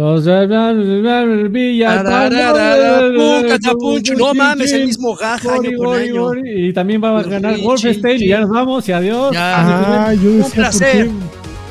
Los 0.00 0.24
Villa 1.52 2.02
No 4.16 4.34
mames, 4.34 4.72
el 4.72 4.86
mismo 4.86 5.14
gaja 5.14 5.54
año 5.54 5.76
con 5.76 5.98
año. 5.98 6.30
Y 6.44 6.72
también 6.72 7.02
va 7.02 7.18
a 7.18 7.22
ganar 7.22 7.58
Wolfenstein 7.60 8.22
y 8.22 8.28
ya 8.28 8.40
nos 8.40 8.50
vamos 8.50 8.88
y 8.88 8.92
adiós. 8.92 9.34
Ah, 9.36 10.14
yo 10.14 10.30
decía, 10.30 10.44
Un 10.46 10.50
placer. 10.52 11.10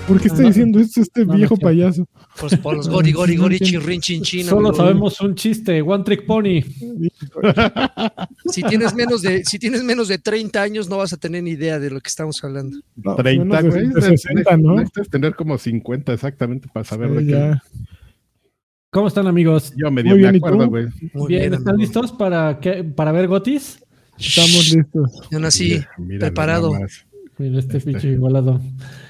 ¿por 0.07 0.19
qué 0.19 0.27
está 0.27 0.41
diciendo 0.41 0.79
esto 0.79 1.01
este 1.01 1.25
no 1.25 1.33
viejo 1.35 1.57
payaso? 1.57 2.07
Pues 2.39 2.55
por 2.57 2.77
los 2.77 2.87
gori, 2.87 3.11
gori, 3.11 3.35
gori, 3.35 3.59
chirrin, 3.59 3.99
chin, 3.99 4.21
chin. 4.21 4.45
Solo 4.45 4.73
sabemos 4.73 5.19
un 5.21 5.35
chiste, 5.35 5.81
One 5.81 6.03
Trick 6.03 6.25
Pony. 6.25 6.61
Si 8.51 8.63
tienes, 8.63 8.93
menos 8.95 9.21
de, 9.21 9.43
si 9.43 9.59
tienes 9.59 9.83
menos 9.83 10.07
de 10.07 10.17
30 10.17 10.61
años, 10.61 10.87
no 10.87 10.97
vas 10.97 11.13
a 11.13 11.17
tener 11.17 11.43
ni 11.43 11.51
idea 11.51 11.79
de 11.79 11.89
lo 11.89 11.99
que 11.99 12.07
estamos 12.07 12.43
hablando. 12.43 12.79
No, 12.95 13.15
30, 13.15 13.43
menos 13.43 13.63
de- 13.63 13.69
güey. 13.69 13.93
de 13.93 14.01
60, 14.17 14.57
¿no? 14.57 14.75
Necesitas 14.75 15.09
tener 15.09 15.35
como 15.35 15.57
50 15.57 16.13
exactamente 16.13 16.67
para 16.71 16.85
saber 16.85 17.11
de 17.11 17.25
qué. 17.27 17.55
¿Cómo 18.91 19.07
están 19.07 19.27
amigos? 19.27 19.71
Yo 19.77 19.91
medio 19.91 20.09
Muy 20.11 20.19
bien, 20.19 20.31
me 20.31 20.37
acuerdo, 20.37 20.67
güey. 20.67 20.85
Muy 21.13 21.27
Bien, 21.27 21.41
bien, 21.41 21.53
¿están 21.53 21.75
amigo. 21.75 21.77
listos 21.83 22.11
para, 22.11 22.59
qué- 22.59 22.83
para 22.83 23.11
ver 23.11 23.27
Gotis? 23.27 23.83
Estamos 24.17 24.73
listos. 24.73 25.11
Yo 25.31 25.39
nací 25.39 25.69
Mira, 25.69 25.89
mira 25.99 26.19
preparado. 26.27 26.71
Mira, 27.37 27.59
este 27.59 27.77
Este. 27.77 27.91
pinche 27.91 28.09
igualado. 28.11 28.59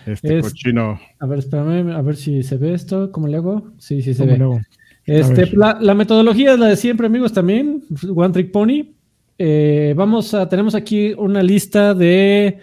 Este 0.06 0.40
Es- 0.40 0.44
cochino. 0.50 1.00
A 1.20 1.26
ver, 1.26 1.40
espérame, 1.40 1.92
a 1.96 2.02
ver 2.02 2.18
si 2.18 2.44
se 2.44 2.58
ve 2.58 2.74
esto. 2.74 3.10
¿Cómo 3.14 3.28
le 3.28 3.38
hago? 3.38 3.72
Sí, 3.78 4.02
sí 4.02 4.14
se 4.14 4.24
¿Cómo 4.24 4.32
ve. 4.34 4.38
luego? 4.38 4.62
Este, 5.06 5.50
la 5.56 5.94
metodología 5.96 6.54
es 6.54 6.60
la 6.60 6.68
de 6.68 6.76
siempre, 6.76 7.08
amigos, 7.08 7.32
también. 7.32 7.82
One 8.14 8.34
Trick 8.34 8.52
Pony. 8.52 8.94
Eh, 9.38 9.94
vamos 9.96 10.34
a, 10.34 10.50
tenemos 10.50 10.76
aquí 10.76 11.14
una 11.18 11.42
lista 11.42 11.94
de 11.94 12.60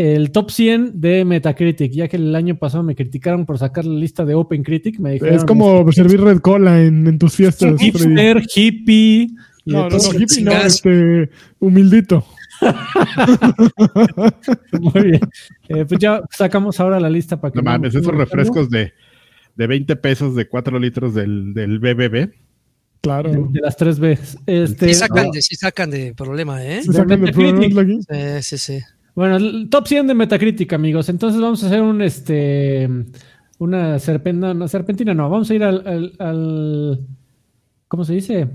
el 0.00 0.32
top 0.32 0.50
100 0.50 0.98
de 0.98 1.26
Metacritic, 1.26 1.92
ya 1.92 2.08
que 2.08 2.16
el 2.16 2.34
año 2.34 2.56
pasado 2.56 2.82
me 2.82 2.96
criticaron 2.96 3.44
por 3.44 3.58
sacar 3.58 3.84
la 3.84 3.98
lista 3.98 4.24
de 4.24 4.34
OpenCritic. 4.34 4.98
Me 4.98 5.12
dijeron, 5.12 5.34
Es 5.34 5.44
como 5.44 5.92
servir 5.92 6.22
red 6.22 6.38
cola 6.38 6.80
en, 6.80 7.06
en 7.06 7.18
tus 7.18 7.34
fiestas. 7.34 7.74
Freddy. 7.74 7.84
hipster, 7.84 8.42
hippie. 8.54 9.28
No, 9.66 9.90
no, 9.90 9.98
no, 9.98 10.18
hippie 10.18 10.42
no, 10.42 10.52
este, 10.52 11.28
humildito. 11.58 12.24
Muy 14.80 15.02
bien. 15.02 15.20
Eh, 15.68 15.84
pues 15.84 16.00
ya 16.00 16.22
sacamos 16.30 16.80
ahora 16.80 16.98
la 16.98 17.10
lista 17.10 17.38
para 17.38 17.52
que 17.52 17.58
No 17.58 17.62
mames, 17.62 17.94
esos 17.94 18.14
refrescos 18.14 18.70
de, 18.70 18.94
de 19.54 19.66
20 19.66 19.96
pesos 19.96 20.34
de 20.34 20.48
4 20.48 20.78
litros 20.78 21.12
del, 21.12 21.52
del 21.52 21.78
BBB. 21.78 22.30
Claro. 23.02 23.32
de, 23.32 23.38
de 23.50 23.60
las 23.60 23.76
tres 23.76 24.00
Bs. 24.00 24.38
Este, 24.46 24.88
Sí 24.88 24.94
sacan, 24.94 25.30
de, 25.30 25.42
sí 25.42 25.56
sacan 25.56 25.90
de 25.90 26.14
problema, 26.14 26.64
¿eh? 26.64 26.82
Se 26.84 26.94
sacan 26.94 27.22
de. 27.22 27.34
Sí, 27.34 28.42
sí, 28.42 28.56
sí. 28.56 28.80
Bueno, 29.14 29.36
el 29.36 29.68
top 29.70 29.86
100 29.86 30.06
de 30.06 30.14
Metacritic, 30.14 30.72
amigos. 30.72 31.08
Entonces 31.08 31.40
vamos 31.40 31.62
a 31.62 31.66
hacer 31.66 31.82
un 31.82 32.00
este 32.02 32.88
una 33.58 33.98
serpentina, 33.98 34.54
no, 34.54 34.68
serpentina 34.68 35.12
no, 35.14 35.28
vamos 35.28 35.50
a 35.50 35.54
ir 35.54 35.62
al, 35.64 35.86
al- 35.86 36.12
al- 36.18 37.00
¿cómo 37.88 38.04
se 38.04 38.14
dice? 38.14 38.48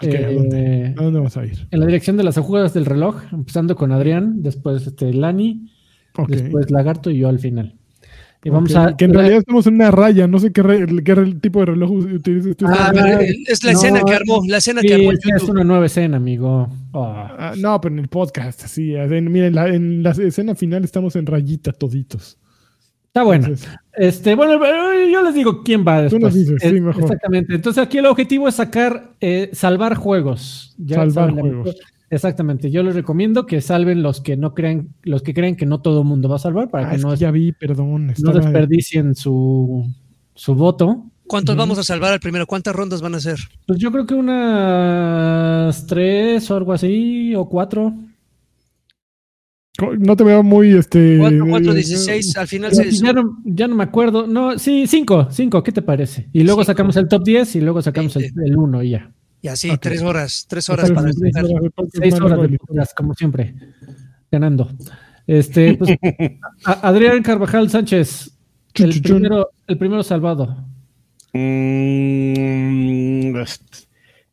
¿a 0.00 0.06
Eh, 0.06 0.34
dónde? 0.34 0.94
¿A 0.98 1.02
dónde 1.02 1.20
vas 1.20 1.36
a 1.36 1.44
ir? 1.44 1.68
en 1.70 1.80
la 1.80 1.86
dirección 1.86 2.16
de 2.16 2.24
las 2.24 2.38
agujas 2.38 2.74
del 2.74 2.84
reloj, 2.86 3.22
empezando 3.32 3.76
con 3.76 3.92
Adrián, 3.92 4.42
después 4.42 4.86
este 4.86 5.12
Lani, 5.12 5.70
después 6.26 6.70
Lagarto 6.72 7.10
y 7.10 7.18
yo 7.18 7.28
al 7.28 7.38
final. 7.38 7.74
Y 8.44 8.50
vamos 8.50 8.74
a 8.76 8.96
Que 8.96 9.06
en 9.06 9.14
realidad 9.14 9.38
estamos 9.38 9.66
en 9.66 9.74
una 9.74 9.90
raya. 9.90 10.26
No 10.28 10.38
sé 10.38 10.52
qué, 10.52 10.62
re- 10.62 11.02
qué 11.02 11.14
re- 11.14 11.34
tipo 11.34 11.58
de 11.60 11.66
reloj 11.66 11.90
utilizas 11.90 12.56
tú. 12.56 12.66
Ah, 12.68 12.92
Ah, 12.94 13.18
es 13.46 13.64
la 13.64 13.72
no, 13.72 13.78
escena 13.78 14.00
que 14.06 14.14
armó, 14.14 14.42
la 14.46 14.58
escena 14.58 14.80
Sí, 14.80 14.86
que 14.88 14.94
armó 14.94 15.12
es, 15.12 15.42
una 15.48 15.64
nueva 15.64 15.86
escena, 15.86 16.16
amigo. 16.18 16.68
Oh. 16.92 17.04
Ah, 17.04 17.54
no, 17.58 17.80
pero 17.80 17.94
en 17.94 17.98
el 18.00 18.08
podcast, 18.08 18.62
así. 18.64 18.94
En, 18.94 19.32
miren, 19.32 19.54
la, 19.54 19.68
en 19.68 20.02
la 20.04 20.10
escena 20.12 20.54
final 20.54 20.84
estamos 20.84 21.16
en 21.16 21.26
rayita 21.26 21.72
toditos. 21.72 22.38
Está 23.08 23.22
bueno. 23.24 23.46
Entonces, 23.46 23.68
Este, 23.94 24.34
bueno, 24.36 24.64
eh, 24.64 25.10
yo 25.12 25.22
les 25.22 25.34
digo 25.34 25.64
quién 25.64 25.84
va 25.84 26.02
después. 26.02 26.20
Tú 26.20 26.24
nos 26.26 26.34
dices, 26.34 26.56
sí, 26.62 26.80
mejor. 26.80 27.02
Exactamente. 27.02 27.54
Entonces 27.54 27.82
aquí 27.82 27.98
el 27.98 28.06
objetivo 28.06 28.46
es 28.46 28.54
sacar, 28.54 29.14
eh, 29.20 29.50
salvar 29.52 29.94
juegos. 29.96 30.74
Ya 30.78 30.96
Salvar 30.96 31.32
juegos. 31.32 31.74
Exactamente. 32.10 32.70
Yo 32.70 32.82
les 32.82 32.94
recomiendo 32.94 33.44
que 33.46 33.60
salven 33.60 34.02
los 34.02 34.20
que 34.20 34.36
no 34.36 34.54
crean, 34.54 34.88
los 35.02 35.22
que 35.22 35.34
creen 35.34 35.56
que 35.56 35.66
no 35.66 35.80
todo 35.80 36.00
el 36.02 36.06
mundo 36.06 36.28
va 36.28 36.36
a 36.36 36.40
salvar 36.40 36.70
para 36.70 36.86
ah, 36.86 36.90
que 36.90 36.96
es 36.96 37.02
no, 37.02 37.10
que 37.10 37.16
ya 37.16 37.30
vi, 37.30 37.52
perdón. 37.52 38.06
no 38.06 38.12
estaba- 38.12 38.40
desperdicien 38.40 39.14
su, 39.14 39.86
su 40.34 40.54
voto. 40.54 41.04
¿Cuántos 41.26 41.54
vamos 41.56 41.78
a 41.78 41.82
salvar 41.82 42.14
al 42.14 42.20
primero? 42.20 42.46
¿Cuántas 42.46 42.74
rondas 42.74 43.02
van 43.02 43.12
a 43.12 43.18
hacer? 43.18 43.38
Pues 43.66 43.78
yo 43.78 43.92
creo 43.92 44.06
que 44.06 44.14
unas 44.14 45.86
tres 45.86 46.50
o 46.50 46.56
algo 46.56 46.72
así, 46.72 47.34
o 47.34 47.46
cuatro. 47.46 47.92
No 49.98 50.16
te 50.16 50.24
veo 50.24 50.42
muy 50.42 50.72
este. 50.72 51.18
4, 51.20 51.46
4, 51.48 51.74
16. 51.74 52.36
Al 52.36 52.48
final 52.48 52.74
se. 52.74 52.90
Ya 52.90 53.12
no, 53.12 53.38
ya 53.44 53.68
no 53.68 53.76
me 53.76 53.84
acuerdo. 53.84 54.26
No, 54.26 54.58
sí, 54.58 54.86
cinco, 54.88 55.28
cinco, 55.30 55.62
¿qué 55.62 55.70
te 55.70 55.82
parece? 55.82 56.28
Y 56.32 56.42
luego 56.42 56.62
Cinco. 56.62 56.72
sacamos 56.72 56.96
el 56.96 57.06
top 57.08 57.22
10 57.24 57.56
y 57.56 57.60
luego 57.60 57.82
sacamos 57.82 58.16
el, 58.16 58.32
el 58.44 58.56
uno 58.56 58.82
y 58.82 58.90
ya. 58.90 59.12
Y 59.40 59.48
así, 59.48 59.70
tres 59.78 60.02
horas. 60.02 60.46
Tres 60.48 60.68
horas 60.68 60.90
para 60.90 61.12
sí, 61.12 61.20
escoger. 61.24 61.44
Horas 61.44 61.62
de 61.62 61.70
podcast 61.70 61.96
Seis 62.02 62.20
horas 62.20 62.50
de 62.50 62.58
como 62.96 63.14
siempre, 63.14 63.54
ganando. 64.30 64.70
Este, 65.26 65.74
pues, 65.78 65.96
Adrián 66.64 67.22
Carvajal 67.22 67.70
Sánchez, 67.70 68.30
el 68.74 69.02
primero, 69.02 69.50
el 69.66 69.78
primero 69.78 70.02
salvado. 70.02 70.64
Mm, 71.34 73.36
este, 73.36 73.78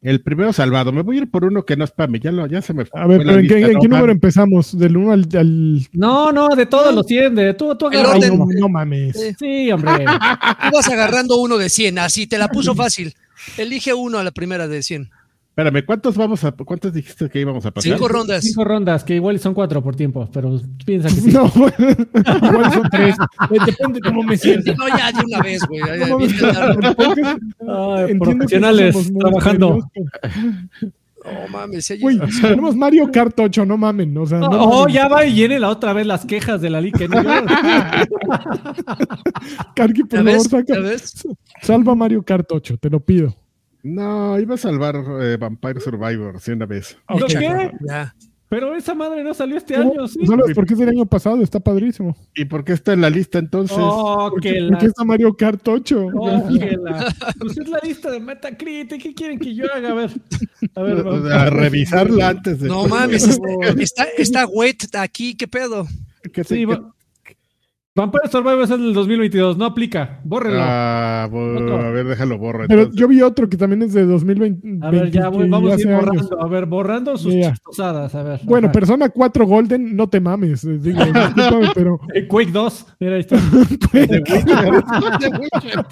el 0.02 0.22
primero 0.22 0.54
salvado. 0.54 0.92
Me 0.92 1.02
voy 1.02 1.18
a 1.18 1.22
ir 1.22 1.32
por 1.32 1.46
uno 1.46 1.66
que 1.66 1.76
no 1.76 1.84
es 1.84 1.92
para 1.92 2.08
mí. 2.08 2.20
Ya, 2.20 2.32
lo, 2.32 2.48
ya 2.48 2.62
se 2.62 2.74
me 2.74 2.86
fue. 2.86 3.00
A 3.02 3.08
ver, 3.08 3.20
pero 3.20 3.40
¿en 3.40 3.48
qué, 3.48 3.56
lista, 3.56 3.68
en 3.68 3.74
no 3.74 3.80
qué 3.82 3.88
número 3.88 4.04
mames. 4.08 4.16
empezamos? 4.16 4.78
¿Del 4.78 4.98
1 4.98 5.12
al, 5.12 5.28
al- 5.34 5.88
No, 5.94 6.32
no, 6.32 6.50
de 6.56 6.66
todos 6.66 6.94
los 6.94 7.06
100, 7.08 7.36
de 7.36 7.54
tú, 7.56 7.76
tú 7.76 7.88
El 7.90 8.00
agarra 8.00 8.14
Ay, 8.14 8.22
orden. 8.30 8.40
no, 8.40 8.46
no 8.60 8.70
mames. 8.70 9.20
Sí. 9.20 9.34
Sí, 9.38 9.72
hombre. 9.72 10.06
Tú 10.06 10.70
vas 10.74 10.88
agarrando 10.90 11.38
uno 11.42 11.58
de 11.58 11.70
100, 11.70 12.00
así 12.00 12.28
te 12.28 12.38
la 12.38 12.48
puso 12.48 12.76
fácil. 12.76 13.14
Elige 13.58 13.94
uno 13.94 14.18
a 14.20 14.24
la 14.24 14.32
primera 14.32 14.68
de 14.68 14.84
100. 14.84 15.10
Espérame, 15.58 15.86
¿cuántos 15.86 16.18
vamos 16.18 16.44
a, 16.44 16.52
cuántos 16.52 16.92
dijiste 16.92 17.30
que 17.30 17.40
íbamos 17.40 17.66
a 17.66 17.72
pasar? 17.72 17.94
Cinco 17.94 18.10
rondas. 18.10 18.44
Cinco 18.44 18.66
rondas, 18.66 19.06
que 19.06 19.16
igual 19.16 19.40
son 19.40 19.54
cuatro 19.54 19.82
por 19.82 19.96
tiempo, 19.96 20.30
pero 20.34 20.60
piensa 20.86 21.08
que 21.08 21.16
sí. 21.16 21.32
No, 21.32 21.46
igual 21.56 22.74
son 22.74 22.90
tres. 22.92 23.16
Eh, 23.50 23.58
Depende 23.66 24.02
cómo 24.02 24.22
me 24.24 24.36
siento. 24.36 24.76
No, 24.76 24.90
ya 24.90 25.14
de 25.14 25.24
una 25.26 25.40
vez, 25.42 25.62
güey. 25.66 25.82
No, 27.62 28.20
profesionales 28.20 29.14
trabajando. 29.18 29.80
serios, 29.94 30.94
No 31.26 31.48
mames. 31.50 31.90
ella- 31.92 32.02
Güey, 32.02 32.20
tenemos 32.42 32.76
Mario 32.76 33.10
Kart 33.12 33.40
8, 33.40 33.66
no 33.66 33.78
mamen. 33.78 34.16
O 34.18 34.26
sea, 34.26 34.40
no 34.40 34.48
Oh, 34.52 34.80
mamen. 34.82 34.94
ya 34.96 35.08
va 35.08 35.26
y 35.26 35.34
viene 35.34 35.60
la 35.60 35.70
otra 35.70 35.94
vez 35.94 36.06
las 36.06 36.26
quejas 36.26 36.62
de 36.62 36.70
la 36.70 36.82
liga. 36.82 37.08
¿no? 37.08 37.16
Karki, 39.76 40.02
¿Ya 40.02 40.08
por 40.08 40.18
favor, 40.20 40.26
ves? 40.26 40.44
saca. 40.44 40.74
¿Ya 40.76 40.80
ves? 40.80 41.28
Salva 41.62 41.96
Mario 41.96 42.24
Kart 42.24 42.52
8, 42.52 42.78
te 42.78 42.90
lo 42.90 43.00
pido. 43.00 43.36
No, 43.84 44.40
iba 44.40 44.56
a 44.56 44.58
salvar 44.58 44.96
eh, 45.22 45.38
Vampire 45.40 45.80
Survivor, 45.80 46.40
sí, 46.40 46.52
una 46.52 46.66
vez. 46.66 46.98
¿Lo 47.10 47.18
Ok. 47.18 47.26
qué? 47.28 47.72
Ya. 47.88 48.16
Pero 48.48 48.76
esa 48.76 48.94
madre 48.94 49.24
no 49.24 49.34
salió 49.34 49.58
este 49.58 49.74
¿Cómo? 49.74 49.92
año, 49.92 50.08
¿sí? 50.08 50.26
¿Sabes 50.26 50.54
por 50.54 50.66
qué 50.68 50.74
es 50.74 50.80
del 50.80 50.90
año 50.90 51.06
pasado? 51.08 51.42
Está 51.42 51.60
padrísimo. 51.60 52.16
¿Y 52.36 52.46
por 52.46 52.64
qué 52.64 52.74
está 52.74 52.94
en 52.94 53.02
la 53.02 53.10
lista 53.10 53.40
entonces? 53.40 53.76
Oh, 53.80 54.30
¿Por 54.30 54.40
que 54.40 54.54
qué, 54.54 54.62
la... 54.62 54.70
por 54.70 54.78
qué 54.80 54.86
está 54.86 55.04
Mario 55.04 55.34
Kart 55.36 55.68
8? 55.68 56.08
oh, 56.14 56.48
que 56.48 56.78
la- 56.82 57.14
Pues 57.40 57.58
es 57.58 57.68
la 57.68 57.80
lista 57.84 58.12
de 58.12 58.20
Metacritic. 58.20 59.02
¿Qué 59.02 59.14
quieren 59.16 59.40
que 59.40 59.56
yo 59.56 59.66
haga? 59.74 59.90
A 59.90 59.94
ver. 59.96 60.12
A 60.76 60.82
ver, 60.84 61.04
vamos. 61.04 61.32
a 61.32 61.50
revisarla 61.50 62.30
antes 62.30 62.60
de. 62.60 62.68
No 62.68 62.88
mames. 62.88 63.24
Está, 63.28 63.44
está, 63.80 64.04
está 64.18 64.46
wet 64.48 64.96
aquí. 64.96 65.36
¿Qué 65.36 65.48
pedo? 65.48 65.88
¿Qué 66.32 66.44
te- 66.44 66.56
Sí, 66.56 66.66
va- 66.66 66.94
Vampire 67.98 68.28
Survivor 68.30 68.62
es 68.62 68.70
el 68.72 68.82
del 68.82 68.94
2022. 68.94 69.58
No 69.58 69.64
aplica. 69.64 70.20
Bórrenlo. 70.26 70.60
Ah, 70.62 71.30
bo- 71.32 71.40
a 71.78 71.92
ver, 71.92 72.06
déjalo 72.06 72.38
borro. 72.38 72.66
Pero 72.68 72.92
yo 72.92 73.08
vi 73.08 73.22
otro 73.22 73.48
que 73.48 73.56
también 73.56 73.84
es 73.84 73.94
de 73.94 74.04
2020. 74.06 74.86
a 74.86 74.90
ver, 74.92 75.10
ya 75.12 75.30
voy- 75.30 75.48
vamos 75.48 75.72
a 75.72 75.80
ir 75.80 75.88
años. 75.88 76.02
borrando. 76.04 76.42
A 76.42 76.48
ver, 76.50 76.66
borrando 76.66 77.18
sus 77.18 77.34
ya. 77.34 77.52
chistosadas. 77.54 78.14
A 78.14 78.24
ver. 78.24 78.42
Bueno, 78.44 78.68
Ajá. 78.68 78.74
Persona 78.74 79.08
4 79.08 79.46
Golden, 79.48 79.96
no 79.96 80.10
te 80.10 80.20
mames. 80.20 80.66
eh, 80.66 80.78
Digo, 80.78 81.00
discúlpame, 81.06 81.68
pero. 81.74 82.00
Eh, 82.14 82.28
Quake 82.28 82.52
2. 82.52 82.86
Mira, 83.00 83.14
ahí 83.16 83.22
está. 83.22 83.38
De 83.94 84.10
Witcher. 84.10 84.46
De 85.20 85.30
Witcher. 85.40 85.86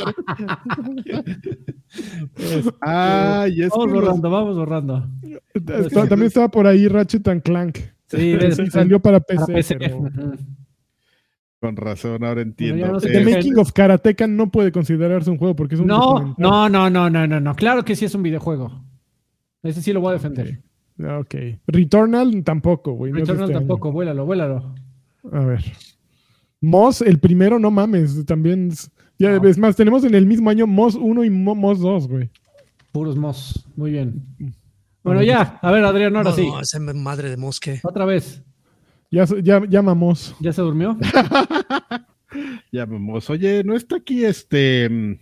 Ay, 2.81 3.61
es 3.61 3.69
Vamos 3.69 3.91
borrando, 3.93 4.29
vamos 4.29 4.55
borrando. 4.57 5.07
está- 5.53 6.05
también 6.09 6.23
estaba 6.27 6.49
por 6.49 6.67
ahí 6.67 6.85
Ratchet 6.89 7.25
and 7.29 7.41
Clank. 7.43 7.77
Sí, 8.07 8.35
salió 8.71 8.99
para 8.99 9.21
PC. 9.21 9.39
para 9.45 9.53
PC. 9.55 9.75
pero- 9.77 9.97
Ujú. 9.99 10.33
Con 11.63 11.77
razón, 11.77 12.25
ahora 12.25 12.41
entiendo. 12.41 12.85
no 12.91 12.99
sé 12.99 13.07
The 13.09 13.23
qué- 13.23 13.35
Making 13.35 13.57
of 13.57 13.71
Karateka 13.71 14.27
no 14.27 14.51
puede 14.51 14.73
considerarse 14.73 15.29
un 15.31 15.37
juego 15.37 15.55
porque 15.55 15.75
es 15.75 15.81
un 15.81 15.87
No, 15.87 15.97
documental. 15.97 16.35
no, 16.37 16.67
no, 16.69 16.89
no, 16.89 17.09
no, 17.09 17.25
no, 17.25 17.39
no. 17.39 17.55
Claro 17.55 17.85
que 17.85 17.95
sí 17.95 18.03
es 18.03 18.13
un 18.15 18.21
videojuego. 18.23 18.83
Ese 19.61 19.81
sí 19.81 19.93
lo 19.93 20.01
voy 20.01 20.09
a 20.09 20.13
defender. 20.15 20.59
Ok. 20.99 21.35
Returnal 21.67 22.43
tampoco, 22.43 22.91
güey. 22.93 23.13
no 23.13 23.19
es 23.19 23.21
Returnal 23.21 23.45
este 23.45 23.53
año. 23.57 23.59
tampoco, 23.61 23.93
vuélalo, 23.93 24.25
vuélalo. 24.25 24.75
A 25.31 25.39
ver. 25.45 25.63
Moss, 26.59 27.01
el 27.01 27.19
primero, 27.19 27.59
no 27.59 27.71
mames. 27.71 28.25
También. 28.25 28.69
es- 28.71 28.91
Ya, 29.17 29.39
No. 29.39 29.47
es 29.47 29.57
más, 29.57 29.75
tenemos 29.77 30.03
en 30.03 30.15
el 30.15 30.25
mismo 30.25 30.49
año 30.49 30.67
Moss 30.67 30.95
1 30.95 31.23
y 31.23 31.29
Mo- 31.29 31.55
Moss 31.55 31.79
2, 31.79 32.09
güey. 32.09 32.29
Puros 32.91 33.15
mos. 33.15 33.65
Muy 33.77 33.91
bien. 33.91 34.21
Bueno, 35.01 35.23
ya. 35.23 35.59
A 35.61 35.71
ver, 35.71 35.85
Adrián, 35.85 36.13
ahora 36.17 36.31
No, 36.31 36.35
sí. 36.35 36.45
no, 36.47 36.59
esa 36.59 36.79
madre 36.79 37.29
de 37.29 37.37
mosque. 37.37 37.79
Otra 37.83 38.03
vez. 38.05 38.43
Ya, 39.13 39.25
ya, 39.43 39.61
ya 39.69 39.81
mamós. 39.83 40.35
¿Ya 40.39 40.51
se 40.51 40.61
durmió? 40.61 40.97
Ya 42.71 42.85
vamos. 42.87 43.29
Oye, 43.29 43.63
no 43.63 43.75
está 43.75 43.97
aquí 43.97 44.25
este. 44.25 44.89
mm, 44.89 45.13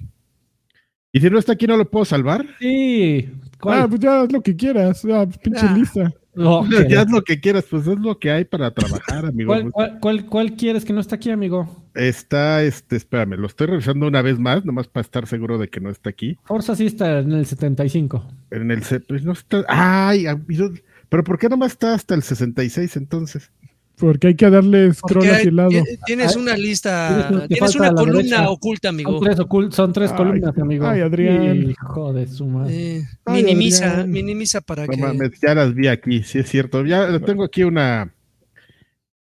¿Y 1.12 1.20
si 1.20 1.30
no 1.30 1.38
está 1.40 1.52
aquí, 1.52 1.68
no 1.68 1.76
lo 1.76 1.90
puedo 1.90 2.06
salvar? 2.06 2.46
Sí. 2.58 3.28
Ah, 3.30 3.58
¿Cuál? 3.60 3.90
pues 3.90 4.00
ya 4.00 4.22
haz 4.22 4.32
lo 4.32 4.42
que 4.42 4.56
quieras. 4.56 5.04
Ah, 5.12 5.28
pinche 5.44 5.66
Ah. 5.68 5.76
lista. 5.78 6.14
No, 6.34 6.64
Ya 6.90 7.02
haz 7.02 7.12
lo 7.12 7.22
que 7.22 7.42
quieras, 7.42 7.66
pues 7.70 7.86
es 7.86 8.00
lo 8.00 8.18
que 8.18 8.32
hay 8.32 8.46
para 8.46 8.72
trabajar, 8.74 9.26
amigo. 9.26 9.50
¿Cuál, 9.52 9.72
cuál, 9.72 10.00
cuál- 10.00 10.26
cuál 10.28 10.54
quieres 10.56 10.86
que 10.86 10.94
no 10.94 11.02
está 11.02 11.18
aquí, 11.18 11.30
amigo? 11.32 11.68
Está, 11.96 12.64
este, 12.64 12.96
espérame, 12.96 13.34
lo 13.38 13.48
estoy 13.48 13.68
revisando 13.68 14.08
una 14.08 14.22
vez 14.22 14.40
más, 14.40 14.64
nomás 14.64 14.88
para 14.88 15.02
estar 15.02 15.28
seguro 15.28 15.58
de 15.58 15.68
que 15.68 15.82
no 15.82 15.90
está 15.90 16.10
aquí. 16.12 16.38
Forza 16.46 16.78
sí 16.78 16.86
está 16.86 17.20
en 17.20 17.34
el 17.34 17.46
75. 17.46 18.26
En 18.52 18.72
el 18.72 18.84
set, 18.84 19.04
pues 19.06 19.26
no 19.26 19.34
está. 19.34 19.66
¡Ay! 19.68 20.28
amigo, 20.28 20.70
Pero 21.10 21.26
¿por 21.26 21.38
qué 21.38 21.50
nomás 21.50 21.74
está 21.74 21.94
hasta 21.94 22.16
el 22.16 22.24
66 22.24 22.96
entonces? 22.96 23.52
Porque 24.02 24.28
hay 24.28 24.36
que 24.36 24.50
darle 24.50 24.94
scroll 24.94 25.30
hacia 25.30 25.48
el 25.50 25.56
lado. 25.56 25.70
tienes 26.06 26.36
una 26.36 26.58
lista, 26.58 27.46
tienes 27.48 27.76
una 27.76 27.94
columna 27.94 28.18
derecha. 28.22 28.50
oculta, 28.50 28.90
amigo. 28.90 29.12
Son 29.12 29.22
tres, 29.24 29.38
ocul- 29.40 29.72
son 29.72 29.94
tres 29.94 30.12
Ay, 30.12 30.18
columnas, 30.18 30.58
amigo. 30.58 30.88
ay, 30.88 31.02
Adrián. 31.02 31.70
Hijo 31.70 32.12
de 32.14 32.28
su 32.28 32.46
madre. 32.48 32.98
Eh, 32.98 33.04
Ay, 33.26 33.44
minimiza, 33.44 33.92
Adrián. 33.92 34.12
minimiza 34.12 34.62
para 34.62 34.86
No 34.88 34.92
que. 34.94 34.98
mames, 34.98 35.32
ya 35.42 35.56
las 35.56 35.74
vi 35.76 35.88
aquí, 35.88 36.24
sí 36.24 36.40
es 36.40 36.50
cierto. 36.50 36.84
Ya 36.86 37.20
tengo 37.20 37.44
aquí 37.44 37.64
una. 37.64 38.14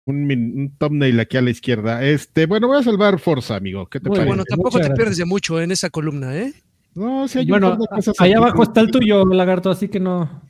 Un, 0.06 0.26
min- 0.26 0.54
un 0.58 0.78
thumbnail 0.78 1.20
aquí 1.20 1.38
a 1.38 1.42
la 1.42 1.52
izquierda. 1.52 2.04
Este, 2.04 2.48
bueno, 2.48 2.68
voy 2.68 2.80
a 2.80 2.84
salvar 2.84 3.20
Forza, 3.20 3.56
amigo. 3.56 3.86
¿Qué 3.88 4.00
te 4.00 4.10
Muy 4.10 4.16
Pero 4.16 4.22
parece? 4.22 4.28
bueno, 4.30 4.44
tampoco 4.46 4.70
Muchas 4.70 4.82
te 4.82 4.88
gracias. 4.88 4.98
pierdes 4.98 5.18
de 5.18 5.26
mucho 5.26 5.62
en 5.62 5.72
esa 5.72 5.90
columna, 5.92 6.36
¿eh? 6.36 6.52
No, 6.96 7.28
sí 7.28 7.38
hay 7.38 7.46
un 7.46 7.50
Bueno, 7.52 7.70
montón 7.70 7.88
de 7.92 7.96
cosas 7.98 8.16
allá 8.20 8.38
abajo 8.38 8.64
está 8.64 8.82
el 8.82 8.90
tuyo, 8.90 9.24
lagarto, 9.26 9.70
así 9.70 9.88
que 9.88 10.00
no, 10.00 10.42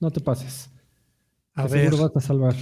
no 0.00 0.10
te 0.10 0.20
pases. 0.20 0.70
A 1.54 1.66
Que 1.66 1.74
ver. 1.74 1.90
Seguro 1.90 2.08
vas 2.10 2.24
a 2.24 2.26
salvar. 2.26 2.54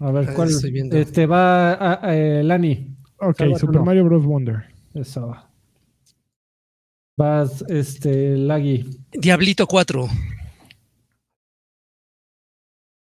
A 0.00 0.10
ver, 0.12 0.32
¿cuál? 0.34 0.48
Este 0.92 1.26
va 1.26 1.72
a, 1.72 2.06
a- 2.08 2.16
eh, 2.16 2.42
Lani. 2.44 2.96
Ok, 3.20 3.42
Super. 3.58 3.80
Mario 3.80 4.04
Bros. 4.04 4.24
Wonder. 4.24 4.64
Eso. 4.94 5.34
Vas, 7.18 7.62
este, 7.68 8.36
Lagui. 8.36 8.88
Diablito 9.12 9.66
4. 9.66 10.06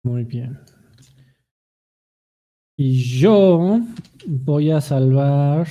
Muy 0.05 0.25
bien. 0.25 0.59
Y 2.79 3.03
yo 3.21 3.81
voy 4.27 4.71
a 4.71 4.81
salvar. 4.81 5.67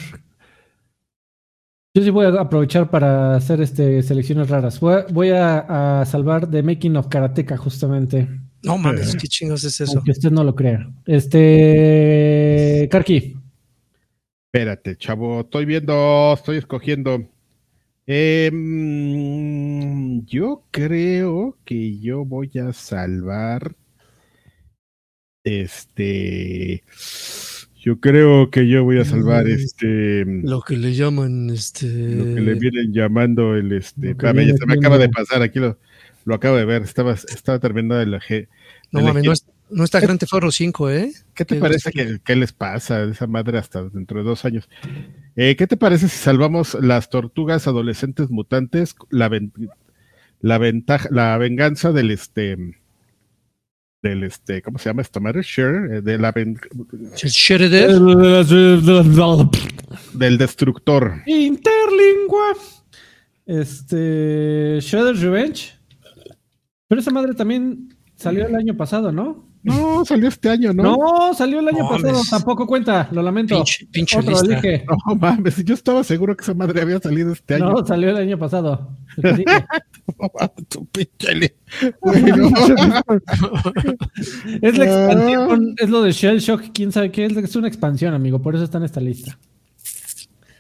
Yo 1.96 2.04
sí 2.04 2.10
voy 2.12 2.26
a 2.28 2.42
aprovechar 2.42 2.92
para 2.92 3.36
hacer 3.36 3.62
este 3.62 4.04
selecciones 4.04 4.50
raras. 4.50 4.80
Voy 4.80 4.94
a, 4.94 5.06
voy 5.12 5.30
a- 5.32 6.02
a 6.02 6.06
salvar 6.06 6.48
The 6.52 6.62
Making 6.62 6.98
of 6.98 7.08
Karateka, 7.08 7.58
justamente. 7.58 8.28
No 8.64 8.78
mames, 8.78 9.16
qué 9.16 9.28
chingos 9.28 9.64
es 9.64 9.80
eso. 9.82 9.98
Aunque 9.98 10.12
usted 10.12 10.32
no 10.32 10.44
lo 10.44 10.56
crea. 10.56 10.90
Este. 11.06 12.88
Karki. 12.92 13.36
Espérate, 14.52 14.96
chavo, 14.98 15.42
estoy 15.42 15.66
viendo, 15.66 16.34
estoy 16.34 16.58
escogiendo. 16.58 17.30
Em, 18.08 19.06
yo 20.26 20.64
creo 20.72 21.58
que 21.66 22.00
yo 22.00 22.26
voy 22.26 22.52
a 22.60 22.74
salvar. 22.74 23.76
Este. 25.44 26.84
Yo 27.76 28.00
creo 28.00 28.50
que 28.50 28.68
yo 28.68 28.84
voy 28.84 29.00
a 29.00 29.06
salvar 29.06 29.46
Mm, 29.46 29.52
este. 29.52 30.26
Lo 30.26 30.62
que 30.62 30.76
le 30.78 30.94
llaman 30.94 31.50
este. 31.50 31.86
Lo 31.88 32.36
que 32.36 32.42
le 32.42 32.56
vienen 32.56 32.92
llamando 32.92 33.56
el 33.56 33.72
este. 33.72 34.16
Se 34.20 34.66
me 34.66 34.74
acaba 34.74 34.98
de 34.98 35.10
pasar, 35.10 35.42
aquí 35.42 35.60
lo, 35.60 35.78
lo 36.28 36.36
acabo 36.36 36.58
de 36.58 36.66
ver. 36.66 36.82
Estaba, 36.84 37.14
estaba 37.14 37.58
terminando 37.60 37.96
de 37.96 38.06
la 38.06 38.20
G. 38.20 38.48
No 38.92 39.02
mames, 39.02 39.24
no, 39.24 39.32
es- 39.32 39.46
no 39.70 39.84
está 39.84 40.00
Grand 40.00 40.20
Theft 40.20 40.34
Auto 40.34 40.52
5, 40.52 40.90
¿eh? 40.92 41.12
¿Qué 41.34 41.44
te 41.46 41.56
¿Qué 41.56 41.62
parece 41.62 41.92
que, 41.92 42.20
qué 42.24 42.36
les 42.36 42.54
pasa 42.54 42.98
a 42.98 43.04
esa 43.06 43.28
madre 43.28 43.58
hasta 43.58 43.84
dentro 43.84 44.20
de 44.20 44.24
dos 44.26 44.46
años? 44.46 44.70
Eh, 45.36 45.56
¿Qué 45.58 45.68
te 45.68 45.76
parece 45.78 46.08
si 46.10 46.18
salvamos 46.18 46.76
las 46.82 47.10
tortugas 47.10 47.68
adolescentes 47.68 48.30
mutantes, 48.30 48.96
la, 49.10 49.28
ven- 49.30 49.52
la 50.42 50.58
ventaja, 50.58 51.10
la 51.12 51.38
venganza 51.38 51.92
del 51.92 52.12
este, 52.12 52.56
del 54.02 54.24
este, 54.24 54.62
¿cómo 54.62 54.80
se 54.80 54.90
llama 54.90 55.02
esta 55.02 55.20
madre? 55.20 55.42
Share, 55.44 55.98
eh, 55.98 56.02
de 56.02 56.18
la 56.18 56.32
ven- 56.32 56.60
El 57.22 57.30
Shredder. 57.30 57.92
del 60.14 60.38
destructor. 60.38 61.24
Interlingua. 61.26 62.54
Este. 63.46 64.80
Shredder's 64.82 65.22
Revenge. 65.22 65.77
Pero 66.88 67.02
esa 67.02 67.12
madre 67.12 67.34
también 67.34 67.96
salió 68.16 68.48
el 68.48 68.56
año 68.56 68.76
pasado, 68.78 69.12
¿no? 69.12 69.46
No, 69.64 70.06
salió 70.06 70.30
este 70.30 70.50
año, 70.50 70.72
¿no? 70.74 70.84
No, 70.84 71.34
salió 71.34 71.60
el 71.60 71.68
año 71.68 71.80
No, 71.84 71.90
pasado. 71.90 72.14
mames. 72.14 72.30
Tampoco 72.30 72.66
cuenta, 72.66 73.10
lo 73.12 73.22
lamento. 73.22 73.56
Pinche, 73.56 73.86
pinche 73.92 74.18
Otro 74.20 74.32
lista. 74.32 74.46
elige. 74.60 74.86
No 75.08 75.16
mames, 75.16 75.62
yo 75.66 75.74
estaba 75.74 76.04
seguro 76.06 76.38
que 76.38 76.44
esa 76.44 76.54
madre 76.54 76.82
había 76.82 77.00
salido 77.00 77.34
este 77.34 77.56
año. 77.56 77.72
No, 77.72 77.86
salió 77.86 78.12
el 78.12 78.18
año 78.18 78.38
pasado. 78.40 78.90
Es 84.62 84.78
la 84.78 84.86
Ah. 84.86 85.12
expansión, 85.12 85.76
es 85.78 85.90
lo 85.90 86.02
de 86.02 86.12
Shell 86.12 86.40
Shock, 86.40 86.64
quién 86.74 86.92
sabe 86.92 87.12
qué 87.12 87.26
es, 87.26 87.36
es 87.36 87.56
una 87.56 87.68
expansión, 87.68 88.14
amigo, 88.14 88.42
por 88.42 88.56
eso 88.56 88.64
está 88.64 88.78
en 88.78 88.86
esta 88.86 89.02
lista. 89.02 89.38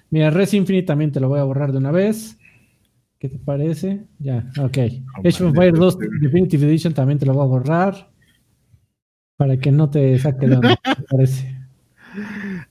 Mira, 0.09 0.29
Res 0.29 0.53
Infinite 0.53 0.85
también 0.85 1.11
te 1.11 1.19
lo 1.19 1.27
voy 1.29 1.39
a 1.39 1.43
borrar 1.43 1.71
de 1.71 1.77
una 1.79 1.91
vez. 1.91 2.36
¿Qué 3.19 3.29
te 3.29 3.39
parece? 3.39 4.05
Ya, 4.19 4.49
ok. 4.59 4.77
Age 4.77 5.43
of 5.43 5.49
Empires 5.49 5.79
2 5.79 5.93
este- 5.99 6.07
Definitive 6.21 6.67
Edition 6.67 6.93
también 6.93 7.17
te 7.19 7.25
lo 7.25 7.33
voy 7.33 7.43
a 7.43 7.47
borrar. 7.47 8.11
Para 9.37 9.57
que 9.57 9.71
no 9.71 9.89
te 9.89 10.17
saque 10.19 10.45
onda, 10.45 10.75
¿qué 10.83 10.95
te 10.95 11.03
parece? 11.03 11.57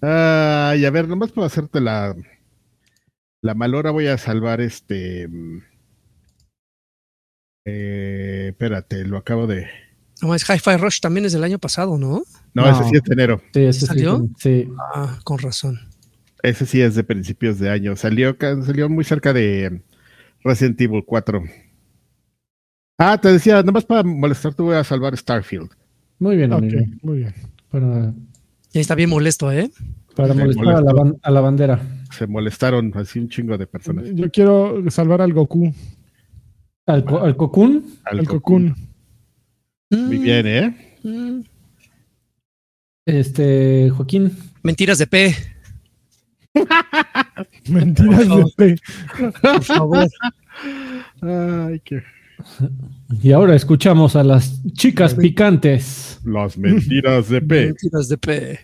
Ay, 0.00 0.84
a 0.84 0.90
ver, 0.90 1.08
nomás 1.08 1.30
para 1.32 1.46
hacerte 1.46 1.80
la, 1.80 2.14
la 3.42 3.54
malora 3.54 3.90
voy 3.90 4.06
a 4.08 4.18
salvar 4.18 4.60
este. 4.60 5.28
mm, 5.28 5.58
eh, 7.66 8.46
espérate, 8.50 9.04
lo 9.04 9.16
acabo 9.18 9.46
de. 9.46 9.66
No 10.22 10.28
mames, 10.28 10.48
Hi-Fi 10.48 10.76
Rush 10.78 11.00
también 11.00 11.26
es 11.26 11.32
del 11.32 11.44
año 11.44 11.58
pasado, 11.58 11.98
¿no? 11.98 12.22
No, 12.54 12.62
No. 12.62 12.70
ese 12.70 12.84
sí 12.90 12.96
es 12.96 13.02
de 13.02 13.12
enero. 13.12 13.42
Sí, 13.52 13.60
ese 13.64 13.86
¿Salió? 13.86 14.26
sí. 14.38 14.68
Ah, 14.94 15.18
con 15.24 15.38
razón. 15.38 15.78
Ese 16.42 16.64
sí 16.64 16.80
es 16.80 16.94
de 16.94 17.04
principios 17.04 17.58
de 17.58 17.70
año. 17.70 17.96
Salió, 17.96 18.36
salió 18.40 18.88
muy 18.88 19.04
cerca 19.04 19.32
de 19.32 19.82
Resident 20.46 20.80
Evil 20.80 21.02
4. 21.04 21.42
Ah, 22.98 23.18
te 23.20 23.28
decía, 23.32 23.62
nomás 23.62 23.84
para 23.84 24.02
molestarte 24.02 24.62
voy 24.62 24.76
a 24.76 24.84
salvar 24.84 25.16
Starfield. 25.16 25.70
Muy 26.18 26.36
bien, 26.36 26.52
Ok, 26.52 26.58
amigo. 26.62 26.80
muy 27.02 27.18
bien. 27.18 27.34
Para, 27.70 28.14
Ya 28.72 28.80
está 28.80 28.94
bien 28.94 29.10
molesto, 29.10 29.50
¿eh? 29.52 29.70
para 30.14 30.32
molestar 30.32 30.68
a 30.68 30.80
la, 30.80 30.92
molestó. 30.92 30.96
ban- 31.04 31.20
a 31.22 31.30
la 31.30 31.40
bandera. 31.42 31.80
Se 32.16 32.26
molestaron 32.26 32.90
así 32.94 33.18
un 33.18 33.28
chingo 33.28 33.58
de 33.58 33.66
personas. 33.66 34.06
Yo 34.14 34.30
quiero 34.30 34.82
salvar 34.90 35.20
al 35.20 35.34
Goku, 35.34 35.74
¿Al, 36.86 37.04
co- 37.04 37.20
al 37.20 37.36
Cocoon? 37.36 37.84
Al 38.04 38.20
al 38.20 38.26
Cocoon. 38.28 38.68
Cocoon. 39.90 40.06
Muy 40.08 40.18
bien, 40.18 40.46
¿eh? 40.46 40.98
Mm, 41.02 41.40
Este, 43.04 43.90
Joaquín. 43.90 44.32
Mentiras 44.62 44.98
de 44.98 45.06
P. 45.06 45.34
Mentiras 47.68 48.28
de 48.28 48.44
P. 48.56 48.76
Por 49.42 49.62
favor. 49.62 50.08
Ay, 51.22 51.80
qué. 51.84 52.02
Y 53.22 53.32
ahora 53.32 53.54
escuchamos 53.54 54.16
a 54.16 54.24
las 54.24 54.62
chicas 54.72 55.14
picantes. 55.14 56.20
Las 56.24 56.56
mentiras 56.58 57.28
de 57.28 57.40
P. 57.40 57.66
Mentiras 57.66 58.08
de 58.08 58.18
P. 58.18 58.58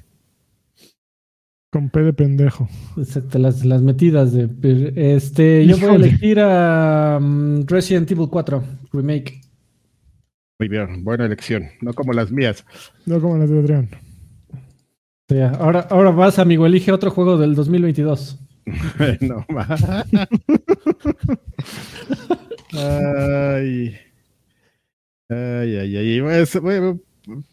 Con 1.71 1.89
P 1.89 2.01
de 2.01 2.13
pendejo. 2.13 2.69
Exacto, 2.99 3.39
las, 3.39 3.65
las 3.65 3.81
metidas 3.81 4.33
de. 4.33 4.93
Este, 4.95 5.67
yo 5.67 5.79
voy 5.79 5.91
a 5.91 5.95
elegir 5.95 6.39
a 6.41 7.19
mm, 7.21 7.67
Resident 7.67 8.11
Evil 8.11 8.29
4 8.31 8.63
Remake. 8.93 9.41
Muy 10.59 10.69
bien, 10.69 11.03
buena 11.03 11.25
elección. 11.25 11.65
No 11.81 11.95
como 11.95 12.13
las 12.13 12.31
mías. 12.31 12.65
No 13.07 13.21
como 13.21 13.39
las 13.39 13.49
de 13.49 13.59
Adrián. 13.59 13.89
O 14.53 15.35
sea, 15.35 15.51
ahora, 15.53 15.81
ahora 15.91 16.11
vas, 16.11 16.39
amigo, 16.39 16.67
elige 16.67 16.93
otro 16.93 17.11
juego 17.11 17.39
del 17.39 17.55
2022. 17.55 18.39
No 19.21 19.45
más. 19.49 19.83
ay. 22.73 23.97
Ay, 25.29 25.77
ay, 25.77 25.97
ay. 25.97 26.21
Pues, 26.21 26.61
voy 26.61 26.75
a- 26.75 26.97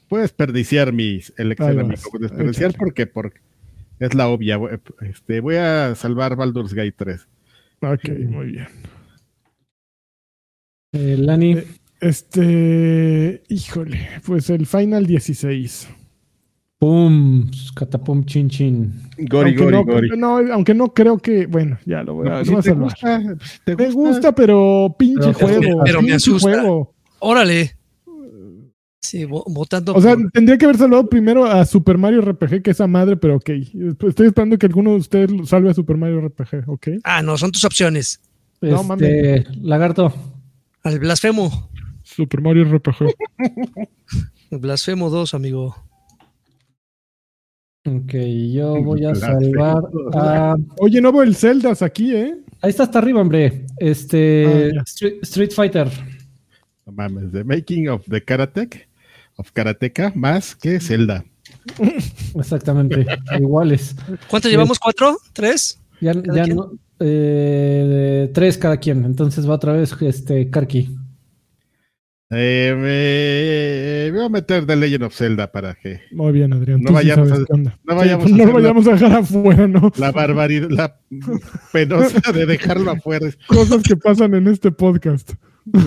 voy 0.10 0.20
a 0.20 0.22
desperdiciar 0.22 0.92
mi 0.94 1.22
elección, 1.38 1.70
Ahí 1.70 1.78
amigo. 1.80 1.90
vas. 1.90 2.04
Voy 2.12 2.20
a 2.20 2.28
Desperdiciar 2.28 2.74
porque, 2.78 3.08
porque 3.08 3.40
es 4.00 4.14
la 4.14 4.28
obvia. 4.28 4.58
Voy- 4.58 4.80
Este, 5.02 5.40
voy 5.40 5.56
a 5.56 5.96
salvar 5.96 6.36
Baldur's 6.36 6.74
Gate 6.74 6.94
3. 6.96 7.28
Ok, 7.82 8.10
muy 8.28 8.46
bien. 8.54 8.68
Eh, 10.94 11.16
Lani, 11.18 11.54
Eh, 11.54 11.68
Este, 12.02 13.44
híjole, 13.50 14.08
pues 14.26 14.50
el 14.50 14.66
Final 14.66 15.06
16. 15.06 15.90
Pum, 16.80 17.50
catapum, 17.76 18.24
chin, 18.26 18.50
chin. 18.50 18.94
Gori, 19.18 19.50
aunque, 19.50 19.64
gori, 19.64 19.76
no, 19.76 19.84
gori. 19.84 20.10
no, 20.18 20.54
aunque 20.54 20.74
no 20.74 20.94
creo 20.94 21.18
que, 21.18 21.46
bueno, 21.46 21.78
ya 21.86 22.04
lo 22.04 22.16
voy 22.16 22.28
a, 22.28 22.32
No, 22.32 22.46
si 22.46 22.50
voy 22.52 22.60
a 22.60 22.62
te 22.64 22.70
salvar. 22.70 22.84
gusta, 22.90 23.22
pues, 23.66 23.78
Me 23.78 23.92
gusta, 23.92 24.32
pero 24.34 24.96
pinche 24.98 25.34
Pero- 25.34 25.60
juego. 25.60 25.82
pero 25.84 26.02
me 26.02 26.14
asusta. 26.14 26.50
juego. 26.50 26.94
Órale. 27.20 27.76
Sí, 29.02 29.24
vo- 29.26 29.44
votando. 29.48 29.94
O 29.96 30.02
sea, 30.02 30.16
por- 30.16 30.32
tendría 30.32 30.58
que 30.58 30.66
haber 30.66 30.78
salvado 30.78 31.08
primero 31.10 31.46
a 31.46 31.66
Super 31.66 31.98
Mario 31.98 32.22
RPG 32.22 32.62
que 32.62 32.72
esa 32.72 32.86
madre, 32.88 33.18
pero 33.18 33.38
ok. 33.38 33.50
Estoy 34.08 34.28
esperando 34.28 34.58
que 34.58 34.66
alguno 34.68 34.92
de 34.92 34.98
ustedes 34.98 35.32
salve 35.50 35.70
a 35.70 35.74
Super 35.74 35.98
Mario 35.98 36.20
RPG, 36.22 36.64
¿ok? 36.68 36.88
Ah, 37.04 37.22
no, 37.22 37.38
son 37.38 37.52
tus 37.52 37.64
opciones. 37.66 38.22
No, 38.62 38.82
Este, 38.96 39.46
lagarto. 39.62 40.14
Al 40.84 41.00
blasfemo. 41.00 41.70
Super 42.04 42.42
Mario 42.42 42.66
RPG. 42.66 43.16
Blasfemo 44.52 45.10
2, 45.10 45.34
amigo. 45.34 45.76
Ok, 47.86 48.14
yo 48.52 48.84
voy 48.84 49.06
a 49.06 49.16
salvar 49.16 49.84
a. 50.14 50.56
Oye, 50.80 51.02
no 51.02 51.12
veo 51.12 51.24
el 51.24 51.36
Zeldas 51.36 51.82
aquí, 51.82 52.14
¿eh? 52.14 52.36
Ahí 52.62 52.70
está 52.72 52.84
hasta 52.84 53.00
arriba, 53.00 53.22
hombre. 53.22 53.66
Este. 53.78 54.72
Ah. 54.78 54.84
Street, 54.86 55.14
Street 55.24 55.52
Fighter. 55.52 55.88
No 56.86 56.92
mames, 56.92 57.32
The 57.32 57.44
Making 57.44 57.88
of 57.90 58.04
the 58.10 58.22
Karateka, 58.24 58.80
of 59.38 59.52
Karateka, 59.54 60.12
más 60.16 60.56
que 60.56 60.80
Zelda. 60.80 61.24
Exactamente. 62.36 63.06
Iguales. 63.40 63.96
¿Cuántos 64.30 64.52
llevamos? 64.52 64.78
¿Cuatro? 64.78 65.18
¿Tres? 65.34 65.80
Ya, 66.02 66.14
¿Cada 66.22 66.46
ya 66.48 66.54
no. 66.54 66.72
eh, 67.00 68.30
tres 68.34 68.58
cada 68.58 68.78
quien. 68.78 69.06
Entonces 69.06 69.50
va 69.50 69.56
otra 69.56 69.74
vez 69.74 69.96
este 70.02 70.50
Karki. 70.50 70.96
Eh, 72.32 74.10
me 74.12 74.18
voy 74.18 74.26
a 74.26 74.30
meter 74.30 74.66
The 74.66 74.76
Legend 74.76 75.04
of 75.06 75.16
Zelda 75.16 75.52
para 75.52 75.74
que 75.74 76.02
Muy 76.12 76.32
bien, 76.32 76.54
Adrián. 76.54 76.82
No 76.82 76.90
sí 76.90 76.94
vayamos 76.94 77.32
a- 77.32 77.38
no 77.40 77.96
vayamos 77.96 78.26
Sí, 78.26 78.34
a 78.42 78.46
no 78.46 78.60
la- 78.60 78.92
dejar 78.92 79.14
afuera, 79.14 79.68
¿no? 79.68 79.92
la 79.98 80.12
barbaridad, 80.12 80.70
la 80.70 80.96
penosa 81.74 82.32
de 82.32 82.46
dejarlo 82.46 82.92
afuera. 82.92 83.28
Cosas 83.48 83.82
que 83.82 83.96
pasan 83.98 84.36
en 84.36 84.48
este 84.48 84.72
podcast. 84.72 85.34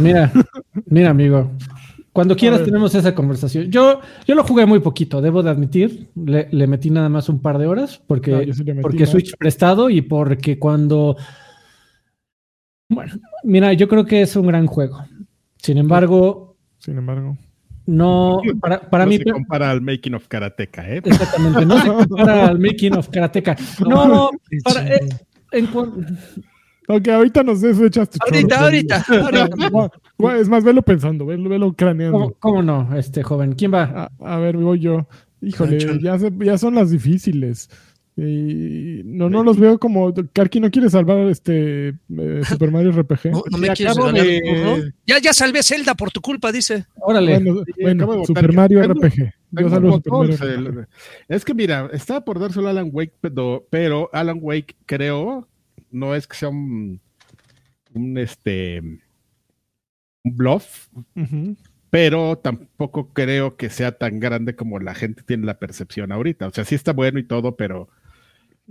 Mira, 0.01 0.33
mira, 0.87 1.11
amigo. 1.11 1.51
Cuando 2.13 2.37
quieras 2.37 2.63
tenemos 2.65 2.95
esa 2.95 3.15
conversación. 3.15 3.71
Yo, 3.71 4.01
yo 4.27 4.35
lo 4.35 4.45
jugué 4.45 4.67
muy 4.67 4.81
poquito, 4.81 5.23
debo 5.23 5.43
de 5.43 5.51
admitir. 5.51 6.09
Le, 6.15 6.47
le 6.51 6.67
metí 6.67 6.91
nada 6.91 7.09
más 7.09 7.29
un 7.29 7.41
par 7.41 7.57
de 7.57 7.67
horas 7.67 8.03
porque, 8.07 8.53
sí 8.53 8.65
porque 8.83 9.01
más. 9.01 9.11
Switch 9.11 9.35
prestado 9.39 9.89
y 9.91 10.03
porque 10.03 10.59
cuando. 10.59 11.17
Bueno, 12.91 13.15
mira, 13.45 13.73
yo 13.73 13.89
creo 13.89 14.05
que 14.05 14.21
es 14.23 14.37
un 14.37 14.47
gran 14.49 14.67
juego. 14.67 14.99
Sin 15.63 15.79
embargo, 15.79 16.57
Sin 16.79 16.99
embargo. 16.99 17.37
no. 17.87 18.41
Para, 18.61 18.81
para 18.91 19.05
no 19.05 19.11
mí. 19.11 19.19
se 19.19 19.25
compara 19.25 19.71
al 19.71 19.81
Making 19.81 20.15
of 20.15 20.27
Karateka, 20.29 20.89
¿eh? 20.91 21.01
Exactamente, 21.05 21.65
no 21.67 21.81
se 21.81 21.89
compara 22.09 22.49
al 22.49 22.59
Making 22.59 22.97
of 22.97 23.09
Karateka. 23.09 23.57
No, 23.89 24.31
para, 24.65 24.89
eh, 24.95 25.01
en 25.53 25.69
Ok, 26.89 27.09
ahorita 27.09 27.43
nos 27.45 27.61
desechas 27.61 28.11
tu 28.11 28.19
Ahorita, 28.21 28.57
choro. 28.57 28.65
ahorita, 28.65 29.05
ahorita. 30.19 30.41
Es 30.41 30.49
más, 30.49 30.65
velo 30.65 30.83
pensando, 30.83 31.25
velo, 31.27 31.49
velo 31.49 31.67
¿cómo, 31.67 31.77
craneando. 31.77 32.37
cómo 32.41 32.63
no, 32.63 32.95
este 32.97 33.23
joven? 33.23 33.53
¿Quién 33.55 33.73
va? 33.73 34.11
A, 34.21 34.35
a 34.35 34.39
ver, 34.39 34.57
voy 34.57 34.81
yo. 34.81 35.07
Híjole, 35.41 35.79
ya, 36.03 36.19
se- 36.19 36.33
ya 36.41 36.59
son 36.59 36.75
las 36.75 36.91
difíciles. 36.91 37.69
Y 38.15 39.01
no, 39.05 39.31
no 39.31 39.43
los 39.43 39.59
veo 39.59 39.79
como. 39.79 40.13
Karki 40.35 40.61
no 40.61 40.71
quiere 40.71 40.91
salvar 40.91 41.19
este 41.29 41.89
eh, 41.89 42.43
Super 42.49 42.71
Mario 42.71 42.93
RPG. 42.93 43.31
No, 43.31 43.43
no 43.51 43.59
me 43.59 43.69
Y 43.69 43.71
quieres 43.71 43.93
acabo 43.97 44.07
ganar, 44.09 44.27
de- 44.27 44.63
¿no? 44.87 44.93
Ya, 45.07 45.19
ya 45.19 45.33
salvé 45.33 45.63
Zelda 45.63 45.95
por 45.95 46.11
tu 46.11 46.21
culpa, 46.21 46.53
dice. 46.53 46.85
Órale. 46.97 47.39
Bueno, 47.39 47.65
bueno, 47.81 48.03
acabo 48.05 48.13
de 48.13 48.19
votar 48.19 48.27
Super 48.27 48.53
Mario 48.55 48.81
tengo- 48.83 48.95
RPG. 48.95 49.33
Yo 49.53 49.71
salvo 49.71 49.93
Super 49.93 50.13
Mario 50.13 50.71
RPG. 50.71 50.89
Es 51.29 51.45
que 51.45 51.55
mira, 51.55 51.89
estaba 51.93 52.23
por 52.23 52.39
dárselo 52.39 52.67
a 52.67 52.71
Alan 52.71 52.91
Wake, 52.93 53.15
pero, 53.21 53.67
pero 53.71 54.11
Alan 54.13 54.39
Wake 54.43 54.77
creo, 54.85 55.49
no 55.91 56.15
es 56.15 56.27
que 56.27 56.37
sea 56.37 56.49
un, 56.51 57.01
un 57.95 58.19
este 58.19 58.81
un 60.25 60.37
bluff, 60.37 60.89
pero 61.91 62.37
tampoco 62.39 63.09
creo 63.13 63.57
que 63.57 63.71
sea 63.71 63.93
tan 63.93 64.21
grande 64.21 64.55
como 64.55 64.79
la 64.79 64.95
gente 64.95 65.23
tiene 65.23 65.47
la 65.47 65.59
percepción 65.59 66.13
ahorita. 66.13 66.47
O 66.47 66.53
sea, 66.53 66.65
sí 66.65 66.75
está 66.75 66.93
bueno 66.93 67.19
y 67.19 67.25
todo, 67.25 67.57
pero 67.57 67.89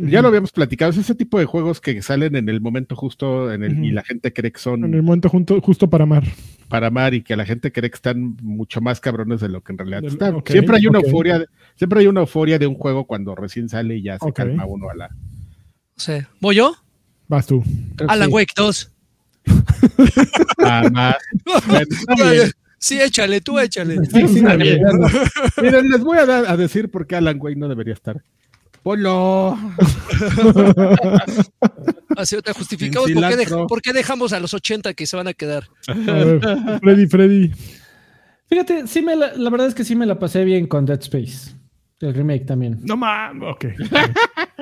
ya 0.09 0.21
lo 0.21 0.27
habíamos 0.29 0.51
platicado. 0.51 0.91
Es 0.91 0.97
ese 0.97 1.15
tipo 1.15 1.37
de 1.39 1.45
juegos 1.45 1.79
que 1.81 2.01
salen 2.01 2.35
en 2.35 2.49
el 2.49 2.61
momento 2.61 2.95
justo 2.95 3.51
en 3.53 3.63
el, 3.63 3.83
y 3.85 3.91
la 3.91 4.03
gente 4.03 4.31
cree 4.33 4.51
que 4.51 4.57
En 4.69 4.83
el 4.85 4.91
son 4.91 5.05
momento 5.05 5.29
junto, 5.29 5.59
justo 5.61 5.89
para 5.89 6.03
amar. 6.03 6.23
para 6.69 6.87
amar 6.87 7.13
y 7.13 7.21
que 7.23 7.35
la 7.35 7.45
gente 7.45 7.71
cree 7.71 7.89
que 7.89 7.95
están 7.95 8.35
mucho 8.41 8.81
más 8.81 8.99
cabrones 8.99 9.41
de 9.41 9.49
lo 9.49 9.61
que 9.61 9.71
en 9.73 9.77
realidad 9.77 10.01
Del- 10.01 10.11
están. 10.11 10.41
siempre 10.45 10.77
hay 10.77 10.87
una 10.87 10.99
euforia, 10.99 11.39
de- 11.39 11.47
siempre 11.75 11.99
hay 11.99 12.07
una 12.07 12.21
euforia 12.21 12.57
de 12.59 12.67
un 12.67 12.75
juego 12.75 13.05
cuando 13.05 13.35
recién 13.35 13.69
sale 13.69 13.97
y 13.97 14.03
ya 14.03 14.17
se 14.19 14.31
calma 14.33 14.65
uno 14.65 14.89
a 14.89 14.95
la. 14.95 15.09
Sí. 15.97 16.13
¿Voy 16.39 16.55
yo? 16.55 16.73
Vas 17.27 17.45
tú. 17.47 17.63
Alan 18.07 18.27
sí. 18.29 18.33
Wake 18.33 18.53
2. 18.55 18.91
a 20.65 20.89
más. 20.89 21.15
Bueno, 21.45 21.85
está 21.89 22.31
bien. 22.31 22.51
Sí, 22.77 22.99
échale, 22.99 23.41
tú 23.41 23.59
échale. 23.59 23.97
Sí. 24.05 24.41
Miren, 25.61 25.89
les 25.89 26.01
voy 26.03 26.17
a, 26.17 26.25
dar- 26.25 26.45
a 26.47 26.57
decir 26.57 26.89
por 26.89 27.05
qué 27.05 27.15
Alan 27.15 27.37
Wake 27.39 27.55
no 27.57 27.67
debería 27.67 27.93
estar. 27.93 28.23
Polo. 28.83 29.57
Así 32.17 32.35
te 32.41 32.53
justificamos 32.53 33.11
por 33.11 33.29
qué, 33.29 33.37
dej- 33.37 33.67
por 33.67 33.81
qué 33.81 33.93
dejamos 33.93 34.33
a 34.33 34.39
los 34.39 34.53
80 34.53 34.93
que 34.93 35.05
se 35.05 35.15
van 35.17 35.27
a 35.27 35.33
quedar. 35.33 35.67
A 35.87 35.93
ver, 35.93 36.39
Freddy, 36.81 37.07
Freddy. 37.07 37.51
Fíjate, 38.47 38.87
sí 38.87 39.01
me 39.01 39.15
la, 39.15 39.33
la 39.35 39.49
verdad 39.49 39.67
es 39.67 39.75
que 39.75 39.83
sí 39.83 39.95
me 39.95 40.05
la 40.05 40.19
pasé 40.19 40.43
bien 40.43 40.67
con 40.67 40.85
Dead 40.85 40.99
Space. 41.01 41.55
El 42.01 42.13
remake 42.15 42.45
también. 42.45 42.79
No 42.83 42.97
mames. 42.97 43.47
Ok. 43.53 43.65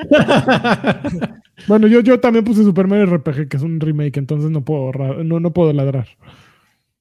bueno, 1.67 1.87
yo, 1.87 2.01
yo 2.01 2.19
también 2.19 2.43
puse 2.43 2.63
Super 2.63 2.87
Mario 2.87 3.05
RPG, 3.05 3.47
que 3.47 3.57
es 3.57 3.63
un 3.63 3.79
remake, 3.79 4.17
entonces 4.17 4.51
no 4.51 4.63
puedo, 4.63 4.91
no, 5.23 5.39
no 5.39 5.53
puedo 5.53 5.71
ladrar. 5.71 6.07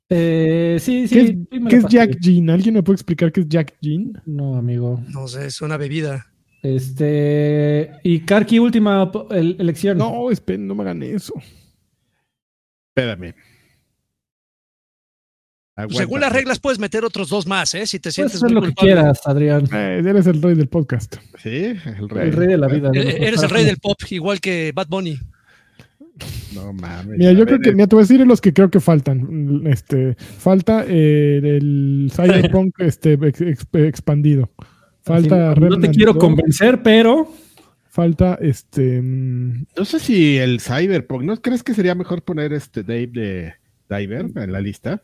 Eh, 0.09 0.79
sí, 0.81 1.09
sí. 1.09 1.15
¿Qué, 1.15 1.21
es, 1.21 1.27
sí 1.29 1.47
qué 1.69 1.83
Jack. 1.89 2.19
Jean? 2.21 2.51
¿Alguien 2.51 2.75
me 2.75 2.83
puede 2.83 2.95
explicar 2.95 3.33
qué 3.33 3.41
es 3.41 3.49
Jack 3.49 3.75
Jean? 3.81 4.23
No, 4.25 4.57
amigo. 4.57 5.03
No 5.09 5.27
sé, 5.29 5.47
es 5.47 5.61
una 5.61 5.77
bebida. 5.77 6.27
Este. 6.63 7.93
Y 8.03 8.21
Karki, 8.21 8.59
última 8.59 9.11
el- 9.31 9.57
elección. 9.59 9.99
No, 9.99 10.31
esperen, 10.31 10.67
no 10.67 10.75
me 10.75 10.83
hagan 10.83 11.03
eso. 11.03 11.35
Espérame. 12.95 13.35
Aguanta. 15.77 15.99
Según 15.99 16.21
las 16.21 16.33
reglas 16.33 16.59
puedes 16.59 16.81
meter 16.81 17.05
otros 17.05 17.29
dos 17.29 17.47
más, 17.47 17.73
¿eh? 17.77 17.87
Si 17.87 17.99
te 18.01 18.11
Puedes 18.11 18.15
sientes 18.17 18.37
hacer 18.37 18.51
muy 18.53 18.55
lo 18.63 18.69
que 18.69 18.75
quieras, 18.75 19.21
Adrián. 19.27 19.69
Eh, 19.73 20.03
eres 20.05 20.27
el 20.27 20.43
rey 20.43 20.57
del 20.57 20.67
podcast. 20.69 21.17
Sí, 21.41 21.67
el 21.87 22.09
rey. 22.09 22.29
El 22.29 22.33
rey 22.33 22.49
de 22.49 22.59
la 22.59 22.67
vida. 22.67 22.91
de 22.91 23.01
Eh, 23.01 23.05
los 23.05 23.15
Eres 23.15 23.43
el 23.45 23.51
rey 23.51 23.65
del 23.65 23.77
pop, 23.79 23.97
igual 24.11 24.41
que 24.41 24.73
Bad 24.75 24.89
Bunny. 24.89 25.17
No 26.53 26.73
mames. 26.73 27.17
Mira, 27.17 27.31
yo 27.31 27.47
creo 27.47 27.61
que, 27.61 27.71
mira, 27.73 27.87
te 27.87 27.95
voy 27.95 28.03
a 28.03 28.07
decir 28.09 28.27
los 28.27 28.41
que 28.41 28.53
creo 28.53 28.71
que 28.71 28.81
faltan. 28.81 29.63
Este, 29.69 30.17
falta 30.17 30.85
eh, 30.89 31.39
el 31.45 32.11
Cyberpunk 32.13 32.75
este, 32.81 33.13
ex- 33.13 33.41
ex- 33.41 33.67
expandido. 33.75 34.51
Falta 35.09 35.51
Así, 35.53 35.61
no 35.61 35.79
te 35.81 35.91
quiero 35.91 36.13
2, 36.13 36.21
convencer, 36.23 36.83
pero. 36.83 37.33
Falta 37.91 38.39
este. 38.41 39.01
mm, 39.03 39.67
No 39.77 39.85
sé 39.85 39.99
si 39.99 40.37
el 40.37 40.61
Cyberpunk, 40.61 41.23
¿no 41.25 41.37
crees 41.43 41.63
que 41.63 41.75
sería 41.75 41.95
mejor 41.95 42.23
poner 42.23 42.53
este 42.53 42.83
Dave 42.83 43.07
de 43.09 43.55
Diver 43.89 44.27
en 44.37 44.53
la 44.53 44.61
lista? 44.61 45.03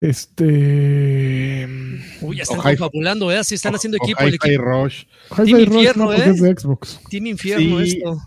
Este. 0.00 1.66
Uy, 2.20 2.36
ya 2.36 2.42
están 2.42 2.58
O 2.60 2.62
confabulando, 2.62 3.32
¿eh? 3.32 3.38
Así 3.38 3.54
están 3.54 3.74
haciendo 3.74 3.98
O 4.00 4.04
equipo. 4.04 4.20
El 4.22 4.34
Hi-Fi 4.34 4.48
equipo. 4.48 4.62
Rush. 4.64 5.04
Team 5.34 5.48
Rush 5.48 5.74
Infierno, 5.74 6.04
no, 6.04 6.10
porque 6.10 6.22
¿eh? 6.28 6.32
es 6.32 6.40
de 6.42 6.54
Xbox. 6.56 7.00
Team 7.08 7.26
Infierno 7.26 7.80
Sí. 7.80 7.96
esto. 7.96 8.22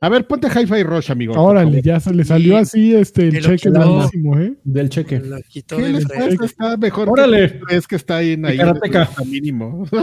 A 0.00 0.08
ver, 0.10 0.26
ponte 0.26 0.48
Hi-Fi 0.48 0.82
Rush, 0.82 1.10
amigo. 1.10 1.32
Órale, 1.34 1.80
ya 1.80 1.98
se 1.98 2.12
le 2.12 2.24
salió 2.24 2.54
Y- 2.54 2.56
así 2.56 2.94
este 2.94 3.28
el 3.28 3.40
cheque 3.40 3.56
quitó. 3.56 3.72
grandísimo, 3.72 4.38
¿eh? 4.38 4.54
Del 4.62 4.90
cheque. 4.90 5.20
La 5.20 5.40
quitó 5.40 5.76
¿Qué 5.78 5.82
del 5.84 5.92
les 5.94 6.04
cuesta? 6.06 6.44
Está 6.44 6.76
mejor 6.76 7.08
Órale. 7.08 7.52
que 7.52 7.60
tres 7.68 7.86
que 7.88 7.96
está 7.96 8.16
ahí 8.18 8.32
en 8.32 8.44
ahí. 8.44 8.58
Karateka. 8.58 9.02
está 9.04 9.24
mínimo. 9.24 9.86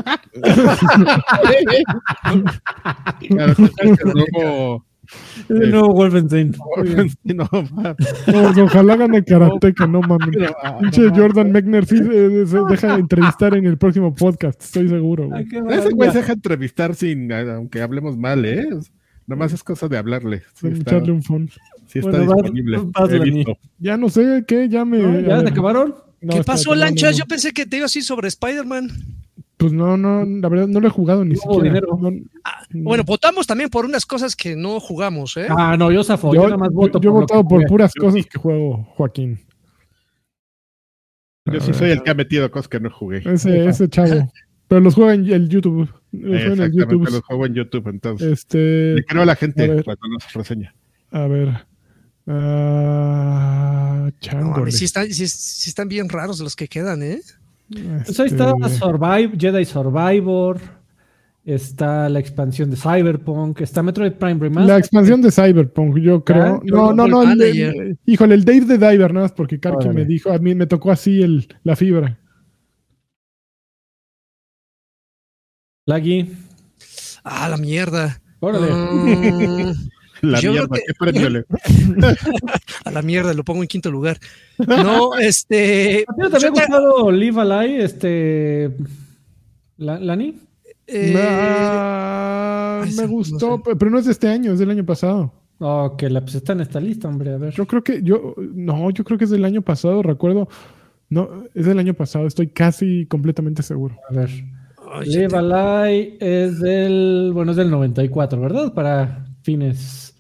Claro, 3.28 3.54
Es 5.44 5.50
el 5.50 5.72
nuevo 5.72 5.94
Wolfenstein. 5.94 6.56
no, 7.26 7.50
No, 7.52 8.64
ojalá 8.64 8.96
gane 8.96 9.24
Karateka, 9.24 9.86
no 9.88 10.02
mames. 10.02 10.36
ah, 10.64 10.78
Pinche 10.80 11.02
no, 11.02 11.16
Jordan 11.16 11.52
Mechner 11.52 11.86
sí 11.86 11.98
eh, 11.98 12.44
se 12.48 12.60
deja 12.70 12.94
de 12.96 13.02
entrevistar 13.02 13.56
en 13.56 13.66
el 13.66 13.78
próximo 13.78 14.14
podcast, 14.16 14.62
estoy 14.64 14.88
seguro. 14.88 15.30
Ese 15.70 15.90
güey 15.90 16.12
se 16.12 16.20
deja 16.20 16.34
entrevistar 16.34 16.96
sin, 16.96 17.32
aunque 17.32 17.82
hablemos 17.82 18.18
mal, 18.18 18.46
¿eh? 18.46 18.68
Nomás 19.32 19.54
es 19.54 19.64
cosa 19.64 19.88
de 19.88 19.98
hablarle. 19.98 20.44
Sí 20.54 20.68
está, 20.68 20.92
echarle 20.98 21.12
un 21.14 21.24
phone. 21.24 21.50
sí 21.88 22.00
está 22.00 22.12
Bueno, 22.12 22.26
vas- 22.28 22.36
disponible. 22.44 22.78
vas. 23.48 23.58
Ya 23.80 23.98
no 23.98 24.10
sé 24.10 24.44
qué, 24.48 24.70
ya 24.70 24.86
me. 24.86 25.24
¿Ya 25.24 25.40
se 25.42 25.48
acabaron? 25.48 25.96
No, 26.22 26.34
¿Qué 26.36 26.44
pasó, 26.44 26.76
Lanchas? 26.76 27.18
Yo 27.18 27.26
pensé 27.26 27.52
que 27.52 27.66
te 27.66 27.78
iba 27.78 27.86
así 27.88 28.02
sobre 28.02 28.28
Spider-Man. 28.28 28.90
Pues 29.58 29.74
no, 29.74 29.96
no, 29.96 30.26
la 30.26 30.50
verdad 30.50 30.68
no 30.68 30.80
lo 30.80 30.88
he 30.88 30.92
jugado 30.92 31.24
ni 31.24 31.36
No 31.36 31.40
siquiera. 31.42 31.64
dinero. 31.64 31.98
No, 32.00 32.10
Ah, 32.44 32.64
no. 32.72 32.84
Bueno, 32.84 33.04
votamos 33.04 33.46
también 33.48 33.70
por 33.70 33.86
unas 33.86 34.06
cosas 34.06 34.36
que 34.36 34.56
no 34.56 34.80
jugamos, 34.80 35.38
¿eh? 35.38 35.48
Ah, 35.50 35.76
no, 35.78 35.92
yo 35.92 36.04
zafo. 36.04 36.34
Yo, 36.34 36.42
yo, 36.42 36.48
nada 36.48 36.58
más 36.58 36.72
voto 36.72 37.00
yo 37.00 37.10
he 37.10 37.14
por 37.14 37.22
votado 37.22 37.48
por 37.48 37.66
puras 37.68 37.92
Yo 37.96 38.02
cosas 38.04 38.26
que 38.26 38.38
juego, 38.40 38.84
Joaquín. 38.96 39.40
Yo 41.46 41.60
sí 41.60 41.68
ver. 41.68 41.76
soy 41.76 41.90
el 41.92 42.04
que 42.04 42.12
ha 42.12 42.14
metido 42.16 42.50
cosas 42.52 42.68
que 42.68 42.80
no 42.80 42.90
jugué. 42.92 43.22
Ese, 43.26 43.66
ese 43.68 43.88
chavo. 43.90 44.32
Pero 44.68 44.82
los 44.82 44.96
juega 44.96 45.14
en 45.14 45.28
el 45.32 45.50
YouTube. 45.50 45.90
El 46.14 46.34
Exactamente, 46.36 46.78
YouTube. 46.78 47.06
los 47.10 47.22
juego 47.22 47.46
en 47.46 47.54
YouTube, 47.54 47.88
entonces. 47.88 48.32
Este. 48.32 48.94
Le 48.96 49.04
creo 49.06 49.22
a 49.22 49.26
la 49.26 49.36
gente 49.36 49.64
a 49.64 49.68
ver. 49.68 49.84
cuando 49.84 50.08
nos 50.10 50.34
reseña. 50.34 50.74
A 51.12 51.28
ver. 51.28 51.50
Ah, 52.28 54.12
No, 54.34 54.72
sí, 54.72 54.86
están, 54.86 55.12
sí, 55.12 55.28
sí 55.28 55.70
están 55.70 55.88
bien 55.88 56.10
raros 56.10 56.40
los 56.40 56.56
que 56.56 56.68
quedan, 56.68 57.02
¿eh? 57.04 57.20
Pues 58.06 58.20
ahí 58.20 58.28
está 58.28 58.54
Este, 58.66 58.78
Survive, 58.80 59.32
Jedi 59.40 59.66
Survivor. 59.66 60.60
está 61.46 62.08
la 62.10 62.20
expansión 62.20 62.70
de 62.70 62.76
Cyberpunk, 62.78 63.62
está 63.62 63.82
Metroid 63.82 64.12
Prime 64.14 64.40
Remastered. 64.40 64.68
La 64.68 64.78
expansión 64.78 65.22
de 65.22 65.32
Cyberpunk, 65.32 65.98
yo 65.98 66.24
creo. 66.24 66.62
yo 66.64 66.76
No, 66.76 66.94
no 66.94 67.08
no, 67.08 67.24
el- 67.32 67.42
el- 67.42 67.98
híjole, 68.06 68.36
el 68.36 68.46
Dave 68.46 68.62
de 68.66 68.78
Diver, 68.78 69.14
nada 69.14 69.26
más 69.26 69.32
porque 69.32 69.60
Karki 69.60 69.86
Órale. 69.88 69.94
me 69.94 70.06
dijo, 70.06 70.32
a 70.32 70.38
mí 70.38 70.54
me 70.54 70.68
tocó 70.68 70.92
así 70.92 71.22
el, 71.24 71.48
la 71.64 71.76
fibra. 71.76 72.20
Laggy. 75.86 76.32
Ah, 77.24 77.50
la 77.50 77.58
mierda. 77.58 78.22
Órale. 78.40 78.72
Mm, 78.72 79.74
La 80.22 80.40
creo 80.40 80.52
mierda, 80.52 80.76
que- 80.76 80.84
¿qué 80.86 80.94
premio 81.00 81.30
le? 81.32 81.46
a 82.86 82.92
la 82.92 83.02
mierda, 83.02 83.34
lo 83.34 83.44
pongo 83.44 83.64
en 83.64 83.68
quinto 83.68 83.90
lugar. 83.90 84.20
No, 84.60 85.16
este. 85.20 86.06
¿A 86.08 86.14
ti 86.14 86.20
no 86.22 86.30
te 86.30 86.36
había 86.36 86.52
te- 86.52 86.60
gustado 86.62 87.12
Live 87.12 87.42
Alive, 87.42 87.84
este. 87.84 88.72
La- 89.78 90.00
Lani? 90.00 90.38
eh, 90.86 91.16
Ah, 91.18 92.82
ay, 92.84 92.90
me 92.92 92.96
sí, 92.96 93.02
no 93.02 93.08
gustó, 93.08 93.62
sé. 93.66 93.76
pero 93.76 93.90
no 93.90 93.98
es 93.98 94.06
de 94.06 94.12
este 94.12 94.28
año, 94.28 94.54
es 94.54 94.60
del 94.60 94.70
año 94.70 94.86
pasado. 94.86 95.34
Oh, 95.58 95.96
que 95.98 96.08
la 96.10 96.22
pues 96.22 96.36
está 96.36 96.54
en 96.54 96.62
esta 96.62 96.80
lista, 96.80 97.08
hombre, 97.08 97.34
a 97.34 97.38
ver. 97.38 97.54
Yo 97.56 97.66
creo 97.66 97.84
que, 97.84 98.04
yo, 98.04 98.36
no, 98.38 98.92
yo 98.92 99.04
creo 99.04 99.18
que 99.18 99.24
es 99.26 99.30
del 99.32 99.46
año 99.46 99.64
pasado, 99.64 100.04
recuerdo. 100.04 100.48
No, 101.10 101.46
es 101.56 101.66
del 101.66 101.80
año 101.80 101.96
pasado, 101.96 102.28
estoy 102.28 102.48
casi 102.50 103.08
completamente 103.08 103.64
seguro. 103.64 103.98
A 104.10 104.14
ver. 104.14 104.30
Live 105.06 105.36
Alive 105.38 106.18
es 106.20 106.60
del. 106.60 107.32
Bueno, 107.34 107.52
es 107.52 107.58
del 107.58 107.70
94, 107.72 108.40
¿verdad? 108.40 108.74
Para 108.74 109.26
fines. 109.44 110.16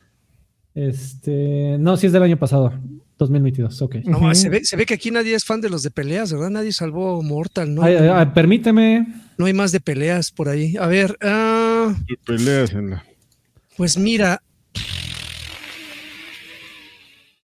Este. 0.73 1.77
No, 1.79 1.97
sí 1.97 2.07
es 2.07 2.13
del 2.13 2.23
año 2.23 2.37
pasado. 2.37 2.73
2022, 3.17 3.81
ok. 3.83 3.95
No, 4.05 4.17
Ujú. 4.17 4.33
se, 4.35 4.49
ve, 4.49 4.63
se 4.65 4.75
ve 4.75 4.85
que 4.85 4.95
aquí 4.95 5.11
nadie 5.11 5.35
es 5.35 5.45
fan 5.45 5.61
de 5.61 5.69
los 5.69 5.83
de 5.83 5.91
peleas, 5.91 6.33
¿verdad? 6.33 6.49
Nadie 6.49 6.71
salvó 6.73 7.21
Mortal, 7.21 7.75
¿no? 7.75 7.83
Ay, 7.83 7.93
ay, 7.95 8.07
ay, 8.11 8.25
permíteme. 8.33 9.05
No 9.37 9.45
hay 9.45 9.53
más 9.53 9.71
de 9.71 9.79
peleas 9.79 10.31
por 10.31 10.49
ahí. 10.49 10.75
A 10.77 10.87
ver, 10.87 11.17
ah, 11.21 11.93
Peleas 12.25 12.71
en 12.73 12.89
la. 12.91 13.03
pues 13.77 13.97
mira. 13.97 14.41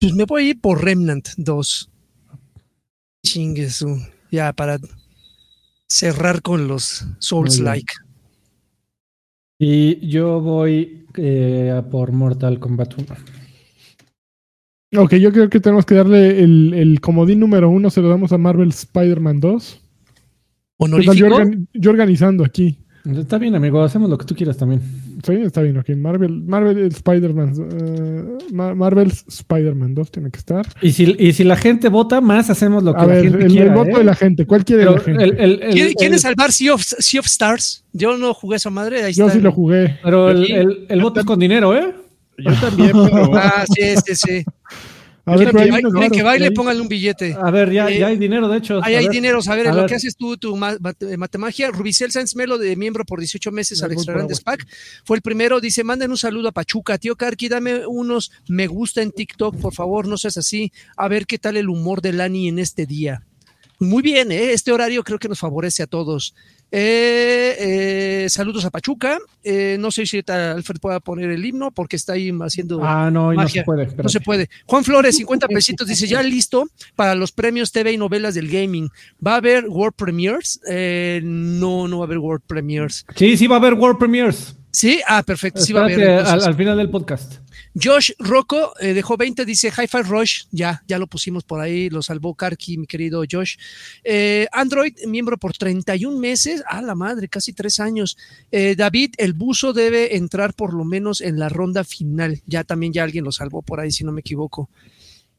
Pues 0.00 0.14
me 0.14 0.24
voy 0.24 0.42
a 0.42 0.48
ir 0.50 0.60
por 0.60 0.82
Remnant 0.82 1.28
2. 1.36 1.90
Chingue 3.24 3.68
su. 3.70 4.00
Ya, 4.30 4.52
para 4.52 4.78
cerrar 6.00 6.40
con 6.40 6.68
los 6.68 7.04
Souls-like. 7.18 7.92
Y 9.58 10.08
yo 10.08 10.40
voy 10.40 11.04
eh, 11.16 11.74
a 11.76 11.82
por 11.82 12.12
Mortal 12.12 12.58
Kombat 12.60 12.94
1. 12.96 13.06
Ok, 15.02 15.14
yo 15.16 15.32
creo 15.32 15.50
que 15.50 15.60
tenemos 15.60 15.84
que 15.84 15.94
darle 15.96 16.42
el, 16.42 16.72
el 16.74 17.00
comodín 17.00 17.40
número 17.40 17.68
uno, 17.68 17.90
se 17.90 18.00
lo 18.00 18.08
damos 18.08 18.32
a 18.32 18.38
Marvel 18.38 18.70
Spider-Man 18.70 19.40
2. 19.40 19.72
¿Qué 19.72 19.78
tal? 19.78 20.16
Honorífico. 20.78 21.14
Yo, 21.14 21.26
organi- 21.28 21.66
yo 21.74 21.90
organizando 21.90 22.44
aquí. 22.44 22.78
Está 23.04 23.38
bien, 23.38 23.54
amigo, 23.54 23.82
hacemos 23.82 24.08
lo 24.10 24.16
que 24.18 24.26
tú 24.26 24.34
quieras 24.34 24.56
también. 24.56 24.80
Sí, 25.24 25.32
está 25.34 25.62
bien, 25.62 25.76
ok. 25.76 25.90
Marvel, 25.96 26.42
Marvel 26.42 26.86
Spider-Man. 26.86 27.52
Ma- 28.52 28.74
Marvel's 28.74 29.24
Spider-Man 29.28 29.94
2 29.94 30.10
tiene 30.10 30.30
que 30.30 30.38
estar. 30.38 30.66
Y 30.80 30.92
si, 30.92 31.14
y 31.18 31.32
si 31.32 31.44
la 31.44 31.56
gente 31.56 31.88
vota 31.88 32.20
más, 32.20 32.48
hacemos 32.50 32.82
lo 32.82 32.94
que 32.94 33.00
A 33.00 33.06
la 33.06 33.14
ver, 33.14 33.22
gente 33.24 33.38
el, 33.38 33.44
el 33.44 33.50
quiera. 33.52 33.74
voto 33.74 33.90
¿eh? 33.90 33.98
de 33.98 34.04
la 34.04 34.14
gente. 34.14 34.46
¿Cuál 34.46 34.64
quiere 34.64 34.82
Pero 34.84 34.94
la 34.96 35.00
gente? 35.02 35.24
el- 35.24 35.38
el- 35.38 35.62
el- 35.62 35.72
¿Quiere- 35.74 35.94
¿Quieren 35.94 36.14
el- 36.14 36.20
salvar 36.20 36.52
sea 36.52 36.74
of, 36.74 36.82
sea 36.82 37.20
of 37.20 37.26
Stars? 37.26 37.84
Yo 37.92 38.16
no 38.16 38.32
jugué 38.34 38.56
esa 38.56 38.70
madre. 38.70 39.02
Ahí 39.02 39.12
yo 39.12 39.24
está 39.24 39.32
sí 39.32 39.38
el- 39.38 39.44
lo 39.44 39.52
jugué. 39.52 39.98
pero 40.02 40.30
el, 40.30 40.50
el- 40.50 40.86
el 40.88 41.00
voto 41.02 41.20
es 41.20 41.26
con 41.26 41.38
dinero, 41.38 41.74
¿eh? 41.76 41.92
Yo 42.38 42.52
también, 42.54 42.92
pero. 42.92 43.30
Ah, 43.34 43.64
sí, 43.66 43.82
sí, 44.06 44.14
sí. 44.14 44.44
A 45.32 45.36
ver, 45.36 45.50
que, 45.50 45.60
hay 45.60 45.70
baile- 45.70 46.10
que 46.10 46.22
baile, 46.22 46.50
pónganle 46.52 46.82
un 46.82 46.88
billete. 46.88 47.36
A 47.40 47.50
ver, 47.50 47.70
ya, 47.72 47.88
Eh, 47.88 47.98
ya 47.98 48.06
hay 48.08 48.16
dinero, 48.16 48.48
de 48.48 48.58
hecho. 48.58 48.80
Ahí 48.82 48.94
hay 48.94 49.04
ver, 49.06 49.12
dinero, 49.12 49.40
a 49.46 49.54
ver, 49.54 49.68
a 49.68 49.70
lo 49.72 49.76
ver. 49.82 49.86
que 49.86 49.94
haces 49.96 50.16
tú, 50.16 50.36
tu 50.36 50.56
mate- 50.56 51.16
matemagia. 51.16 51.70
Rubicel 51.70 52.10
Sánchez 52.12 52.36
Melo, 52.36 52.58
de 52.58 52.76
miembro 52.76 53.04
por 53.04 53.18
18 53.20 53.50
meses 53.52 53.82
al 53.82 53.92
Extra 53.92 54.14
Grandes. 54.14 54.40
Pack, 54.40 54.66
fue 55.04 55.16
el 55.16 55.22
primero. 55.22 55.60
Dice: 55.60 55.84
manden 55.84 56.10
un 56.10 56.18
saludo 56.18 56.48
a 56.48 56.52
Pachuca. 56.52 56.98
Tío 56.98 57.16
Karki, 57.16 57.48
dame 57.48 57.86
unos 57.86 58.32
me 58.48 58.66
gusta 58.66 59.02
en 59.02 59.12
TikTok, 59.12 59.56
por 59.56 59.74
favor, 59.74 60.06
no 60.08 60.16
seas 60.16 60.36
así. 60.36 60.72
A 60.96 61.08
ver 61.08 61.26
qué 61.26 61.38
tal 61.38 61.56
el 61.56 61.68
humor 61.68 62.02
de 62.02 62.12
Lani 62.12 62.48
en 62.48 62.58
este 62.58 62.86
día. 62.86 63.22
Muy 63.78 64.02
bien, 64.02 64.30
¿eh? 64.30 64.52
este 64.52 64.72
horario 64.72 65.02
creo 65.04 65.18
que 65.18 65.28
nos 65.28 65.38
favorece 65.38 65.82
a 65.82 65.86
todos. 65.86 66.34
Eh, 66.72 67.56
eh, 68.24 68.28
saludos 68.28 68.64
a 68.64 68.70
Pachuca. 68.70 69.18
Eh, 69.42 69.76
no 69.80 69.90
sé 69.90 70.06
si 70.06 70.22
Alfred 70.26 70.78
pueda 70.80 71.00
poner 71.00 71.30
el 71.30 71.44
himno 71.44 71.70
porque 71.72 71.96
está 71.96 72.12
ahí 72.12 72.32
haciendo. 72.40 72.80
Ah, 72.84 73.10
no, 73.10 73.32
no 73.32 73.48
se 73.48 73.62
puede. 73.64 73.88
No 73.96 74.08
se 74.08 74.20
puede. 74.20 74.48
Juan 74.66 74.84
Flores, 74.84 75.16
50 75.16 75.48
pesitos, 75.48 75.88
dice, 75.88 76.06
ya 76.06 76.22
listo 76.22 76.68
para 76.94 77.14
los 77.14 77.32
premios 77.32 77.72
TV 77.72 77.92
y 77.92 77.96
novelas 77.96 78.34
del 78.34 78.48
gaming. 78.48 78.88
¿Va 79.24 79.34
a 79.34 79.36
haber 79.36 79.66
World 79.68 79.94
Premiers? 79.96 80.60
No, 81.22 81.88
no 81.88 81.98
va 81.98 82.04
a 82.04 82.06
haber 82.06 82.18
World 82.18 82.42
Premiers. 82.46 83.04
Sí, 83.16 83.36
sí 83.36 83.46
va 83.46 83.56
a 83.56 83.58
haber 83.58 83.74
World 83.74 83.98
Premiers. 83.98 84.56
¿Sí? 84.72 85.00
Ah, 85.08 85.22
perfecto, 85.24 85.60
sí 85.60 85.72
va 85.72 85.80
a 85.80 85.84
haber. 85.84 85.98
Espérate 85.98 86.18
entonces. 86.20 86.44
al, 86.44 86.48
al 86.48 86.56
final 86.56 86.78
del 86.78 86.90
podcast. 86.90 87.34
Josh 87.74 88.10
Rocco 88.18 88.72
eh, 88.80 88.94
dejó 88.94 89.16
20, 89.16 89.44
dice 89.44 89.68
Hi-Fi 89.68 90.02
Rush, 90.02 90.44
ya, 90.50 90.82
ya 90.88 90.98
lo 90.98 91.06
pusimos 91.06 91.44
por 91.44 91.60
ahí, 91.60 91.88
lo 91.88 92.02
salvó 92.02 92.34
Karki, 92.34 92.78
mi 92.78 92.86
querido 92.86 93.22
Josh. 93.30 93.56
Eh, 94.02 94.48
Android, 94.52 94.94
miembro 95.06 95.38
por 95.38 95.52
31 95.56 96.18
meses, 96.18 96.62
a 96.66 96.82
la 96.82 96.94
madre, 96.94 97.28
casi 97.28 97.52
tres 97.52 97.78
años. 97.78 98.16
Eh, 98.50 98.74
David, 98.76 99.14
el 99.18 99.34
buzo 99.34 99.72
debe 99.72 100.16
entrar 100.16 100.54
por 100.54 100.74
lo 100.74 100.84
menos 100.84 101.20
en 101.20 101.38
la 101.38 101.48
ronda 101.48 101.84
final, 101.84 102.40
ya 102.46 102.64
también 102.64 102.92
ya 102.92 103.04
alguien 103.04 103.24
lo 103.24 103.32
salvó 103.32 103.62
por 103.62 103.80
ahí, 103.80 103.92
si 103.92 104.04
no 104.04 104.12
me 104.12 104.20
equivoco. 104.20 104.68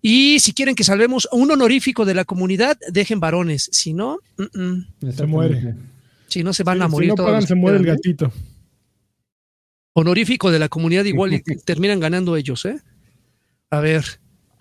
Y 0.02 0.40
si 0.40 0.54
quieren 0.54 0.74
que 0.76 0.84
salvemos 0.84 1.28
un 1.32 1.52
honorífico 1.52 2.06
de 2.06 2.16
la 2.16 2.26
comunidad, 2.26 2.78
dejen 2.92 3.20
varones, 3.20 3.70
si 3.72 3.94
no, 3.94 4.20
mm, 4.38 4.60
mm, 4.60 4.88
Exactamente. 5.02 5.76
si 6.28 6.44
no 6.44 6.54
se 6.54 6.64
van 6.64 6.82
a 6.82 6.86
Si 6.86 6.92
morir 6.92 7.10
no 7.10 7.16
todos 7.16 7.30
pagan, 7.30 7.48
se 7.48 7.56
muere 7.56 7.78
el 7.78 7.86
gatito. 7.86 8.32
Honorífico 9.94 10.52
de 10.52 10.60
la 10.60 10.70
comunidad 10.70 11.06
igual 11.06 11.34
y 11.34 11.42
terminan 11.66 12.00
ganando 12.00 12.36
ellos, 12.36 12.66
¿eh? 12.66 12.80
A 13.70 13.80
ver, 13.80 14.04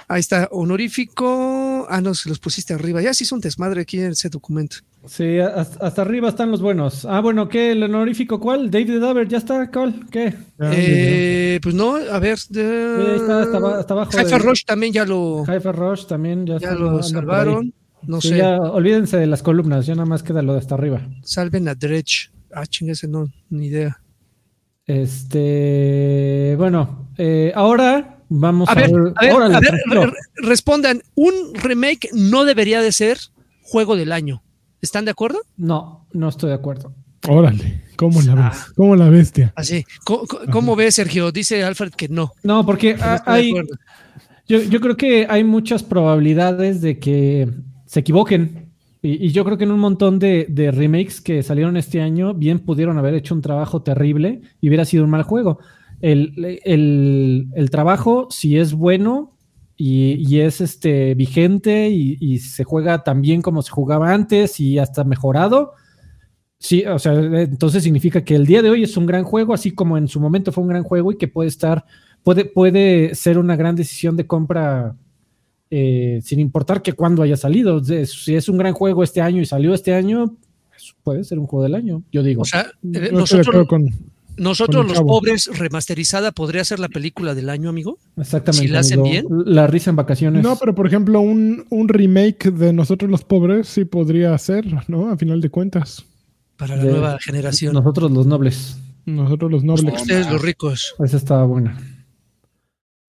ahí 0.08 0.20
está, 0.20 0.48
honorífico. 0.50 1.86
Ah, 1.88 2.00
no, 2.00 2.14
se 2.14 2.28
los 2.28 2.38
pusiste 2.38 2.74
arriba. 2.74 3.02
Ya 3.02 3.12
sí 3.14 3.24
es 3.24 3.32
un 3.32 3.40
desmadre 3.40 3.80
aquí 3.82 3.98
en 4.00 4.12
ese 4.12 4.28
documento. 4.28 4.76
Sí, 5.06 5.38
hasta, 5.38 5.84
hasta 5.86 6.02
arriba 6.02 6.28
están 6.28 6.50
los 6.50 6.60
buenos. 6.60 7.04
Ah, 7.06 7.20
bueno, 7.20 7.48
¿qué? 7.48 7.72
¿El 7.72 7.82
honorífico 7.82 8.38
cuál? 8.38 8.70
David 8.70 9.00
Daver, 9.00 9.26
¿ya 9.28 9.38
está? 9.38 9.70
¿Cuál? 9.70 10.06
¿Qué? 10.10 10.34
Eh, 10.60 11.58
pues 11.62 11.74
no, 11.74 11.96
a 11.96 12.18
ver. 12.18 12.38
Sí, 12.38 12.60
ahí 12.60 13.16
está, 13.16 13.42
hasta, 13.42 13.56
aba- 13.56 13.78
hasta 13.78 13.94
abajo. 13.94 14.12
Hi-Fi 14.12 14.30
de- 14.30 14.38
Rush 14.38 14.64
también 14.64 14.92
ya 14.92 15.04
lo, 15.06 15.44
Hi-Fi 15.44 15.72
Rush 15.72 16.04
también 16.06 16.46
ya, 16.46 16.58
ya 16.58 16.72
lo 16.74 17.02
salvaron. 17.02 17.72
No 18.02 18.20
Sí, 18.20 18.28
sé, 18.30 18.38
ya, 18.38 18.58
olvídense 18.58 19.16
de 19.18 19.26
las 19.26 19.42
columnas, 19.42 19.84
ya 19.86 19.94
nada 19.94 20.06
más 20.06 20.22
queda 20.22 20.40
lo 20.42 20.52
de 20.54 20.58
hasta 20.60 20.74
arriba. 20.74 21.06
salven 21.22 21.68
a 21.68 21.74
Dredge. 21.74 22.30
Ah, 22.54 22.66
chingase, 22.66 23.06
no, 23.08 23.26
ni 23.50 23.66
idea. 23.66 24.00
Este, 24.90 26.54
bueno, 26.58 27.08
eh, 27.16 27.52
ahora 27.54 28.18
vamos 28.28 28.68
a, 28.68 28.72
A 28.72 28.74
ver, 28.74 28.90
ver. 28.92 29.12
a 29.16 29.24
ver, 29.24 29.32
órale, 29.34 29.54
a 29.56 29.60
ver, 29.60 29.70
tranquilo. 29.70 30.06
re- 30.06 30.12
respondan. 30.48 31.02
Un 31.14 31.32
remake 31.54 32.08
no 32.12 32.44
debería 32.44 32.80
de 32.82 32.92
ser 32.92 33.18
juego 33.62 33.96
del 33.96 34.12
año. 34.12 34.42
¿Están 34.82 35.04
de 35.04 35.10
acuerdo? 35.10 35.40
No, 35.56 36.06
no 36.12 36.28
estoy 36.28 36.48
de 36.50 36.54
acuerdo. 36.56 36.94
Órale, 37.28 37.82
¿cómo 37.96 38.20
la 38.22 38.32
Ah. 38.32 38.50
ves? 38.50 38.72
¿Cómo 38.76 38.96
la 38.96 39.08
bestia? 39.10 39.52
Así. 39.56 39.84
¿Cómo, 40.04 40.22
cómo 40.50 40.74
ves, 40.76 40.94
Sergio? 40.94 41.30
Dice 41.32 41.62
Alfred 41.64 41.92
que 41.92 42.08
no. 42.08 42.32
No, 42.42 42.64
porque 42.64 42.94
no 42.96 43.04
hay, 43.26 43.52
yo 44.48 44.80
creo 44.80 44.96
que 44.96 45.26
hay 45.28 45.44
muchas 45.44 45.82
probabilidades 45.82 46.80
de 46.80 46.98
que 46.98 47.48
se 47.86 48.00
equivoquen. 48.00 48.59
Y, 49.02 49.30
yo 49.30 49.44
creo 49.44 49.56
que 49.56 49.64
en 49.64 49.70
un 49.72 49.80
montón 49.80 50.18
de, 50.18 50.46
de 50.48 50.70
remakes 50.70 51.20
que 51.20 51.42
salieron 51.42 51.76
este 51.76 52.02
año, 52.02 52.34
bien 52.34 52.58
pudieron 52.60 52.98
haber 52.98 53.14
hecho 53.14 53.34
un 53.34 53.40
trabajo 53.42 53.82
terrible 53.82 54.42
y 54.60 54.68
hubiera 54.68 54.84
sido 54.84 55.04
un 55.04 55.10
mal 55.10 55.22
juego. 55.22 55.58
El, 56.00 56.34
el- 56.64 57.48
el 57.54 57.70
trabajo, 57.70 58.28
si 58.30 58.58
es 58.58 58.72
bueno 58.74 59.36
y, 59.76 60.14
y 60.28 60.40
es 60.40 60.60
este, 60.60 61.14
vigente 61.14 61.88
y, 61.90 62.16
y 62.20 62.38
se 62.38 62.64
juega 62.64 63.02
tan 63.02 63.22
bien 63.22 63.40
como 63.42 63.62
se 63.62 63.70
jugaba 63.70 64.12
antes 64.12 64.60
y 64.60 64.78
hasta 64.78 65.04
mejorado, 65.04 65.72
sí, 66.58 66.84
o 66.86 66.98
sea, 66.98 67.14
entonces 67.14 67.82
significa 67.82 68.24
que 68.24 68.34
el 68.36 68.46
día 68.46 68.62
de 68.62 68.70
hoy 68.70 68.82
es 68.82 68.96
un 68.96 69.06
gran 69.06 69.24
juego, 69.24 69.54
así 69.54 69.72
como 69.72 69.98
en 69.98 70.08
su 70.08 70.20
momento 70.20 70.52
fue 70.52 70.62
un 70.64 70.70
gran 70.70 70.82
juego 70.84 71.12
y 71.12 71.16
que 71.18 71.28
puede 71.28 71.48
estar, 71.48 71.84
puede, 72.22 72.44
puede 72.44 73.14
ser 73.14 73.38
una 73.38 73.56
gran 73.56 73.76
decisión 73.76 74.16
de 74.16 74.26
compra 74.26 74.96
eh, 75.70 76.20
sin 76.22 76.40
importar 76.40 76.82
que 76.82 76.92
cuándo 76.92 77.22
haya 77.22 77.36
salido. 77.36 77.82
Si 77.82 78.34
es 78.34 78.48
un 78.48 78.58
gran 78.58 78.72
juego 78.74 79.02
este 79.02 79.20
año 79.20 79.40
y 79.40 79.46
salió 79.46 79.72
este 79.74 79.94
año, 79.94 80.36
pues, 80.68 80.94
puede 81.02 81.24
ser 81.24 81.38
un 81.38 81.46
juego 81.46 81.62
del 81.62 81.74
año, 81.74 82.02
yo 82.12 82.22
digo. 82.22 82.42
O 82.42 82.44
sea, 82.44 82.66
eh, 82.92 83.10
nosotros, 83.12 83.66
con, 83.68 83.86
nosotros 84.36 84.86
con 84.86 84.94
los 84.94 85.02
pobres 85.02 85.50
remasterizada 85.58 86.32
podría 86.32 86.64
ser 86.64 86.78
la 86.80 86.88
película 86.88 87.34
del 87.34 87.50
año, 87.50 87.68
amigo. 87.68 87.98
Exactamente. 88.16 88.66
si 88.66 88.72
la 88.72 88.80
hacen 88.80 89.00
amigo. 89.00 89.42
La 89.44 89.66
risa 89.66 89.90
en 89.90 89.96
vacaciones. 89.96 90.42
No, 90.42 90.56
pero 90.56 90.74
por 90.74 90.86
ejemplo, 90.86 91.20
un, 91.20 91.66
un 91.70 91.88
remake 91.88 92.50
de 92.50 92.72
Nosotros 92.72 93.10
los 93.10 93.22
Pobres 93.24 93.68
sí 93.68 93.84
podría 93.84 94.36
ser, 94.38 94.66
¿no? 94.88 95.10
A 95.10 95.16
final 95.16 95.40
de 95.40 95.50
cuentas. 95.50 96.04
Para 96.56 96.76
la 96.76 96.84
De- 96.84 96.90
nueva 96.90 97.18
generación. 97.20 97.72
Nosotros 97.74 98.10
los 98.10 98.26
nobles. 98.26 98.76
Nosotros 99.06 99.50
los 99.50 99.64
nobles. 99.64 99.94
Ustedes 100.02 100.30
los 100.30 100.42
ricos. 100.42 100.94
Esa 101.02 101.16
estaba 101.16 101.44
buena. 101.44 101.76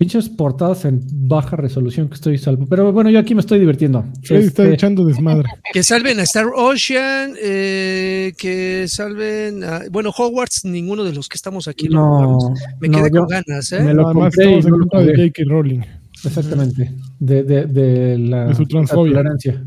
Pinches 0.02 0.30
portadas 0.30 0.84
en 0.86 1.00
baja 1.28 1.56
resolución 1.56 2.08
que 2.10 2.16
estoy 2.16 2.40
salvo. 2.40 2.66
Pero 2.68 2.92
bueno, 2.92 3.12
yo 3.12 3.20
aquí 3.20 3.36
me 3.36 3.42
estoy 3.42 3.60
divirtiendo. 3.60 4.04
Freddy 4.24 4.46
está 4.48 4.64
Este, 4.64 4.74
echando 4.74 5.06
desmadre. 5.06 5.48
Que 5.74 5.84
salven 5.84 6.20
a 6.20 6.24
Star 6.24 6.48
Ocean, 6.56 7.36
eh, 7.40 8.34
que 8.36 8.86
salven 8.88 9.64
a, 9.64 9.82
bueno, 9.92 10.10
Hogwarts, 10.10 10.66
ninguno 10.66 11.04
de 11.04 11.14
los 11.14 11.30
que 11.30 11.36
estamos 11.36 11.68
aquí 11.68 11.88
lo 11.88 12.04
jugamos. 12.04 12.44
no, 12.46 12.54
Me 12.80 12.90
no, 12.90 12.98
quedé 12.98 13.12
yo 13.14 13.20
con 13.20 13.28
ganas, 13.30 13.72
¿eh? 13.74 13.84
me 13.84 13.94
lo 13.94 14.08
Además, 14.08 14.34
compré 14.36 14.52
y 14.52 14.58
estamos 14.58 14.66
en 14.66 14.72
no 14.72 14.78
lo 14.92 15.06
de. 15.06 15.16
J.K. 15.30 15.44
Rowling. 15.48 15.80
Exactamente. 16.26 16.92
De, 17.20 17.44
de, 17.44 17.66
de 17.68 18.18
la 18.18 18.46
De 18.48 18.56
su 18.56 18.66
transfobia. 18.66 19.14
la 19.14 19.18
tolerancia. 19.20 19.64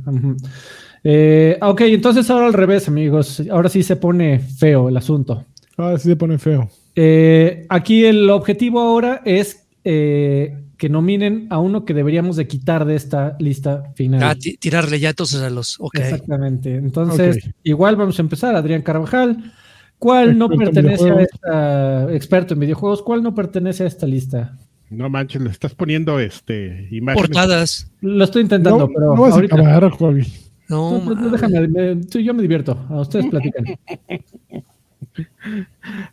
Eh, 1.05 1.59
ok, 1.63 1.81
entonces 1.83 2.29
ahora 2.29 2.47
al 2.49 2.55
revés, 2.55 2.89
amigos. 2.89 3.41
Ahora 3.53 3.69
sí 3.69 3.85
se 3.85 3.95
pone 3.95 4.41
feo 4.41 4.89
el 4.89 4.97
asunto. 4.97 5.45
Ahora 5.77 5.97
sí 5.97 6.09
se 6.09 6.17
pone 6.17 6.39
feo. 6.39 6.69
Eh, 6.97 7.67
aquí 7.69 8.05
el 8.05 8.29
objetivo 8.31 8.81
ahora 8.81 9.23
es 9.25 9.64
eh, 9.85 10.59
que 10.77 10.89
nominen 10.89 11.47
a 11.51 11.59
uno 11.61 11.85
que 11.85 11.95
deberíamos 11.95 12.37
de 12.37 12.47
quitar 12.49 12.85
de 12.85 12.97
esta 12.97 13.37
lista 13.39 13.93
final. 13.95 14.23
Ah, 14.23 14.35
ti- 14.35 14.57
tirarle 14.57 14.99
ya 14.99 15.11
entonces 15.11 15.41
a 15.43 15.51
los. 15.51 15.79
Exactamente. 15.93 16.75
Entonces, 16.77 17.39
igual 17.63 17.97
vamos 17.97 18.19
a 18.19 18.23
empezar. 18.23 18.57
Adrián 18.57 18.83
Carvajal. 18.83 19.53
¿Cuál 19.99 20.37
no 20.37 20.47
Experto 20.47 20.73
pertenece 20.73 21.11
a 21.11 21.23
esta 21.23 22.13
experto 22.13 22.55
en 22.55 22.61
videojuegos? 22.61 23.03
¿Cuál 23.03 23.23
no 23.23 23.35
pertenece 23.35 23.85
a 23.85 23.87
esta 23.87 24.07
lista? 24.07 24.59
No 24.91 25.09
manches, 25.09 25.41
le 25.41 25.51
estás 25.51 25.75
poniendo 25.75 26.19
este 26.19 26.89
imágenes. 26.91 27.29
Portadas. 27.29 27.91
Lo 28.01 28.25
estoy 28.25 28.43
intentando, 28.43 28.81
No, 28.81 28.89
pero 28.89 29.15
no 29.15 29.23
vas 29.23 29.33
ahorita. 29.33 29.57
a 29.57 29.61
acabar, 29.61 29.91
Javi. 29.97 30.27
No, 30.69 30.99
No, 30.99 31.31
déjame, 31.31 31.69
me- 31.69 32.01
yo 32.23 32.35
me 32.35 32.43
divierto. 32.43 32.85
A 32.91 33.01
ustedes 33.01 33.27
platican. 33.27 33.65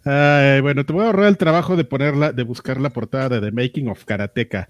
Ay, 0.04 0.62
bueno, 0.62 0.86
te 0.86 0.94
voy 0.94 1.04
a 1.04 1.06
ahorrar 1.08 1.28
el 1.28 1.38
trabajo 1.38 1.76
de 1.76 1.84
ponerla, 1.84 2.32
de 2.34 2.44
buscar 2.44 2.80
la 2.80 2.90
portada 2.92 3.30
de 3.30 3.42
The 3.42 3.52
Making 3.52 3.90
of 3.90 4.04
Karateka. 4.06 4.68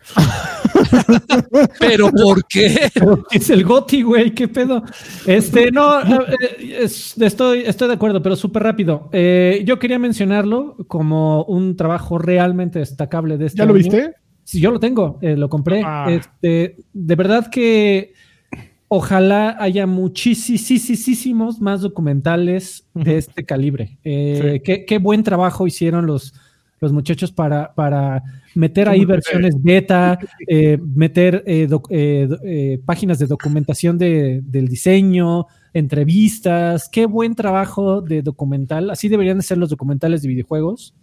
Pero 1.80 2.12
¿por 2.12 2.46
qué? 2.48 2.90
Es 3.32 3.50
el 3.50 3.64
Goti, 3.64 4.02
güey, 4.04 4.32
qué 4.32 4.48
pedo. 4.48 4.84
Este, 5.26 5.72
no, 5.72 6.02
eh, 6.02 6.80
es- 6.82 7.18
estoy, 7.20 7.60
estoy 7.66 7.88
de 7.88 7.94
acuerdo, 7.96 8.22
pero 8.22 8.36
súper 8.36 8.64
rápido. 8.64 9.10
Eh, 9.12 9.64
yo 9.66 9.80
quería 9.80 10.00
mencionarlo 10.00 10.76
como 10.88 11.44
un 11.46 11.76
trabajo 11.76 12.18
realmente 12.18 12.80
destacable 12.80 13.38
de 13.38 13.48
este 13.48 13.58
¿Ya 13.60 13.66
lo 13.66 13.74
año. 13.74 13.84
viste? 13.84 14.14
Sí, 14.44 14.60
yo 14.60 14.72
lo 14.72 14.80
tengo, 14.80 15.20
eh, 15.22 15.36
lo 15.38 15.50
compré. 15.50 15.82
Ah. 15.86 16.08
Este, 16.10 16.78
de 16.94 17.16
verdad 17.16 17.48
que 17.50 18.14
ojalá 18.94 19.56
haya 19.58 19.88
muchísimos 19.88 21.62
más 21.62 21.80
documentales 21.80 22.86
de 22.94 23.18
este 23.18 23.46
calibre. 23.46 23.98
Eh, 24.04 24.40
Sí. 24.56 24.60
qué, 24.66 24.86
qué 24.86 24.98
buen 24.98 25.24
trabajo 25.24 25.66
hicieron 25.66 26.06
los, 26.06 26.34
los 26.82 26.92
muchachos 26.92 27.32
para, 27.32 27.74
para 27.74 28.22
meter 28.54 28.90
ahí 28.90 29.06
versiones 29.06 29.56
beta, 29.64 30.20
eh, 30.46 30.78
meter 30.94 31.42
eh, 31.46 31.68
doc- 31.68 31.88
eh, 31.90 32.28
eh, 32.44 32.80
páginas 32.86 33.18
de 33.18 33.28
documentación 33.28 33.98
de- 33.98 34.42
del 34.44 34.68
diseño, 34.68 35.46
entrevistas. 35.74 36.90
Qué 36.92 37.06
buen 37.06 37.34
trabajo 37.36 38.02
de 38.02 38.22
documental. 38.22 38.90
Así 38.90 39.08
deberían 39.08 39.38
de 39.38 39.44
ser 39.44 39.58
los 39.58 39.70
documentales 39.70 40.22
de 40.22 40.28
videojuegos 40.28 40.94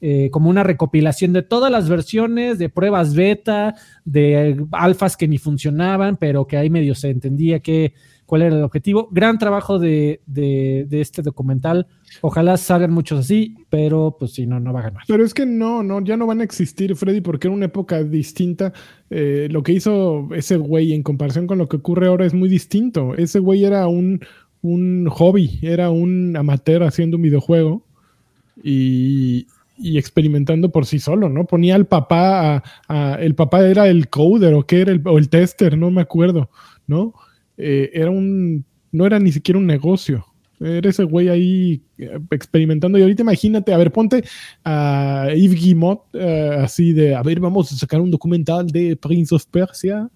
eh, 0.00 0.28
como 0.30 0.50
una 0.50 0.62
recopilación 0.62 1.32
de 1.32 1.42
todas 1.42 1.70
las 1.70 1.88
versiones, 1.88 2.58
de 2.58 2.68
pruebas 2.68 3.14
beta, 3.14 3.74
de 4.04 4.56
alfas 4.72 5.16
que 5.16 5.28
ni 5.28 5.38
funcionaban, 5.38 6.16
pero 6.16 6.46
que 6.46 6.56
ahí 6.56 6.70
medio 6.70 6.94
se 6.94 7.10
entendía 7.10 7.60
que, 7.60 7.94
cuál 8.26 8.42
era 8.42 8.56
el 8.56 8.62
objetivo. 8.64 9.08
Gran 9.12 9.38
trabajo 9.38 9.78
de, 9.78 10.20
de- 10.26 10.84
de 10.88 11.00
este 11.00 11.22
documental. 11.22 11.86
Ojalá 12.22 12.56
salgan 12.56 12.90
muchos 12.92 13.20
así, 13.20 13.54
pero 13.70 14.16
pues 14.18 14.32
si 14.32 14.46
no, 14.46 14.58
no 14.60 14.72
va 14.72 14.80
a 14.80 14.84
ganar. 14.84 15.02
Pero 15.06 15.24
es 15.24 15.32
que 15.32 15.46
no, 15.46 15.82
no, 15.82 16.02
ya 16.02 16.16
no 16.16 16.26
van 16.26 16.40
a 16.40 16.44
existir, 16.44 16.94
Freddy, 16.96 17.20
porque 17.20 17.46
era 17.46 17.54
una 17.54 17.66
época 17.66 18.02
distinta. 18.02 18.72
Eh, 19.10 19.48
lo 19.50 19.62
que 19.62 19.72
hizo 19.72 20.28
ese 20.34 20.56
güey 20.56 20.92
en 20.92 21.02
comparación 21.04 21.46
con 21.46 21.58
lo 21.58 21.68
que 21.68 21.76
ocurre 21.76 22.08
ahora 22.08 22.26
es 22.26 22.34
muy 22.34 22.48
distinto. 22.48 23.14
Ese 23.14 23.38
güey 23.38 23.64
era 23.64 23.86
un, 23.86 24.20
un 24.60 25.06
hobby, 25.08 25.58
era 25.62 25.90
un 25.90 26.36
amateur 26.36 26.82
haciendo 26.82 27.16
un 27.16 27.22
videojuego 27.22 27.84
y, 28.62 29.46
y 29.78 29.98
experimentando 29.98 30.70
por 30.70 30.86
sí 30.86 30.98
solo, 30.98 31.28
¿no? 31.28 31.44
Ponía 31.46 31.74
al 31.74 31.86
papá, 31.86 32.62
a- 32.88 33.14
el 33.20 33.34
papá 33.34 33.66
era 33.66 33.88
el 33.88 34.08
coder 34.08 34.54
o 34.54 34.66
qué 34.66 34.80
era 34.82 34.92
el, 34.92 35.02
o 35.04 35.18
el 35.18 35.28
tester, 35.28 35.76
no 35.76 35.90
me 35.90 36.00
acuerdo, 36.02 36.50
¿no? 36.86 37.14
Eh, 37.58 37.90
era 37.94 38.10
un, 38.10 38.64
no 38.92 39.06
era 39.06 39.18
ni 39.18 39.32
siquiera 39.32 39.58
un 39.58 39.66
negocio. 39.66 40.24
Era 40.58 40.88
ese 40.88 41.04
güey 41.04 41.28
ahí 41.28 41.82
eh, 41.98 42.18
experimentando. 42.30 42.98
Y 42.98 43.02
ahorita 43.02 43.22
imagínate, 43.22 43.74
a 43.74 43.76
ver, 43.78 43.92
ponte 43.92 44.24
a 44.64 45.28
Yves 45.34 45.60
Guillemot 45.60 46.00
eh, 46.14 46.56
así 46.62 46.92
de, 46.94 47.14
a 47.14 47.22
ver, 47.22 47.40
vamos 47.40 47.70
a 47.72 47.76
sacar 47.76 48.00
un 48.00 48.10
documental 48.10 48.66
de 48.68 48.96
Prince 48.96 49.34
of 49.34 49.44
Persia 49.46 50.08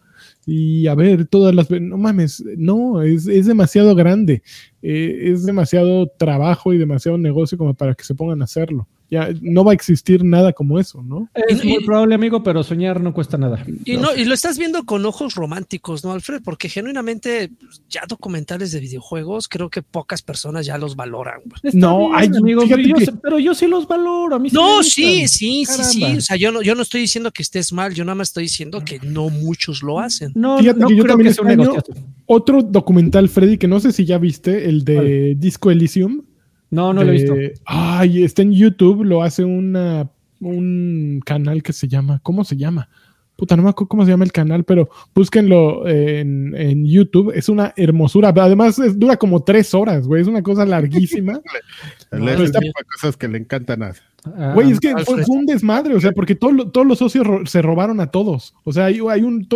y 0.47 0.87
a 0.87 0.95
ver 0.95 1.27
todas 1.27 1.55
las... 1.55 1.71
No 1.71 1.99
mames, 1.99 2.43
no, 2.57 3.03
es, 3.03 3.27
es 3.27 3.47
demasiado 3.47 3.95
grande. 3.95 4.43
Es 4.81 5.45
demasiado 5.45 6.07
trabajo 6.19 6.73
y 6.73 6.79
demasiado 6.79 7.19
negocio 7.19 7.59
como 7.59 7.75
para 7.75 7.95
que 7.95 8.05
se 8.05 8.15
pongan 8.15 8.41
a 8.41 8.45
hacerlo. 8.45 8.89
Ya 9.11 9.29
no 9.43 9.65
va 9.65 9.73
a 9.73 9.75
existir 9.75 10.25
nada 10.25 10.53
como 10.53 10.79
eso, 10.79 11.03
¿no? 11.03 11.29
Es 11.49 11.65
muy 11.65 11.85
probable, 11.85 12.15
amigo, 12.15 12.43
pero 12.45 12.63
soñar 12.63 13.01
no 13.01 13.13
cuesta 13.13 13.37
nada. 13.37 13.65
Y, 13.85 13.97
no, 13.97 14.15
y 14.15 14.25
lo 14.25 14.35
estás 14.35 14.57
viendo 14.57 14.85
con 14.85 15.05
ojos 15.05 15.35
románticos, 15.35 16.05
¿no, 16.05 16.13
Alfred? 16.13 16.43
Porque 16.45 16.69
genuinamente 16.69 17.51
pues, 17.61 17.83
ya 17.91 18.03
documentales 18.09 18.71
de 18.71 18.79
videojuegos 18.79 19.49
creo 19.49 19.69
que 19.69 19.83
pocas 19.83 20.23
personas 20.23 20.65
ya 20.67 20.79
los 20.79 20.95
valoran. 20.95 21.41
Está 21.63 21.77
No, 21.77 21.99
bien, 21.99 22.13
ay, 22.15 22.31
amigo, 22.39 22.63
pero 22.69 22.83
yo, 22.83 22.95
que- 22.97 23.05
sé- 23.07 23.13
pero 23.21 23.39
yo 23.41 23.55
sí 23.55 23.67
los 23.67 23.89
valoro. 23.89 24.37
A 24.37 24.39
mí 24.39 24.49
No, 24.53 24.83
sí, 24.85 25.27
sí, 25.27 25.65
sí, 25.67 25.83
sí. 25.85 26.05
O 26.05 26.21
sea, 26.21 26.37
yo 26.37 26.53
no, 26.53 26.63
yo 26.63 26.75
no 26.77 26.83
estoy 26.83 27.01
diciendo 27.01 27.33
que 27.33 27.43
estés 27.43 27.73
mal, 27.73 27.93
yo 27.95 28.05
nada 28.05 28.15
más 28.15 28.29
estoy 28.29 28.45
diciendo 28.45 28.83
que 28.85 29.01
no 29.01 29.29
muchos 29.29 29.83
lo 29.83 29.99
hacen. 29.99 30.31
No, 30.37 30.59
Fíjate 30.59 30.79
no 30.81 30.87
que 30.89 30.97
yo 30.97 31.03
creo 31.03 31.13
también 31.15 31.31
que 31.31 31.35
sea 31.35 31.43
un 31.43 31.57
negocio. 31.57 31.95
Otro 32.27 32.63
documental, 32.63 33.29
Freddy, 33.29 33.59
que 33.59 33.67
no 33.67 33.81
sé 33.81 33.91
si 33.91 34.05
ya 34.05 34.19
viste, 34.19 34.69
el 34.69 34.85
de 34.85 35.35
Disco 35.37 35.71
Elysium. 35.73 36.23
No, 36.71 36.93
no 36.93 37.03
lo 37.03 37.11
he 37.11 37.13
visto. 37.13 37.35
Ay, 37.67 38.23
está 38.23 38.43
en 38.43 38.53
YouTube, 38.53 39.05
lo 39.05 39.23
hace 39.23 39.45
una, 39.45 40.09
un 40.41 41.21
canal 41.25 41.63
que 41.63 41.73
se 41.73 41.89
llama, 41.89 42.21
¿cómo 42.23 42.45
se 42.45 42.57
llama? 42.57 42.89
Puta, 43.37 43.57
no 43.57 43.63
me 43.63 43.71
acuerdo 43.71 43.89
cómo 43.89 44.05
se 44.05 44.11
llama 44.11 44.25
el 44.25 44.33
canal, 44.33 44.65
pero 44.65 44.91
búsquenlo 45.15 45.89
en, 45.89 46.55
en 46.55 46.85
YouTube. 46.87 47.33
Es 47.35 47.49
una 47.49 47.73
hermosura. 47.75 48.29
Además, 48.37 48.79
es- 48.79 48.99
dura 48.99 49.17
como 49.17 49.43
tres 49.43 49.73
horas, 49.73 50.07
güey. 50.07 50.21
Es 50.21 50.29
una 50.29 50.43
cosa 50.43 50.67
larguísima. 50.67 51.41
Tipo 52.51 52.61
mía. 52.65 52.73
de 52.79 52.85
cosas 53.01 53.17
que 53.17 53.29
le 53.29 53.39
encantan 53.39 53.83
a. 53.83 53.93
Ah, 54.37 54.53
Güey, 54.55 54.73
es 54.73 54.79
que 54.81 54.95
fue, 55.07 55.25
fue 55.25 55.37
un 55.39 55.47
desmadre, 55.47 55.95
o 55.95 56.01
sea, 56.01 56.13
porque 56.13 56.35
todo 56.35 56.71
todos 56.71 56.87
los 56.87 56.99
socios 56.99 57.27
ro- 57.27 57.47
se 57.47 57.63
robaron 57.63 58.01
a 58.01 58.09
todos. 58.09 58.55
O 58.65 58.73
sea, 58.75 58.85
hay, 58.85 59.01
hay 59.09 59.23
un 59.23 59.49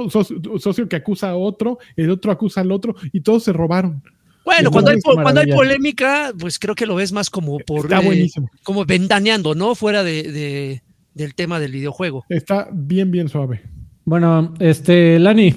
socio 0.58 0.88
que 0.88 0.96
acusa 0.96 1.28
a 1.28 1.36
otro, 1.36 1.76
el 1.96 2.08
otro 2.08 2.32
acusa 2.32 2.62
al 2.62 2.72
otro, 2.72 2.94
y 3.12 3.20
todos 3.20 3.42
se 3.44 3.52
robaron. 3.52 4.02
Bueno, 4.44 4.70
cuando 4.70 4.90
hay, 4.90 4.98
cuando 5.00 5.40
hay 5.40 5.46
polémica, 5.52 6.32
pues 6.38 6.58
creo 6.58 6.74
que 6.74 6.86
lo 6.86 6.94
ves 6.96 7.12
más 7.12 7.30
como 7.30 7.58
por 7.60 7.86
Está 7.86 8.00
eh, 8.02 8.04
buenísimo. 8.04 8.48
como 8.62 8.84
ventaneando, 8.84 9.54
¿no? 9.54 9.74
Fuera 9.74 10.02
de, 10.04 10.22
de- 10.24 10.82
del 11.14 11.34
tema 11.34 11.58
del 11.60 11.72
videojuego. 11.72 12.24
Está 12.28 12.68
bien, 12.72 13.10
bien 13.10 13.28
suave. 13.28 13.62
Bueno, 14.04 14.52
este, 14.60 15.18
Lani. 15.18 15.54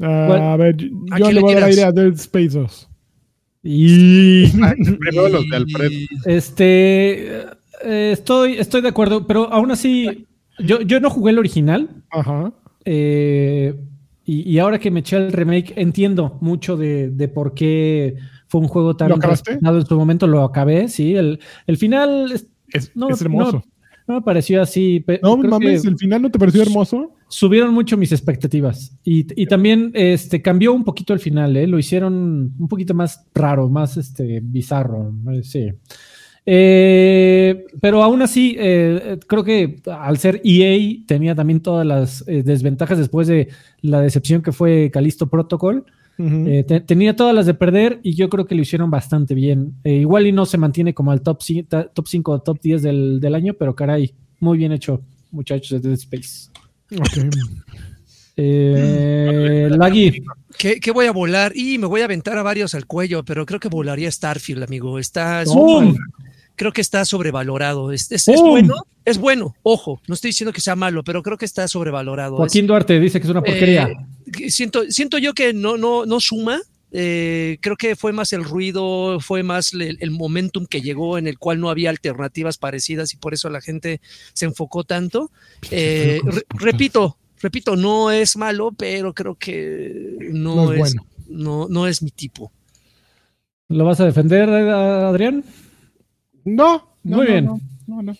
Ah, 0.00 0.52
a 0.54 0.56
ver, 0.56 0.76
yo 0.76 0.86
¿A 1.10 1.18
yo 1.18 1.24
quién 1.26 1.34
le 1.34 1.40
voy 1.42 1.52
a 1.54 1.60
dar 1.60 1.70
tiras? 1.70 1.78
aire 1.78 1.82
a 1.84 1.92
Dead 1.92 2.14
Space 2.14 2.48
2. 2.58 2.88
Y 3.62 4.46
Primero 4.98 5.28
los 5.28 5.48
de 5.48 5.56
Alfred. 5.56 5.92
este, 6.26 7.38
eh, 7.84 8.10
estoy, 8.12 8.54
estoy 8.54 8.80
de 8.82 8.88
acuerdo, 8.88 9.26
pero 9.26 9.52
aún 9.52 9.70
así, 9.70 10.26
yo, 10.58 10.80
yo 10.82 11.00
no 11.00 11.10
jugué 11.10 11.32
el 11.32 11.38
original. 11.38 11.88
Ajá. 12.10 12.52
eh, 12.84 13.74
y, 14.24 14.48
y 14.50 14.58
ahora 14.58 14.78
que 14.78 14.90
me 14.90 15.00
eché 15.00 15.16
el 15.16 15.32
remake, 15.32 15.72
entiendo 15.76 16.38
mucho 16.40 16.76
de, 16.76 17.10
de 17.10 17.28
por 17.28 17.54
qué 17.54 18.16
fue 18.48 18.60
un 18.60 18.68
juego 18.68 18.96
tan 18.96 19.08
respetado 19.20 19.78
en 19.78 19.86
su 19.86 19.96
momento. 19.96 20.26
Lo 20.26 20.42
acabé, 20.44 20.88
sí. 20.88 21.14
El, 21.14 21.40
el 21.66 21.76
final 21.76 22.30
es- 22.32 22.46
Es, 22.72 22.90
no, 22.96 23.08
es 23.10 23.20
hermoso. 23.22 23.52
no, 23.58 23.64
no 24.06 24.14
me 24.16 24.22
pareció 24.22 24.60
así. 24.62 25.04
No, 25.22 25.36
mames, 25.36 25.84
el 25.84 25.96
final 25.96 26.22
no 26.22 26.30
te 26.30 26.38
pareció 26.38 26.62
hermoso. 26.62 27.12
subieron 27.28 27.72
mucho 27.74 27.96
mis 27.96 28.12
expectativas 28.12 28.96
y, 29.04 29.26
y 29.40 29.46
también 29.46 29.90
este, 29.94 30.40
cambió 30.42 30.72
un 30.72 30.84
poquito 30.84 31.12
el 31.14 31.20
final, 31.20 31.56
¿eh? 31.56 31.66
lo 31.66 31.78
hicieron 31.78 32.52
un 32.58 32.68
poquito 32.68 32.94
más 32.94 33.26
raro, 33.34 33.68
más 33.68 33.96
este, 33.96 34.40
bizarro, 34.42 35.12
eh, 35.32 35.42
sí. 35.42 35.72
Eh, 36.46 37.64
pero 37.80 38.02
aún 38.02 38.20
así, 38.22 38.54
eh, 38.58 39.18
creo 39.26 39.44
que 39.44 39.76
al 39.86 40.18
ser 40.18 40.40
EA 40.44 40.98
tenía 41.06 41.34
también 41.34 41.60
todas 41.60 41.86
las 41.86 42.22
eh, 42.28 42.42
desventajas 42.42 42.98
después 42.98 43.26
de 43.28 43.48
la 43.80 44.00
decepción 44.00 44.42
que 44.42 44.52
fue 44.52 44.90
Calisto 44.92 45.28
Protocol. 45.28 45.84
Eh, 46.16 46.64
te- 46.68 46.80
tenía 46.80 47.16
todas 47.16 47.34
las 47.34 47.44
de 47.46 47.54
perder 47.54 47.98
y 48.04 48.14
yo 48.14 48.28
creo 48.28 48.46
que 48.46 48.54
lo 48.54 48.62
hicieron 48.62 48.88
bastante 48.90 49.34
bien. 49.34 49.72
Eh, 49.82 49.94
igual 49.94 50.26
y 50.28 50.32
no 50.32 50.46
se 50.46 50.58
mantiene 50.58 50.94
como 50.94 51.10
al 51.10 51.22
top 51.22 51.42
5 51.42 51.86
top 51.92 52.06
5 52.06 52.32
o 52.32 52.40
top 52.40 52.60
10 52.62 52.82
del, 52.82 53.20
del 53.20 53.34
año, 53.34 53.54
pero 53.54 53.74
caray, 53.74 54.14
muy 54.38 54.56
bien 54.58 54.70
hecho, 54.70 55.02
muchachos 55.32 55.82
de 55.82 55.88
Dead 55.88 55.98
Space. 55.98 56.50
Ok. 56.96 57.34
Eh, 58.36 59.68
Lagui, 59.70 60.22
¿Qué, 60.58 60.80
qué 60.80 60.90
voy 60.90 61.06
a 61.06 61.12
volar? 61.12 61.52
Y 61.56 61.78
me 61.78 61.86
voy 61.86 62.00
a 62.00 62.04
aventar 62.04 62.36
a 62.38 62.42
varios 62.42 62.74
al 62.74 62.86
cuello, 62.86 63.24
pero 63.24 63.46
creo 63.46 63.60
que 63.60 63.68
volaría 63.68 64.10
Starfield, 64.10 64.62
amigo. 64.64 64.98
Está 64.98 65.44
¡Bum! 65.44 65.94
Creo 66.56 66.72
que 66.72 66.80
está 66.80 67.04
sobrevalorado. 67.04 67.92
Es, 67.92 68.10
es- 68.12 68.28
es 68.28 68.40
¡Pum! 68.40 68.50
bueno, 68.50 68.74
es 69.04 69.18
bueno, 69.18 69.54
ojo, 69.62 70.00
no 70.08 70.14
estoy 70.14 70.30
diciendo 70.30 70.52
que 70.52 70.60
sea 70.60 70.76
malo, 70.76 71.02
pero 71.04 71.22
creo 71.22 71.36
que 71.38 71.44
está 71.44 71.66
sobrevalorado. 71.68 72.36
Joaquín 72.36 72.66
Duarte 72.66 72.98
dice 73.00 73.20
que 73.20 73.26
es 73.26 73.30
una 73.30 73.42
porquería. 73.42 73.88
eh, 73.88 73.96
que 74.32 74.50
siento, 74.50 74.82
siento 74.90 75.18
yo 75.18 75.32
que 75.34 75.52
no, 75.52 75.76
no, 75.76 76.06
no 76.06 76.20
suma. 76.20 76.60
eh, 76.96 77.58
creo 77.60 77.76
que 77.76 77.96
fue 77.96 78.12
más 78.12 78.32
el 78.32 78.44
ruido, 78.44 79.18
fue 79.20 79.42
más 79.42 79.72
el, 79.74 79.98
el 80.00 80.10
momentum 80.12 80.64
que 80.66 80.80
llegó 80.80 81.18
en 81.18 81.26
el 81.26 81.38
cual 81.38 81.58
no 81.60 81.68
había 81.68 81.90
alternativas 81.90 82.56
parecidas 82.56 83.12
y 83.12 83.16
por 83.16 83.34
eso 83.34 83.50
la 83.50 83.60
gente 83.60 84.00
se 84.32 84.44
enfocó 84.46 84.84
tanto. 84.84 85.30
Eh, 85.72 86.20
re- 86.24 86.44
repito, 86.50 87.16
repito, 87.42 87.74
no 87.74 88.12
es 88.12 88.36
malo, 88.36 88.70
pero 88.76 89.12
creo 89.12 89.34
que 89.34 90.16
no, 90.32 90.54
No 90.54 90.72
es 90.72 90.78
bueno. 90.78 91.06
no, 91.28 91.66
no 91.68 91.88
es 91.88 92.00
mi 92.00 92.10
tipo. 92.12 92.52
¿Lo 93.68 93.84
vas 93.84 93.98
a 94.00 94.04
defender, 94.04 94.48
eh, 94.48 94.70
Adrián? 94.70 95.42
No, 96.44 96.96
no, 97.02 97.16
Muy 97.16 97.26
no, 97.26 97.32
bien. 97.32 97.44
no, 97.46 97.60
no, 97.86 98.02
no. 98.02 98.16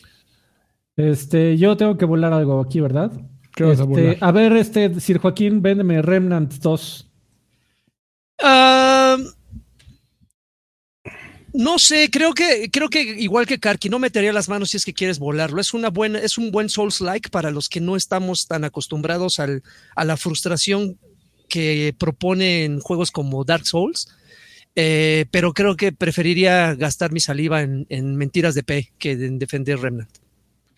Este, 0.96 1.56
yo 1.56 1.76
tengo 1.76 1.96
que 1.96 2.04
volar 2.04 2.32
algo 2.32 2.60
aquí, 2.60 2.80
¿verdad? 2.80 3.10
¿Qué 3.54 3.64
vas 3.64 3.80
a 3.80 3.82
Este, 3.82 3.84
volar? 4.02 4.16
a 4.20 4.32
ver, 4.32 4.52
este, 4.56 5.00
Sir 5.00 5.18
Joaquín, 5.18 5.60
véndeme 5.62 6.00
Remnant 6.02 6.52
2. 6.54 7.10
Ah, 8.42 9.16
no 11.52 11.78
sé, 11.78 12.10
creo 12.10 12.32
que, 12.34 12.68
creo 12.70 12.88
que 12.88 13.00
igual 13.02 13.46
que 13.46 13.60
Karki, 13.60 13.88
no 13.88 14.00
metería 14.00 14.32
las 14.32 14.48
manos 14.48 14.70
si 14.70 14.76
es 14.76 14.84
que 14.84 14.92
quieres 14.94 15.18
volarlo. 15.20 15.60
Es 15.60 15.72
una 15.72 15.88
buena, 15.90 16.18
es 16.18 16.37
un 16.37 16.50
buen 16.50 16.68
Souls-like 16.68 17.30
para 17.30 17.50
los 17.52 17.68
que 17.68 17.80
no 17.80 17.94
estamos 17.94 18.46
tan 18.48 18.64
acostumbrados 18.64 19.38
al, 19.38 19.62
a 19.94 20.04
la 20.04 20.16
frustración 20.16 20.98
que 21.48 21.94
proponen 21.98 22.80
juegos 22.80 23.12
como 23.12 23.44
Dark 23.44 23.66
Souls. 23.66 24.08
Eh, 24.76 25.26
pero 25.30 25.52
creo 25.52 25.76
que 25.76 25.92
preferiría 25.92 26.74
gastar 26.74 27.12
mi 27.12 27.20
saliva 27.20 27.62
en, 27.62 27.87
en 27.88 28.16
mentiras 28.16 28.54
de 28.54 28.62
P 28.64 28.92
que 28.98 29.12
en 29.12 29.38
defender 29.38 29.78
Remnant. 29.78 30.08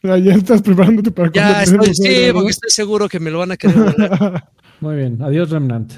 Ah, 0.03 0.19
ya 0.19 0.35
estás 0.35 0.61
preparándote 0.63 1.11
para 1.11 1.33
Ya 1.33 1.63
estoy, 1.63 1.95
sí, 1.95 2.29
porque 2.33 2.51
estoy 2.51 2.71
seguro 2.71 3.09
que 3.09 3.19
me 3.19 3.31
lo 3.31 3.39
van 3.39 3.53
a 3.53 3.57
querer. 3.57 3.77
Muy 4.81 4.97
bien, 4.97 5.21
adiós 5.23 5.51
Remnant. 5.51 5.95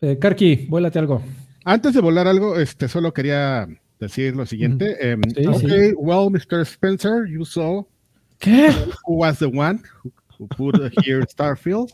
Eh, 0.00 0.18
Karki, 0.18 0.66
vuélate 0.68 0.98
algo. 1.00 1.20
Antes 1.64 1.92
de 1.94 2.00
volar 2.00 2.26
algo, 2.28 2.58
este, 2.58 2.88
solo 2.88 3.12
quería 3.12 3.68
decir 3.98 4.34
lo 4.36 4.46
siguiente. 4.46 4.96
em, 5.00 5.20
Sí, 5.36 5.46
okay, 5.46 5.92
well, 5.96 6.30
Mr. 6.30 6.64
Spencer, 6.64 7.26
you 7.28 7.44
saw 7.44 7.84
¿Qué? 8.38 8.70
who 9.06 9.16
was 9.16 9.38
the 9.40 9.46
one 9.46 9.80
who, 10.02 10.12
who 10.38 10.46
put 10.46 10.76
here 11.04 11.26
Starfield 11.26 11.90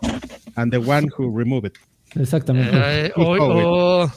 and 0.55 0.71
the 0.71 0.79
one 0.79 1.09
who 1.17 1.37
removed 1.37 1.67
it. 1.67 1.79
Exactamente. 2.15 3.13
Hoy- 3.17 3.39
oh, 3.41 4.03
hoy 4.05 4.11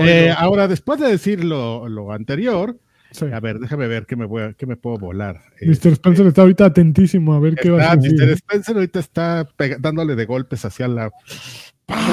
Eh, 0.00 0.28
no. 0.30 0.34
ahora, 0.38 0.68
después 0.68 1.00
de 1.00 1.08
decir 1.08 1.44
lo, 1.44 1.88
lo 1.88 2.12
anterior, 2.12 2.78
Sí. 3.10 3.24
a 3.32 3.40
ver, 3.40 3.58
déjame 3.58 3.88
ver 3.88 4.04
qué 4.06 4.16
me, 4.16 4.26
voy 4.26 4.42
a- 4.42 4.52
qué 4.52 4.66
me 4.66 4.76
puedo 4.76 4.98
volar. 4.98 5.40
Eh, 5.60 5.66
Mr. 5.66 5.92
Spencer 5.92 6.26
está 6.26 6.42
ahorita 6.42 6.66
atentísimo 6.66 7.32
a 7.34 7.40
ver 7.40 7.54
qué 7.54 7.70
va 7.70 7.92
a 7.92 7.96
decir. 7.96 8.12
Mr. 8.20 8.30
Spencer 8.32 8.74
ahorita 8.76 8.98
está 9.00 9.48
dándole 9.80 10.14
de 10.14 10.26
golpes 10.26 10.64
hacia 10.64 10.88
la. 10.88 11.10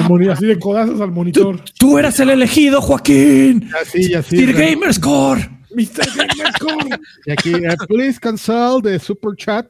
Moni- 0.08 0.28
Así 0.28 0.46
de 0.46 0.58
codazos 0.58 1.00
al 1.02 1.10
monitor. 1.12 1.60
Tú 1.78 1.98
eras 1.98 2.18
el 2.20 2.30
elegido, 2.30 2.80
Joaquín. 2.80 3.68
Así, 3.80 4.14
así. 4.14 4.38
Sir 4.38 4.54
Gamerscore. 4.54 5.50
Mr. 5.74 6.06
Gamerscore. 6.16 6.98
Y 7.26 7.30
aquí, 7.32 7.52
eh, 7.54 7.76
please 7.86 8.18
cancel 8.18 8.80
the 8.82 8.98
super 8.98 9.36
chat. 9.36 9.66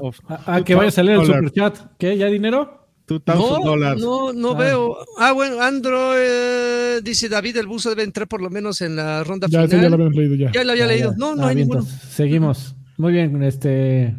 Of 0.00 0.18
Ah, 0.28 0.40
ah, 0.46 0.62
que 0.64 0.74
vaya 0.74 0.88
a 0.88 0.92
salir 0.92 1.12
el 1.12 1.18
$2,000. 1.20 1.48
superchat. 1.48 1.78
¿Qué? 1.98 2.16
¿Ya 2.16 2.26
dinero? 2.28 2.79
No, 3.26 3.58
dólares. 3.64 4.02
no, 4.02 4.32
no 4.32 4.50
Ah. 4.52 4.58
veo. 4.58 4.96
Ah, 5.18 5.32
bueno, 5.32 5.60
Andro, 5.62 6.12
eh, 6.16 7.00
dice 7.02 7.28
David, 7.28 7.56
el 7.56 7.66
buzo 7.66 7.90
debe 7.90 8.04
entrar 8.04 8.28
por 8.28 8.40
lo 8.42 8.50
menos 8.50 8.80
en 8.80 8.96
la 8.96 9.24
ronda 9.24 9.46
Ya, 9.48 9.64
ese 9.64 9.70
ya 9.70 9.76
lo 9.76 9.82
final. 9.82 9.92
habíamos 9.94 10.14
leído 10.16 10.34
ya. 10.36 10.52
Ya 10.52 10.64
lo 10.64 10.72
había 10.72 10.86
leído. 10.86 11.10
ya. 11.12 11.16
No, 11.16 11.34
no 11.34 11.44
Ah, 11.44 11.48
hay 11.48 11.56
bien, 11.56 11.68
ninguno. 11.68 11.80
entonces, 11.86 12.10
Seguimos. 12.10 12.76
Muy 12.96 13.12
bien, 13.12 13.42
este 13.42 14.14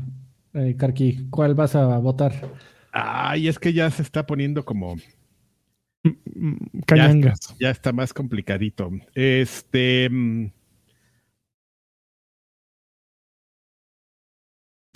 eh, 0.54 0.76
Karki, 0.78 1.28
¿cuál 1.30 1.54
vas 1.56 1.76
a 1.76 1.98
votar? 2.00 2.34
Ay, 2.92 3.48
es 3.48 3.58
que 3.60 3.72
ya 3.74 3.90
se 3.92 4.02
está 4.02 4.26
poniendo 4.26 4.66
como. 4.66 4.98
Mm, 6.04 6.56
Cañangas. 6.86 7.56
Ya 7.60 7.70
está 7.70 7.94
más 7.94 8.12
complicadito. 8.14 8.90
Este. 9.14 10.10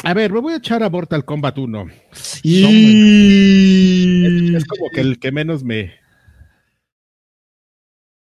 A 0.06 0.14
ver, 0.14 0.32
me 0.32 0.40
voy 0.40 0.54
a 0.54 0.58
echar 0.58 0.84
a 0.84 0.90
Mortal 0.90 1.26
Kombat 1.26 1.58
1. 1.58 1.88
Y... 2.44 4.26
Es 4.56 4.66
como 4.66 4.90
que 4.92 5.02
el 5.02 5.20
que 5.20 5.32
menos 5.32 5.64
me, 5.64 5.92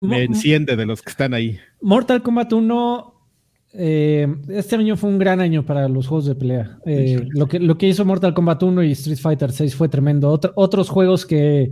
me 0.01 0.23
enciende 0.23 0.75
de 0.75 0.85
los 0.85 1.01
que 1.01 1.09
están 1.11 1.33
ahí. 1.33 1.59
Mortal 1.81 2.23
Kombat 2.23 2.53
1, 2.53 3.13
eh, 3.73 4.27
este 4.49 4.75
año 4.77 4.95
fue 4.95 5.09
un 5.09 5.19
gran 5.19 5.41
año 5.41 5.65
para 5.65 5.89
los 5.89 6.07
juegos 6.07 6.25
de 6.25 6.35
pelea. 6.35 6.79
Eh, 6.85 7.27
lo, 7.31 7.47
que, 7.47 7.59
lo 7.59 7.77
que 7.77 7.87
hizo 7.89 8.05
Mortal 8.05 8.33
Kombat 8.33 8.63
1 8.63 8.83
y 8.83 8.91
Street 8.93 9.17
Fighter 9.19 9.51
6 9.51 9.75
fue 9.75 9.89
tremendo. 9.89 10.29
Otro- 10.29 10.53
otros 10.55 10.89
juegos 10.89 11.25
que, 11.25 11.69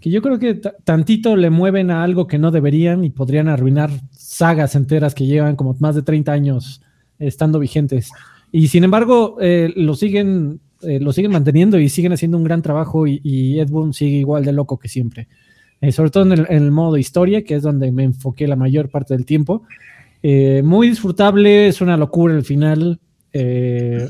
que 0.00 0.10
yo 0.10 0.20
creo 0.20 0.38
que 0.38 0.54
ta- 0.54 0.74
tantito 0.84 1.34
le 1.34 1.48
mueven 1.48 1.90
a 1.90 2.02
algo 2.04 2.26
que 2.26 2.38
no 2.38 2.50
deberían 2.50 3.04
y 3.04 3.10
podrían 3.10 3.48
arruinar 3.48 3.90
sagas 4.10 4.74
enteras 4.74 5.14
que 5.14 5.24
llevan 5.26 5.56
como 5.56 5.74
más 5.80 5.94
de 5.94 6.02
30 6.02 6.30
años 6.32 6.82
estando 7.18 7.58
vigentes. 7.58 8.10
Y 8.52 8.68
sin 8.68 8.84
embargo, 8.84 9.36
eh, 9.40 9.72
lo, 9.76 9.94
siguen, 9.94 10.60
eh, 10.82 11.00
lo 11.00 11.12
siguen 11.12 11.32
manteniendo 11.32 11.78
y 11.78 11.88
siguen 11.88 12.12
haciendo 12.12 12.38
un 12.38 12.44
gran 12.44 12.62
trabajo 12.62 13.06
y, 13.06 13.20
y 13.22 13.60
Ed 13.60 13.68
Boon 13.70 13.92
sigue 13.92 14.16
igual 14.18 14.44
de 14.44 14.52
loco 14.52 14.78
que 14.78 14.88
siempre. 14.88 15.28
Eh, 15.80 15.92
sobre 15.92 16.10
todo 16.10 16.32
en 16.32 16.46
el, 16.48 16.70
modo 16.70 16.96
historia, 16.96 17.44
que 17.44 17.54
es 17.56 17.62
donde 17.62 17.92
me 17.92 18.04
enfoqué 18.04 18.46
la 18.48 18.56
mayor 18.56 18.88
parte 18.88 19.14
del 19.14 19.26
tiempo. 19.26 19.64
Eh, 20.22 20.62
muy 20.64 20.88
disfrutable, 20.88 21.68
es 21.68 21.80
una 21.80 21.96
locura 21.96 22.34
el 22.34 22.44
final. 22.44 22.98
eh, 23.32 24.06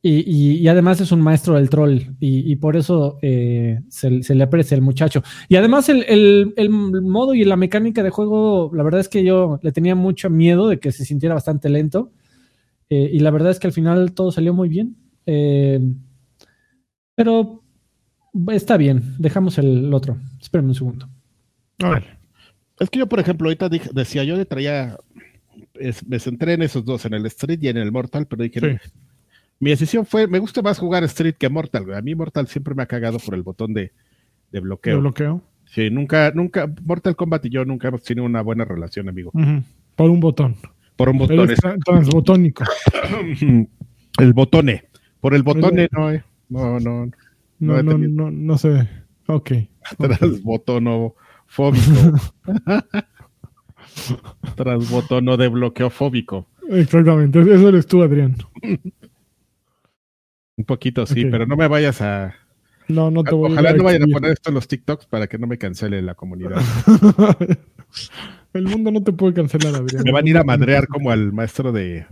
y, 0.00 0.20
y- 0.20 0.58
y 0.60 0.68
además 0.68 1.00
es 1.00 1.10
un 1.12 1.20
maestro 1.20 1.54
del 1.56 1.68
troll. 1.68 1.98
Y, 2.20 2.54
por 2.56 2.76
eso 2.76 3.18
se, 3.20 4.34
le 4.34 4.42
aprecia 4.44 4.76
el 4.76 4.80
muchacho. 4.80 5.22
Y 5.48 5.56
además 5.56 5.88
el 5.88 6.70
modo 7.02 7.34
y 7.34 7.44
la 7.44 7.56
mecánica 7.56 8.02
de 8.02 8.10
juego, 8.10 8.70
la 8.72 8.84
verdad 8.84 9.00
es 9.00 9.08
que 9.08 9.24
yo 9.24 9.58
le 9.62 9.72
tenía 9.72 9.94
mucho 9.96 10.30
miedo 10.30 10.68
de 10.68 10.78
que 10.78 10.92
se 10.92 11.04
sintiera 11.04 11.34
bastante 11.34 11.68
lento. 11.68 12.12
Eh, 12.90 13.10
y 13.12 13.18
la 13.20 13.30
verdad 13.30 13.50
es 13.50 13.58
que 13.58 13.66
al 13.66 13.72
final 13.72 14.12
todo 14.12 14.30
salió 14.32 14.54
muy 14.54 14.68
bien. 14.68 14.96
Eh, 15.26 15.80
pero 17.14 17.62
está 18.48 18.76
bien, 18.76 19.14
dejamos 19.18 19.58
el 19.58 19.92
otro. 19.92 20.16
Espérame 20.40 20.68
un 20.68 20.74
segundo. 20.74 21.08
A 21.82 21.90
ver. 21.90 22.18
Es 22.78 22.90
que 22.90 22.98
yo, 23.00 23.08
por 23.08 23.18
ejemplo, 23.20 23.48
ahorita 23.48 23.68
dije- 23.68 23.90
decía, 23.92 24.22
yo 24.24 24.36
le 24.36 24.44
traía, 24.44 24.96
es- 25.74 26.06
me 26.06 26.18
centré 26.20 26.52
en 26.54 26.62
esos 26.62 26.84
dos, 26.84 27.04
en 27.04 27.14
el 27.14 27.26
Street 27.26 27.58
y 27.62 27.68
en 27.68 27.76
el 27.76 27.90
Mortal, 27.90 28.26
pero 28.26 28.42
dije, 28.44 28.60
Sí. 28.60 28.90
mi 29.58 29.70
decisión 29.70 30.06
fue, 30.06 30.26
me 30.28 30.38
gusta 30.38 30.62
más 30.62 30.78
jugar 30.78 31.02
Street 31.04 31.34
que 31.36 31.48
Mortal. 31.48 31.84
güey. 31.86 31.98
A 31.98 32.02
mí 32.02 32.14
Mortal 32.14 32.46
siempre 32.46 32.74
me 32.74 32.82
ha 32.84 32.86
cagado 32.86 33.18
por 33.18 33.34
el 33.34 33.42
botón 33.42 33.74
de, 33.74 33.90
de 34.52 34.58
¿Lo 34.60 34.62
bloqueo. 34.62 35.00
bloqueo? 35.00 35.42
Sí, 35.66 35.90
nunca, 35.90 36.30
nunca, 36.34 36.72
Mortal 36.84 37.16
Kombat 37.16 37.44
y 37.46 37.50
yo 37.50 37.64
nunca 37.64 37.88
hemos 37.88 38.02
tenido 38.02 38.24
una 38.24 38.40
buena 38.42 38.64
relación, 38.64 39.08
amigo. 39.08 39.32
Por 39.96 40.10
un 40.10 40.20
botón. 40.20 40.54
Por 40.98 41.08
un 41.10 41.18
botón. 41.18 41.48
Transbotónico. 41.84 42.64
el 44.18 44.32
botone. 44.32 44.88
Por 45.20 45.32
el 45.32 45.44
botone, 45.44 45.88
no, 45.92 46.10
eh. 46.10 46.24
no, 46.48 46.80
no, 46.80 47.06
No, 47.60 47.62
No 47.82 47.82
no, 47.82 47.98
no, 47.98 48.30
no 48.32 48.58
sé. 48.58 48.88
Ok. 49.28 49.52
transbotonofóbico. 49.96 52.20
Transbotono 54.56 55.36
de 55.36 55.46
bloqueo 55.46 55.88
fóbico. 55.88 56.48
Exactamente. 56.68 57.42
Eso 57.42 57.68
eres 57.68 57.86
tú, 57.86 58.02
Adrián. 58.02 58.36
Un 60.56 60.64
poquito, 60.64 61.06
sí, 61.06 61.26
pero 61.26 61.46
no 61.46 61.56
me 61.56 61.68
vayas 61.68 62.02
a. 62.02 62.34
No, 62.88 63.12
no 63.12 63.22
te 63.22 63.36
voy 63.36 63.52
Ojalá 63.52 63.70
a 63.70 63.74
no 63.74 63.84
vayan 63.84 64.02
a 64.02 64.06
poner 64.12 64.32
esto 64.32 64.50
en 64.50 64.56
los 64.56 64.66
TikToks 64.66 65.06
para 65.06 65.28
que 65.28 65.38
no 65.38 65.46
me 65.46 65.58
cancele 65.58 66.02
la 66.02 66.16
comunidad. 66.16 66.60
El 68.54 68.64
mundo 68.64 68.90
no 68.90 69.02
te 69.02 69.12
puede 69.12 69.34
cancelar, 69.34 69.74
Adrián. 69.74 70.02
Me 70.04 70.12
van 70.12 70.26
a 70.26 70.30
ir 70.30 70.36
a 70.38 70.44
madrear 70.44 70.86
como 70.88 71.10
al 71.10 71.32
maestro 71.32 71.72
de. 71.72 72.06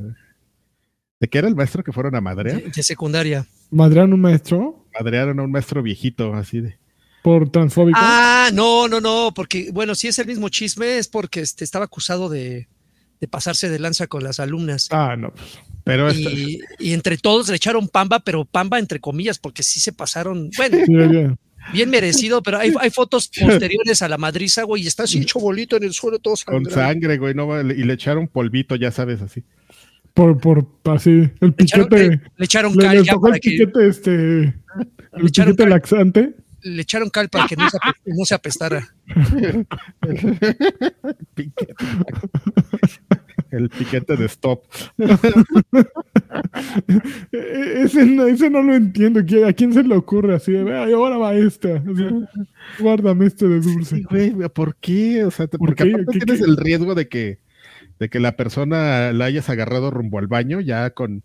¿De 1.18 1.28
qué 1.28 1.38
era 1.38 1.48
el 1.48 1.54
maestro 1.54 1.82
que 1.82 1.92
fueron 1.92 2.14
a 2.14 2.20
madrear? 2.20 2.62
De, 2.62 2.70
de 2.70 2.82
secundaria. 2.82 3.46
¿Madrean 3.70 4.12
un 4.12 4.20
maestro 4.20 4.86
Madrearon 4.98 5.40
a 5.40 5.42
un 5.42 5.50
maestro 5.50 5.82
viejito, 5.82 6.34
así 6.34 6.60
de. 6.60 6.78
por 7.22 7.48
transfóbico? 7.50 7.98
Ah, 8.00 8.50
no, 8.52 8.86
no, 8.88 9.00
no, 9.00 9.32
porque, 9.34 9.70
bueno, 9.72 9.94
si 9.94 10.08
es 10.08 10.18
el 10.18 10.26
mismo 10.26 10.48
chisme, 10.48 10.98
es 10.98 11.08
porque 11.08 11.40
este, 11.40 11.64
estaba 11.64 11.86
acusado 11.86 12.28
de, 12.28 12.68
de 13.20 13.28
pasarse 13.28 13.68
de 13.70 13.78
lanza 13.78 14.06
con 14.06 14.22
las 14.22 14.38
alumnas. 14.40 14.88
Ah, 14.92 15.16
no. 15.18 15.32
pues, 15.32 15.46
Pero 15.84 16.08
esta- 16.08 16.30
Y, 16.30 16.60
y 16.78 16.92
entre 16.92 17.16
todos 17.18 17.48
le 17.48 17.56
echaron 17.56 17.88
pamba, 17.88 18.20
pero 18.20 18.44
pamba 18.44 18.78
entre 18.78 19.00
comillas, 19.00 19.38
porque 19.38 19.62
sí 19.62 19.80
se 19.80 19.92
pasaron, 19.92 20.50
bueno, 20.56 20.78
sí, 20.86 21.36
bien. 21.72 21.90
merecido, 21.90 22.42
pero 22.42 22.58
hay, 22.58 22.72
hay 22.80 22.90
fotos 22.90 23.28
posteriores 23.40 24.02
a 24.02 24.08
la 24.08 24.18
madriza, 24.18 24.62
güey, 24.64 24.82
y 24.84 24.86
está 24.86 25.04
así 25.04 25.18
hecho 25.18 25.38
bolito 25.40 25.76
en 25.76 25.84
el 25.84 25.92
suelo, 25.92 26.18
todo 26.18 26.32
con 26.32 26.64
sangrando. 26.64 26.70
sangre, 26.70 27.18
güey, 27.18 27.34
no, 27.34 27.60
y 27.60 27.84
le 27.84 27.92
echaron 27.92 28.28
polvito, 28.28 28.76
ya 28.76 28.90
sabes, 28.90 29.22
así. 29.22 29.44
Por, 30.14 30.38
por, 30.40 30.66
así, 30.84 31.10
el 31.10 31.30
Le 31.40 31.54
echaron, 31.58 31.88
piquete. 31.88 32.08
le, 32.10 32.20
le 32.36 32.44
echaron 32.44 32.74
Le, 32.74 32.82
cal 32.82 32.96
le 32.96 33.04
ya 33.04 33.12
tocó 33.12 33.22
para 33.22 33.34
el 33.36 33.40
que 33.40 33.50
piquete, 33.50 33.88
este. 33.88 34.12
El 35.12 35.26
echaron 35.26 35.52
piquete 35.52 35.56
cal. 35.56 35.70
laxante. 35.70 36.34
le 36.62 36.82
echaron 36.82 37.10
cal 37.10 37.28
para 37.28 37.46
que 37.46 37.56
no 37.56 37.68
se, 37.68 37.78
no 38.06 38.24
se 38.24 38.34
apestara. 38.34 38.94
Piquete. 41.34 41.74
El 43.50 43.68
piquete 43.70 44.16
de 44.16 44.26
stop. 44.26 44.62
Ese 47.32 48.04
no, 48.06 48.26
ese 48.26 48.50
no 48.50 48.62
lo 48.62 48.74
entiendo. 48.74 49.20
¿Qui- 49.20 49.46
¿A 49.46 49.52
quién 49.52 49.72
se 49.72 49.82
le 49.82 49.94
ocurre 49.96 50.34
así? 50.34 50.52
de, 50.52 50.76
"Ay, 50.76 50.92
ahora 50.92 51.16
va 51.18 51.34
esta. 51.34 51.76
Así, 51.76 52.04
Guárdame 52.78 53.26
este 53.26 53.46
de 53.48 53.60
dulce. 53.60 53.96
Sí, 53.96 54.02
güey, 54.32 54.48
¿por 54.48 54.76
qué? 54.76 55.24
O 55.24 55.30
sea, 55.30 55.46
te- 55.46 55.58
¿Por 55.58 55.68
porque 55.70 55.84
qué? 55.84 55.90
aparte 55.90 56.12
¿Qué- 56.12 56.18
tienes 56.24 56.44
qué? 56.44 56.50
el 56.50 56.56
riesgo 56.56 56.94
de 56.94 57.08
que, 57.08 57.38
de 57.98 58.08
que 58.08 58.20
la 58.20 58.36
persona 58.36 59.12
la 59.12 59.24
hayas 59.26 59.48
agarrado 59.48 59.90
rumbo 59.90 60.18
al 60.18 60.26
baño 60.26 60.60
ya 60.60 60.90
con, 60.90 61.22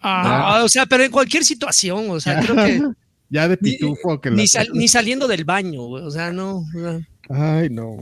Ah, 0.00 0.58
No, 0.60 0.64
o 0.64 0.68
sea, 0.68 0.86
pero 0.86 1.02
en 1.02 1.10
cualquier 1.10 1.44
situación, 1.44 2.08
o 2.10 2.20
sea, 2.20 2.40
creo 2.40 2.54
que 2.54 2.80
ya 3.30 3.48
de 3.48 3.58
Ni- 3.60 3.72
pitufo 3.72 4.20
que 4.20 4.30
la- 4.30 4.36
ni, 4.36 4.46
sal- 4.46 4.68
ni 4.72 4.86
saliendo 4.88 5.26
del 5.26 5.44
baño, 5.44 5.82
güey, 5.86 6.04
o 6.04 6.10
sea, 6.10 6.32
no. 6.32 6.58
o 6.58 6.66
sea, 6.72 7.00
Ay, 7.30 7.68
no. 7.70 7.96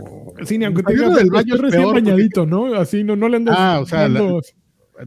sí, 0.45 0.57
ni 0.59 0.65
aunque 0.67 0.83
te 0.83 0.93
Saliendo 0.97 1.17
digas 1.17 1.23
del 1.25 1.31
baño 1.31 1.55
es 1.55 1.61
recién 1.61 1.83
peor, 1.83 1.95
porque- 1.95 2.11
bañadito, 2.11 2.47
¿no? 2.47 2.75
Así 2.75 3.05
no, 3.05 3.17
no 3.17 3.29
le 3.29 3.37
andas. 3.39 3.57
Ah, 3.59 3.81
o 3.83 3.87
sea, 3.87 4.09
la- 4.09 4.41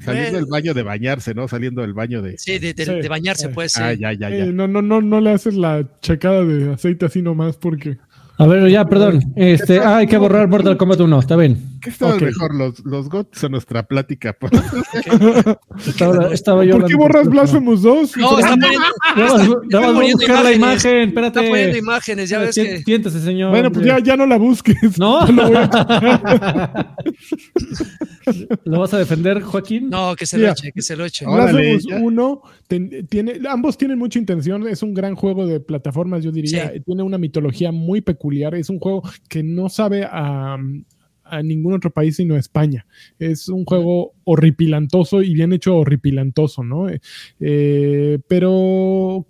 Saliendo 0.02 0.38
del 0.38 0.46
baño 0.46 0.74
de 0.76 0.84
bañarse, 0.84 1.34
¿no? 1.34 1.48
Saliendo 1.48 1.82
del 1.82 1.94
baño 1.94 2.22
de. 2.22 2.38
sí, 2.38 2.60
de, 2.60 2.74
de- 2.76 2.86
Sí, 2.86 2.92
de 3.02 3.08
bañarse, 3.10 3.48
sí. 3.48 3.52
pues. 3.54 3.72
sí. 3.72 3.82
Ah, 3.84 3.94
ya, 3.94 4.14
ya, 4.14 4.30
ya. 4.30 4.46
eh, 4.46 4.52
no, 4.54 4.68
no, 4.68 4.82
no, 4.84 5.02
no 5.02 5.20
le 5.20 5.32
haces 5.32 5.56
la 5.56 5.84
checada 6.02 6.46
de 6.46 6.74
aceite 6.74 7.06
así 7.08 7.22
nomás 7.24 7.58
porque. 7.58 7.98
A 8.38 8.46
ver, 8.46 8.70
ya, 8.70 8.86
perdón. 8.86 9.20
Este, 9.36 9.80
ah, 9.80 9.98
hay 9.98 10.08
que 10.08 10.18
borrar 10.18 10.48
Mortal 10.48 10.78
Kombat 10.78 11.00
1, 11.02 11.20
está 11.20 11.36
bien. 11.36 11.58
¿Qué 11.82 11.90
estaba 11.90 12.16
mejor, 12.18 12.56
los, 12.56 12.80
los 12.86 13.10
GOTS 13.10 13.44
o 13.46 13.50
nuestra 13.50 13.84
plática? 13.84 14.36
Estaba, 15.88 16.34
estaba 16.34 16.66
yo 16.66 16.78
¿Por 16.80 16.88
qué 16.90 16.96
borras 16.96 17.28
Blasphemous 17.30 17.82
2? 17.84 18.18
No, 18.18 18.40
está 18.40 18.56
poniendo, 18.56 18.80
voy 19.16 19.84
a 19.84 19.94
poniendo 19.94 20.18
buscar 20.18 20.44
la 20.44 20.52
imagen, 20.52 20.98
está 21.10 21.20
espérate. 21.22 21.48
poniendo 21.50 21.78
imágenes, 21.78 22.30
ya 22.30 22.40
ves 22.40 22.56
que. 22.56 22.80
Siéntese, 22.84 23.22
señor. 23.22 23.52
Bueno, 23.52 23.72
pues 23.72 23.86
ya, 23.86 24.00
ya 24.00 24.18
no 24.18 24.26
la 24.26 24.38
busques. 24.38 24.98
¿No? 25.00 25.26
Lo 25.32 25.48
voy 25.48 25.56
a- 25.56 26.96
¿Lo 28.66 28.80
vas 28.80 28.94
a 28.94 28.98
defender, 29.00 29.42
Joaquín? 29.42 29.90
No, 29.90 30.16
que 30.16 30.26
se 30.26 30.38
lo 30.38 30.50
eche, 30.52 30.72
que 30.72 30.82
se 30.82 30.96
lo 30.96 31.06
eche. 31.06 31.26
Blasphemous 31.26 31.86
ya. 31.88 31.98
1 31.98 32.42
ten- 32.68 33.08
tiene, 33.08 33.40
ambos 33.50 33.78
tienen 33.78 33.98
mucha 33.98 34.20
intención, 34.20 34.68
es 34.68 34.84
un 34.84 34.94
gran 34.94 35.16
juego 35.16 35.48
de 35.48 35.60
plataformas, 35.60 36.24
yo 36.24 36.32
diría, 36.32 36.72
Sí. 36.74 36.82
tiene 36.86 37.04
una 37.04 37.18
mitología 37.18 37.72
muy 37.72 38.02
peculiar, 38.02 38.56
es 38.56 38.70
un 38.70 38.80
juego 38.80 39.04
que 39.28 39.44
no 39.44 39.70
sabe 39.70 40.04
a, 40.04 40.58
a 41.30 41.42
ningún 41.44 41.74
otro 41.74 41.92
país 41.92 42.16
sino 42.18 42.36
a 42.36 42.40
España. 42.40 42.86
Es 43.20 43.48
un 43.50 43.66
juego 43.66 44.14
horripilantoso 44.24 45.22
y 45.22 45.34
bien 45.34 45.54
hecho 45.54 45.76
horripilantoso, 45.78 46.64
¿no? 46.64 46.90
Eh, 46.90 47.00
eh, 47.40 48.20
pero 48.28 49.26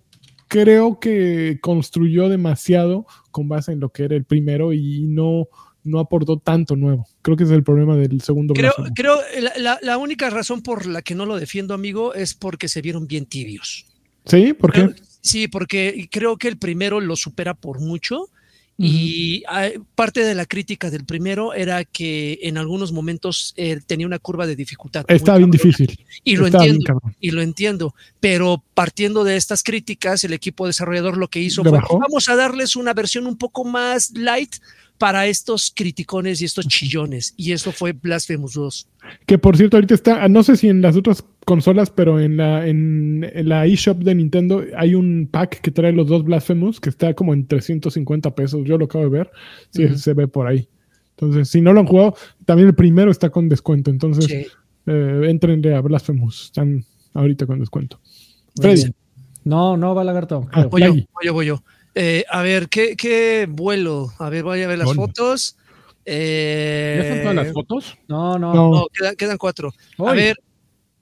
creo 0.48 1.00
que 1.00 1.60
construyó 1.62 2.30
demasiado 2.30 3.06
con 3.32 3.48
base 3.48 3.72
en 3.72 3.80
lo 3.80 3.90
que 3.90 4.04
era 4.04 4.16
el 4.16 4.26
primero 4.26 4.74
y 4.74 5.04
no, 5.08 5.48
no 5.84 6.00
aportó 6.00 6.38
tanto 6.40 6.76
nuevo. 6.76 7.06
Creo 7.22 7.38
que 7.38 7.44
ese 7.44 7.54
es 7.54 7.58
el 7.58 7.64
problema 7.64 7.96
del 7.96 8.22
segundo 8.22 8.54
Creo, 8.56 8.74
creo 8.96 9.18
la, 9.42 9.52
la- 9.58 9.80
la 9.82 9.98
única 9.98 10.30
razón 10.30 10.62
por 10.62 10.86
la 10.86 11.02
que 11.02 11.16
no 11.16 11.26
lo 11.26 11.38
defiendo, 11.38 11.74
amigo, 11.74 12.14
es 12.14 12.34
porque 12.34 12.68
se 12.68 12.82
vieron 12.82 13.08
bien 13.08 13.26
tibios. 13.26 13.86
¿Sí? 14.26 14.54
¿Por 14.54 14.72
qué? 14.72 14.82
Creo- 14.86 14.96
Sí, 15.22 15.50
porque 15.50 16.08
creo 16.10 16.38
que 16.38 16.48
el 16.48 16.58
primero 16.58 17.02
lo 17.02 17.18
supera 17.18 17.54
por 17.54 17.82
mucho. 17.82 18.30
Y 18.82 19.44
ah, 19.50 19.68
parte 19.96 20.24
de 20.24 20.34
la 20.36 20.46
crítica 20.46 20.90
del 20.90 21.04
primero 21.06 21.54
era 21.54 21.84
que 21.84 22.40
en 22.44 22.58
algunos 22.58 22.94
momentos 22.94 23.54
eh, 23.58 23.82
tenía 23.86 24.08
una 24.08 24.20
curva 24.20 24.48
de 24.48 24.56
dificultad. 24.56 25.04
Está 25.10 25.36
bien 25.38 25.50
cabrona. 25.52 25.52
difícil. 25.52 26.06
Y 26.24 26.38
lo 26.38 26.46
Está 26.46 26.60
entiendo. 26.66 27.02
y 27.20 27.32
lo 27.32 27.42
entiendo, 27.42 27.94
pero 28.22 28.64
partiendo 28.74 29.26
de 29.26 29.36
estas 29.36 29.64
críticas, 29.64 30.24
el 30.24 30.32
equipo 30.32 30.66
desarrollador 30.66 31.18
lo 31.18 31.28
que 31.28 31.42
hizo 31.42 31.62
¿Le 31.64 31.72
fue, 31.72 31.80
bajó? 31.80 32.00
vamos 32.00 32.30
a 32.30 32.36
darles 32.38 32.78
una 32.78 32.94
versión 32.94 33.28
un 33.28 33.38
poco 33.38 33.66
más 33.66 34.12
light 34.12 34.56
para 35.00 35.26
estos 35.26 35.72
criticones 35.76 36.42
y 36.42 36.46
estos 36.46 36.68
chillones, 36.68 37.34
y 37.38 37.54
eso 37.54 37.72
fue 37.72 37.94
Blasphemous 37.94 38.54
2. 38.54 38.88
Que 39.26 39.40
por 39.40 39.58
cierto, 39.58 39.78
ahorita 39.78 39.96
está, 39.96 40.28
no 40.28 40.44
sé 40.44 40.56
si 40.58 40.68
en 40.70 40.82
las 40.84 40.96
otras 40.96 41.24
consolas, 41.46 41.90
pero 41.90 42.20
en 42.20 42.38
la, 42.38 42.68
en, 42.68 43.28
en 43.34 43.50
la 43.50 43.66
eShop 43.66 44.00
de 44.04 44.14
Nintendo 44.14 44.64
hay 44.78 44.94
un 44.94 45.28
pack 45.32 45.62
que 45.62 45.72
trae 45.72 45.92
los 45.94 46.08
dos 46.08 46.24
Blasphemous 46.24 46.80
que 46.80 46.90
está 46.90 47.14
como 47.16 47.34
en 47.34 47.48
350 47.48 48.36
pesos. 48.36 48.62
Yo 48.66 48.78
lo 48.78 48.86
acabo 48.86 49.06
de 49.06 49.10
ver. 49.10 49.32
Sí, 49.72 49.86
Ujú. 49.86 49.98
se 49.98 50.14
ve 50.14 50.28
por 50.28 50.46
ahí. 50.46 50.68
Entonces, 51.12 51.50
si 51.50 51.62
no 51.62 51.74
lo 51.74 51.80
han 51.80 51.88
jugado, 51.88 52.16
también 52.46 52.68
el 52.68 52.76
primero 52.76 53.10
está 53.10 53.30
con 53.30 53.50
descuento. 53.50 53.90
Entonces, 53.92 54.26
Sí. 54.26 54.46
eh, 54.86 55.22
entrenle 55.28 55.74
a 55.76 55.82
Blasphemous. 55.82 56.46
Están 56.46 56.86
ahorita 57.14 57.46
con 57.48 57.60
descuento. 57.60 58.00
Freddy. 58.62 58.92
No, 59.46 59.78
no 59.78 59.96
va 59.96 60.04
lagarto. 60.04 60.48
Ah, 60.52 60.66
Voy 60.66 60.82
yo, 60.82 60.92
voy 60.94 61.04
yo, 61.26 61.34
voy 61.34 61.46
yo. 61.48 61.64
Eh, 61.96 62.24
a 62.30 62.42
ver, 62.42 62.70
¿qué, 62.70 62.96
¿qué 62.96 63.48
vuelo? 63.50 64.12
A 64.20 64.30
ver, 64.30 64.44
voy 64.44 64.62
a 64.62 64.68
ver 64.68 64.78
las 64.78 64.94
fotos. 64.94 65.58
Eh, 66.06 66.96
¿Ya 66.98 67.04
están 67.04 67.22
todas 67.22 67.36
las 67.36 67.54
fotos? 67.54 67.98
No, 68.08 68.38
no. 68.40 68.54
No. 68.54 68.72
no, 68.72 68.88
quedan, 68.94 69.16
quedan 69.16 69.38
cuatro. 69.38 69.74
A 70.00 70.14
ver, 70.14 70.38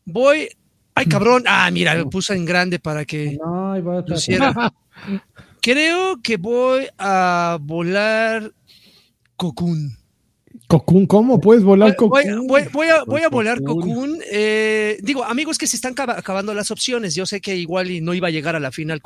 voy. 0.05 0.49
Ay, 0.95 1.05
cabrón. 1.05 1.43
Ah, 1.47 1.69
mira, 1.71 1.93
lo 1.95 2.09
puse 2.09 2.33
en 2.33 2.45
grande 2.45 2.79
para 2.79 3.05
que 3.05 3.37
No, 3.43 3.77
luciera. 4.07 4.73
Creo 5.61 6.17
que 6.23 6.37
voy 6.37 6.87
a 6.97 7.57
volar 7.61 8.51
Cocoon. 9.35 9.97
Cocoon, 10.67 11.05
¿cómo 11.05 11.39
puedes 11.39 11.63
volar 11.63 11.89
Voy, 11.89 11.95
Cocoon? 11.95 12.47
voy- 12.47 12.63
voy 12.73 12.87
a, 12.87 13.03
voy 13.03 13.21
a 13.21 13.29
volar 13.29 13.61
Cocoon. 13.61 13.89
Cocoon. 13.89 14.19
Eh, 14.31 14.97
digo, 15.01 15.23
amigos, 15.23 15.57
que 15.57 15.67
se 15.67 15.75
están 15.75 15.91
acaba- 15.93 16.17
acabando 16.17 16.53
las 16.53 16.71
opciones. 16.71 17.15
Yo 17.15 17.25
sé 17.25 17.39
que 17.41 17.55
igual 17.55 17.91
y 17.91 18.01
no 18.01 18.13
iba 18.13 18.27
a 18.27 18.31
llegar 18.31 18.55
a 18.55 18.59
la 18.59 18.71
final 18.71 19.01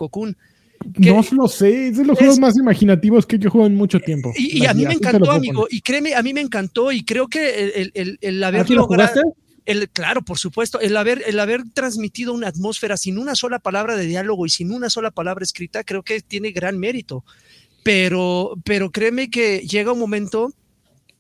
No 0.97 1.21
lo 1.31 1.47
sé. 1.47 1.87
Es 1.89 1.97
de 1.97 2.05
los 2.05 2.15
Es- 2.15 2.19
juegos 2.19 2.39
más 2.39 2.57
imaginativos 2.57 3.25
que 3.25 3.37
yo 3.39 3.49
juego 3.49 3.67
en 3.67 3.75
mucho 3.75 3.99
tiempo. 3.99 4.31
Y, 4.35 4.59
y 4.63 4.65
a 4.65 4.73
mí 4.73 4.83
me 4.83 4.93
lo 4.93 4.97
encantó, 4.99 5.31
amigo. 5.31 5.67
Y 5.69 5.81
créeme, 5.81 6.15
a 6.15 6.21
mí 6.23 6.33
me 6.33 6.41
encantó. 6.41 6.91
Y 6.91 7.03
creo 7.03 7.27
que 7.27 7.63
el, 7.63 7.71
el, 7.75 7.91
el, 7.93 8.17
el 8.21 8.43
haber 8.43 8.61
¿Aquí 8.61 8.73
lo 8.73 8.81
logrado- 8.81 9.09
jugaste? 9.13 9.21
el, 9.65 9.89
claro, 9.89 10.23
por 10.23 10.39
supuesto, 10.39 10.79
el 10.79 10.97
haber, 10.97 11.23
el 11.27 11.39
haber 11.39 11.61
transmitido 11.73 12.33
una 12.33 12.47
atmósfera 12.47 12.97
sin 12.97 13.17
una 13.19 13.35
sola 13.35 13.59
palabra 13.59 13.95
de 13.95 14.07
diálogo 14.07 14.45
y 14.45 14.49
sin 14.49 14.71
una 14.71 14.89
sola 14.89 15.11
palabra 15.11 15.43
escrita, 15.43 15.83
creo 15.83 16.01
que 16.03 16.19
tiene 16.21 16.51
gran 16.51 16.79
mérito. 16.79 17.23
Pero, 17.83 18.57
pero 18.63 18.91
créeme 18.91 19.29
que 19.29 19.59
llega 19.59 19.91
un 19.91 19.99
momento 19.99 20.53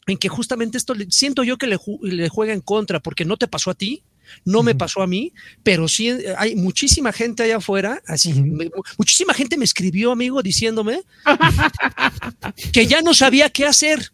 en 0.07 0.17
que 0.17 0.27
justamente 0.29 0.77
esto 0.77 0.93
siento 1.09 1.43
yo 1.43 1.57
que 1.57 1.67
le, 1.67 1.77
le 2.01 2.29
juega 2.29 2.53
en 2.53 2.61
contra, 2.61 2.99
porque 2.99 3.25
no 3.25 3.37
te 3.37 3.47
pasó 3.47 3.71
a 3.71 3.75
ti, 3.75 4.03
no 4.45 4.63
me 4.63 4.75
pasó 4.75 5.01
a 5.01 5.07
mí, 5.07 5.33
pero 5.63 5.87
sí 5.87 6.09
eh, 6.09 6.33
hay 6.37 6.55
muchísima 6.55 7.11
gente 7.11 7.43
allá 7.43 7.57
afuera, 7.57 8.01
así, 8.07 8.33
me- 8.33 8.69
muchísima 8.97 9.33
gente 9.33 9.57
me 9.57 9.65
escribió, 9.65 10.11
amigo, 10.11 10.41
diciéndome 10.41 11.01
que 12.73 12.87
ya 12.87 13.01
no 13.01 13.13
sabía 13.13 13.49
qué 13.49 13.65
hacer. 13.65 14.11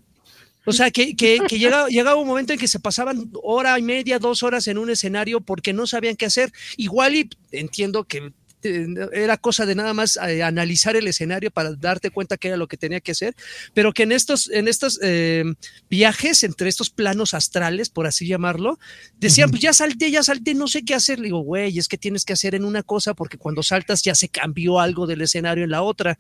O 0.66 0.74
sea, 0.74 0.92
que, 0.92 1.16
que, 1.16 1.40
que 1.48 1.60
llegaba, 1.60 1.88
llegaba 1.88 2.18
un 2.20 2.28
momento 2.28 2.52
en 2.52 2.60
que 2.60 2.68
se 2.68 2.80
pasaban 2.82 3.32
hora 3.42 3.80
y 3.80 3.82
media, 3.82 4.20
dos 4.20 4.44
horas 4.44 4.68
en 4.68 4.78
un 4.78 4.90
escenario 4.90 5.40
porque 5.40 5.72
no 5.72 5.88
sabían 5.88 6.18
qué 6.18 6.26
hacer. 6.26 6.52
Igual 6.76 7.16
y 7.16 7.30
entiendo 7.54 8.04
que 8.04 8.34
era 8.64 9.38
cosa 9.38 9.66
de 9.66 9.76
nada 9.76 9.94
más 9.94 10.18
eh, 10.18 10.44
analizar 10.44 10.96
el 10.96 11.08
escenario 11.08 11.52
para 11.52 11.74
darte 11.74 12.10
cuenta 12.10 12.38
que 12.38 12.50
era 12.50 12.58
lo 12.58 12.68
que 12.68 12.78
tenía 12.78 13.00
que 13.00 13.12
hacer, 13.12 13.36
pero 13.74 13.94
que 13.94 14.04
en 14.04 14.12
estos, 14.12 14.50
en 14.50 14.68
estos 14.68 15.00
eh, 15.04 15.44
viajes 15.90 16.44
entre 16.44 16.70
estos 16.70 16.90
planos 16.90 17.34
astrales, 17.34 17.90
por 17.90 18.08
así 18.08 18.28
llamarlo, 18.28 18.80
decían, 19.20 19.50
pues 19.50 19.62
ya 19.62 19.74
salté, 19.74 20.12
ya 20.12 20.24
salté, 20.24 20.54
no 20.54 20.68
sé 20.68 20.84
qué 20.84 20.96
hacer. 20.96 21.20
Le 21.20 21.26
digo, 21.26 21.40
güey, 21.40 21.78
es 21.78 21.88
que 21.88 21.98
tienes 21.98 22.26
que 22.26 22.34
hacer 22.34 22.56
en 22.56 22.66
una 22.66 22.84
cosa 22.84 23.14
porque 23.14 23.38
cuando 23.38 23.64
saltas 23.64 24.02
ya 24.02 24.16
se 24.16 24.30
cambió 24.30 24.80
algo 24.80 25.08
del 25.08 25.22
escenario 25.22 25.64
en 25.64 25.72
la 25.72 25.82
otra. 25.82 26.18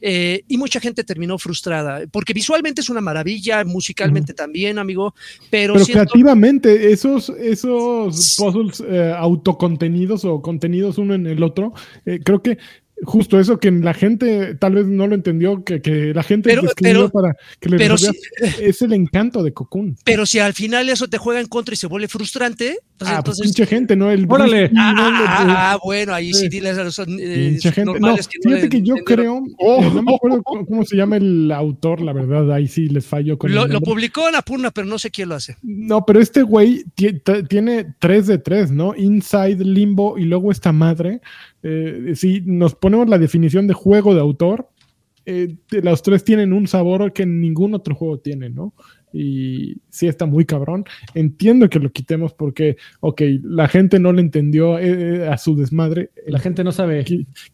Eh, 0.00 0.42
y 0.48 0.56
mucha 0.56 0.80
gente 0.80 1.04
terminó 1.04 1.38
frustrada, 1.38 2.02
porque 2.10 2.32
visualmente 2.32 2.80
es 2.80 2.88
una 2.88 3.00
maravilla, 3.00 3.64
musicalmente 3.64 4.32
también, 4.32 4.78
amigo, 4.78 5.14
pero, 5.50 5.74
Pero 5.74 5.84
siento- 5.84 6.04
creativamente, 6.04 6.92
esos, 6.92 7.28
esos 7.30 8.36
puzzles 8.38 8.82
eh, 8.86 9.12
autocontenidos 9.16 10.24
o 10.24 10.40
contenidos 10.40 10.98
uno 10.98 11.14
en 11.14 11.26
el 11.26 11.42
otro, 11.42 11.72
eh, 12.06 12.20
creo 12.24 12.42
que 12.42 12.58
justo 13.02 13.40
eso 13.40 13.58
que 13.58 13.70
la 13.70 13.94
gente 13.94 14.54
tal 14.56 14.74
vez 14.74 14.84
no 14.86 15.06
lo 15.06 15.14
entendió, 15.14 15.64
que, 15.64 15.80
que 15.80 16.12
la 16.12 16.22
gente 16.22 16.50
Pero- 16.50 16.64
pero- 16.78 17.08
para 17.08 17.34
que 17.58 17.70
le 17.70 17.78
pero 17.78 17.94
resolvieras, 17.94 18.60
es 18.60 18.82
el 18.82 18.92
encanto 18.92 19.42
de 19.42 19.54
Cocoon. 19.54 19.96
pero 20.04 20.26
si 20.26 20.38
al 20.38 20.52
final 20.52 20.86
eso 20.90 21.08
te 21.08 21.16
juega 21.16 21.40
en 21.40 21.46
contra 21.46 21.72
y 21.72 21.78
se 21.78 21.86
vuelve 21.86 22.08
frustrante, 22.08 22.76
pues 22.98 23.10
ah, 23.10 23.22
pues 23.24 23.38
entonces... 23.38 23.44
pinche 23.46 23.64
gente, 23.66 23.96
¿no? 23.96 24.10
El 24.10 24.26
Órale. 24.28 24.66
Bruce 24.68 24.74
Ah, 24.78 24.92
¿no? 24.94 25.02
ah, 25.02 25.24
ah, 25.26 25.72
ah, 25.72 25.78
bueno, 25.82 26.12
ahí 26.12 26.34
sí 26.34 26.50
diles 26.50 26.76
a 26.76 26.84
los 26.84 26.98
eh, 26.98 27.04
Pinche 27.06 27.72
gente. 27.72 27.98
No, 27.98 28.14
que 28.16 28.22
fíjate 28.42 28.68
que 28.68 28.82
yo 28.82 28.96
creo, 28.96 29.44
Oh. 29.56 29.82
no 29.82 30.02
me 30.02 30.14
acuerdo 30.14 30.42
cómo, 30.42 30.66
cómo 30.66 30.84
se 30.84 30.94
llama 30.98 31.16
el 31.16 31.50
autor, 31.52 32.02
la 32.02 32.12
verdad, 32.12 32.52
ahí 32.52 32.68
sí 32.68 32.90
les 32.90 33.06
fallo 33.06 33.38
con 33.38 33.54
Lo, 33.54 33.64
el 33.64 33.72
lo 33.72 33.80
publicó 33.80 34.28
en 34.28 34.34
Apurna, 34.34 34.72
pero 34.72 34.86
no 34.86 34.98
sé 34.98 35.10
quién 35.10 35.30
lo 35.30 35.36
hace. 35.36 35.56
No, 35.62 36.04
pero 36.04 36.20
este 36.20 36.42
güey 36.42 36.84
tiene 37.48 37.94
tres 37.98 38.26
de 38.26 38.36
tres, 38.36 38.70
¿no? 38.70 38.94
Inside, 38.94 39.64
Limbo 39.64 40.18
y 40.18 40.26
luego 40.26 40.52
esta 40.52 40.70
madre. 40.70 41.22
Eh, 41.62 42.12
si 42.14 42.40
nos 42.42 42.74
ponemos 42.74 43.08
la 43.08 43.18
definición 43.18 43.66
de 43.66 43.74
juego 43.74 44.14
de 44.14 44.20
autor, 44.20 44.68
eh, 45.26 45.56
los 45.70 46.02
tres 46.02 46.24
tienen 46.24 46.52
un 46.52 46.66
sabor 46.66 47.12
que 47.12 47.26
ningún 47.26 47.74
otro 47.74 47.94
juego 47.94 48.18
tiene, 48.18 48.50
¿no? 48.50 48.74
y 49.12 49.76
sí 49.88 50.06
está 50.06 50.26
muy 50.26 50.44
cabrón. 50.44 50.84
Entiendo 51.14 51.68
que 51.68 51.78
lo 51.78 51.90
quitemos 51.90 52.32
porque, 52.34 52.76
ok, 53.00 53.22
la 53.42 53.68
gente 53.68 53.98
no 53.98 54.12
le 54.12 54.20
entendió 54.20 54.78
eh, 54.78 55.28
a 55.28 55.36
su 55.38 55.56
desmadre. 55.56 56.10
La 56.26 56.38
gente 56.38 56.64
no 56.64 56.72
sabe. 56.72 57.04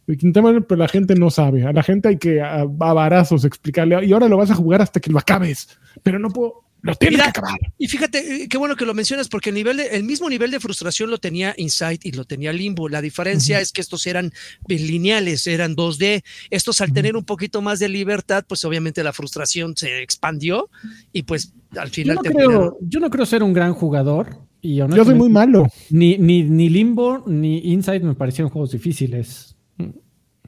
Pero 0.06 0.76
la 0.76 0.88
gente 0.88 1.14
no 1.14 1.30
sabe. 1.30 1.64
A 1.64 1.72
la 1.72 1.82
gente 1.82 2.08
hay 2.08 2.18
que 2.18 2.40
a, 2.40 2.62
a 2.62 3.26
explicarle, 3.44 4.04
y 4.04 4.12
ahora 4.12 4.28
lo 4.28 4.36
vas 4.36 4.50
a 4.50 4.54
jugar 4.54 4.82
hasta 4.82 5.00
que 5.00 5.10
lo 5.10 5.18
acabes, 5.18 5.78
pero 6.02 6.18
no 6.18 6.30
puedo 6.30 6.65
lo 6.86 6.94
tiene 6.94 7.16
que 7.16 7.22
acabar. 7.22 7.58
Y 7.78 7.88
fíjate, 7.88 8.44
eh, 8.44 8.48
qué 8.48 8.56
bueno 8.56 8.76
que 8.76 8.86
lo 8.86 8.94
mencionas, 8.94 9.28
porque 9.28 9.50
el, 9.50 9.56
nivel 9.56 9.76
de, 9.78 9.88
el 9.88 10.04
mismo 10.04 10.30
nivel 10.30 10.50
de 10.50 10.60
frustración 10.60 11.10
lo 11.10 11.18
tenía 11.18 11.54
Insight 11.56 12.06
y 12.06 12.12
lo 12.12 12.24
tenía 12.24 12.52
Limbo. 12.52 12.88
La 12.88 13.02
diferencia 13.02 13.60
es 13.60 13.72
que 13.72 13.80
estos 13.80 14.06
eran 14.06 14.32
lineales, 14.68 15.46
eran 15.46 15.74
2D. 15.74 16.22
Estos, 16.50 16.80
al 16.80 16.92
tener 16.92 17.16
un 17.16 17.24
poquito 17.24 17.60
más 17.60 17.78
de 17.78 17.88
libertad, 17.88 18.44
pues 18.48 18.64
obviamente 18.64 19.02
la 19.02 19.12
frustración 19.12 19.76
se 19.76 20.02
expandió 20.02 20.70
y 21.12 21.24
pues 21.24 21.52
al 21.76 21.90
final. 21.90 22.18
Yo 22.22 22.30
no, 22.30 22.36
creo, 22.36 22.78
yo 22.80 23.00
no 23.00 23.10
creo 23.10 23.26
ser 23.26 23.42
un 23.42 23.52
gran 23.52 23.74
jugador. 23.74 24.38
Y 24.62 24.76
yo 24.76 24.88
soy 25.04 25.14
muy 25.14 25.28
malo. 25.28 25.68
Ni, 25.90 26.18
ni, 26.18 26.42
ni 26.42 26.68
Limbo 26.68 27.22
ni 27.26 27.58
Insight 27.72 28.02
me 28.02 28.14
parecieron 28.14 28.50
juegos 28.50 28.72
difíciles. 28.72 29.56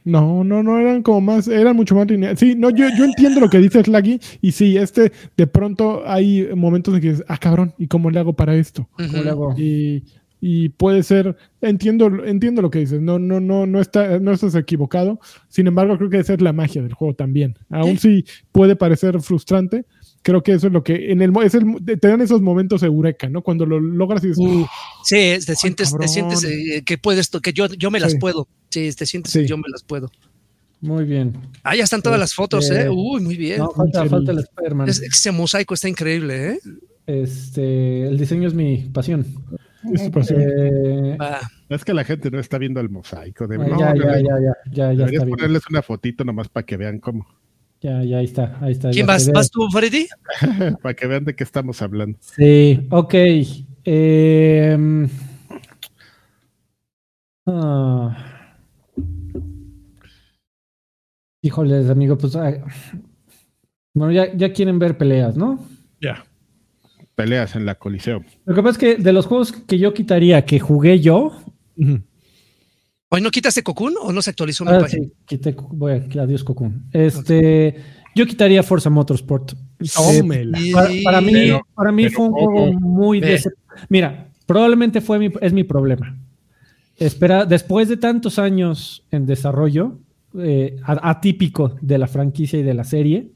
No, 0.05 0.44
no, 0.44 0.62
no, 0.62 0.78
eran 0.78 1.03
como 1.03 1.20
más, 1.20 1.49
eran 1.49 1.76
mucho 1.76 1.94
más 1.94 2.09
lineales. 2.09 2.38
Sí, 2.38 2.55
no, 2.57 2.70
yo, 2.70 2.86
yo 2.96 3.05
entiendo 3.05 3.40
lo 3.40 3.51
que 3.51 3.59
dice 3.59 3.82
Slaggy 3.82 4.20
y 4.40 4.53
sí, 4.53 4.76
este, 4.76 5.12
de 5.36 5.46
pronto 5.46 6.03
hay 6.07 6.49
momentos 6.55 6.94
en 6.94 7.01
que 7.01 7.11
dices, 7.11 7.24
ah, 7.28 7.38
cabrón, 7.38 7.74
¿y 7.78 7.86
cómo 7.86 8.11
le 8.11 8.18
hago 8.18 8.32
para 8.32 8.55
esto? 8.55 8.88
¿Cómo 8.96 9.22
le 9.22 9.30
hago? 9.30 9.55
Y, 9.57 10.05
y, 10.40 10.68
puede 10.70 11.03
ser, 11.03 11.36
entiendo, 11.61 12.24
entiendo 12.24 12.62
lo 12.62 12.70
que 12.70 12.78
dices, 12.78 13.01
no, 13.01 13.18
no, 13.18 13.40
no, 13.40 13.66
no, 13.66 13.80
está, 13.80 14.18
no 14.20 14.32
estás 14.32 14.55
equivocado. 14.55 15.18
Sin 15.49 15.66
embargo, 15.66 15.96
creo 15.99 16.11
que 16.11 16.18
esa 16.18 16.34
es 16.34 16.40
la 16.40 16.53
magia 16.53 16.82
del 16.82 16.94
juego 16.94 17.14
también. 17.14 17.57
Aún 17.70 17.99
si 17.99 18.24
puede 18.53 18.76
parecer 18.76 19.20
frustrante, 19.20 19.84
creo 20.22 20.42
que 20.42 20.52
eso 20.52 20.66
es 20.66 20.72
lo 20.72 20.82
que 20.82 21.12
en 21.12 21.22
el 21.22 21.32
es 21.44 21.54
el, 21.54 21.64
te 21.84 22.08
dan 22.08 22.20
esos 22.20 22.40
momentos 22.40 22.82
eureka, 22.82 23.28
¿no? 23.28 23.42
Cuando 23.42 23.66
lo 23.66 23.80
logras 23.80 24.22
y 24.24 24.28
dices, 24.28 24.44
uh, 24.44 24.66
sí, 25.04 25.36
te 25.44 25.56
sientes, 25.56 25.96
te 25.96 26.08
sientes 26.08 26.44
eh, 26.44 26.82
que 26.84 26.98
puedes, 26.98 27.28
que 27.28 27.52
yo, 27.52 27.66
yo 27.66 27.90
me 27.90 28.00
las 28.00 28.14
puedo. 28.16 28.48
Sí, 28.70 28.90
te 28.92 29.06
sientes 29.06 29.32
que 29.32 29.46
yo 29.46 29.56
me 29.56 29.68
las 29.68 29.82
puedo. 29.82 30.10
Muy 30.80 31.04
bien. 31.04 31.36
Ah, 31.64 31.74
ya 31.74 31.84
están 31.84 32.02
todas 32.02 32.20
las 32.20 32.34
fotos, 32.34 32.70
¿eh? 32.70 32.82
Este, 32.82 32.90
Uy, 32.90 33.20
muy 33.20 33.36
bien. 33.36 33.58
No, 33.58 33.70
falta, 33.70 34.06
falta 34.06 34.32
el 34.32 34.38
Spider-Man. 34.38 34.88
ese 34.88 35.32
mosaico 35.32 35.74
está 35.74 35.88
increíble, 35.88 36.52
¿eh? 36.52 36.58
Este, 37.06 38.06
el 38.06 38.18
diseño 38.18 38.46
es 38.46 38.54
mi 38.54 38.88
pasión. 38.92 39.26
Es 39.92 40.04
tu 40.04 40.10
pasión. 40.10 40.42
Eh, 40.42 41.16
Es 41.68 41.84
que 41.84 41.94
la 41.94 42.04
gente 42.04 42.30
no 42.30 42.38
está 42.38 42.58
viendo 42.58 42.80
el 42.80 42.90
mosaico. 42.90 43.46
De... 43.46 43.56
Ah, 43.56 43.66
ya, 43.68 43.94
ya, 43.94 44.04
ya, 44.04 44.20
ya, 44.20 44.52
ya, 44.70 44.92
ya, 44.92 44.94
Deberías 44.94 45.24
ponerles 45.24 45.62
una 45.70 45.82
fotito 45.82 46.24
nomás 46.24 46.48
para 46.48 46.64
que 46.64 46.76
vean 46.76 47.00
cómo. 47.00 47.26
Ya, 47.80 48.02
ya, 48.02 48.18
ahí 48.18 48.24
está, 48.24 48.58
ahí 48.60 48.72
está. 48.72 48.90
¿Quién 48.90 49.06
vas, 49.06 49.30
vas 49.30 49.50
tú, 49.50 49.68
Freddy? 49.70 50.08
para 50.82 50.94
que 50.94 51.06
vean 51.06 51.24
de 51.24 51.34
qué 51.36 51.44
estamos 51.44 51.80
hablando. 51.80 52.18
Sí, 52.20 52.86
ok. 52.90 53.14
Eh, 53.84 55.08
ah. 57.46 58.28
Híjoles, 61.40 61.88
amigo, 61.88 62.18
pues. 62.18 62.36
bueno, 63.94 64.12
ya, 64.12 64.52
quieren 64.52 64.78
ver 64.80 64.98
peleas, 64.98 65.36
¿no? 65.36 65.64
Ya. 66.00 66.24
Peleas 67.14 67.54
en 67.54 67.64
la 67.64 67.76
Coliseo. 67.76 68.24
Lo 68.44 68.54
que 68.54 68.62
pasa 68.62 68.72
es 68.72 68.78
que 68.78 69.02
de 69.02 69.12
los 69.12 69.26
juegos 69.26 69.52
que 69.52 69.78
yo 69.78 69.94
quitaría, 69.94 70.44
que 70.44 70.58
jugué 70.58 70.98
yo. 71.00 71.32
¿Hoy 73.11 73.20
no 73.20 73.30
quitaste 73.30 73.62
Cocoon 73.62 73.94
o 74.00 74.12
no 74.12 74.20
se 74.20 74.30
actualizó 74.30 74.64
mi 74.64 74.72
ah, 74.72 74.86
Sí, 74.88 75.12
quité, 75.24 75.54
voy 75.70 75.92
a 75.92 76.22
adiós 76.22 76.44
Cocoon. 76.44 76.88
Este, 76.92 77.76
yo 78.14 78.26
quitaría 78.26 78.62
Forza 78.62 78.90
Motorsport. 78.90 79.52
Eh, 79.80 80.22
para, 81.04 81.20
mí, 81.20 81.50
para 81.74 81.92
mí 81.92 82.09
fue 82.11 82.26
un 82.26 82.32
juego 82.32 82.72
muy 82.72 83.22
Mira, 83.88 84.28
probablemente 84.44 85.00
fue 85.00 85.18
mi, 85.18 85.30
es 85.40 85.52
mi 85.52 85.64
problema. 85.64 86.18
Espera, 86.96 87.46
después 87.46 87.88
de 87.88 87.96
tantos 87.96 88.38
años 88.38 89.06
en 89.11 89.24
desarrollo, 89.24 90.00
eh, 90.36 90.76
atípico 90.84 91.76
de 91.80 91.96
la 91.96 92.09
franquicia 92.09 92.59
y 92.59 92.62
de 92.62 92.74
la 92.74 92.84
serie. 92.84 93.30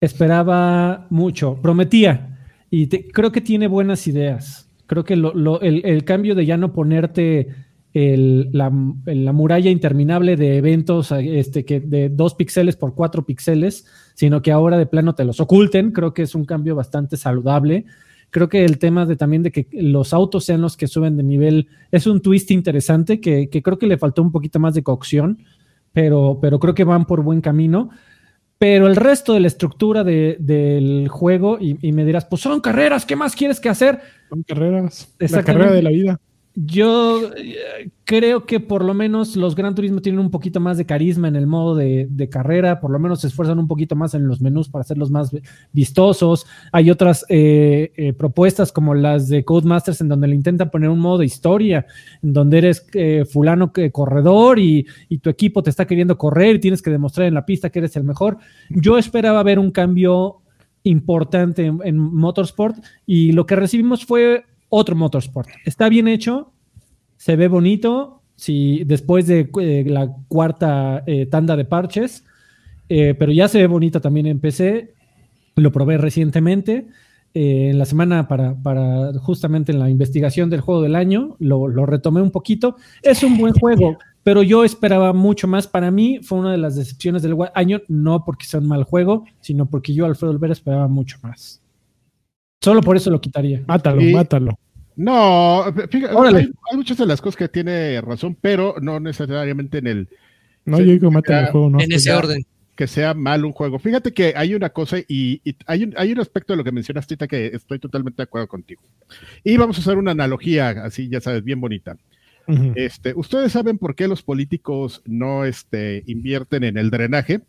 Esperaba 0.00 1.06
mucho, 1.10 1.58
prometía, 1.62 2.38
y 2.70 2.88
creo 2.88 3.32
que 3.32 3.40
tiene 3.40 3.66
buenas 3.66 4.06
ideas. 4.06 4.68
Creo 4.86 5.04
que 5.04 5.14
el, 5.14 6.04
cambio 6.04 6.34
de 6.34 6.46
ya 6.46 6.56
no 6.56 6.72
ponerte 6.72 7.54
la, 7.94 8.70
muralla 8.70 9.70
interminable 9.70 10.36
de 10.36 10.56
eventos 10.56 11.12
este, 11.12 11.64
que 11.64 11.80
de 11.80 12.08
dos 12.08 12.34
píxeles 12.34 12.76
por 12.76 12.94
cuatro 12.94 13.24
píxeles, 13.24 13.86
sino 14.14 14.42
que 14.42 14.52
ahora 14.52 14.78
de 14.78 14.86
plano 14.86 15.14
te 15.14 15.24
los 15.24 15.40
oculten, 15.40 15.92
creo 15.92 16.14
que 16.14 16.22
es 16.22 16.34
un 16.34 16.44
cambio 16.44 16.74
bastante 16.76 17.16
saludable. 17.16 17.86
Creo 18.30 18.48
que 18.48 18.64
el 18.64 18.78
tema 18.78 19.06
de 19.06 19.16
también 19.16 19.42
de 19.42 19.50
que 19.50 19.68
los 19.72 20.12
autos 20.12 20.44
sean 20.44 20.60
los 20.60 20.76
que 20.76 20.86
suben 20.86 21.16
de 21.16 21.22
nivel 21.22 21.68
es 21.90 22.06
un 22.06 22.20
twist 22.20 22.50
interesante 22.50 23.20
que, 23.20 23.48
que 23.48 23.62
creo 23.62 23.78
que 23.78 23.86
le 23.86 23.96
faltó 23.96 24.22
un 24.22 24.32
poquito 24.32 24.60
más 24.60 24.74
de 24.74 24.82
cocción 24.82 25.38
pero, 25.92 26.38
pero 26.40 26.58
creo 26.58 26.74
que 26.74 26.84
van 26.84 27.06
por 27.06 27.22
buen 27.22 27.40
camino. 27.40 27.90
Pero 28.58 28.88
el 28.88 28.96
resto 28.96 29.34
de 29.34 29.40
la 29.40 29.46
estructura 29.46 30.02
del 30.02 31.06
juego, 31.08 31.58
y, 31.60 31.78
y, 31.80 31.92
me 31.92 32.04
dirás, 32.04 32.24
pues 32.24 32.42
son 32.42 32.60
carreras, 32.60 33.06
¿qué 33.06 33.14
más 33.14 33.36
quieres 33.36 33.60
que 33.60 33.68
hacer? 33.68 34.00
Son 34.28 34.42
carreras, 34.42 35.14
la 35.18 35.44
carrera 35.44 35.72
de 35.72 35.82
la 35.82 35.90
vida. 35.90 36.20
Yo 36.60 37.30
eh, 37.36 37.88
creo 38.02 38.44
que 38.44 38.58
por 38.58 38.84
lo 38.84 38.92
menos 38.92 39.36
los 39.36 39.54
Gran 39.54 39.76
Turismo 39.76 40.00
tienen 40.00 40.18
un 40.18 40.32
poquito 40.32 40.58
más 40.58 40.76
de 40.76 40.86
carisma 40.86 41.28
en 41.28 41.36
el 41.36 41.46
modo 41.46 41.76
de, 41.76 42.28
carrera, 42.28 42.80
por 42.80 42.90
lo 42.90 42.98
menos 42.98 43.20
se 43.20 43.28
esfuerzan 43.28 43.60
un 43.60 43.68
poquito 43.68 43.94
más 43.94 44.14
en 44.14 44.26
los 44.26 44.40
menús 44.40 44.68
para 44.68 44.80
hacerlos 44.80 45.08
más 45.08 45.30
vistosos. 45.72 46.46
Hay 46.72 46.90
otras 46.90 47.24
eh, 47.28 47.92
eh, 47.96 48.12
propuestas 48.12 48.72
como 48.72 48.94
las 48.94 49.28
de 49.28 49.44
Codemasters 49.44 50.00
en 50.00 50.08
donde 50.08 50.26
le 50.26 50.34
intentan 50.34 50.68
poner 50.68 50.90
un 50.90 50.98
modo 50.98 51.18
de 51.18 51.26
historia, 51.26 51.86
en 52.24 52.32
donde 52.32 52.58
eres 52.58 52.84
fulano 53.30 53.72
corredor 53.92 54.58
y, 54.58 54.84
tu 55.22 55.30
equipo 55.30 55.62
te 55.62 55.70
está 55.70 55.86
queriendo 55.86 56.18
correr 56.18 56.56
y 56.56 56.60
tienes 56.60 56.82
que 56.82 56.90
demostrar 56.90 57.28
en 57.28 57.34
la 57.34 57.46
pista 57.46 57.70
que 57.70 57.78
eres 57.78 57.94
el 57.94 58.02
mejor. 58.02 58.38
Yo 58.68 58.98
esperaba 58.98 59.44
ver 59.44 59.60
un 59.60 59.70
cambio 59.70 60.42
importante 60.82 61.66
en 61.66 61.98
Motorsport 61.98 62.84
y 63.06 63.30
lo 63.30 63.46
que 63.46 63.54
recibimos 63.54 64.04
fue 64.04 64.44
otro 64.68 64.96
motorsport. 64.96 65.48
Está 65.64 65.88
bien 65.88 66.08
hecho, 66.08 66.52
se 67.16 67.36
ve 67.36 67.48
bonito, 67.48 68.22
si 68.36 68.84
después 68.84 69.26
de 69.26 69.50
eh, 69.60 69.84
la 69.86 70.14
cuarta 70.28 71.02
eh, 71.06 71.26
tanda 71.26 71.56
de 71.56 71.64
parches, 71.64 72.24
eh, 72.88 73.14
pero 73.18 73.32
ya 73.32 73.48
se 73.48 73.58
ve 73.58 73.66
bonito 73.66 74.00
también 74.00 74.26
en 74.26 74.40
PC. 74.40 74.94
Lo 75.56 75.72
probé 75.72 75.98
recientemente. 75.98 76.86
en 77.34 77.78
la 77.78 77.84
semana 77.84 78.26
para, 78.28 78.54
para, 78.54 79.12
justamente 79.18 79.72
en 79.72 79.80
la 79.80 79.90
investigación 79.90 80.50
del 80.50 80.60
juego 80.60 80.82
del 80.82 80.94
año, 80.94 81.36
lo, 81.40 81.68
lo, 81.68 81.84
retomé 81.84 82.22
un 82.22 82.30
poquito. 82.30 82.76
Es 83.02 83.22
un 83.22 83.36
buen 83.36 83.54
juego, 83.54 83.98
pero 84.22 84.42
yo 84.42 84.64
esperaba 84.64 85.12
mucho 85.12 85.48
más. 85.48 85.66
Para 85.66 85.90
mí 85.90 86.20
fue 86.22 86.38
una 86.38 86.52
de 86.52 86.58
las 86.58 86.76
decepciones 86.76 87.22
del 87.22 87.36
año, 87.54 87.80
no 87.88 88.24
porque 88.24 88.46
sea 88.46 88.60
un 88.60 88.68
mal 88.68 88.84
juego, 88.84 89.24
sino 89.40 89.66
porque 89.66 89.92
yo, 89.92 90.06
Alfredo 90.06 90.32
Olvera, 90.32 90.52
esperaba 90.52 90.86
mucho 90.86 91.18
más. 91.22 91.60
Solo 92.60 92.80
por 92.80 92.96
eso 92.96 93.10
lo 93.10 93.20
quitaría. 93.20 93.62
Mátalo, 93.66 94.02
mátalo. 94.02 94.58
No, 94.96 95.64
fíjate, 95.90 96.16
hay, 96.36 96.50
muchas 96.76 96.98
de 96.98 97.06
las 97.06 97.20
cosas 97.20 97.36
que 97.36 97.48
tiene 97.48 98.00
razón, 98.00 98.36
pero 98.40 98.74
no 98.80 98.98
necesariamente 98.98 99.78
en 99.78 99.86
el. 99.86 100.08
No, 100.64 100.80
yo 100.80 100.86
digo 100.86 101.10
mátalo 101.10 101.38
el 101.38 101.52
juego, 101.52 101.70
no. 101.70 101.80
En 101.80 101.92
ese 101.92 102.12
orden. 102.12 102.44
Que 102.74 102.86
sea 102.86 103.14
mal 103.14 103.44
un 103.44 103.52
juego. 103.52 103.78
Fíjate 103.78 104.12
que 104.12 104.34
hay 104.36 104.54
una 104.54 104.70
cosa 104.70 104.98
y, 105.08 105.40
hay, 105.66 105.84
un, 105.84 105.94
hay 105.96 106.12
un 106.12 106.20
aspecto 106.20 106.52
de 106.52 106.58
lo 106.58 106.64
que 106.64 106.72
mencionaste 106.72 107.16
que 107.16 107.46
estoy 107.46 107.78
totalmente 107.78 108.18
de 108.18 108.24
acuerdo 108.24 108.48
contigo. 108.48 108.82
Y 109.42 109.56
vamos 109.56 109.78
a 109.78 109.80
hacer 109.80 109.96
una 109.96 110.12
analogía 110.12 110.70
así, 110.70 111.08
ya 111.08 111.20
sabes, 111.20 111.42
bien 111.44 111.60
bonita. 111.60 111.96
este, 112.74 113.14
¿Ustedes 113.14 113.52
saben 113.52 113.78
por 113.78 113.94
qué 113.94 114.08
los 114.08 114.22
políticos 114.22 115.02
no 115.06 115.44
este, 115.44 116.02
invierten 116.06 116.64
en 116.64 116.76
el 116.76 116.90
drenaje? 116.90 117.40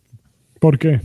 ¿Por 0.59 0.77
qué? 0.77 1.01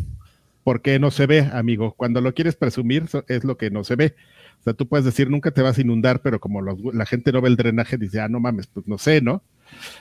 Porque 0.65 0.99
no 0.99 1.11
se 1.11 1.27
ve, 1.27 1.49
amigo. 1.53 1.95
Cuando 1.97 2.21
lo 2.21 2.35
quieres 2.35 2.57
presumir, 2.57 3.05
es 3.29 3.45
lo 3.45 3.57
que 3.57 3.71
no 3.71 3.85
se 3.85 3.97
ve. 3.97 4.15
O 4.61 4.65
sea, 4.65 4.73
tú 4.73 4.89
puedes 4.89 5.05
decir, 5.05 5.31
nunca 5.31 5.51
te 5.51 5.63
vas 5.63 5.77
a 5.79 5.83
inundar, 5.83 6.23
pero 6.23 6.41
como 6.41 6.63
la 6.63 7.07
gente 7.07 7.31
no 7.33 7.43
ve 7.43 7.51
el 7.51 7.57
drenaje, 7.57 7.99
dice, 7.99 8.21
ah, 8.21 8.29
no 8.29 8.41
mames, 8.41 8.67
pues 8.67 8.89
no 8.89 8.97
sé, 8.97 9.21
¿no? 9.21 9.43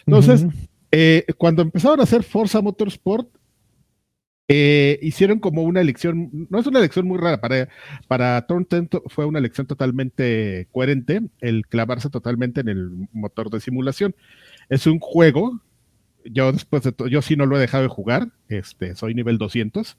Entonces, 0.06 0.46
eh, 0.92 1.26
cuando 1.38 1.62
empezaron 1.62 2.00
a 2.00 2.04
hacer 2.04 2.24
Forza 2.24 2.62
Motorsport, 2.62 3.28
eh, 4.48 5.00
hicieron 5.02 5.40
como 5.40 5.64
una 5.64 5.82
elección, 5.82 6.48
no 6.50 6.60
es 6.60 6.68
una 6.68 6.80
elección 6.80 7.08
muy 7.08 7.18
rara, 7.18 7.40
para, 7.42 7.70
para 8.08 8.46
fue 9.08 9.26
una 9.26 9.40
elección 9.40 9.68
totalmente 9.68 10.68
coherente 10.72 11.22
el 11.40 11.66
clavarse 11.66 12.10
totalmente 12.10 12.62
en 12.62 12.70
el 12.70 13.08
motor 13.12 13.50
de 13.50 13.60
simulación. 13.60 14.16
Es 14.70 14.88
un 14.88 15.00
juego 15.00 15.62
yo 16.26 16.52
después 16.52 16.84
de 16.84 16.92
todo, 16.92 17.08
yo 17.08 17.22
sí 17.22 17.36
no 17.36 17.46
lo 17.46 17.58
he 17.58 17.62
dejado 17.62 17.84
de 17.84 17.90
jugar, 17.90 18.30
este, 18.50 18.96
soy 18.96 19.14
nivel 19.14 19.38
200. 19.38 19.98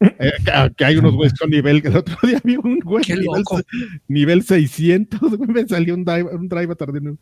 Eh, 0.18 0.32
que 0.78 0.84
hay 0.86 0.96
unos 0.96 1.14
güeyes 1.14 1.38
con 1.38 1.50
nivel, 1.50 1.82
el 1.84 1.94
otro 1.94 2.16
día 2.26 2.40
vi 2.42 2.56
un 2.56 2.78
güey 2.80 3.04
nivel, 3.06 3.44
nivel, 4.08 4.42
600, 4.42 5.20
me 5.40 5.68
salió 5.68 5.94
un 5.94 6.06
drive, 6.06 6.34
un 6.34 6.48
drive 6.48 6.74
tardío. 6.74 7.18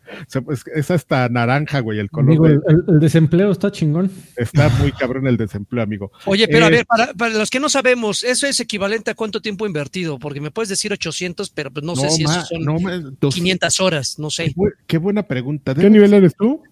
es, 0.75 0.91
hasta 0.93 1.29
naranja, 1.29 1.81
güey, 1.81 1.99
el 1.99 2.09
color. 2.09 2.63
el, 2.69 3.01
desempleo 3.01 3.51
está 3.51 3.73
chingón. 3.73 4.13
Está 4.37 4.69
muy 4.79 4.93
cabrón 4.93 5.27
el 5.27 5.37
desempleo, 5.37 5.83
amigo. 5.83 6.13
Oye, 6.25 6.47
pero 6.47 6.67
a 6.67 6.71
ver, 6.71 6.87
para, 6.87 7.13
los 7.31 7.51
que 7.51 7.59
no 7.59 7.69
sabemos, 7.69 8.23
¿eso 8.23 8.47
es 8.47 8.61
equivalente 8.61 9.11
a 9.11 9.15
cuánto 9.15 9.43
tiempo 9.43 9.67
invertido? 9.67 10.21
Porque 10.21 10.41
me 10.41 10.53
puedes 10.53 10.69
decir 10.69 10.93
800, 10.93 11.51
pero 11.51 11.73
pues 11.73 11.85
no, 11.85 11.97
sé 11.97 12.11
si 12.11 12.23
eso 12.23 12.45
son 12.45 13.17
500 13.29 13.81
horas, 13.81 14.21
no 14.21 14.31
sé. 14.31 14.55
Qué, 14.87 14.99
buena 14.99 15.25
pregunta. 15.25 15.75
¿Qué 15.75 15.91
nivel 15.91 16.15
eres 16.15 16.37
tú? 16.37 16.63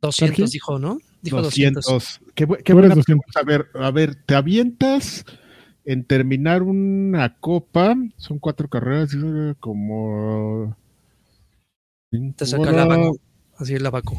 200 0.00 0.50
dijo, 0.50 0.78
¿no? 0.78 0.98
Dijo 1.22 1.42
200. 1.42 2.20
Qué, 2.34 2.46
qué 2.64 2.72
buena 2.72 2.94
A 3.34 3.42
ver, 3.42 3.66
a 3.74 3.90
ver, 3.90 4.14
te 4.14 4.34
avientas 4.34 5.24
en 5.88 6.04
terminar 6.04 6.62
una 6.62 7.38
copa, 7.38 7.96
son 8.18 8.38
cuatro 8.38 8.68
carreras, 8.68 9.16
como... 9.58 10.76
Te 12.36 12.44
saca 12.44 12.72
la 12.72 12.84
vacu. 12.84 13.18
Así 13.56 13.74
es 13.74 13.80
la 13.80 13.88
vacu. 13.88 14.14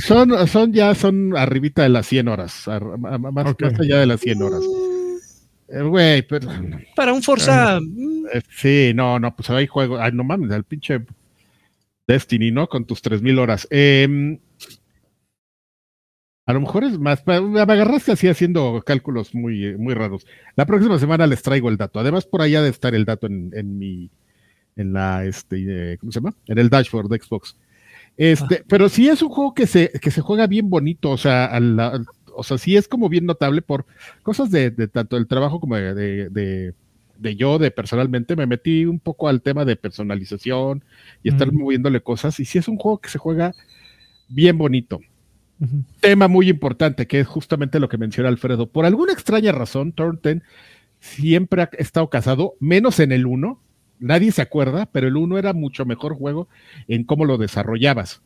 Son, 0.00 0.48
son 0.48 0.72
ya, 0.72 0.94
son 0.94 1.36
arribita 1.36 1.82
de 1.82 1.90
las 1.90 2.06
100 2.06 2.28
horas, 2.28 2.64
más, 2.98 3.54
allá 3.78 3.98
de 3.98 4.06
las 4.06 4.20
100 4.20 4.42
horas. 4.42 4.62
Eh, 5.68 5.82
güey, 5.82 6.26
pero... 6.26 6.48
Para 6.96 7.12
un 7.12 7.22
Forza... 7.22 7.78
Eh, 8.32 8.40
sí, 8.48 8.92
no, 8.94 9.18
no, 9.18 9.36
pues 9.36 9.50
ahí 9.50 9.66
juego, 9.66 10.00
ay, 10.00 10.12
no 10.12 10.24
mames, 10.24 10.50
el 10.50 10.64
pinche 10.64 11.04
Destiny, 12.06 12.50
¿no? 12.50 12.68
Con 12.68 12.86
tus 12.86 13.02
3000 13.02 13.38
horas. 13.38 13.68
Eh, 13.70 14.38
a 16.44 16.52
lo 16.52 16.60
mejor 16.60 16.84
es 16.84 16.98
más, 16.98 17.24
me 17.26 17.60
agarraste 17.60 18.12
así 18.12 18.28
haciendo 18.28 18.82
cálculos 18.84 19.34
muy, 19.34 19.76
muy 19.76 19.94
raros. 19.94 20.26
La 20.56 20.66
próxima 20.66 20.98
semana 20.98 21.26
les 21.26 21.42
traigo 21.42 21.68
el 21.68 21.76
dato. 21.76 22.00
Además, 22.00 22.26
por 22.26 22.42
allá 22.42 22.62
de 22.62 22.70
estar 22.70 22.94
el 22.94 23.04
dato 23.04 23.26
en, 23.28 23.50
en 23.54 23.78
mi, 23.78 24.10
en 24.76 24.92
la, 24.92 25.24
este, 25.24 25.96
¿cómo 26.00 26.10
se 26.10 26.20
llama? 26.20 26.34
En 26.46 26.58
el 26.58 26.68
dashboard 26.68 27.08
de 27.08 27.18
Xbox. 27.18 27.56
Este, 28.16 28.56
ah. 28.56 28.64
pero 28.68 28.88
sí 28.88 29.08
es 29.08 29.22
un 29.22 29.28
juego 29.28 29.54
que 29.54 29.66
se, 29.66 29.90
que 30.00 30.10
se 30.10 30.20
juega 30.20 30.46
bien 30.46 30.68
bonito, 30.68 31.10
o 31.10 31.16
sea, 31.16 31.58
o 32.34 32.42
sea, 32.42 32.58
sí 32.58 32.76
es 32.76 32.88
como 32.88 33.08
bien 33.08 33.24
notable 33.24 33.62
por 33.62 33.86
cosas 34.22 34.50
de, 34.50 34.70
de 34.70 34.88
tanto 34.88 35.16
el 35.16 35.26
trabajo 35.26 35.60
como 35.60 35.76
de, 35.76 35.94
de, 35.94 36.74
de, 37.18 37.36
yo, 37.36 37.58
de 37.58 37.70
personalmente, 37.70 38.36
me 38.36 38.46
metí 38.46 38.84
un 38.84 38.98
poco 38.98 39.28
al 39.28 39.42
tema 39.42 39.64
de 39.64 39.76
personalización 39.76 40.84
y 41.22 41.28
estar 41.28 41.52
moviéndole 41.52 42.02
cosas, 42.02 42.38
y 42.40 42.44
sí 42.44 42.58
es 42.58 42.68
un 42.68 42.76
juego 42.76 42.98
que 42.98 43.08
se 43.08 43.18
juega 43.18 43.54
bien 44.28 44.58
bonito. 44.58 45.00
Tema 46.00 46.28
muy 46.28 46.48
importante, 46.48 47.06
que 47.06 47.20
es 47.20 47.26
justamente 47.26 47.78
lo 47.78 47.88
que 47.88 47.98
menciona 47.98 48.28
Alfredo. 48.28 48.66
Por 48.66 48.84
alguna 48.84 49.12
extraña 49.12 49.52
razón, 49.52 49.92
Thornton 49.92 50.42
siempre 50.98 51.62
ha 51.62 51.70
estado 51.78 52.08
casado, 52.10 52.54
menos 52.58 52.98
en 53.00 53.12
el 53.12 53.26
1. 53.26 53.60
Nadie 54.00 54.32
se 54.32 54.42
acuerda, 54.42 54.86
pero 54.86 55.06
el 55.06 55.16
1 55.16 55.38
era 55.38 55.52
mucho 55.52 55.84
mejor 55.84 56.14
juego 56.16 56.48
en 56.88 57.04
cómo 57.04 57.24
lo 57.24 57.38
desarrollabas. 57.38 58.22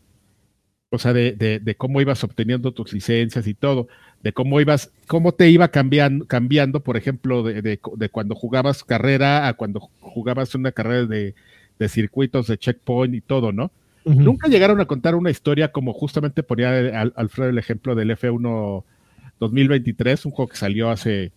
O 0.90 0.98
sea, 0.98 1.12
de, 1.12 1.74
cómo 1.76 2.00
ibas 2.00 2.22
obteniendo 2.24 2.72
tus 2.72 2.92
licencias 2.92 3.46
y 3.46 3.54
todo, 3.54 3.88
de 4.22 4.32
cómo 4.32 4.60
ibas, 4.60 4.92
cómo 5.06 5.32
te 5.32 5.50
iba 5.50 5.68
cambiando, 5.68 6.26
cambiando 6.26 6.82
por 6.82 6.96
ejemplo, 6.96 7.42
de, 7.42 7.78
cuando 8.10 8.34
jugabas 8.34 8.84
carrera 8.84 9.48
a 9.48 9.54
cuando 9.54 9.80
jugabas 10.00 10.54
una 10.54 10.72
carrera 10.72 11.06
de, 11.06 11.34
de 11.78 11.88
circuitos, 11.88 12.46
de 12.46 12.56
checkpoint 12.56 13.14
y 13.14 13.20
todo, 13.20 13.52
¿no? 13.52 13.72
Nunca 14.06 14.46
llegaron 14.46 14.80
a 14.80 14.84
contar 14.84 15.16
una 15.16 15.30
historia 15.30 15.72
como 15.72 15.92
justamente 15.92 16.44
ponía 16.44 17.02
Alfredo 17.16 17.50
el 17.50 17.58
ejemplo 17.58 17.96
del 17.96 18.10
F1 18.10 18.84
2023, 19.40 20.26
un 20.26 20.32
juego 20.32 20.48
que 20.48 20.56
salió 20.56 20.90
hace 20.90 21.32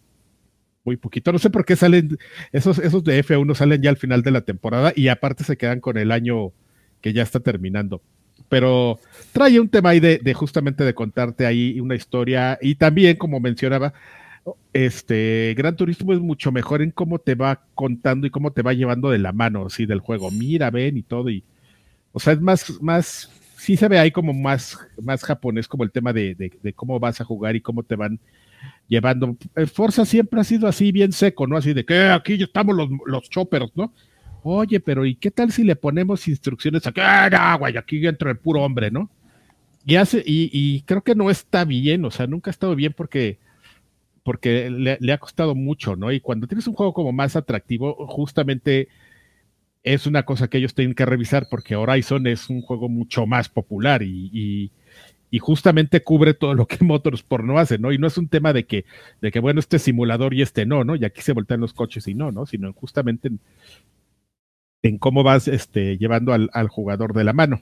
muy 0.85 0.95
poquito. 0.95 1.31
No 1.31 1.39
sé 1.39 1.49
por 1.49 1.65
qué 1.65 1.75
salen, 1.75 2.19
esos, 2.51 2.77
esos 2.77 3.03
de 3.03 3.23
F1 3.23 3.55
salen 3.55 3.81
ya 3.81 3.89
al 3.89 3.97
final 3.97 4.21
de 4.21 4.31
la 4.31 4.41
temporada 4.41 4.93
y 4.95 5.07
aparte 5.07 5.43
se 5.43 5.57
quedan 5.57 5.79
con 5.79 5.97
el 5.97 6.11
año 6.11 6.51
que 7.01 7.11
ya 7.11 7.23
está 7.23 7.39
terminando. 7.39 8.03
Pero 8.49 8.99
trae 9.31 9.59
un 9.59 9.69
tema 9.69 9.89
ahí 9.89 9.99
de, 9.99 10.19
de 10.19 10.33
justamente 10.35 10.83
de 10.83 10.93
contarte 10.93 11.47
ahí 11.47 11.79
una 11.79 11.95
historia 11.95 12.59
y 12.61 12.75
también, 12.75 13.17
como 13.17 13.39
mencionaba, 13.39 13.93
este 14.73 15.55
Gran 15.57 15.75
Turismo 15.75 16.13
es 16.13 16.19
mucho 16.19 16.51
mejor 16.51 16.83
en 16.83 16.91
cómo 16.91 17.17
te 17.17 17.33
va 17.33 17.63
contando 17.73 18.27
y 18.27 18.29
cómo 18.29 18.51
te 18.51 18.61
va 18.61 18.73
llevando 18.73 19.09
de 19.09 19.17
la 19.17 19.33
mano, 19.33 19.69
sí, 19.71 19.87
del 19.87 19.99
juego. 20.01 20.29
Mira, 20.29 20.69
ven 20.69 20.97
y 20.97 21.01
todo 21.01 21.29
y 21.29 21.43
o 22.11 22.19
sea, 22.19 22.33
es 22.33 22.41
más, 22.41 22.81
más, 22.81 23.29
sí 23.57 23.77
se 23.77 23.87
ve 23.87 23.99
ahí 23.99 24.11
como 24.11 24.33
más, 24.33 24.77
más 25.01 25.23
japonés, 25.23 25.67
como 25.67 25.83
el 25.83 25.91
tema 25.91 26.13
de, 26.13 26.35
de, 26.35 26.73
cómo 26.73 26.99
vas 26.99 27.21
a 27.21 27.25
jugar 27.25 27.55
y 27.55 27.61
cómo 27.61 27.83
te 27.83 27.95
van 27.95 28.19
llevando. 28.87 29.37
Eh, 29.55 29.65
Forza 29.65 30.05
siempre 30.05 30.39
ha 30.41 30.43
sido 30.43 30.67
así, 30.67 30.91
bien 30.91 31.11
seco, 31.11 31.45
¿no? 31.47 31.57
Así 31.57 31.73
de 31.73 31.85
que 31.85 31.93
eh, 31.93 32.11
aquí 32.11 32.41
estamos 32.41 32.75
los, 32.75 32.89
los 33.05 33.29
¿no? 33.75 33.93
Oye, 34.43 34.79
pero 34.79 35.05
¿y 35.05 35.15
qué 35.15 35.31
tal 35.31 35.51
si 35.51 35.63
le 35.63 35.75
ponemos 35.75 36.27
instrucciones 36.27 36.87
aquí? 36.87 37.01
Ah, 37.03 37.57
güey, 37.59 37.77
aquí 37.77 38.05
entra 38.07 38.31
el 38.31 38.37
puro 38.37 38.61
hombre, 38.61 38.89
¿no? 38.89 39.09
Y, 39.85 39.95
hace, 39.95 40.23
y, 40.25 40.49
y, 40.53 40.81
creo 40.81 41.03
que 41.03 41.15
no 41.15 41.29
está 41.29 41.65
bien, 41.65 42.05
o 42.05 42.11
sea, 42.11 42.27
nunca 42.27 42.49
ha 42.49 42.53
estado 42.53 42.75
bien 42.75 42.93
porque, 42.95 43.39
porque 44.23 44.69
le, 44.69 44.97
le, 44.99 45.13
ha 45.13 45.17
costado 45.17 45.55
mucho, 45.55 45.95
¿no? 45.95 46.11
Y 46.11 46.19
cuando 46.19 46.47
tienes 46.47 46.67
un 46.67 46.75
juego 46.75 46.93
como 46.93 47.11
más 47.11 47.35
atractivo, 47.35 47.95
justamente 48.07 48.87
es 49.83 50.05
una 50.07 50.23
cosa 50.23 50.49
que 50.49 50.57
ellos 50.57 50.73
tienen 50.73 50.95
que 50.95 51.05
revisar 51.05 51.47
porque 51.49 51.75
Horizon 51.75 52.27
es 52.27 52.49
un 52.49 52.61
juego 52.61 52.89
mucho 52.89 53.25
más 53.25 53.49
popular 53.49 54.03
y, 54.03 54.71
justamente 55.39 56.01
cubre 56.01 56.33
todo 56.33 56.53
lo 56.55 56.67
que 56.67 56.77
Motorsport 56.83 57.43
no 57.43 57.59
hace, 57.59 57.77
¿no? 57.77 57.91
Y 57.91 57.97
no 57.97 58.07
es 58.07 58.17
un 58.17 58.29
tema 58.29 58.53
de 58.53 58.65
que, 58.65 58.85
bueno, 59.41 59.59
este 59.59 59.79
simulador 59.79 60.33
y 60.33 60.41
este 60.41 60.65
no, 60.65 60.83
¿no? 60.83 60.95
Y 60.95 61.05
aquí 61.05 61.21
se 61.21 61.33
voltean 61.33 61.61
los 61.61 61.73
coches 61.73 62.07
y 62.07 62.15
no, 62.15 62.31
¿no? 62.31 62.45
Sino 62.45 62.73
justamente 62.73 63.29
en, 64.83 64.97
cómo 64.97 65.23
vas 65.23 65.47
este, 65.47 65.97
llevando 65.97 66.33
al 66.33 66.67
jugador 66.67 67.13
de 67.13 67.23
la 67.23 67.33
mano. 67.33 67.61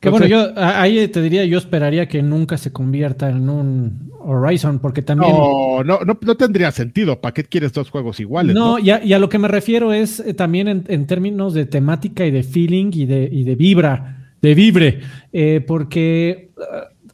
Que 0.00 0.10
bueno, 0.10 0.26
yo 0.26 0.52
ahí 0.56 1.08
te 1.08 1.22
diría, 1.22 1.44
yo 1.46 1.58
esperaría 1.58 2.06
que 2.06 2.22
nunca 2.22 2.58
se 2.58 2.70
convierta 2.70 3.30
en 3.30 3.48
un 3.48 4.12
Horizon, 4.20 4.78
porque 4.78 5.02
también. 5.02 5.32
No, 5.32 5.82
no, 5.84 6.00
no, 6.04 6.36
tendría 6.36 6.70
sentido. 6.70 7.20
¿Para 7.20 7.32
qué 7.32 7.44
quieres 7.44 7.72
dos 7.72 7.90
juegos 7.90 8.20
iguales? 8.20 8.54
No, 8.54 8.78
Y, 8.78 8.90
a, 8.90 9.18
lo 9.18 9.28
que 9.28 9.38
me 9.38 9.48
refiero 9.48 9.92
es 9.92 10.20
eh, 10.20 10.34
también 10.34 10.84
en, 10.86 11.06
términos 11.06 11.54
de 11.54 11.64
temática 11.64 12.26
y 12.26 12.30
de 12.30 12.42
feeling 12.42 12.90
y 12.92 13.06
de, 13.06 13.28
y 13.30 13.44
de 13.44 13.54
vibra, 13.54 14.34
de 14.42 14.54
vibre, 14.54 15.00
eh, 15.32 15.64
porque 15.66 16.28
eh, 16.30 16.52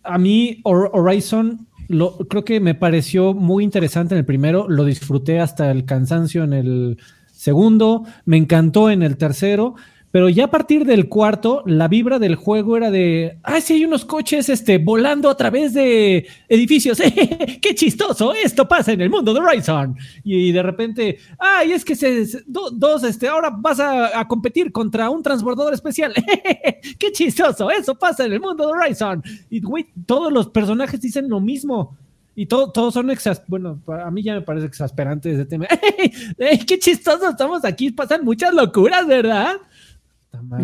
a 0.03 0.19
mí 0.19 0.61
Horizon 0.65 1.67
lo, 1.89 2.17
creo 2.29 2.45
que 2.45 2.61
me 2.61 2.75
pareció 2.75 3.35
muy 3.35 3.65
interesante 3.65 4.15
en 4.15 4.19
el 4.19 4.25
primero, 4.25 4.67
lo 4.69 4.85
disfruté 4.85 5.41
hasta 5.41 5.71
el 5.71 5.85
cansancio 5.85 6.45
en 6.45 6.53
el 6.53 6.99
segundo, 7.33 8.05
me 8.25 8.37
encantó 8.37 8.91
en 8.91 9.03
el 9.03 9.17
tercero 9.17 9.75
pero 10.13 10.29
ya 10.29 10.45
a 10.45 10.51
partir 10.51 10.85
del 10.85 11.09
cuarto, 11.09 11.63
la 11.65 11.89
vibra 11.89 12.19
del 12.19 12.35
juego 12.35 12.77
era 12.77 12.91
de, 12.91 13.39
ah, 13.43 13.63
sí 13.63 13.73
hay 13.73 13.87
unos 13.87 14.05
coches 14.05 14.51
este, 14.51 14.77
volando 14.77 15.31
a 15.31 15.37
través 15.39 15.73
de 15.73 16.27
edificios. 16.51 17.01
¡Qué 17.63 17.75
chistoso! 17.75 18.35
Esto 18.35 18.69
pasa 18.69 18.93
en 18.93 19.01
el 19.01 19.09
mundo 19.09 19.33
de 19.33 19.41
Horizon. 19.41 19.97
Y 20.23 20.53
de 20.53 20.63
repente, 20.63 21.19
ay, 21.39 21.73
es 21.73 21.83
que 21.83 21.97
se, 21.97 22.27
dos, 22.47 23.03
este, 23.05 23.27
ahora 23.27 23.49
vas 23.51 23.81
a, 23.81 24.29
competir 24.29 24.71
contra 24.71 25.09
un 25.09 25.23
transbordador 25.23 25.73
especial. 25.73 26.13
¡Qué 26.99 27.11
chistoso! 27.11 27.71
Eso 27.71 27.95
pasa 27.95 28.27
en 28.27 28.35
el 28.35 28.41
mundo 28.41 28.67
de 28.67 28.73
Horizon. 28.73 29.23
Y, 29.49 29.61
güey, 29.61 29.87
todos 30.05 30.31
los 30.31 30.47
personajes 30.49 31.01
dicen 31.01 31.31
lo 31.31 31.41
mismo. 31.41 31.97
Y 32.35 32.47
todo, 32.47 32.71
todos 32.71 32.95
son 32.95 33.11
exas 33.11 33.43
bueno, 33.47 33.79
a 33.87 34.11
mí 34.11 34.23
ya 34.23 34.35
me 34.35 34.41
parece 34.41 34.67
exasperante 34.67 35.31
ese 35.33 35.45
tema. 35.47 35.67
¡Qué 36.67 36.79
chistoso 36.79 37.31
estamos 37.31 37.65
aquí! 37.65 37.91
Pasan 37.91 38.25
muchas 38.25 38.55
locuras, 38.55 39.07
¿verdad? 39.07 39.57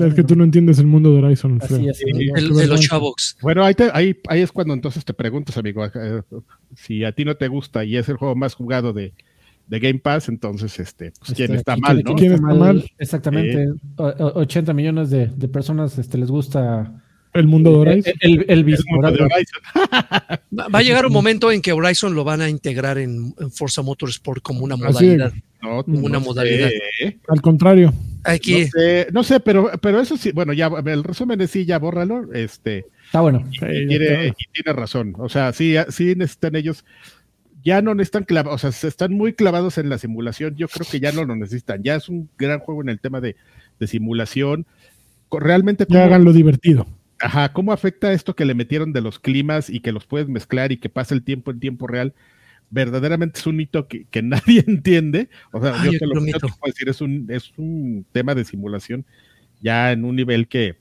Es 0.00 0.14
que 0.14 0.24
tú 0.24 0.34
no 0.34 0.44
entiendes 0.44 0.78
el 0.78 0.86
mundo 0.86 1.12
de 1.12 1.22
Horizon. 1.22 1.60
el, 1.70 2.54
de 2.54 2.66
los 2.66 2.80
chavos. 2.80 3.36
Bueno, 3.42 3.64
ahí, 3.64 3.74
ahí, 3.92 4.18
ahí, 4.28 4.40
es 4.40 4.52
cuando 4.52 4.74
entonces 4.74 5.04
te 5.04 5.12
preguntas, 5.12 5.56
amigo, 5.58 5.84
eh, 5.84 6.22
si 6.74 7.04
a 7.04 7.12
ti 7.12 7.24
no 7.24 7.36
te 7.36 7.48
gusta 7.48 7.84
y 7.84 7.96
es 7.96 8.08
el 8.08 8.16
juego 8.16 8.34
más 8.34 8.54
jugado 8.54 8.92
de, 8.92 9.12
de 9.66 9.78
Game 9.78 9.98
Pass, 9.98 10.28
entonces, 10.28 10.78
este, 10.80 11.12
pues, 11.18 11.34
¿quién 11.34 11.54
está 11.54 11.76
mal, 11.76 12.02
no? 12.02 12.14
¿Quién 12.14 12.32
está 12.32 12.54
mal? 12.54 12.84
Exactamente. 12.98 13.68
80 13.96 14.72
millones 14.72 15.10
de, 15.10 15.26
de, 15.26 15.48
personas 15.48 15.98
este, 15.98 16.16
les 16.18 16.30
gusta 16.30 17.02
el 17.38 17.46
mundo 17.46 17.70
de 17.72 17.76
Horizon. 17.76 18.14
El, 18.20 18.44
el, 18.48 18.64
Va 20.50 20.78
a 20.78 20.82
llegar 20.82 21.06
un 21.06 21.12
momento 21.12 21.50
en 21.52 21.62
que 21.62 21.72
Horizon 21.72 22.14
lo 22.14 22.24
van 22.24 22.40
a 22.40 22.48
integrar 22.48 22.98
en, 22.98 23.34
Forza 23.50 23.82
Motorsport 23.82 24.42
como 24.42 24.64
una 24.64 24.76
modalidad. 24.76 25.32
No, 25.62 25.84
una 25.86 26.18
modalidad. 26.18 26.70
Al 27.28 27.40
contrario. 27.40 27.92
Aquí. 28.24 28.66
No 29.12 29.22
sé, 29.22 29.40
pero, 29.40 29.70
pero 29.80 30.00
eso 30.00 30.16
sí, 30.16 30.32
bueno, 30.32 30.52
ya 30.52 30.70
el 30.86 31.04
resumen 31.04 31.40
es 31.40 31.50
sí, 31.50 31.64
ya 31.64 31.78
bórralo. 31.78 32.32
Este, 32.32 32.86
Está 33.06 33.20
bueno. 33.20 33.44
Y, 33.52 33.86
tiene, 33.86 34.34
razón. 34.66 35.14
O 35.18 35.28
sea, 35.28 35.52
sí, 35.52 35.74
sí 35.88 36.14
necesitan 36.16 36.56
ellos 36.56 36.84
ya 37.64 37.82
no 37.82 37.92
están 38.00 38.24
clavados, 38.24 38.64
o 38.64 38.72
sea, 38.72 38.88
están 38.88 39.12
muy 39.12 39.32
clavados 39.34 39.78
en 39.78 39.88
la 39.88 39.98
simulación. 39.98 40.54
Yo 40.56 40.68
creo 40.68 40.86
que 40.90 41.00
ya 41.00 41.12
no 41.12 41.24
lo 41.24 41.36
necesitan. 41.36 41.82
Ya 41.82 41.96
es 41.96 42.08
un 42.08 42.30
gran 42.38 42.60
juego 42.60 42.82
en 42.82 42.88
el 42.88 43.00
tema 43.00 43.20
de, 43.20 43.36
simulación. 43.86 44.64
Realmente. 45.30 45.84
Ya 45.88 46.04
hagan 46.04 46.24
lo 46.24 46.32
divertido 46.32 46.86
Ajá, 47.20 47.52
¿cómo 47.52 47.72
afecta 47.72 48.12
esto 48.12 48.36
que 48.36 48.44
le 48.44 48.54
metieron 48.54 48.92
de 48.92 49.00
los 49.00 49.18
climas 49.18 49.70
y 49.70 49.80
que 49.80 49.92
los 49.92 50.06
puedes 50.06 50.28
mezclar 50.28 50.70
y 50.72 50.76
que 50.76 50.88
pasa 50.88 51.14
el 51.14 51.22
tiempo 51.22 51.50
en 51.50 51.60
tiempo 51.60 51.86
real? 51.86 52.14
Verdaderamente 52.70 53.40
es 53.40 53.46
un 53.46 53.60
hito 53.60 53.88
que, 53.88 54.04
que 54.04 54.22
nadie 54.22 54.64
entiende. 54.66 55.28
O 55.52 55.60
sea, 55.60 55.74
Ay, 55.80 55.92
yo 55.92 55.98
te 55.98 56.06
lo, 56.06 56.24
te 56.24 56.38
puedo 56.38 56.54
decir, 56.66 56.88
es 56.88 57.00
un, 57.00 57.26
es 57.28 57.52
un 57.56 58.06
tema 58.12 58.34
de 58.34 58.44
simulación 58.44 59.04
ya 59.60 59.92
en 59.92 60.04
un 60.04 60.16
nivel 60.16 60.48
que 60.48 60.76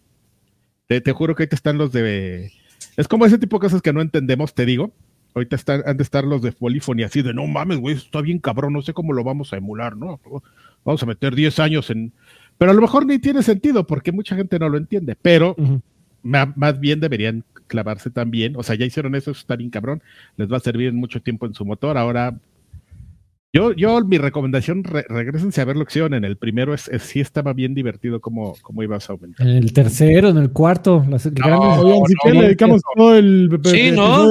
te, 0.87 1.01
te 1.01 1.11
juro 1.11 1.35
que 1.35 1.43
ahorita 1.43 1.55
están 1.55 1.77
los 1.77 1.91
de. 1.91 2.51
Es 2.95 3.07
como 3.07 3.25
ese 3.25 3.37
tipo 3.37 3.57
de 3.57 3.61
cosas 3.61 3.81
que 3.81 3.93
no 3.93 4.01
entendemos, 4.01 4.53
te 4.53 4.65
digo. 4.65 4.91
Ahorita 5.35 5.55
están, 5.55 5.83
han 5.85 5.97
de 5.97 6.03
estar 6.03 6.23
los 6.23 6.41
de 6.41 6.51
Polyphony 6.51 7.03
así 7.03 7.21
de 7.21 7.33
no 7.33 7.45
mames, 7.45 7.77
güey, 7.77 7.95
está 7.95 8.21
bien 8.21 8.39
cabrón, 8.39 8.73
no 8.73 8.81
sé 8.81 8.93
cómo 8.93 9.13
lo 9.13 9.23
vamos 9.23 9.53
a 9.53 9.57
emular, 9.57 9.95
¿no? 9.95 10.19
Vamos 10.83 11.03
a 11.03 11.05
meter 11.05 11.35
10 11.35 11.59
años 11.59 11.89
en. 11.89 12.13
Pero 12.57 12.71
a 12.71 12.73
lo 12.73 12.81
mejor 12.81 13.05
ni 13.05 13.19
tiene 13.19 13.43
sentido 13.43 13.85
porque 13.85 14.11
mucha 14.11 14.35
gente 14.35 14.57
no 14.57 14.67
lo 14.69 14.77
entiende. 14.77 15.15
Pero 15.21 15.55
más 16.55 16.79
bien 16.79 16.99
deberían 16.99 17.43
clavarse 17.67 18.09
también. 18.09 18.55
O 18.55 18.63
sea, 18.63 18.75
ya 18.75 18.85
hicieron 18.85 19.15
eso, 19.15 19.31
eso 19.31 19.39
está 19.41 19.55
bien 19.55 19.69
cabrón. 19.69 20.01
Les 20.37 20.51
va 20.51 20.57
a 20.57 20.61
servir 20.61 20.93
mucho 20.93 21.21
tiempo 21.21 21.45
en 21.45 21.53
su 21.53 21.65
motor. 21.65 21.97
Ahora, 21.97 22.37
yo, 23.53 23.71
yo 23.73 24.01
mi 24.05 24.17
recomendación, 24.17 24.83
re- 24.83 25.05
regresense 25.09 25.61
a 25.61 25.65
ver 25.65 25.77
lo 25.77 25.85
que 25.85 25.91
hicieron 25.91 26.13
en 26.13 26.25
el 26.25 26.37
primero. 26.37 26.73
Es, 26.73 26.87
es- 26.89 27.01
sí 27.03 27.19
estaba 27.21 27.53
bien 27.53 27.73
divertido 27.73 28.19
cómo, 28.21 28.55
cómo 28.61 28.83
ibas 28.83 29.09
a 29.09 29.13
aumentar. 29.13 29.47
En 29.47 29.55
el 29.57 29.73
tercero, 29.73 30.29
en 30.29 30.37
el 30.37 30.51
cuarto, 30.51 31.03
las 31.09 31.25
grandes. 31.27 31.79
Oigan, 31.79 32.05
si 32.07 32.13
no, 32.13 32.33
no, 32.33 32.39
le 32.41 32.45
dedicamos 32.47 32.81
todo 32.95 33.15
el. 33.17 33.59
Sí, 33.65 33.91
¿no? 33.91 34.27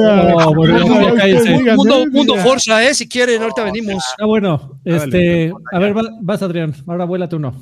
No, 1.85 2.07
Mundo. 2.13 2.37
Forza, 2.37 2.87
¿eh? 2.89 2.95
Si 2.95 3.09
quieren, 3.09 3.43
ahorita 3.43 3.65
venimos. 3.65 4.05
Ah, 4.19 4.27
bueno, 4.27 4.79
este, 4.85 5.53
a 5.73 5.79
ver, 5.79 5.95
vas 6.21 6.43
Adrián, 6.43 6.75
ahora 6.87 7.05
vuélate 7.05 7.37
uno. 7.37 7.55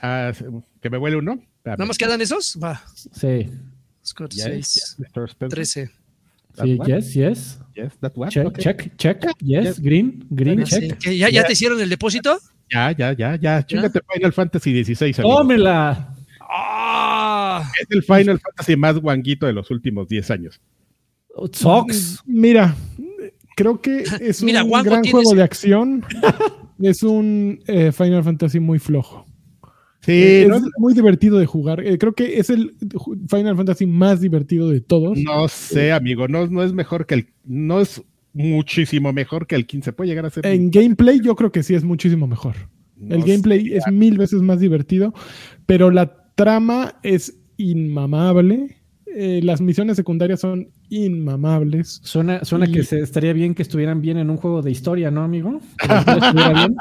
Ah, 0.00 0.32
¿Que 0.80 0.88
me 0.90 0.96
huele 0.98 1.16
uno? 1.16 1.38
¿Nada 1.64 1.84
más 1.84 1.98
quedan 1.98 2.20
esos? 2.22 2.58
Va. 2.62 2.80
Sí, 2.94 3.50
Scott 4.02 4.32
Yes, 4.32 4.44
6, 4.44 4.74
yes, 4.74 4.96
Mr. 4.98 5.28
Spencer. 5.30 5.56
13. 5.56 5.90
That 6.56 6.64
sí, 6.64 6.78
yes, 6.86 7.14
yes. 7.14 7.58
Yes, 7.76 7.92
that 8.00 8.12
what? 8.16 8.30
Check, 8.30 8.46
Okay. 8.46 8.62
check, 8.62 8.96
check, 8.96 9.22
yes, 9.40 9.64
Yes. 9.64 9.80
green, 9.80 10.26
green, 10.30 10.66
Sí, 10.66 10.88
check. 10.88 10.98
¿que 10.98 11.16
¿Ya, 11.16 11.28
¿Ya 11.30 11.44
te 11.44 11.52
hicieron 11.52 11.80
el 11.80 11.88
depósito? 11.88 12.38
Ya, 12.72 12.90
ya, 12.92 13.12
ya, 13.12 13.36
ya. 13.36 13.64
Chingate 13.66 14.00
Final 14.12 14.32
Fantasy 14.32 14.84
XVI. 14.84 15.14
amigo. 15.18 15.36
¡Tómela! 15.38 16.14
¡Ah! 16.40 17.70
Es 17.80 17.86
el 17.90 18.02
Final 18.02 18.40
Fantasy 18.40 18.76
más 18.76 18.98
guanguito 18.98 19.46
de 19.46 19.52
los 19.52 19.70
últimos 19.70 20.08
10 20.08 20.30
años. 20.30 20.60
Sox. 21.52 22.22
Mira, 22.26 22.74
creo 23.56 23.80
que 23.80 24.02
es 24.20 24.42
Mira, 24.42 24.64
un 24.64 24.70
Wango 24.72 24.90
gran 24.90 25.04
juego 25.04 25.22
ese- 25.30 25.36
de 25.36 25.42
acción. 25.42 26.04
es 26.82 27.02
un 27.02 27.62
eh, 27.66 27.92
Final 27.92 28.24
Fantasy 28.24 28.58
muy 28.60 28.78
flojo. 28.78 29.26
Sí, 30.00 30.22
es 30.22 30.48
no, 30.48 30.60
muy 30.78 30.94
divertido 30.94 31.38
de 31.38 31.46
jugar. 31.46 31.86
Eh, 31.86 31.98
creo 31.98 32.14
que 32.14 32.38
es 32.38 32.48
el 32.48 32.74
Final 33.28 33.56
Fantasy 33.56 33.86
más 33.86 34.20
divertido 34.20 34.70
de 34.70 34.80
todos. 34.80 35.18
no 35.18 35.46
sé, 35.48 35.92
amigo. 35.92 36.26
No, 36.26 36.46
no 36.46 36.62
es 36.62 36.72
mejor 36.72 37.06
que 37.06 37.14
el. 37.14 37.28
No 37.44 37.80
es 37.80 38.02
muchísimo 38.32 39.12
mejor 39.12 39.46
que 39.46 39.56
el 39.56 39.66
15. 39.66 39.92
Puede 39.92 40.08
llegar 40.08 40.26
a 40.26 40.30
ser. 40.30 40.46
En 40.46 40.70
gameplay 40.70 41.20
yo 41.20 41.36
creo 41.36 41.52
que 41.52 41.62
sí 41.62 41.74
es 41.74 41.84
muchísimo 41.84 42.26
mejor. 42.26 42.54
no 42.96 43.14
el 43.14 43.22
gameplay 43.22 43.74
es 43.74 43.84
mil 43.92 44.16
veces 44.16 44.40
más 44.40 44.60
divertido, 44.60 45.12
pero 45.66 45.90
la 45.90 46.32
trama 46.34 46.94
es 47.02 47.38
inmamable. 47.58 48.79
Eh, 49.16 49.40
las 49.42 49.60
misiones 49.60 49.96
secundarias 49.96 50.40
son 50.40 50.68
inmamables. 50.88 52.00
Suena, 52.04 52.44
suena 52.44 52.66
Y- 52.68 52.72
que 52.72 52.82
se, 52.84 53.00
estaría 53.00 53.32
bien 53.32 53.54
que 53.54 53.62
estuvieran 53.62 54.00
bien 54.00 54.18
en 54.18 54.30
un 54.30 54.36
juego 54.36 54.62
de 54.62 54.70
historia, 54.70 55.10
¿no, 55.10 55.22
amigo? 55.22 55.60
Que 55.78 55.86
bien. 56.34 56.76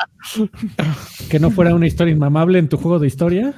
Que 1.29 1.39
no 1.39 1.49
fuera 1.51 1.73
una 1.75 1.87
historia 1.87 2.13
inmamable 2.13 2.59
en 2.59 2.69
tu 2.69 2.77
juego 2.77 2.99
de 2.99 3.07
historia. 3.07 3.53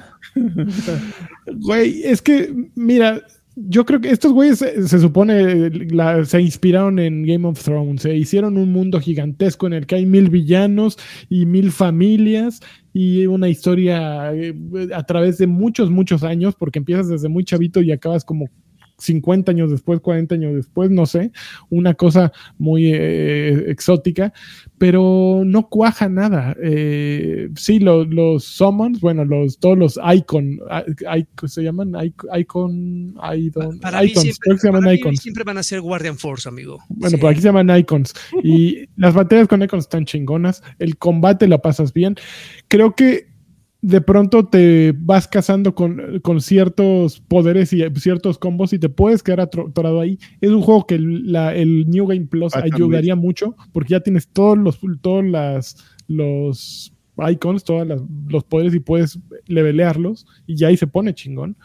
Güey, 1.46 2.02
es 2.04 2.22
que, 2.22 2.52
mira, 2.74 3.22
yo 3.54 3.84
creo 3.84 4.00
que 4.00 4.10
estos 4.10 4.32
güeyes 4.32 4.58
se, 4.60 4.88
se 4.88 4.98
supone 4.98 5.68
la- 5.90 6.24
se 6.24 6.40
inspiraron 6.40 6.98
en 6.98 7.24
Game 7.26 7.46
of 7.46 7.62
Thrones, 7.62 8.02
se 8.02 8.16
hicieron 8.16 8.56
un 8.56 8.72
mundo 8.72 8.98
gigantesco 9.00 9.66
en 9.66 9.74
el 9.74 9.86
que 9.86 9.96
hay 9.96 10.06
mil 10.06 10.30
villanos 10.30 10.98
y 11.28 11.44
mil 11.44 11.70
familias 11.70 12.60
y 12.94 13.26
una 13.26 13.48
historia 13.48 14.34
eh, 14.34 14.54
a 14.94 15.02
través 15.04 15.38
de 15.38 15.46
muchos, 15.46 15.90
muchos 15.90 16.22
años, 16.22 16.54
porque 16.58 16.78
empiezas 16.78 17.08
desde 17.08 17.28
muy 17.28 17.44
chavito 17.44 17.80
y 17.82 17.92
acabas 17.92 18.24
como 18.24 18.48
50 19.02 19.50
años 19.52 19.70
después, 19.70 20.00
40 20.00 20.34
años 20.36 20.54
después, 20.54 20.90
no 20.90 21.06
sé, 21.06 21.32
una 21.70 21.94
cosa 21.94 22.32
muy 22.58 22.90
eh, 22.94 23.64
exótica, 23.68 24.32
pero 24.78 25.42
no 25.44 25.68
cuaja 25.68 26.08
nada. 26.08 26.56
Eh, 26.62 27.48
sí, 27.56 27.78
lo- 27.78 28.04
los 28.04 28.44
summons, 28.44 29.00
bueno, 29.00 29.24
los, 29.24 29.58
todos 29.58 29.76
los 29.78 30.00
icon, 30.14 30.60
i- 31.14 31.18
i- 31.20 31.48
se 31.48 31.62
llaman 31.62 31.92
Ic- 31.92 32.40
icon, 32.40 33.14
mí, 33.20 34.04
icons, 34.06 34.22
siempre, 34.22 34.38
creo 34.40 34.56
que 34.56 34.60
se 34.60 34.66
llaman 34.68 34.80
para 34.82 34.92
mí 34.92 34.98
icons. 34.98 35.20
siempre 35.20 35.44
van 35.44 35.58
a 35.58 35.62
ser 35.62 35.80
Guardian 35.80 36.16
Force, 36.18 36.48
amigo. 36.48 36.78
Bueno, 36.88 37.16
Sí. 37.16 37.20
por 37.20 37.30
aquí 37.30 37.40
se 37.40 37.48
llaman 37.48 37.76
icons. 37.76 38.14
Y 38.42 38.88
las 38.96 39.14
batallas 39.14 39.48
con 39.48 39.62
icons 39.62 39.84
están 39.84 40.04
chingonas. 40.04 40.62
El 40.78 40.96
combate 40.96 41.46
la 41.48 41.58
pasas 41.58 41.92
bien. 41.92 42.14
Creo 42.68 42.94
que 42.94 43.31
de 43.84 44.00
pronto 44.00 44.46
te 44.46 44.94
vas 44.96 45.26
casando 45.26 45.74
con, 45.74 46.20
con 46.20 46.40
ciertos 46.40 47.18
poderes 47.20 47.72
y 47.72 47.82
ciertos 47.96 48.38
combos 48.38 48.72
y 48.72 48.78
te 48.78 48.88
puedes 48.88 49.22
quedar 49.24 49.40
atorado 49.40 50.00
ahí. 50.00 50.18
Es 50.40 50.50
un 50.50 50.62
juego 50.62 50.86
que 50.86 50.94
el, 50.94 51.32
la- 51.32 51.54
el 51.54 51.88
New 51.90 52.06
Game 52.06 52.26
Plus 52.26 52.54
Ah, 52.54 52.60
también. 52.60 52.74
ayudaría 52.76 53.16
mucho 53.16 53.56
porque 53.72 53.90
ya 53.90 54.00
tienes 54.00 54.28
todos 54.28 54.56
los, 54.56 54.78
todos 55.00 55.24
las, 55.24 55.76
los 56.06 56.92
icons, 57.28 57.64
todos 57.64 57.86
los 58.28 58.44
poderes 58.44 58.72
y 58.74 58.78
puedes 58.80 59.18
levelearlos 59.46 60.26
y 60.46 60.54
ya 60.56 60.68
ahí 60.68 60.76
se 60.76 60.86
pone 60.86 61.12
chingón. 61.14 61.56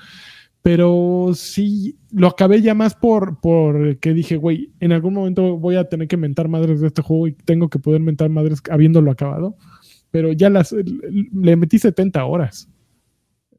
Pero 0.63 1.31
sí, 1.33 1.95
lo 2.11 2.27
acabé 2.27 2.61
ya 2.61 2.73
más 2.73 2.93
por, 2.93 3.39
por 3.39 3.97
que 3.99 4.13
dije, 4.13 4.35
güey, 4.35 4.71
en 4.81 4.91
algún 4.91 5.13
momento 5.13 5.57
voy 5.57 5.75
a 5.75 5.87
tener 5.87 6.09
que 6.09 6.17
mentar 6.17 6.49
madres 6.49 6.81
de 6.81 6.87
este 6.87 7.01
juego 7.01 7.27
y 7.27 7.33
tengo 7.33 7.69
que 7.69 7.79
poder 7.79 8.01
mentar 8.01 8.29
madres 8.29 8.61
habiéndolo 8.69 9.09
acabado. 9.11 9.55
Pero 10.11 10.31
ya 10.33 10.49
las 10.49 10.73
le 10.73 11.55
metí 11.55 11.79
70 11.79 12.23
horas. 12.25 12.69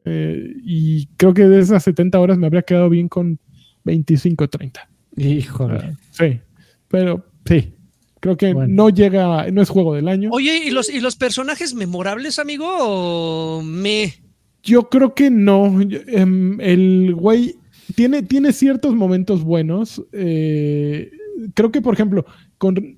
Eh, 0.05 0.55
y 0.64 1.07
creo 1.16 1.34
que 1.34 1.44
de 1.44 1.61
esas 1.61 1.82
70 1.82 2.18
horas 2.18 2.38
me 2.38 2.46
habría 2.46 2.62
quedado 2.62 2.88
bien 2.88 3.09
con 3.09 3.38
25 3.84 4.44
o 4.44 4.49
30. 4.49 4.88
Híjole. 5.16 5.96
Sí, 6.11 6.40
pero 6.88 7.24
sí. 7.44 7.74
Creo 8.20 8.36
que 8.36 8.53
Bueno. 8.53 8.74
no 8.74 8.90
llega, 8.90 9.49
no 9.51 9.62
es 9.62 9.68
juego 9.68 9.94
del 9.94 10.09
año. 10.09 10.30
Oye, 10.32 10.61
¿y 10.66 10.70
los, 10.70 10.92
¿y 10.92 11.01
los 11.01 11.14
personajes 11.16 11.74
memorables, 11.74 12.38
amigo? 12.40 12.66
¿O 12.68 13.62
me? 13.62 14.14
Yo 14.62 14.88
creo 14.88 15.14
que 15.14 15.30
no. 15.30 15.80
Em, 15.80 16.61
el 16.61 17.14
güey 17.14 17.55
tiene, 17.94 18.22
tiene 18.22 18.53
ciertos 18.53 18.94
momentos 18.96 19.44
buenos. 19.44 20.03
Eh, 20.12 21.12
creo 21.55 21.70
que, 21.70 21.80
por 21.80 21.94
ejemplo, 21.94 22.26
con, 22.59 22.97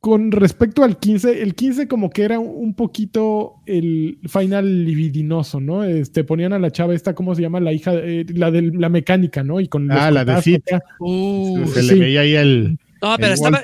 con 0.00 0.32
respecto 0.32 0.82
al 0.82 0.98
15, 0.98 1.42
el 1.42 1.54
15 1.54 1.86
como 1.86 2.08
que 2.08 2.22
era 2.22 2.38
un 2.38 2.74
poquito 2.74 3.56
el 3.66 4.18
final 4.28 4.84
libidinoso, 4.86 5.60
¿no? 5.60 5.84
Este, 5.84 6.24
ponían 6.24 6.54
a 6.54 6.58
la 6.58 6.70
chava 6.70 6.94
esta, 6.94 7.14
¿cómo 7.14 7.34
se 7.34 7.42
llama? 7.42 7.60
La 7.60 7.72
hija, 7.72 7.92
eh, 7.94 8.24
la 8.34 8.50
de 8.50 8.62
la 8.62 8.88
mecánica, 8.88 9.44
¿no? 9.44 9.60
Y 9.60 9.68
con 9.68 9.90
Ah, 9.92 10.10
la 10.10 10.24
de 10.24 10.40
Sid. 10.40 10.60
Uh, 11.00 11.66
Se 11.68 11.82
sí. 11.82 11.94
le 11.94 12.00
veía 12.00 12.20
ahí 12.22 12.34
el, 12.34 12.78
no, 13.02 13.16
pero 13.18 13.32
estaba- 13.32 13.62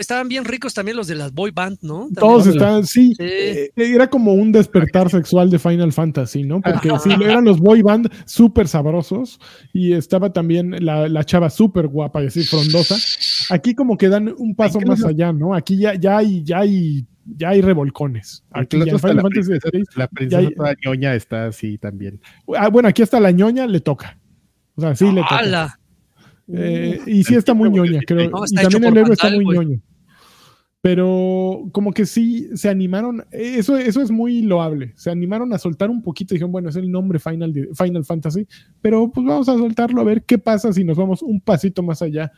estaban 0.00 0.28
bien 0.28 0.44
ricos 0.44 0.74
también 0.74 0.96
los 0.96 1.06
de 1.06 1.14
las 1.14 1.32
boy 1.32 1.52
band, 1.52 1.78
¿no? 1.82 2.08
También. 2.12 2.14
Todos 2.20 2.46
estaban, 2.48 2.84
sí, 2.86 3.12
Sí. 3.16 3.24
eh, 3.24 3.70
era 3.76 4.08
como 4.10 4.32
un 4.34 4.50
despertar 4.50 5.10
sexual 5.10 5.48
de 5.50 5.58
Final 5.60 5.92
Fantasy, 5.92 6.42
¿no? 6.42 6.60
Porque 6.60 6.88
sí, 7.02 7.10
eran 7.20 7.44
los 7.44 7.58
boy 7.60 7.82
band 7.82 8.10
súper 8.26 8.66
sabrosos 8.66 9.38
y 9.72 9.92
estaba 9.92 10.32
también 10.32 10.84
la, 10.84 11.08
la 11.08 11.22
chava 11.24 11.50
súper 11.50 11.86
guapa 11.86 12.22
y 12.24 12.26
así 12.26 12.42
frondosa. 12.44 12.96
Aquí 13.50 13.74
como 13.74 13.96
que 13.96 14.08
dan 14.08 14.32
un 14.38 14.54
paso 14.54 14.80
más 14.80 15.04
allá, 15.04 15.32
¿no? 15.32 15.54
Aquí 15.54 15.76
ya, 15.76 15.94
ya 15.94 16.18
hay, 16.18 16.42
ya 16.44 16.60
hay, 16.60 17.06
ya 17.24 17.50
hay 17.50 17.60
revolcones. 17.60 18.44
Aquí 18.50 18.78
ya 18.84 18.94
hasta 18.94 19.14
la 19.14 19.22
Fantasy 19.22 19.50
princesa, 19.50 19.68
la 19.96 20.04
ya 20.04 20.08
princesa 20.08 20.38
hay- 20.40 20.54
toda 20.54 20.74
ñoña 20.84 21.14
está 21.14 21.46
así 21.46 21.78
también. 21.78 22.20
ah, 22.56 22.68
bueno, 22.68 22.88
aquí 22.88 23.02
hasta 23.02 23.20
la 23.20 23.30
ñoña 23.30 23.66
le 23.66 23.80
toca. 23.80 24.18
O 24.76 24.80
sea, 24.80 24.94
sí 24.94 25.06
le 25.10 25.20
toca. 25.22 25.38
¡Hala! 25.38 25.78
Eh, 26.52 27.00
y 27.06 27.24
sí 27.24 27.34
está 27.36 27.54
muy 27.54 27.70
ñoña, 27.70 28.00
creo. 28.06 28.28
No, 28.30 28.44
y 28.50 28.54
también 28.54 28.84
el 28.84 28.96
héroe 28.98 29.12
está 29.14 29.30
muy 29.30 29.44
güey. 29.44 29.58
ñoño. 29.58 29.80
Pero 30.82 31.62
como 31.72 31.92
que 31.94 32.04
sí 32.04 32.50
se 32.54 32.68
animaron, 32.68 33.24
eso, 33.30 33.78
eso 33.78 34.02
es 34.02 34.10
muy 34.10 34.42
loable. 34.42 34.92
Se 34.96 35.10
animaron 35.10 35.50
a 35.54 35.58
soltar 35.58 35.88
un 35.88 36.02
poquito 36.02 36.34
y 36.34 36.36
dijeron, 36.36 36.52
bueno, 36.52 36.68
es 36.68 36.76
el 36.76 36.90
nombre 36.90 37.18
Final, 37.18 37.54
Final 37.74 38.04
Fantasy, 38.04 38.46
pero 38.82 39.10
pues 39.10 39.26
vamos 39.26 39.48
a 39.48 39.54
soltarlo 39.56 40.02
a 40.02 40.04
ver 40.04 40.24
qué 40.24 40.36
pasa 40.36 40.74
si 40.74 40.84
nos 40.84 40.98
vamos 40.98 41.22
un 41.22 41.40
pasito 41.40 41.82
más 41.82 42.02
allá. 42.02 42.30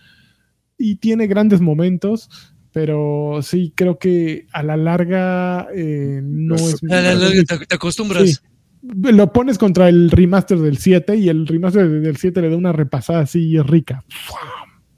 Y 0.79 0.97
tiene 0.97 1.27
grandes 1.27 1.61
momentos, 1.61 2.29
pero 2.73 3.41
sí 3.43 3.73
creo 3.75 3.99
que 3.99 4.47
a 4.53 4.63
la 4.63 4.77
larga 4.77 5.69
eh, 5.75 6.21
no 6.23 6.55
es. 6.57 6.83
La- 6.83 7.01
la- 7.03 7.15
la- 7.15 7.31
te, 7.31 7.67
te 7.67 7.75
acostumbras. 7.75 8.29
Sí. 8.29 8.37
Lo 8.83 9.33
pones 9.33 9.59
contra 9.59 9.89
el 9.89 10.11
remaster 10.11 10.59
del 10.59 10.77
7 10.79 11.17
y 11.17 11.29
el 11.29 11.47
remaster 11.47 11.89
del 11.89 12.17
7 12.19 12.41
le 12.43 12.51
da 12.51 12.57
una 12.57 12.73
repasada 12.73 13.21
así 13.21 13.59
rica. 13.61 14.05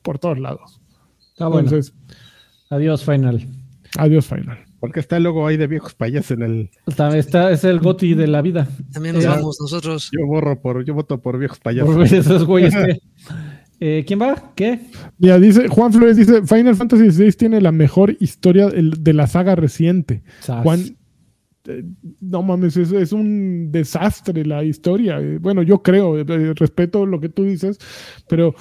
Por 0.03 0.19
todos 0.19 0.39
lados. 0.39 0.81
Está 1.33 1.47
bueno. 1.49 1.69
Entonces, 1.69 1.95
Adiós, 2.71 3.03
Final. 3.05 3.47
adiós, 3.97 4.27
Final. 4.27 4.59
Porque 4.81 5.01
está 5.01 5.17
el 5.17 5.23
logo 5.25 5.47
ahí 5.47 5.57
de 5.57 5.67
viejos 5.67 5.95
payas 5.95 6.31
en 6.31 6.43
el. 6.43 6.71
Está, 6.87 7.17
está- 7.17 7.51
es 7.51 7.65
el 7.65 7.81
goti 7.81 8.15
de 8.15 8.27
la 8.29 8.43
vida. 8.43 8.69
También 8.93 9.15
nos 9.17 9.25
Eh, 9.25 9.29
vamos 9.29 9.57
nosotros. 9.61 10.11
Yo 10.13 10.27
borro 10.27 10.61
por, 10.61 10.85
yo 10.85 10.95
voto 10.95 11.21
por 11.23 11.39
viejos 11.39 11.59
payasos. 11.59 11.95
Por 11.95 12.05
esos 12.05 12.45
güeyes 12.45 12.75
que- 12.75 12.99
Eh, 13.81 14.05
¿Quién 14.07 14.21
va? 14.21 14.53
¿Qué? 14.57 14.81
Mira, 15.19 15.39
dice 15.39 15.69
Juan 15.69 15.93
Flores, 15.93 16.17
dice, 16.17 16.43
Final 16.43 16.75
Fantasy 16.75 17.11
VI 17.11 17.33
tiene 17.33 17.61
la 17.61 17.73
mejor 17.73 18.17
historia 18.21 18.69
de 18.69 19.13
la 19.13 19.27
saga 19.27 19.55
reciente. 19.55 20.23
Sas. 20.41 20.63
Juan, 20.63 20.81
eh, 21.67 21.85
no 22.21 22.43
mames, 22.43 22.77
es, 22.77 22.93
es 22.93 23.13
un 23.13 23.71
desastre 23.71 24.45
la 24.45 24.65
historia. 24.65 25.21
Eh, 25.21 25.39
Bueno, 25.39 25.63
yo 25.63 25.83
creo, 25.83 26.19
eh, 26.19 26.55
respeto 26.55 27.07
lo 27.07 27.21
que 27.21 27.29
tú 27.29 27.45
dices, 27.45 27.79
pero, 28.29 28.55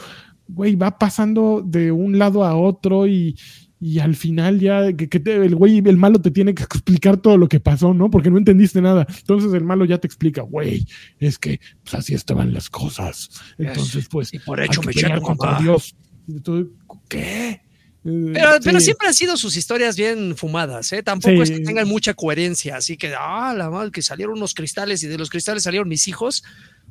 güey, 0.47 0.76
va 0.76 0.97
pasando 0.99 1.63
de 1.65 1.91
un 1.91 2.20
lado 2.20 2.43
a 2.43 2.55
otro 2.55 3.07
y, 3.07 3.36
y 3.80 3.99
al 3.99 4.15
final 4.15 4.59
ya 4.59 4.91
que, 4.93 5.07
que 5.07 5.19
te- 5.19 5.36
el 5.36 5.55
güey, 5.55 5.78
el 5.86 5.97
malo 5.97 6.19
te 6.19 6.32
tiene 6.32 6.55
que 6.55 6.63
explicar 6.63 7.17
todo 7.17 7.38
lo 7.38 7.47
que 7.47 7.59
pasó, 7.59 7.93
¿no? 7.93 8.09
Porque 8.09 8.30
no 8.32 8.38
entendiste 8.38 8.82
nada. 8.82 9.05
Entonces 9.19 9.53
el 9.53 9.63
malo 9.63 9.86
ya 9.86 9.97
te 9.99 10.07
explica, 10.07 10.41
güey, 10.41 10.88
es 11.19 11.38
que 11.38 11.59
pues, 11.84 11.93
así 11.95 12.13
estaban 12.15 12.53
las 12.53 12.69
cosas. 12.69 13.30
Entonces, 13.57 14.07
pues, 14.09 14.34
Y 14.34 14.39
por 14.39 14.59
hecho 14.61 14.82
me 14.82 14.93
tu 14.93 15.21
contra. 15.21 15.59
Dios. 15.59 15.95
Tú, 16.43 16.73
¿Qué? 17.07 17.61
Eh, 18.05 18.32
Pero, 18.34 18.49
pero 18.63 18.80
siempre 18.80 19.07
han 19.09 19.13
sido 19.13 19.36
sus 19.38 19.57
historias 19.57 19.97
bien 19.97 20.36
fumadas, 20.38 20.91
¿eh? 20.93 21.03
Tampoco 21.03 21.36
Sí. 21.36 21.41
es 21.41 21.51
que 21.51 21.59
tengan 21.65 21.88
mucha 21.88 22.13
coherencia, 22.13 22.78
así 22.78 22.95
que, 22.95 23.13
ah, 23.17 23.53
la 23.57 23.69
madre, 23.69 23.91
que 23.91 24.01
salieron 24.01 24.38
unos 24.38 24.53
cristales 24.53 25.03
y 25.03 25.07
de 25.07 25.17
los 25.17 25.30
cristales 25.30 25.63
salieron 25.63 25.89
mis 25.89 26.07
hijos, 26.07 26.43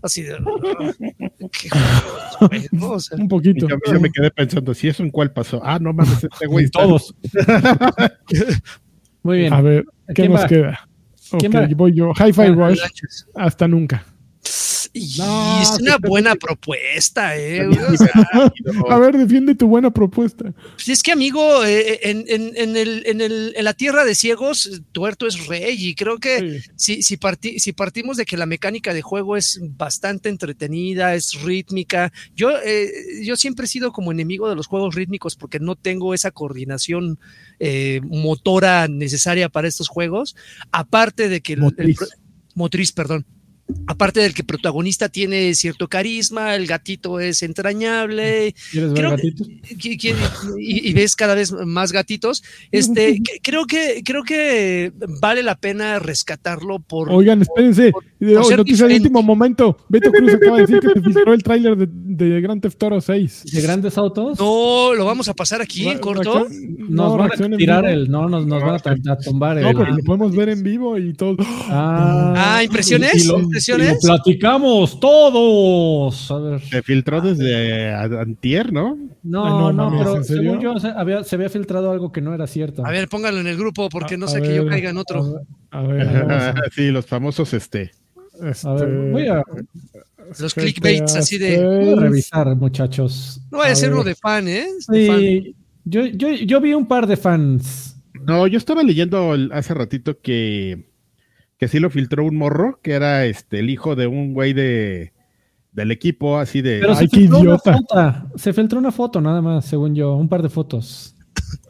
así 0.02 0.22
de... 0.22 0.36
qué 1.52 1.68
joder, 1.70 2.48
güey, 2.50 2.68
¿no? 2.72 2.90
O 2.92 3.00
sea, 3.00 3.18
Un 3.18 3.28
poquito. 3.28 3.66
yo, 3.68 3.76
yo 3.92 4.00
me 4.00 4.10
quedé 4.10 4.30
pensando, 4.30 4.72
si 4.74 4.88
eso 4.88 5.02
en 5.02 5.10
cuál 5.10 5.32
pasó. 5.32 5.60
Ah, 5.64 5.78
no 5.78 5.92
mames, 5.92 6.24
este 6.24 6.46
güey. 6.46 6.68
Todos. 6.70 7.14
Muy 9.22 9.38
bien. 9.38 9.52
A 9.52 9.60
ver, 9.60 9.84
¿qué 10.08 10.14
¿Quién 10.14 10.32
nos 10.32 10.42
va? 10.42 10.46
queda? 10.46 10.88
¿Quién 11.38 11.56
Ok, 11.56 11.62
va? 11.62 11.68
voy 11.76 11.94
yo. 11.94 12.12
Hi-Fi 12.12 12.48
Rush, 12.48 12.80
hasta 13.34 13.66
nunca. 13.66 14.04
Y 14.92 15.14
No, 15.18 15.62
es 15.62 15.68
sí 15.76 15.82
una 15.82 15.98
buena 15.98 16.34
propuesta, 16.34 17.36
¿eh? 17.36 17.66
O 17.66 17.96
sea, 17.96 18.52
A 18.90 18.98
ver, 18.98 19.16
defiende 19.16 19.54
tu 19.54 19.66
buena 19.68 19.90
propuesta. 19.90 20.52
Pues 20.74 20.88
es 20.88 21.02
que, 21.02 21.12
amigo, 21.12 21.64
eh, 21.64 22.00
en, 22.02 22.24
en- 22.28 22.52
en 22.56 22.76
el- 22.76 23.02
en 23.06 23.20
el- 23.20 23.52
en 23.56 23.64
la 23.64 23.74
tierra 23.74 24.04
de 24.04 24.14
ciegos, 24.14 24.66
eh, 24.66 24.80
tuerto 24.92 25.26
es 25.26 25.46
rey. 25.46 25.76
Y 25.78 25.94
creo 25.94 26.18
que 26.18 26.60
Sí. 26.60 26.70
si, 26.76 27.02
si, 27.02 27.16
parti- 27.16 27.58
si 27.58 27.72
partimos 27.72 28.16
de 28.16 28.24
que 28.26 28.36
la 28.36 28.46
mecánica 28.46 28.92
de 28.94 29.02
juego 29.02 29.36
es 29.36 29.60
bastante 29.76 30.28
entretenida, 30.28 31.14
es 31.14 31.40
rítmica, 31.42 32.12
yo, 32.34 32.50
eh, 32.64 32.90
yo 33.22 33.36
siempre 33.36 33.66
he 33.66 33.68
sido 33.68 33.92
como 33.92 34.12
enemigo 34.12 34.48
de 34.48 34.54
los 34.56 34.66
juegos 34.66 34.94
rítmicos 34.94 35.36
porque 35.36 35.60
no 35.60 35.76
tengo 35.76 36.14
esa 36.14 36.30
coordinación 36.30 37.18
eh, 37.58 38.00
motora 38.04 38.86
necesaria 38.88 39.48
para 39.48 39.68
estos 39.68 39.88
juegos. 39.88 40.36
Aparte 40.72 41.28
de 41.28 41.40
que 41.40 41.54
el- 41.54 41.58
el 41.60 41.64
Motriz. 41.64 41.96
pro- 41.96 42.06
motriz, 42.54 42.92
perdón. 42.92 43.24
Aparte 43.88 44.20
del 44.20 44.32
que 44.34 44.42
el 44.42 44.46
protagonista 44.46 45.08
tiene 45.08 45.54
cierto 45.54 45.88
carisma, 45.88 46.54
el 46.54 46.66
gatito 46.66 47.18
es 47.20 47.42
entrañable, 47.42 48.54
¿Quieres 48.70 48.92
ver 48.92 48.98
creo- 48.98 49.10
gatitos? 49.10 49.48
que- 49.80 49.98
que- 49.98 50.14
y, 50.58 50.88
y 50.90 50.92
ves 50.92 51.16
cada 51.16 51.34
vez 51.34 51.52
más 51.52 51.92
gatitos. 51.92 52.42
Este, 52.70 53.20
que- 53.24 53.40
creo 53.42 53.66
que 53.66 54.02
creo 54.04 54.22
que 54.22 54.92
vale 55.20 55.42
la 55.42 55.56
pena 55.56 55.98
rescatarlo 55.98 56.78
por 56.80 57.10
Oigan, 57.10 57.42
espérense. 57.42 57.90
por 57.92 58.04
Oh, 58.38 58.44
ser 58.44 58.56
noticia 58.56 58.86
de 58.86 58.96
último 58.96 59.22
momento. 59.22 59.76
Beto 59.90 60.10
Cruz 60.10 60.32
acaba 60.34 60.56
de 60.56 60.62
decir 60.62 60.80
que 60.80 60.88
se 60.88 61.00
filtró 61.02 61.34
el 61.34 61.42
tráiler 61.42 61.76
de, 61.76 61.86
de 61.90 62.40
Grand 62.40 62.62
Theft 62.62 62.82
Auto 62.82 63.00
6. 63.02 63.42
¿De 63.52 63.60
grandes 63.60 63.98
autos? 63.98 64.38
no 64.38 64.94
lo 64.94 65.04
vamos 65.04 65.28
a 65.28 65.34
pasar 65.34 65.60
aquí 65.60 65.86
en 65.86 65.98
corto. 65.98 66.46
Nos 66.48 66.88
no, 66.88 67.16
van 67.18 67.30
a 67.52 67.56
tirar 67.58 67.84
el. 67.84 68.10
No, 68.10 68.26
nos, 68.28 68.46
nos 68.46 68.62
van 68.62 68.70
a, 68.74 69.12
a 69.12 69.18
tumbar 69.18 69.56
No, 69.58 69.68
el. 69.68 69.76
porque 69.76 69.92
lo 69.92 69.98
podemos 69.98 70.34
ver 70.34 70.48
en 70.48 70.62
vivo 70.62 70.96
y 70.96 71.12
todo. 71.12 71.36
Ah, 71.68 72.62
¿impresiones? 72.64 73.22
Y 73.24 73.28
lo, 73.28 73.38
¿Impresiones? 73.56 73.88
y 73.88 74.06
lo 74.06 74.14
platicamos 74.14 75.00
todos. 75.00 76.30
A 76.30 76.38
ver. 76.38 76.60
Se 76.60 76.82
filtró 76.82 77.20
desde 77.20 77.92
antier, 77.92 78.72
¿no? 78.72 78.98
No, 79.22 79.44
Ay, 79.44 79.52
no 79.52 79.90
no, 79.90 79.98
pero 79.98 80.22
según 80.24 80.60
yo 80.60 80.78
se 80.78 80.88
había, 80.88 81.24
se 81.24 81.34
había 81.36 81.48
filtrado 81.48 81.90
algo 81.90 82.12
que 82.12 82.20
no 82.20 82.34
era 82.34 82.46
cierto. 82.46 82.84
A 82.86 82.90
ver, 82.90 83.08
póngalo 83.08 83.40
en 83.40 83.46
el 83.46 83.56
grupo 83.56 83.88
porque 83.88 84.16
no 84.16 84.28
sé 84.28 84.40
que 84.42 84.54
yo 84.54 84.66
caiga 84.66 84.90
en 84.90 84.98
otro. 84.98 85.40
A 85.70 85.82
ver, 85.82 86.06
vamos 86.26 86.42
a- 86.42 86.54
sí, 86.72 86.90
los 86.90 87.06
famosos, 87.06 87.52
este. 87.54 87.90
A 88.40 88.42
ver, 88.44 88.50
este, 88.52 89.10
voy 89.10 89.28
a, 89.28 89.42
Los 90.38 90.54
clickbaits 90.54 91.16
así 91.16 91.38
de. 91.38 91.64
voy 91.64 91.92
a 91.92 91.96
revisar, 91.96 92.54
muchachos. 92.56 93.40
No 93.50 93.58
vaya 93.58 93.72
a 93.72 93.76
ser 93.76 93.92
uno 93.92 94.04
de 94.04 94.14
fan, 94.14 94.46
¿eh? 94.48 94.66
De 94.88 95.06
fan. 95.06 95.18
Sí, 95.20 95.54
yo, 95.84 96.04
yo, 96.06 96.30
yo 96.32 96.60
vi 96.60 96.74
un 96.74 96.86
par 96.86 97.06
de 97.06 97.16
fans. 97.16 97.96
No, 98.26 98.46
yo 98.46 98.58
estaba 98.58 98.82
leyendo 98.82 99.34
hace 99.52 99.72
ratito 99.72 100.18
que, 100.20 100.88
que 101.58 101.68
sí 101.68 101.78
lo 101.80 101.90
filtró 101.90 102.24
un 102.24 102.36
morro, 102.36 102.80
que 102.82 102.92
era 102.92 103.24
este 103.26 103.58
el 103.60 103.70
hijo 103.70 103.94
de 103.96 104.06
un 104.06 104.34
güey 104.34 104.52
de 104.52 105.12
del 105.72 105.90
equipo, 105.90 106.38
así 106.38 106.62
de. 106.62 106.78
Pero 106.80 106.92
Ay, 106.92 107.06
se 107.06 107.08
qué 107.08 107.16
filtró 107.18 107.38
una 107.40 107.44
idiota. 107.50 107.72
foto. 107.74 108.38
Se 108.38 108.52
filtró 108.52 108.78
una 108.78 108.92
foto 108.92 109.20
nada 109.20 109.42
más, 109.42 109.64
según 109.66 109.94
yo, 109.94 110.14
un 110.16 110.28
par 110.28 110.42
de 110.42 110.48
fotos. 110.48 111.12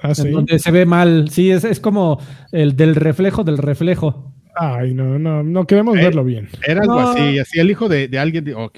Ah, 0.03 0.15
sí. 0.15 0.23
En 0.29 0.33
donde 0.33 0.59
se 0.59 0.71
ve 0.71 0.87
mal. 0.87 1.29
Sí, 1.31 1.51
es, 1.51 1.65
es 1.65 1.81
como 1.81 2.21
el 2.53 2.77
del 2.77 2.95
reflejo 2.95 3.45
del 3.45 3.59
reflejo. 3.59 4.33
Ay, 4.55 4.95
no, 4.95 5.19
no, 5.19 5.43
no 5.43 5.67
queremos 5.67 5.97
Eh, 5.99 6.03
verlo 6.03 6.23
bien. 6.25 6.49
Era 6.67 6.83
algo 6.83 7.01
No. 7.01 7.09
así, 7.11 7.39
así 7.39 7.59
el 7.59 7.71
hijo 7.71 7.89
de, 7.89 8.07
de 8.09 8.19
alguien. 8.19 8.45
de- 8.45 8.55
oh, 8.55 8.71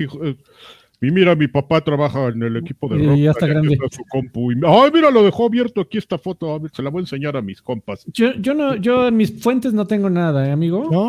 y 1.00 1.10
mira, 1.10 1.34
mi 1.36 1.46
papá 1.48 1.80
trabaja 1.82 2.26
en 2.28 2.42
el 2.42 2.56
equipo 2.56 2.88
de 2.88 3.02
Y 3.02 3.06
rock. 3.06 3.16
ya 3.18 3.30
está 3.30 3.46
grande. 3.46 3.76
su 3.90 4.02
compu. 4.08 4.52
Y- 4.52 4.56
Ay, 4.66 4.90
mira, 4.92 5.10
lo 5.10 5.22
dejó 5.22 5.46
abierto 5.46 5.80
aquí 5.80 5.98
esta 5.98 6.18
foto. 6.18 6.52
A 6.54 6.58
ver, 6.58 6.70
se 6.74 6.82
la 6.82 6.90
voy 6.90 7.00
a 7.00 7.02
enseñar 7.02 7.36
a 7.36 7.42
mis 7.42 7.62
compas. 7.62 8.04
Yo, 8.12 8.32
yo 8.34 8.54
no, 8.54 8.74
yo 8.76 9.08
en 9.08 9.16
mis 9.16 9.32
fuentes 9.40 9.72
no 9.72 9.86
tengo 9.86 10.10
nada, 10.10 10.46
¿eh, 10.48 10.50
amigo. 10.52 10.88
¿No? 10.90 11.08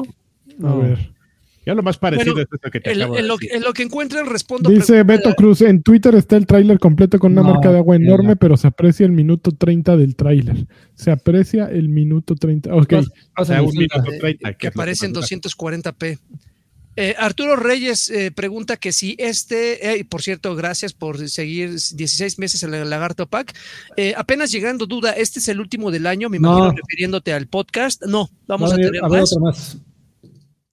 A 0.67 0.71
No. 0.75 0.79
ver. 0.81 1.11
Ya 1.65 1.75
lo 1.75 1.83
más 1.83 1.97
parecido 1.99 2.33
Bueno, 2.33 2.47
es 2.49 2.53
esto 2.55 2.71
que 2.71 2.79
te 2.79 2.91
En, 2.91 2.97
acabo 2.97 3.13
de 3.13 3.19
en 3.19 3.27
lo, 3.27 3.37
decir. 3.37 3.55
en 3.55 3.63
lo 3.63 3.73
que 3.73 3.83
encuentren, 3.83 4.25
respondo. 4.25 4.69
Dice 4.71 5.03
Beto 5.03 5.35
Cruz, 5.35 5.61
en 5.61 5.83
Twitter 5.83 6.15
está 6.15 6.35
el 6.37 6.47
tráiler 6.47 6.79
completo 6.79 7.19
con 7.19 7.33
una 7.33 7.43
No, 7.43 7.49
marca 7.53 7.71
de 7.71 7.77
agua 7.77 7.95
enorme, 7.95 8.35
pero 8.37 8.57
se 8.57 8.65
aprecia 8.67 9.05
el 9.05 9.11
minuto 9.11 9.51
30 9.51 9.95
del 9.95 10.15
tráiler. 10.15 10.65
Se 10.95 11.11
aprecia 11.11 11.65
el 11.65 11.89
minuto 11.89 12.33
30. 12.35 12.73
Ok. 12.73 12.93
O 13.37 13.45
sea, 13.45 13.61
un 13.61 13.69
minuto 13.71 14.01
30, 14.19 14.49
eh, 14.49 14.53
que 14.53 14.57
que 14.57 14.67
aparece 14.69 15.05
en 15.05 15.11
más 15.11 15.29
dura. 15.29 15.41
240p. 15.47 16.17
Eh, 17.01 17.15
Arturo 17.17 17.55
Reyes 17.55 18.09
eh, 18.09 18.29
pregunta 18.31 18.75
que 18.75 18.91
si 18.91 19.15
este, 19.19 19.89
eh, 19.93 19.99
y 19.99 20.03
por 20.03 20.21
cierto, 20.21 20.53
gracias 20.55 20.91
por 20.93 21.29
seguir 21.29 21.69
16 21.71 22.37
meses 22.39 22.61
en 22.63 22.73
el 22.73 22.89
Lagarto 22.89 23.25
Pack. 23.27 23.55
Eh, 23.95 24.13
apenas 24.17 24.51
llegando 24.51 24.85
duda, 24.85 25.11
¿este 25.13 25.39
es 25.39 25.47
el 25.47 25.59
último 25.61 25.91
del 25.91 26.05
año? 26.07 26.29
Me 26.29 26.39
No. 26.39 26.49
imagino 26.57 26.71
refiriéndote 26.75 27.31
al 27.33 27.47
podcast. 27.47 28.03
No, 28.05 28.29
vamos 28.47 28.69
Va 28.71 28.73
a, 28.73 28.77
venir- 28.77 28.91
tener 28.91 29.05
a 29.05 29.07
ver 29.09 29.19
más. 29.21 29.31
otro 29.31 29.43
más. 29.45 29.77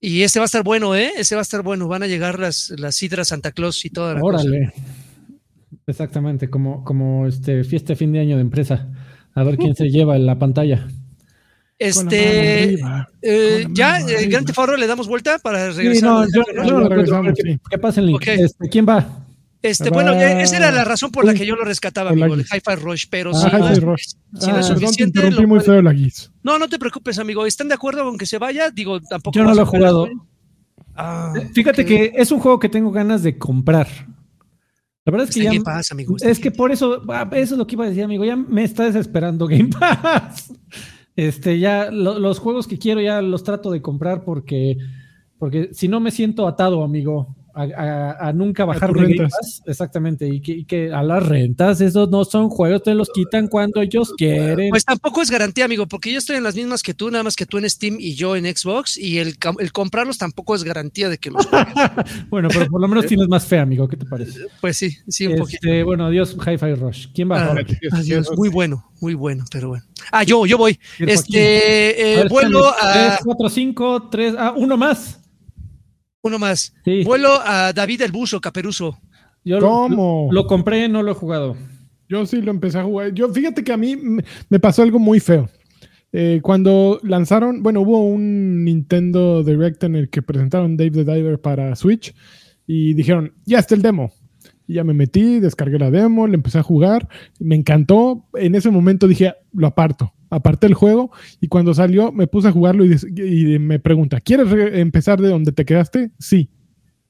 Y 0.01 0.23
ese 0.23 0.39
va 0.41 0.45
a 0.45 0.47
estar 0.47 0.63
bueno, 0.63 0.95
¿eh? 0.95 1.11
Ese 1.17 1.35
va 1.37 1.41
a 1.41 1.43
estar 1.43 1.63
bueno. 1.63 1.89
Van 1.89 2.03
a 2.03 2.07
llegar 2.07 2.39
las, 2.39 2.71
las 2.77 2.95
sidras 2.97 3.29
Santa 3.29 3.53
Claus 3.53 3.85
y 3.85 3.91
toda 3.91 4.15
la 4.15 4.21
cosa. 4.21 4.43
Órale. 4.45 4.73
Exactamente, 5.87 6.51
como, 6.51 6.85
como 6.85 7.27
este 7.27 7.63
fiesta 7.65 7.93
de 7.93 7.97
fin 7.97 8.13
de 8.13 8.21
año 8.21 8.37
de 8.37 8.43
empresa. 8.43 8.89
A 9.35 9.43
ver 9.45 9.57
quién 9.57 9.75
se 9.75 9.85
lleva 9.91 10.17
en 10.17 10.27
la 10.27 10.39
pantalla. 10.39 10.89
Este, 11.79 12.75
eh, 13.23 13.67
ya, 13.73 14.01
eh, 14.01 14.03
arriba. 14.17 14.21
Gran 14.31 14.45
Theft 14.47 14.59
Auto 14.59 14.77
le 14.77 14.87
damos 14.87 15.07
vuelta 15.09 15.39
para 15.39 15.71
Sí, 15.73 15.79
regresar. 15.79 16.09
no, 16.11 16.19
al- 16.21 16.29
yo, 16.35 16.43
yo 16.55 16.63
no 16.65 16.81
lo 16.81 16.89
regresamos, 16.89 17.33
sí. 17.37 17.59
que 17.71 17.79
pase 17.79 18.01
el 18.01 18.07
link. 18.07 18.27
Este, 18.27 18.69
¿Quién 18.69 18.87
va? 18.89 19.23
Este, 19.63 19.91
bueno, 19.91 20.13
eh, 20.13 20.43
esa 20.43 20.57
era 20.59 20.71
la 20.71 20.85
razón 20.85 21.11
por 21.11 21.25
la 21.25 21.35
que 21.35 21.45
yo 21.45 21.57
lo 21.57 21.65
rescataba, 21.65 22.11
amigo, 22.11 22.37
de. 22.37 22.45
Hi-Fi 22.45 22.77
Rush, 22.77 23.05
pero 23.11 23.33
Ah, 23.35 23.51
si, 23.51 23.57
no 23.57 23.69
es, 23.69 23.81
Rush. 23.83 24.03
si 24.05 24.13
no 24.13 24.15
es 24.37 24.45
Ah, 24.47 24.53
Perdón, 24.53 24.63
te 24.63 24.75
suficiente, 24.75 25.03
interrumpí 25.19 25.43
lo 25.43 25.49
muy 25.49 25.59
puede- 25.59 25.71
feo 25.73 25.83
la 25.83 25.93
guis. 25.93 26.31
no, 26.43 26.59
no 26.59 26.69
te 26.69 26.79
preocupes, 26.79 27.19
amigo. 27.19 27.45
¿Están 27.47 27.69
de 27.69 27.75
acuerdo 27.75 28.05
con 28.05 28.17
que 28.17 28.27
se 28.27 28.39
vaya? 28.39 28.71
Digo, 28.71 29.01
tampoco. 29.01 29.37
Yo 29.37 29.45
no 29.45 29.55
lo 29.55 29.63
he 29.63 29.67
jugado. 29.67 30.09
Ah, 30.95 31.33
Fíjate 31.53 31.83
ok. 31.83 31.89
que 31.89 32.13
es 32.15 32.31
un 32.31 32.39
juego 32.39 32.59
que 32.61 32.69
tengo 32.69 32.91
ganas 32.93 33.23
de 33.23 33.37
comprar. 33.37 33.89
La 35.05 35.11
verdad 35.13 35.29
es 35.29 35.35
que 35.35 35.43
ya. 35.43 35.51
Game 35.53 35.63
Pass, 35.65 35.91
amigo, 35.93 36.17
Es 36.21 36.39
que 36.39 36.51
por 36.51 36.71
eso, 36.73 37.03
eso 37.33 37.55
es 37.55 37.59
lo 37.59 37.67
que 37.67 37.75
iba 37.75 37.85
a 37.85 37.89
decir, 37.89 38.05
amigo. 38.05 38.25
Ya 38.25 38.37
me 38.37 38.63
está 38.65 38.85
desesperando 38.85 39.47
Game 39.47 39.69
Pass. 39.81 40.53
Este, 41.17 41.59
ya 41.59 41.91
lo- 41.91 42.19
los 42.19 42.39
juegos 42.39 42.67
que 42.67 42.79
quiero 42.79 43.01
ya 43.01 43.23
los 43.23 43.43
trato 43.43 43.71
de 43.71 43.83
comprar 43.83 44.25
porque, 44.25 44.77
porque 45.39 45.71
si 45.73 45.89
no 45.89 46.01
me 46.01 46.11
siento 46.11 46.47
atado, 46.47 46.83
amigo, 46.85 47.35
a, 47.57 47.63
a- 48.21 48.29
a 48.29 48.33
nunca 48.33 48.65
bajar 48.65 48.91
tus 48.93 48.97
de 49.01 49.03
Game 49.09 49.15
rentas. 49.21 49.39
Pass. 49.41 49.63
Exactamente. 49.67 50.29
Y 50.29 50.41
que, 50.41 50.53
y 50.53 50.65
que 50.65 50.93
a 50.93 51.03
las 51.03 51.27
rentas, 51.27 51.81
esos 51.81 52.09
no 52.11 52.25
son 52.25 52.49
juegos, 52.51 52.83
te 52.83 52.95
los 52.95 53.09
quitan 53.11 53.49
cuando 53.49 53.81
ellos 53.81 54.13
quieren. 54.17 54.71
Pues 54.71 54.85
tampoco 54.85 55.23
es 55.23 55.31
garantía, 55.31 55.65
amigo, 55.65 55.87
porque 55.87 56.13
yo 56.13 56.19
estoy 56.19 56.37
en 56.37 56.43
las 56.45 56.55
mismas 56.55 56.83
que 56.83 56.95
tú, 56.95 57.11
nada 57.11 57.25
más 57.25 57.35
que 57.37 57.47
tú 57.47 57.59
en 57.59 57.69
Steam 57.69 57.97
y 57.99 58.15
yo 58.15 58.37
en 58.37 58.45
Xbox, 58.45 58.99
y 58.99 59.19
el, 59.19 59.37
el 59.59 59.73
comprarlos 59.73 60.19
tampoco 60.19 60.55
es 60.55 60.63
garantía 60.65 61.09
de 61.09 61.19
que 61.19 61.31
los 61.31 61.47
bueno, 62.31 62.49
pero 62.53 62.67
por 62.67 62.81
lo 62.81 62.89
menos 62.89 63.07
tienes 63.07 63.29
más 63.29 63.47
fe, 63.47 63.59
amigo. 63.59 63.89
¿Qué 63.89 63.97
te 63.97 64.05
parece? 64.07 64.41
Pues 64.61 64.77
sí, 64.77 64.97
sí, 65.09 65.27
un 65.27 65.39
poquito. 65.39 65.67
Este, 65.67 65.83
bueno, 65.83 66.07
adiós, 66.07 66.37
Hi-Fi 66.37 66.75
Rush. 66.75 67.07
¿Quién 67.15 67.31
va? 67.31 67.41
Ah, 67.41 67.47
ahora? 67.49 67.65
adiós, 67.93 68.31
muy 68.37 68.49
bueno, 68.49 68.91
muy 69.01 69.15
bueno, 69.15 69.45
pero 69.51 69.69
bueno. 69.69 69.85
Ah, 70.13 70.23
yo, 70.25 70.45
yo 70.47 70.59
voy. 70.59 70.79
¿Quién 70.97 71.09
fue 71.09 71.15
Este, 71.15 71.39
A 71.39 71.41
eh, 72.13 72.17
ver, 72.17 72.29
vuelo 72.29 72.69
espérame. 72.71 72.97
a. 73.13 73.17
3, 73.17 73.21
4, 73.25 73.49
5, 73.49 74.09
3. 74.11 74.35
Ah, 74.39 74.55
uno 74.57 74.77
más. 74.77 75.21
Uno 76.27 76.39
más. 76.39 76.75
Sí. 76.85 77.05
Vuelo 77.05 77.31
a 77.45 77.73
David 77.73 78.03
el 78.03 78.13
Buzo, 78.13 78.41
Caperuso. 78.41 78.99
Yo 79.45 79.61
lo- 79.61 79.67
¿Cómo? 79.69 80.29
Lo, 80.33 80.47
compré, 80.47 80.89
no 80.89 81.03
lo 81.03 81.13
he 81.13 81.15
jugado. 81.15 81.57
Yo 82.09 82.25
sí 82.27 82.41
lo 82.43 82.51
empecé 82.51 82.79
a 82.79 82.85
jugar. 82.85 83.13
Yo, 83.15 83.33
fíjate 83.33 83.63
que 83.65 83.73
a 83.73 83.77
mí 83.77 83.97
me 83.97 84.25
me 84.49 84.59
pasó 84.61 84.83
algo 84.83 84.99
muy 84.99 85.21
feo. 85.21 85.49
Eh, 86.13 86.41
cuando 86.43 86.99
lanzaron, 87.03 87.63
bueno, 87.63 87.81
hubo 87.83 88.01
un 88.07 88.65
Nintendo 88.65 89.43
Direct 89.43 89.83
en 89.85 89.97
el 89.97 90.09
que 90.09 90.23
presentaron 90.23 90.77
Dave 90.77 90.91
the 90.93 91.05
Diver 91.05 91.41
para 91.41 91.75
Switch 91.77 92.15
y 92.67 92.95
dijeron, 92.95 93.33
ya 93.45 93.59
está 93.59 93.75
el 93.75 93.83
demo. 93.83 94.13
Y 94.67 94.75
ya 94.75 94.85
me 94.85 94.95
metí, 94.95 95.39
descargué 95.41 95.79
la 95.79 95.91
demo, 95.91 96.27
le 96.27 96.35
empecé 96.35 96.59
a 96.59 96.63
jugar, 96.63 97.09
me 97.39 97.55
encantó. 97.55 98.27
En 98.35 98.55
ese 98.55 98.71
momento 98.71 99.07
dije, 99.07 99.35
lo 99.53 99.67
aparto, 99.69 100.13
aparté 100.31 100.67
el 100.67 100.75
juego 100.75 101.11
y 101.41 101.49
cuando 101.49 101.73
salió 101.73 102.11
me 102.13 102.27
puse 102.27 102.49
a 102.49 102.53
jugarlo 102.53 102.85
y, 102.85 103.59
me 103.59 103.79
pregunta, 103.79 104.21
¿quieres 104.21 104.51
re- 104.51 104.81
empezar 104.81 105.21
de 105.21 105.29
donde 105.29 105.53
te 105.53 105.65
quedaste? 105.65 106.11
Sí. 106.19 106.51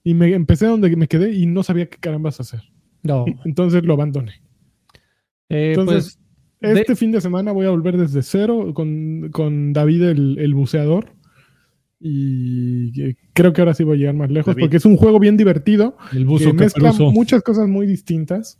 Y 0.04 0.14
me 0.14 0.32
empecé 0.34 0.66
donde 0.66 0.94
me 0.96 1.08
quedé 1.08 1.32
y 1.32 1.46
no 1.46 1.62
sabía 1.62 1.86
qué 1.88 1.98
carambas 1.98 2.38
hacer. 2.40 2.60
No. 3.02 3.24
Entonces 3.44 3.82
lo 3.84 3.94
abandoné. 3.94 4.42
Eh, 5.48 5.70
Entonces, 5.76 6.18
pues, 6.60 6.74
de- 6.74 6.80
este 6.80 6.96
fin 6.96 7.12
de 7.12 7.20
semana 7.20 7.52
voy 7.52 7.66
a 7.66 7.70
volver 7.70 7.96
desde 7.96 8.22
cero 8.22 8.72
con, 8.74 9.30
con 9.32 9.72
David 9.72 10.02
el, 10.02 10.38
el 10.38 10.54
buceador. 10.54 11.15
Y 12.00 13.00
eh, 13.02 13.16
creo 13.32 13.52
que 13.52 13.60
ahora 13.60 13.74
sí 13.74 13.84
voy 13.84 13.96
a 13.96 14.00
llegar 14.00 14.14
más 14.14 14.30
lejos 14.30 14.54
David. 14.54 14.64
porque 14.64 14.76
es 14.76 14.84
un 14.84 14.96
juego 14.96 15.18
bien 15.18 15.36
divertido 15.36 15.96
el 16.12 16.18
que 16.18 16.24
buzo 16.24 16.54
mezcla 16.54 16.90
caperuso. 16.90 17.10
muchas 17.12 17.42
cosas 17.42 17.68
muy 17.68 17.86
distintas. 17.86 18.58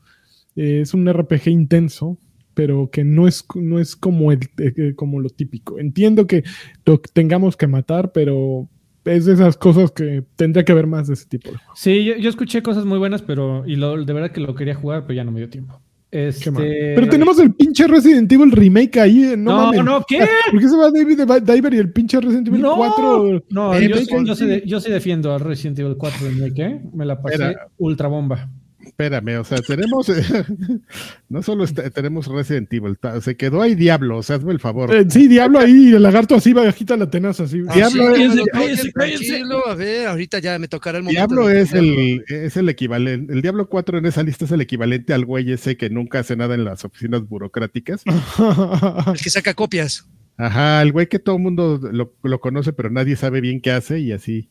Eh, 0.57 0.81
es 0.81 0.95
un 0.95 1.11
RPG 1.13 1.49
intenso, 1.49 2.19
pero 2.55 2.91
que 2.91 3.05
no 3.05 3.29
es, 3.29 3.45
no 3.55 3.79
es 3.79 3.95
como, 3.95 4.33
el, 4.33 4.41
eh, 4.59 4.95
como 4.97 5.21
lo 5.21 5.29
típico. 5.29 5.79
Entiendo 5.79 6.27
que 6.27 6.45
lo 6.87 6.99
tengamos 6.99 7.57
que 7.57 7.67
matar, 7.67 8.13
pero 8.13 8.69
es 9.05 9.27
de 9.27 9.35
esas 9.35 9.57
cosas 9.57 9.93
que 9.93 10.25
tendría 10.37 10.65
que 10.65 10.73
haber 10.73 10.87
más 10.87 11.09
de 11.09 11.15
ese 11.15 11.27
tipo. 11.27 11.51
de 11.51 11.59
juegos. 11.59 11.79
Sí, 11.79 12.05
yo, 12.05 12.17
yo 12.17 12.31
escuché 12.31 12.63
cosas 12.63 12.87
muy 12.87 12.99
buenas, 12.99 13.21
pero 13.21 13.67
y 13.67 13.77
lo, 13.77 14.03
de 14.03 14.13
verdad 14.13 14.33
que 14.33 14.41
lo 14.41 14.55
quería 14.55 14.75
jugar, 14.75 15.03
pero 15.03 15.15
ya 15.15 15.25
no 15.25 15.33
me 15.33 15.41
dio 15.41 15.51
tiempo. 15.51 15.81
Este... 16.11 16.51
Pero 16.95 17.09
tenemos 17.09 17.39
el 17.41 17.53
pinche 17.55 17.87
Resident 17.87 18.31
Evil 18.33 18.53
remake 18.53 18.99
ahí. 19.01 19.25
eh, 19.25 19.37
No, 19.37 19.51
No, 19.57 19.67
mames. 19.67 19.85
no, 19.85 20.05
¿qué? 20.07 20.19
¿Por 20.53 20.61
qué 20.61 20.69
se 20.69 20.77
va 20.77 20.91
David 20.91 21.21
Diver 21.45 21.75
y 21.75 21.79
el 21.79 21.93
pinche 21.93 22.21
Resident 22.21 22.49
Evil 22.49 22.63
No, 22.63 22.77
4? 22.77 23.43
no, 23.51 23.75
Eh, 23.75 23.89
yo, 23.89 23.97
sí- 23.97 24.07
yo 24.25 24.35
sí. 24.35 24.63
yo 24.65 24.81
sí 24.81 24.91
defiendo 24.91 25.35
a 25.35 25.39
Resident 25.39 25.79
Evil 25.81 25.97
4 25.99 26.29
remake, 26.29 26.59
¿eh? 26.61 26.81
Me 26.95 27.05
la 27.05 27.21
pasé 27.21 27.57
ultra 27.79 28.09
bomba. 28.09 28.49
Espérame, 28.87 29.39
o 29.41 29.45
sea, 29.45 29.59
tenemos, 29.59 30.07
no 31.29 31.43
solo 31.43 31.65
está- 31.65 31.91
tenemos 31.91 32.27
Resident 32.29 32.73
Evil, 32.73 32.97
se 33.21 33.37
quedó 33.37 33.61
ahí 33.63 33.75
Diablo, 33.75 34.19
o 34.19 34.23
sea, 34.23 34.37
hazme 34.37 34.53
el 34.53 34.61
favor. 34.61 34.95
Eh, 34.95 35.05
sí, 35.09 35.29
Diablo 35.29 35.59
ahí, 35.59 35.93
el 35.95 36.03
lagarto 36.03 36.35
así, 36.37 36.53
bajita 36.53 36.97
la 36.97 37.11
tenaza 37.11 37.45
así. 37.45 37.61
Ah, 37.69 37.75
Diablo 37.75 38.15
sí, 38.17 38.23
es- 38.23 38.93
tranquilo, 38.93 39.67
a 39.69 39.75
ver, 39.75 40.07
ahorita 40.07 40.39
ya 40.39 40.59
me 40.59 40.69
tocará 40.69 40.99
el 40.99 41.05
momento. 41.05 41.19
Diablo 41.35 41.51
es 41.51 41.73
el, 41.73 42.25
es 42.29 42.57
el 42.57 42.69
equivalente, 42.69 43.33
el 43.33 43.43
Diablo 43.43 43.69
4 43.69 43.99
en 43.99 44.07
esa 44.07 44.23
lista 44.23 44.45
es 44.45 44.53
el 44.53 44.61
equivalente 44.61 45.13
al 45.13 45.25
güey 45.25 45.51
ese 45.53 45.77
que 45.77 45.91
nunca 45.91 46.21
hace 46.21 46.37
nada 46.37 46.55
en 46.55 46.65
las 46.65 46.85
oficinas 46.85 47.27
burocráticas. 47.29 48.03
El 49.07 49.21
que 49.21 49.31
saca 49.31 49.55
copias. 49.55 50.07
Ajá, 50.39 50.83
el 50.83 50.93
güey 50.93 51.07
que 51.09 51.19
todo 51.19 51.37
el 51.37 51.43
mundo 51.43 51.81
lo, 51.93 52.15
lo 52.23 52.41
conoce, 52.41 52.73
pero 52.75 52.91
nadie 52.91 53.17
sabe 53.17 53.41
bien 53.41 53.61
qué 53.61 53.71
hace 53.73 54.01
y 54.01 54.13
así. 54.13 54.51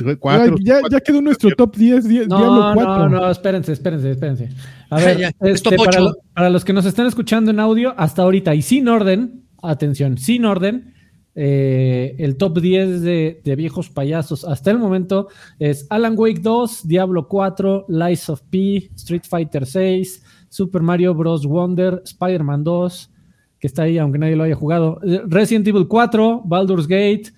Ya, 0.00 0.16
Cuatro, 0.16 0.56
ya, 0.62 0.80
ya 0.90 1.00
quedó 1.00 1.20
nuestro 1.22 1.50
top 1.56 1.76
10, 1.76 2.08
die- 2.08 2.26
Diablo 2.26 2.70
No, 2.70 2.74
4. 2.74 2.98
no, 2.98 3.08
no, 3.08 3.30
espérense, 3.30 3.72
espérense, 3.72 4.10
espérense. 4.10 4.48
A 4.90 4.96
ver, 5.00 5.18
ya, 5.18 5.30
este, 5.40 5.76
para, 5.76 5.98
para 6.34 6.50
los 6.50 6.64
que 6.64 6.72
nos 6.72 6.84
están 6.86 7.06
escuchando 7.06 7.50
en 7.50 7.60
audio, 7.60 7.94
hasta 7.96 8.22
ahorita 8.22 8.54
y 8.54 8.62
sin 8.62 8.88
orden, 8.88 9.44
atención, 9.62 10.18
sin 10.18 10.44
orden, 10.44 10.94
eh, 11.36 12.14
el 12.18 12.36
top 12.36 12.60
10 12.60 13.02
de, 13.02 13.40
de 13.44 13.56
viejos 13.56 13.90
payasos 13.90 14.44
hasta 14.44 14.70
el 14.70 14.78
momento 14.78 15.28
es 15.58 15.86
Alan 15.90 16.14
Wake 16.16 16.40
2, 16.40 16.86
Diablo 16.86 17.26
4, 17.28 17.86
Lies 17.88 18.28
of 18.30 18.42
P, 18.50 18.90
Street 18.94 19.22
Fighter 19.28 19.66
6, 19.66 20.22
Super 20.48 20.82
Mario 20.82 21.12
Bros. 21.14 21.44
Wonder, 21.44 22.02
Spider-Man 22.04 22.62
2, 22.62 23.10
que 23.58 23.66
está 23.66 23.82
ahí 23.82 23.98
aunque 23.98 24.18
nadie 24.18 24.36
lo 24.36 24.44
haya 24.44 24.54
jugado, 24.54 25.00
eh, 25.04 25.22
Resident 25.26 25.66
Evil 25.66 25.88
4, 25.88 26.42
Baldur's 26.44 26.86
Gate, 26.86 27.32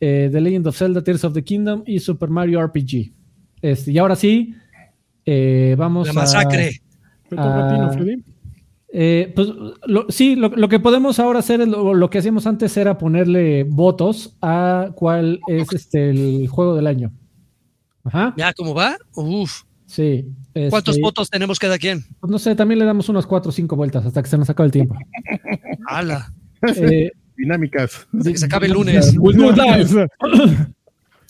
eh, 0.00 0.28
The 0.32 0.40
Legend 0.40 0.66
of 0.66 0.76
Zelda, 0.76 1.02
Tears 1.04 1.24
of 1.24 1.34
the 1.34 1.44
Kingdom 1.44 1.82
y 1.86 1.98
Super 2.00 2.28
Mario 2.30 2.64
RPG. 2.66 3.12
Este, 3.62 3.92
y 3.92 3.98
ahora 3.98 4.16
sí, 4.16 4.54
eh, 5.26 5.74
vamos 5.78 6.06
La 6.08 6.14
masacre. 6.14 6.80
Eh, 8.92 9.32
pues 9.36 9.48
lo- 9.86 10.06
sí, 10.08 10.34
lo, 10.34 10.48
lo 10.48 10.68
que 10.68 10.80
podemos 10.80 11.20
ahora 11.20 11.38
hacer 11.38 11.60
es 11.60 11.68
lo, 11.68 11.94
lo 11.94 12.10
que 12.10 12.18
hacíamos 12.18 12.46
antes 12.48 12.76
era 12.76 12.98
ponerle 12.98 13.62
votos 13.64 14.36
a 14.42 14.90
cuál 14.96 15.38
es 15.46 15.72
este 15.72 16.10
el 16.10 16.48
juego 16.48 16.74
del 16.74 16.88
año. 16.88 17.12
Ajá. 18.02 18.34
¿Ya 18.36 18.52
cómo 18.52 18.74
va? 18.74 18.96
Uf. 19.14 19.62
Sí. 19.86 20.24
este, 20.54 20.70
¿Cuántos 20.70 20.98
votos 21.00 21.30
tenemos 21.30 21.58
cada 21.58 21.78
quien? 21.78 22.04
pues 22.20 22.30
no 22.30 22.38
sé, 22.38 22.54
también 22.56 22.78
le 22.80 22.84
damos 22.84 23.08
unas 23.08 23.26
cuatro 23.26 23.50
o 23.50 23.52
cinco 23.52 23.76
vueltas 23.76 24.04
hasta 24.06 24.22
que 24.22 24.28
se 24.28 24.38
nos 24.38 24.50
acabe 24.50 24.66
el 24.68 24.72
tiempo. 24.72 24.96
¡Hala! 25.86 26.32
Eh, 26.76 27.10
dinámicas. 27.40 28.06
Hasta 28.16 28.32
que 28.32 28.38
se 28.38 28.46
acabe 28.46 28.66
el 28.66 28.72
lunes. 28.74 29.14
Live. 29.14 30.08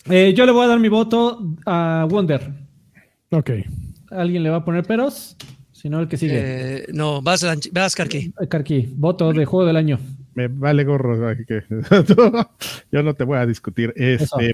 Eh, 0.09 0.33
yo 0.35 0.47
le 0.47 0.51
voy 0.51 0.65
a 0.65 0.67
dar 0.67 0.79
mi 0.79 0.89
voto 0.89 1.55
a 1.63 2.07
Wonder. 2.09 2.41
ok. 3.29 3.51
¿Alguien 4.09 4.41
le 4.41 4.49
va 4.49 4.57
a 4.57 4.65
poner 4.65 4.83
peros? 4.83 5.37
Si 5.71 5.89
no, 5.89 5.99
el 5.99 6.07
que 6.07 6.17
sigue. 6.17 6.37
Eh, 6.37 6.85
no, 6.91 7.21
vas, 7.21 7.43
Lanch- 7.43 7.71
vas, 7.71 7.95
Karki. 7.95 8.33
Eh, 8.41 8.47
Karki, 8.47 8.89
voto 8.95 9.31
de 9.31 9.45
juego 9.45 9.65
del 9.67 9.77
año. 9.77 9.99
Me 10.33 10.47
vale 10.47 10.83
gorro. 10.85 11.27
así 11.29 11.45
que- 11.45 11.61
yo 12.91 13.03
no 13.03 13.13
te 13.13 13.23
voy 13.23 13.37
a 13.37 13.45
discutir. 13.45 13.93
Este, 13.95 14.53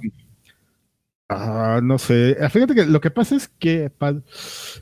ah, 1.29 1.79
no 1.81 1.97
sé. 1.97 2.35
Ah, 2.41 2.49
Fíjate 2.49 2.75
que 2.75 2.85
lo 2.85 2.99
que 3.01 3.09
pasa 3.11 3.35
es 3.37 3.47
que 3.47 3.89
pa- 3.89 4.21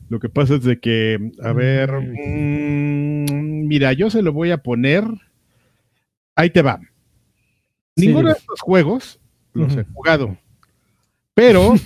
lo 0.10 0.20
que 0.20 0.30
pasa 0.30 0.56
es 0.56 0.64
de 0.64 0.80
que, 0.80 1.32
a 1.44 1.54
ver, 1.54 1.92
mm, 1.92 3.68
mira, 3.68 3.94
yo 3.94 4.10
se 4.10 4.22
lo 4.24 4.34
voy 4.34 4.50
a 4.52 4.58
poner. 4.58 5.04
Ahí 6.36 6.50
te 6.50 6.62
va. 6.62 6.80
Sí, 7.98 8.08
Ninguno 8.08 8.30
de 8.30 8.36
estos 8.36 8.60
juegos 8.62 9.20
los 9.54 9.76
he 9.76 9.84
jugado. 9.86 10.38
Pero, 11.34 11.76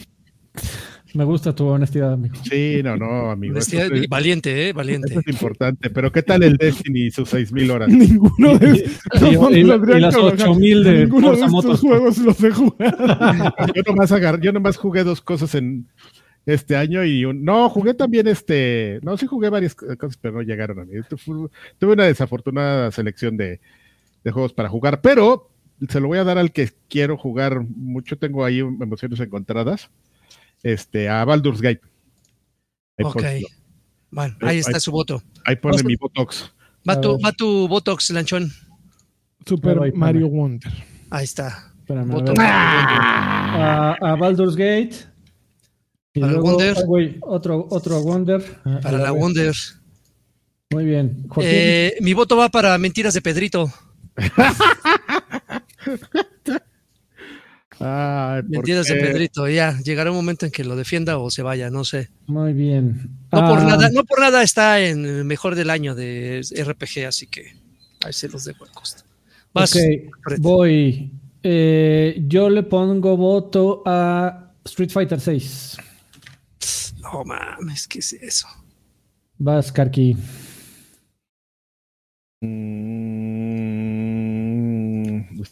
Me 1.16 1.24
gusta 1.24 1.56
tu 1.56 1.66
honestidad, 1.66 2.14
amigo. 2.14 2.36
sí, 2.43 2.82
no, 2.84 2.95
no, 2.95 3.32
amigo. 3.32 3.58
Eso, 3.58 3.76
Honestidad, 3.78 4.04
es- 4.04 4.08
valiente, 4.10 4.52
¿eh? 4.66 4.68
eso 4.70 4.76
Valiente. 4.78 5.16
es 5.16 5.28
importante. 5.28 5.89
Pero, 5.89 6.12
¿qué 6.12 6.22
tal 6.22 6.43
el 6.43 6.56
Destiny 6.56 7.08
y 7.08 7.12
sus 7.12 7.30
6000 7.30 7.72
horas? 7.72 7.89
Ninguno 7.93 8.58
de 8.60 8.68
Y- 8.78 9.20
no, 9.36 9.50
y- 9.50 9.62
y 9.62 9.72
Adrián 9.72 10.02
las 10.02 10.16
Carvajal, 10.16 10.50
8000 10.50 10.84
de 10.84 10.93
ninguno 11.06 11.32
de 11.36 11.45
estos 11.45 11.80
juegos 11.82 12.18
los 12.20 12.43
he 12.43 12.52
jugado. 12.52 13.54
yo 13.76 13.82
nomás 13.88 14.12
agar- 14.12 14.39
yo 14.39 14.52
nomás 14.52 14.78
jugué 14.78 15.04
dos 15.04 15.20
cosas 15.20 15.56
en 15.56 15.88
este 16.45 16.76
año 16.76 17.04
y 17.04 17.26
un- 17.26 17.43
no, 17.43 17.70
jugué 17.70 17.95
también 17.95 18.28
este, 18.28 19.00
no, 19.02 19.18
sí 19.18 19.26
jugué 19.26 19.50
varias 19.50 19.74
co- 19.74 19.88
cosas, 19.97 20.18
pero 20.22 20.36
no 20.36 20.41
llegaron 20.43 20.80
a 20.80 20.86
mí. 20.86 20.91
Tuve 21.80 21.93
una 21.93 22.06
desafortunada 22.06 22.91
selección 22.91 23.36
de, 23.36 23.60
de 24.24 24.32
juegos 24.32 24.54
para 24.54 24.70
jugar, 24.70 25.02
pero 25.02 25.50
se 25.88 26.00
lo 26.00 26.08
voy 26.08 26.18
a 26.18 26.24
dar 26.24 26.38
al 26.38 26.52
que 26.52 26.70
quiero 26.90 27.18
jugar 27.18 27.62
mucho, 27.62 28.18
tengo 28.18 28.44
ahí 28.44 28.60
emociones 28.60 29.20
encontradas, 29.20 29.90
este, 30.64 31.08
a 31.10 31.24
Baldur's 31.26 31.62
Gate. 31.62 31.82
Ahí, 32.98 33.06
Ok. 33.06 33.24
Bueno, 34.12 34.36
ahí 34.42 34.58
está 34.58 34.80
su 34.80 34.92
voto. 34.92 35.22
ahí 35.46 35.56
pone 35.56 35.84
mi 35.84 35.96
Botox. 35.96 36.52
Va 36.88 37.00
tu, 37.00 37.20
va 37.24 37.32
tu 37.32 37.68
Botox, 37.68 38.10
Lanchón. 38.10 38.52
Super 39.46 39.94
Mario 39.94 40.28
Wonder. 40.30 40.72
Ahí 41.12 41.26
está. 41.26 41.72
Espérame, 41.80 42.12
a 42.42 44.16
Baldur's 44.20 44.56
Gate. 44.56 44.96
Y 46.14 46.22
Para 46.22 46.34
luego, 46.34 46.48
Wonder. 46.52 46.76
ah, 46.78 46.84
güey, 46.86 47.18
otro, 47.22 47.68
otro 47.70 48.02
Wonder. 48.02 48.44
Ah, 48.66 48.80
Para 48.82 48.98
la. 48.98 49.12
Wonder. 49.12 49.54
Muy 50.72 50.86
bien. 50.86 51.26
Eh, 51.42 51.96
mi 52.02 52.14
voto 52.14 52.36
va 52.38 52.50
para 52.50 52.78
Mentiras 52.78 53.14
de 53.14 53.22
Pedrito. 53.22 53.72
Ay, 57.82 58.42
¿por 58.42 58.50
Mentiras 58.52 58.88
de 58.88 58.96
qué? 58.96 59.00
Pedrito. 59.00 59.48
Ya, 59.48 59.80
llegará 59.80 60.12
un 60.12 60.18
momento 60.18 60.46
en 60.46 60.52
que 60.52 60.66
lo 60.66 60.76
defienda 60.76 61.18
o 61.18 61.32
se 61.32 61.44
vaya, 61.44 61.70
no 61.70 61.86
sé. 61.86 62.10
Muy 62.28 62.52
bien. 62.52 63.10
No 63.32 63.40
por 63.48 63.60
Ah, 63.60 63.64
nada, 63.64 63.90
no 63.90 64.04
por 64.04 64.20
nada 64.20 64.44
está 64.44 64.82
en 64.82 65.06
el 65.06 65.24
mejor 65.24 65.56
del 65.56 65.70
año 65.70 65.96
de 65.96 66.42
RPG, 66.58 67.06
así 67.08 67.28
que 67.28 67.54
ahí 68.06 68.12
se 68.12 68.28
los 68.28 68.44
dejo 68.44 68.66
al 68.66 68.72
costo. 68.72 69.04
Vas, 69.54 69.74
ok, 69.74 69.82
Fred. 70.24 70.40
voy. 70.42 71.14
Eh, 71.42 72.22
yo 72.28 72.50
le 72.50 72.64
pongo 72.64 73.16
voto 73.16 73.82
a 73.86 74.52
Street 74.66 74.90
Fighter 74.90 75.22
6. 75.22 75.78
No 77.02 77.24
mames, 77.24 77.88
¿qué 77.88 78.00
es 78.00 78.12
eso? 78.12 78.46
Vas, 79.38 79.72
Karki. 79.72 80.18
Mm, 82.42 83.09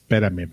espérame. 0.07 0.49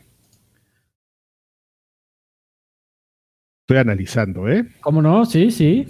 Estoy 3.63 3.79
analizando, 3.79 4.49
¿eh? 4.49 4.69
¿Cómo 4.81 5.01
no? 5.01 5.25
Sí, 5.25 5.51
sí. 5.51 5.87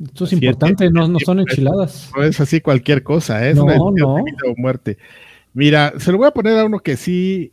Esto 0.00 0.24
es 0.24 0.28
Así 0.28 0.36
es, 0.36 0.42
importante, 0.42 0.90
no, 0.90 1.08
no 1.08 1.18
son 1.18 1.40
enchiladas. 1.40 2.10
No 2.14 2.22
es 2.22 2.38
así 2.38 2.60
cualquier 2.60 3.02
cosa, 3.02 3.46
¿eh? 3.46 3.50
es 3.52 3.56
No, 3.56 3.64
una 3.64 3.76
no. 3.76 4.16
de 4.16 4.22
vida 4.22 4.36
o 4.46 4.54
muerte. 4.56 4.98
Mira, 5.54 5.94
se 5.98 6.12
lo 6.12 6.18
voy 6.18 6.26
a 6.26 6.32
poner 6.32 6.58
a 6.58 6.66
uno 6.66 6.78
que 6.80 6.96
sí 6.98 7.52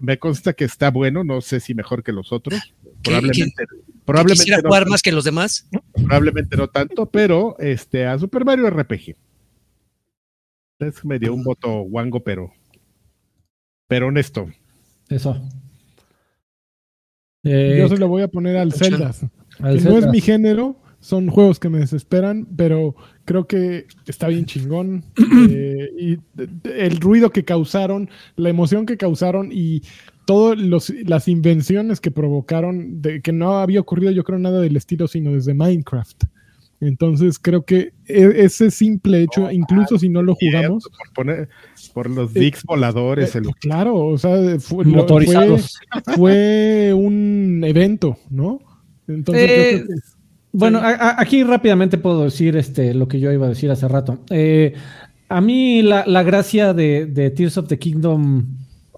me 0.00 0.18
consta 0.18 0.54
que 0.54 0.64
está 0.64 0.90
bueno, 0.90 1.22
no 1.22 1.42
sé 1.42 1.60
si 1.60 1.74
mejor 1.74 2.02
que 2.02 2.10
los 2.12 2.32
otros. 2.32 2.58
Probablemente, 3.02 3.66
probablemente, 4.06 4.40
¿Quisiera 4.44 4.62
no, 4.62 4.68
jugar 4.70 4.86
más 4.88 5.02
que 5.02 5.12
los 5.12 5.24
demás? 5.24 5.68
probablemente 5.92 6.56
no 6.56 6.68
tanto, 6.68 7.04
pero 7.06 7.56
este, 7.58 8.06
a 8.06 8.18
Super 8.18 8.46
Mario 8.46 8.70
RPG. 8.70 9.14
Es 10.80 11.04
medio 11.04 11.34
un 11.34 11.44
voto 11.44 11.80
guango, 11.82 12.24
pero 12.24 12.50
pero 13.86 14.08
honesto. 14.08 14.48
Eso. 15.14 15.40
Eh, 17.44 17.76
Yo 17.78 17.88
se 17.88 17.98
lo 17.98 18.08
voy 18.08 18.22
a 18.22 18.28
poner 18.28 18.56
al 18.56 18.72
Zelda. 18.72 19.12
Al 19.60 19.84
no 19.84 19.98
es 19.98 20.06
mi 20.08 20.20
género, 20.20 20.76
son 20.98 21.28
juegos 21.28 21.60
que 21.60 21.68
me 21.68 21.78
desesperan, 21.78 22.48
pero 22.56 22.96
creo 23.24 23.46
que 23.46 23.86
está 24.06 24.28
bien 24.28 24.46
chingón. 24.46 25.04
Eh, 25.50 25.90
y 25.98 26.18
el 26.64 27.00
ruido 27.00 27.30
que 27.30 27.44
causaron, 27.44 28.08
la 28.36 28.48
emoción 28.48 28.86
que 28.86 28.96
causaron 28.96 29.50
y 29.52 29.82
todas 30.26 30.58
las 30.58 31.28
invenciones 31.28 32.00
que 32.00 32.10
provocaron, 32.10 33.02
de 33.02 33.20
que 33.20 33.32
no 33.32 33.58
había 33.58 33.80
ocurrido 33.80 34.10
yo 34.10 34.24
creo 34.24 34.38
nada 34.38 34.60
del 34.60 34.76
estilo, 34.76 35.06
sino 35.06 35.32
desde 35.32 35.54
Minecraft. 35.54 36.24
Entonces 36.80 37.38
creo 37.38 37.64
que 37.64 37.92
e, 38.06 38.44
ese 38.44 38.70
simple 38.70 39.22
hecho, 39.22 39.50
incluso 39.50 39.98
si 39.98 40.08
no 40.08 40.22
lo 40.22 40.34
jugamos. 40.34 40.88
Por, 41.14 42.10
los 42.10 42.34
eh, 42.36 42.40
Dix 42.40 42.64
voladores. 42.64 43.34
Eh, 43.36 43.42
claro, 43.60 43.96
o 43.96 44.18
sea, 44.18 44.58
fue, 44.58 44.84
Motorizados. 44.84 45.78
Fue, 46.14 46.92
un 46.94 47.62
evento, 47.64 48.18
¿no? 48.30 48.60
Entonces, 49.06 49.50
eh, 49.50 49.84
bueno, 50.52 50.80
aquí 50.82 51.42
rápidamente 51.42 51.98
puedo 51.98 52.24
decir 52.24 52.56
este, 52.56 52.94
lo 52.94 53.08
que 53.08 53.20
yo 53.20 53.32
iba 53.32 53.46
a 53.46 53.50
decir 53.50 53.70
hace 53.70 53.88
rato. 53.88 54.20
a 55.28 55.40
mí 55.40 55.82
la, 55.82 56.22
gracia 56.22 56.74
de, 56.74 57.32
Tears 57.34 57.58
of 57.58 57.68
the 57.68 57.78
Kingdom, 57.78 58.46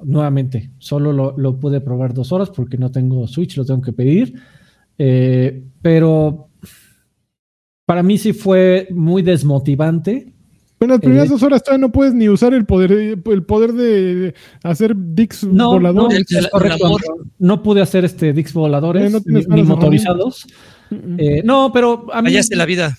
nuevamente, 0.03 0.71
solo 0.79 1.13
lo, 1.13 1.37
lo, 1.37 1.59
pude 1.59 1.81
probar 1.81 2.15
dos 2.15 2.33
horas 2.33 2.51
porque 2.51 2.79
no 2.79 2.91
tengo 2.91 3.27
Switch, 3.27 3.57
lo 3.57 3.65
tengo 3.65 3.83
que 3.83 3.93
pedir. 3.93 4.35
pero 5.83 6.47
para 7.87 8.03
mí 8.03 8.19
sí 8.19 8.33
fue 8.33 8.89
muy 8.91 9.23
desmotivante. 9.23 10.33
En 10.79 10.89
las 10.91 11.01
primeras 11.01 11.29
eh, 11.29 11.31
dos 11.31 11.43
horas 11.43 11.63
todavía 11.63 11.87
no 11.87 11.93
puedes 11.93 12.13
ni 12.13 12.29
usar 12.29 12.53
el 12.53 12.67
poder, 12.67 12.93
el 13.25 13.43
poder 13.45 13.73
de 13.73 14.35
hacer 14.63 14.95
Dix 14.95 15.45
voladores. 15.45 16.27
No, 17.39 17.63
pude 17.63 17.81
hacer 17.81 18.05
este 18.05 18.35
Dix 18.35 18.53
voladores 18.53 19.15
eh, 19.15 19.21
ni, 19.25 19.63
motorizados. 19.63 20.47
Eh, 20.91 21.41
no, 21.45 21.71
pero 21.73 22.09
a 22.13 22.21
mí. 22.21 22.31
la 22.51 22.67
vida 22.67 22.95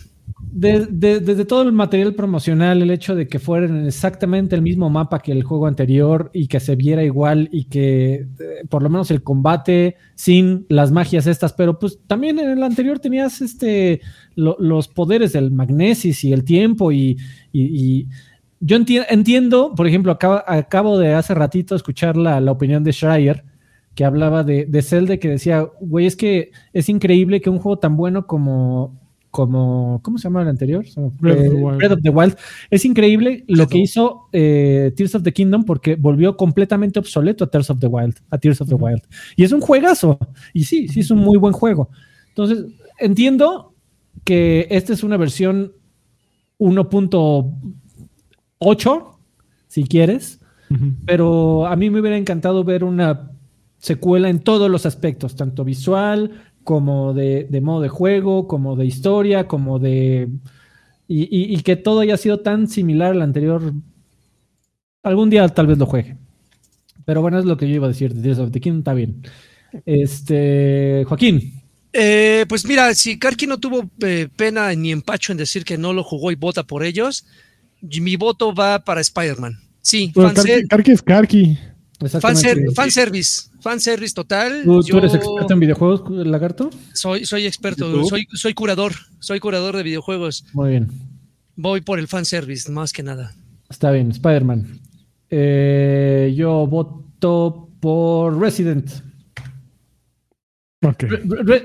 desde 0.49 1.45
todo 1.45 1.61
el 1.63 1.71
material 1.71 2.13
promocional, 2.13 2.81
el 2.81 2.89
hecho 2.89 3.15
de 3.15 3.27
que 3.27 3.37
fueran 3.37 3.85
exactamente 3.85 4.55
el 4.55 4.61
mismo 4.61 4.89
mapa 4.89 5.19
que 5.19 5.31
el 5.31 5.43
juego 5.43 5.67
anterior 5.67 6.31
y 6.33 6.47
que 6.47 6.59
se 6.59 6.75
viera 6.75 7.03
igual 7.03 7.49
y 7.51 7.65
que 7.65 8.13
eh, 8.13 8.27
por 8.69 8.81
lo 8.81 8.89
menos 8.89 9.11
el 9.11 9.23
combate 9.23 9.97
sin 10.15 10.65
las 10.69 10.91
magias 10.91 11.27
estas, 11.27 11.53
pero 11.53 11.77
pues 11.77 11.99
también 12.07 12.39
en 12.39 12.49
el 12.49 12.63
anterior 12.63 12.99
tenías 12.99 13.41
este 13.41 14.01
los 14.35 14.87
poderes 14.87 15.33
del 15.33 15.51
magnesis 15.51 16.23
y 16.23 16.31
el 16.31 16.43
tiempo 16.43 16.91
y, 16.91 17.17
yo 18.59 18.75
entiendo, 18.75 19.73
por 19.75 19.87
ejemplo, 19.87 20.11
acabo, 20.11 20.97
de 20.97 21.13
hace 21.13 21.33
ratito 21.33 21.75
escuchar 21.75 22.17
la, 22.17 22.39
opinión 22.51 22.83
de 22.83 22.93
Schreier 22.93 23.43
que 23.95 24.05
hablaba 24.05 24.43
de, 24.43 24.65
de 24.65 24.81
Zelda 24.81 25.17
que 25.17 25.29
decía, 25.29 25.67
güey, 25.81 26.05
es 26.05 26.15
que 26.15 26.51
es 26.73 26.87
increíble 26.87 27.41
que 27.41 27.49
un 27.49 27.59
juego 27.59 27.79
tan 27.79 27.97
bueno 27.97 28.27
como 28.27 29.06
como, 29.32 29.99
¿cómo 30.03 30.17
se 30.17 30.25
llama 30.25 30.41
el 30.41 30.47
anterior? 30.47 30.86
Breath, 31.19 31.91
of 31.91 32.01
the 32.01 32.09
Wild. 32.09 32.36
Es 32.69 32.86
increíble 32.86 33.43
lo 33.47 33.67
que 33.67 33.80
hizo 33.80 34.30
eh, 34.32 34.93
Tears 34.95 35.15
of 35.15 35.23
the 35.23 35.34
Kingdom 35.34 35.63
porque 35.63 35.95
volvió 35.95 36.38
completamente 36.38 36.99
obsoleto 36.99 37.43
a 37.43 37.47
Tears 37.47 37.69
of 37.69 37.80
the 37.80 37.88
Wild, 37.88 38.15
a 38.30 38.38
Tears 38.38 38.61
of 38.61 38.69
the 38.69 38.75
Wild. 38.75 39.01
Y 39.36 39.43
es 39.43 39.51
un 39.51 39.61
juegazo. 39.61 40.17
Y 40.53 40.63
sí, 40.63 40.88
sí 40.88 41.01
es 41.01 41.11
un 41.11 41.19
muy 41.19 41.38
buen 41.38 41.53
juego. 41.53 41.89
Entonces, 42.30 42.65
entiendo 42.99 43.73
que 44.23 44.67
esta 44.69 44.93
es 44.93 45.03
una 45.03 45.17
versión 45.17 45.73
1.8, 46.59 49.05
si 49.67 49.84
quieres, 49.84 50.39
pero 51.05 51.65
a 51.65 51.75
mí 51.75 51.89
me 51.89 52.01
hubiera 52.01 52.17
encantado 52.17 52.63
ver 52.63 52.84
una 52.84 53.32
secuela 53.78 54.30
en 54.30 54.39
todos 54.39 54.69
los 54.69 54.86
aspectos, 54.86 55.36
tanto 55.36 55.63
visual, 55.63 56.46
como 56.68 57.13
de, 57.13 57.47
modo 57.61 57.80
de 57.80 57.88
juego, 57.88 58.45
como 58.45 58.76
de 58.76 58.86
historia, 58.86 59.47
como 59.47 59.80
de... 59.80 60.28
Y, 61.07 61.61
que 61.61 61.78
todo 61.78 62.01
haya 62.01 62.18
sido 62.18 62.41
tan 62.41 62.68
similar 62.68 63.11
al 63.11 63.22
anterior. 63.22 63.72
Algún 65.01 65.30
día 65.30 65.47
tal 65.47 65.65
vez 65.65 65.78
lo 65.78 65.86
juegue. 65.86 66.18
Pero 67.05 67.22
bueno, 67.22 67.39
es 67.39 67.45
lo 67.45 67.55
que 67.55 67.70
yo 67.70 67.76
iba 67.76 67.86
a 67.86 67.91
decir 67.91 68.13
de 68.13 68.22
Tears 68.22 68.39
of 68.39 68.51
the 68.51 68.59
Kingdom, 68.59 68.80
está 68.80 68.93
bien. 68.93 69.22
Este, 69.86 71.05
Joaquín. 71.07 71.53
Eh, 71.93 72.45
pues 72.49 72.65
mira, 72.65 72.93
si 72.95 73.18
Karki 73.18 73.47
no 73.47 73.61
tuvo 73.61 73.89
eh, 74.01 74.28
pena 74.36 74.74
ni 74.76 74.91
empacho 74.91 75.32
en 75.32 75.38
decir 75.38 75.63
que 75.63 75.78
no 75.78 75.93
lo 75.93 76.03
jugó 76.03 76.32
y 76.32 76.36
vota 76.36 76.63
por 76.63 76.84
ellos, 76.84 77.26
mi 77.82 78.18
voto 78.18 78.53
va 78.53 78.84
para 78.84 78.99
Spider-Man. 78.99 79.57
Sí, 79.82 80.11
Karki, 80.11 80.91
es 80.91 81.01
Karki. 81.01 81.57
Fan, 81.99 82.35
service, 82.91 83.49
fan 83.59 83.79
service 83.79 84.13
total. 84.13 84.63
¿Tú, 84.63 84.97
eres 84.97 85.15
experto 85.15 85.53
en 85.53 85.59
videojuegos, 85.59 86.27
Lagarto? 86.27 86.69
Soy, 86.93 87.25
soy 87.25 87.47
experto, 87.47 88.05
soy, 88.05 88.27
soy 88.33 88.53
curador, 88.53 88.93
soy 89.19 89.39
curador 89.39 89.75
de 89.75 89.81
videojuegos. 89.81 90.45
Muy 90.53 90.69
bien. 90.69 90.89
Voy 91.55 91.81
por 91.81 91.97
el 91.97 92.07
fan 92.07 92.23
service, 92.23 92.71
más 92.71 92.93
que 92.93 93.01
nada. 93.01 93.33
Está 93.67 93.89
bien, 93.89 94.11
Spider-Man. 94.11 94.79
Eh, 95.31 96.33
yo 96.37 96.67
voto 96.67 97.69
por 97.79 98.39
Resident. 98.39 98.91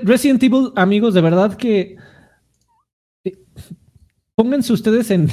Resident 0.03 0.41
Evil, 0.41 0.71
amigos, 0.75 1.13
de 1.13 1.21
verdad 1.21 1.55
que 1.55 1.95
Pónganse 4.35 4.73
ustedes 4.73 5.11
en, 5.11 5.29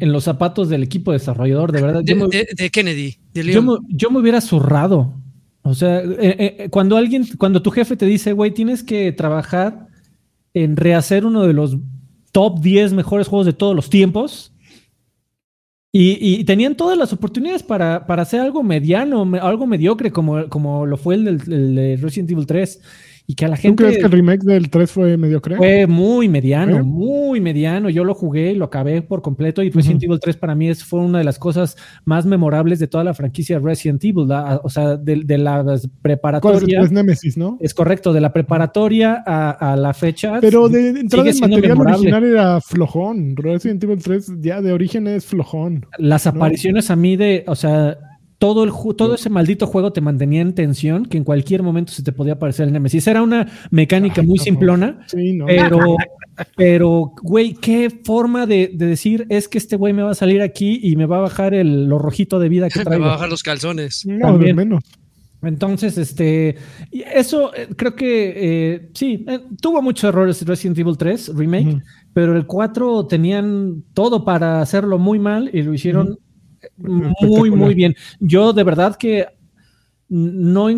los 0.00 0.24
zapatos 0.24 0.68
del 0.68 0.84
equipo 0.84 1.10
desarrollador, 1.12 1.72
de 1.72 1.82
verdad. 1.82 2.02
De, 2.04 2.70
Kennedy. 2.70 3.18
yo, 3.34 4.10
me, 4.10 4.20
hubiera 4.20 4.40
zurrado. 4.40 5.14
O 5.62 5.74
sea, 5.74 5.98
eh, 6.00 6.16
eh, 6.60 6.68
cuando 6.70 6.96
alguien, 6.96 7.26
cuando 7.38 7.60
tu 7.60 7.70
jefe 7.72 7.96
te 7.96 8.06
dice, 8.06 8.32
güey, 8.32 8.52
tienes 8.52 8.84
que 8.84 9.10
trabajar 9.10 9.88
en 10.54 10.76
rehacer 10.76 11.26
uno 11.26 11.42
de 11.44 11.52
los 11.52 11.76
top 12.30 12.60
10 12.60 12.92
mejores 12.92 13.26
juegos 13.26 13.46
de 13.46 13.52
todos 13.52 13.74
los 13.74 13.90
tiempos. 13.90 14.52
Y, 15.92 16.44
tenían 16.44 16.76
todas 16.76 16.96
las 16.96 17.12
oportunidades 17.12 17.64
para, 17.64 17.96
hacer 17.96 18.40
algo 18.40 18.62
mediano, 18.62 19.28
algo 19.42 19.66
mediocre, 19.66 20.12
como, 20.12 20.48
como 20.48 20.86
lo 20.86 20.96
fue 20.96 21.16
el, 21.16 21.26
el 21.26 21.74
de 21.74 21.98
Resident 22.00 22.30
Evil 22.30 22.46
3 22.46 22.80
y 23.30 23.34
que 23.36 23.44
a 23.44 23.48
la 23.48 23.56
gente. 23.56 23.84
¿Tú 23.84 23.86
crees 23.86 23.98
que 23.98 24.06
el 24.06 24.10
remake 24.10 24.42
del 24.42 24.70
3 24.70 24.90
fue 24.90 25.16
mediocre? 25.16 25.56
Fue 25.56 25.86
muy 25.86 26.28
mediano, 26.28 26.78
¿Eh? 26.78 26.82
muy 26.82 27.40
mediano. 27.40 27.88
Yo 27.88 28.02
lo 28.02 28.12
jugué, 28.12 28.56
lo 28.56 28.64
acabé 28.64 29.02
por 29.02 29.22
completo 29.22 29.62
y 29.62 29.70
Resident 29.70 30.02
Evil 30.02 30.18
3 30.18 30.36
para 30.36 30.56
mí 30.56 30.68
es, 30.68 30.82
fue 30.82 30.98
una 30.98 31.18
de 31.18 31.24
las 31.24 31.38
cosas 31.38 31.76
más 32.04 32.26
memorables 32.26 32.80
de 32.80 32.88
toda 32.88 33.04
la 33.04 33.14
franquicia 33.14 33.60
Resident 33.60 34.02
Evil, 34.04 34.26
o 34.64 34.68
sea, 34.68 34.96
de, 34.96 35.22
de 35.24 35.38
las 35.38 35.88
preparatoria. 36.02 36.80
Es 36.80 36.90
Nemesis, 36.90 37.36
¿no? 37.36 37.56
Es 37.60 37.72
correcto, 37.72 38.12
de 38.12 38.20
la 38.20 38.32
preparatoria 38.32 39.22
a, 39.24 39.76
la 39.76 39.94
fecha. 39.94 40.40
Pero 40.40 40.68
de 40.68 40.88
entrada 40.88 41.30
el 41.30 41.40
material 41.40 41.80
original 41.80 42.24
era 42.24 42.60
flojón. 42.60 43.36
Resident 43.36 43.84
Evil 43.84 44.02
3 44.02 44.32
ya 44.40 44.60
de 44.60 44.72
origen 44.72 45.06
es 45.06 45.24
flojón. 45.24 45.86
Las 45.98 46.26
apariciones 46.26 46.90
a 46.90 46.96
mí 46.96 47.14
de, 47.14 47.44
o 47.46 47.54
sea, 47.54 47.96
todo, 48.40 48.64
el, 48.64 48.72
todo 48.96 49.14
ese 49.14 49.28
maldito 49.28 49.66
juego 49.66 49.92
te 49.92 50.00
mantenía 50.00 50.40
en 50.40 50.54
tensión, 50.54 51.04
que 51.04 51.18
en 51.18 51.24
cualquier 51.24 51.62
momento 51.62 51.92
se 51.92 52.02
te 52.02 52.10
podía 52.10 52.32
aparecer 52.32 52.66
el 52.66 52.72
Nemesis. 52.72 53.06
Era 53.06 53.22
una 53.22 53.46
mecánica 53.70 54.22
muy 54.22 54.38
simplona, 54.38 55.06
pero, 55.46 55.96
pero, 56.56 57.12
güey, 57.22 57.52
qué 57.52 57.90
forma 58.02 58.46
de, 58.46 58.70
decir 58.72 59.26
es 59.28 59.46
que 59.46 59.58
este 59.58 59.76
güey 59.76 59.92
me 59.92 60.02
va 60.02 60.12
a 60.12 60.14
salir 60.14 60.40
aquí 60.40 60.80
y 60.82 60.96
me 60.96 61.04
va 61.04 61.18
a 61.18 61.20
bajar 61.20 61.52
el, 61.52 61.84
lo 61.84 61.98
rojito 61.98 62.38
de 62.38 62.48
vida 62.48 62.68
que 62.70 62.82
trae. 62.82 62.98
me 62.98 63.04
va 63.04 63.10
a 63.10 63.14
bajar 63.16 63.28
los 63.28 63.42
calzones. 63.42 64.06
No, 64.06 64.38
menos. 64.38 64.82
Entonces, 65.42 65.98
este, 65.98 66.56
eso 66.90 67.54
eh, 67.54 67.68
creo 67.76 67.94
que 67.94 68.32
eh, 68.36 68.90
sí, 68.94 69.22
eh, 69.28 69.40
tuvo 69.60 69.82
muchos 69.82 70.04
errores 70.04 70.40
Resident 70.46 70.78
Evil 70.78 70.96
3 70.96 71.36
Remake, 71.36 71.82
pero 72.14 72.34
el 72.34 72.46
4 72.46 73.06
tenían 73.06 73.84
todo 73.92 74.24
para 74.24 74.62
hacerlo 74.62 74.98
muy 74.98 75.18
mal 75.18 75.50
y 75.52 75.60
lo 75.60 75.74
hicieron 75.74 76.18
muy, 76.80 77.50
muy 77.50 77.74
bien. 77.74 77.94
Yo 78.20 78.52
de 78.52 78.64
verdad 78.64 78.96
que 78.96 79.26
no 80.08 80.68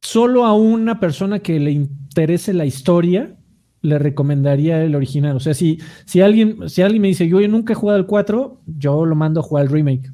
solo 0.00 0.44
a 0.44 0.54
una 0.54 1.00
persona 1.00 1.38
que 1.40 1.58
le 1.60 1.72
interese 1.72 2.52
la 2.52 2.66
historia 2.66 3.36
le 3.80 3.98
recomendaría 3.98 4.82
el 4.82 4.94
original. 4.94 5.36
O 5.36 5.40
sea, 5.40 5.54
si, 5.54 5.78
si, 6.04 6.20
alguien, 6.20 6.68
si 6.68 6.82
alguien 6.82 7.02
me 7.02 7.08
dice, 7.08 7.28
yo 7.28 7.46
nunca 7.46 7.72
he 7.72 7.76
jugado 7.76 7.98
el 7.98 8.06
4, 8.06 8.62
yo 8.66 9.04
lo 9.04 9.14
mando 9.14 9.40
a 9.40 9.42
jugar 9.42 9.66
el 9.66 9.70
remake. 9.70 10.10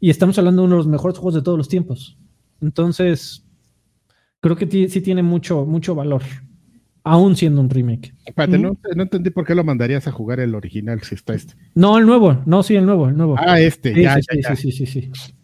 Y 0.00 0.10
estamos 0.10 0.38
hablando 0.38 0.62
de 0.62 0.66
uno 0.66 0.76
de 0.76 0.80
los 0.80 0.86
mejores 0.86 1.16
juegos 1.16 1.34
de 1.34 1.42
todos 1.42 1.56
los 1.56 1.68
tiempos. 1.68 2.18
Entonces, 2.60 3.46
creo 4.40 4.56
que 4.56 4.88
sí 4.88 5.00
tiene 5.00 5.22
mucho, 5.22 5.64
mucho 5.64 5.94
valor 5.94 6.22
aún 7.06 7.36
siendo 7.36 7.60
un 7.60 7.70
remake. 7.70 8.12
Espérate, 8.24 8.58
no, 8.58 8.76
entendí 8.84 9.30
por 9.30 9.46
qué 9.46 9.54
lo 9.54 9.62
mandarías 9.62 10.08
a 10.08 10.12
jugar 10.12 10.40
el 10.40 10.56
original 10.56 11.00
si 11.02 11.14
está 11.14 11.34
este. 11.34 11.54
No, 11.72 11.96
el 11.98 12.04
nuevo, 12.04 12.42
no, 12.46 12.64
sí, 12.64 12.74
el 12.74 12.84
nuevo, 12.84 13.08
el 13.08 13.16
nuevo. 13.16 13.36
Ah, 13.38 13.60
este, 13.60 13.94
ya, 13.94 14.16
sí, 14.16 14.40
ya, 14.42 14.56
sí, 14.56 14.72
sí, 14.72 14.86
sí, 14.86 15.10
sí, 15.12 15.34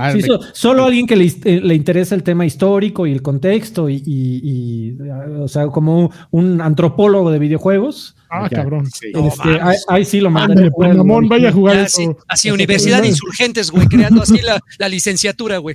Ah, 0.00 0.12
Sí, 0.12 0.18
me- 0.18 0.22
so- 0.28 0.40
solo 0.52 0.84
alguien 0.84 1.08
que 1.08 1.16
le, 1.16 1.24
is- 1.24 1.40
eh, 1.44 1.60
le 1.60 1.74
interesa 1.74 2.14
el 2.14 2.22
tema 2.22 2.46
histórico 2.46 3.04
y 3.04 3.10
el 3.12 3.20
contexto 3.20 3.88
y, 3.88 3.96
y- 4.06 4.40
y, 4.44 4.96
o 5.40 5.48
sea, 5.48 5.66
como 5.66 6.12
un 6.30 6.60
antropólogo 6.60 7.32
de 7.32 7.40
videojuegos, 7.40 8.14
Ah, 8.30 8.46
ya, 8.48 8.58
cabrón. 8.58 8.86
sí. 8.86 9.10
No, 9.12 9.26
este, 9.26 9.60
ahí, 9.60 9.76
ahí 9.88 10.04
sí 10.04 10.20
lo 10.20 10.30
mandaría 10.30 10.66
Ándale, 10.66 10.70
pues, 10.70 10.96
mamón, 10.96 11.28
vaya 11.28 11.48
a 11.48 11.52
jugar 11.52 11.74
Ya, 11.76 11.82
eso. 11.82 12.02
así, 12.02 12.10
así, 12.28 12.50
Universidad 12.52 13.02
de 13.02 13.08
Insurgentes, 13.08 13.72
güey, 13.72 13.88
creando 13.88 14.22
así 14.22 14.38
la, 14.40 14.60
la 14.78 14.88
licenciatura, 14.88 15.58
güey. 15.58 15.74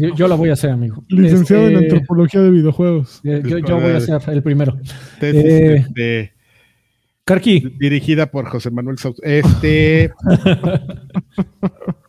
Yo, 0.00 0.14
yo 0.16 0.26
lo 0.26 0.36
voy 0.36 0.50
a 0.50 0.54
hacer, 0.54 0.70
amigo. 0.70 1.04
Licenciado 1.08 1.68
en 1.68 1.74
Este, 1.74 1.84
antropología 1.84 2.40
de 2.40 2.50
videojuegos. 2.50 3.20
eh, 3.22 3.40
Yo, 3.46 3.58
yo 3.58 3.80
voy 3.80 3.92
a 3.92 4.00
ser 4.00 4.20
el 4.28 4.42
primero. 4.42 4.76
tesis, 5.20 5.44
eh, 5.44 5.74
este, 5.76 6.32
Karki, 7.24 7.72
dirigida 7.78 8.26
por 8.32 8.48
José 8.48 8.70
Manuel 8.72 8.98
Sousa. 8.98 9.20
Este. 9.24 10.10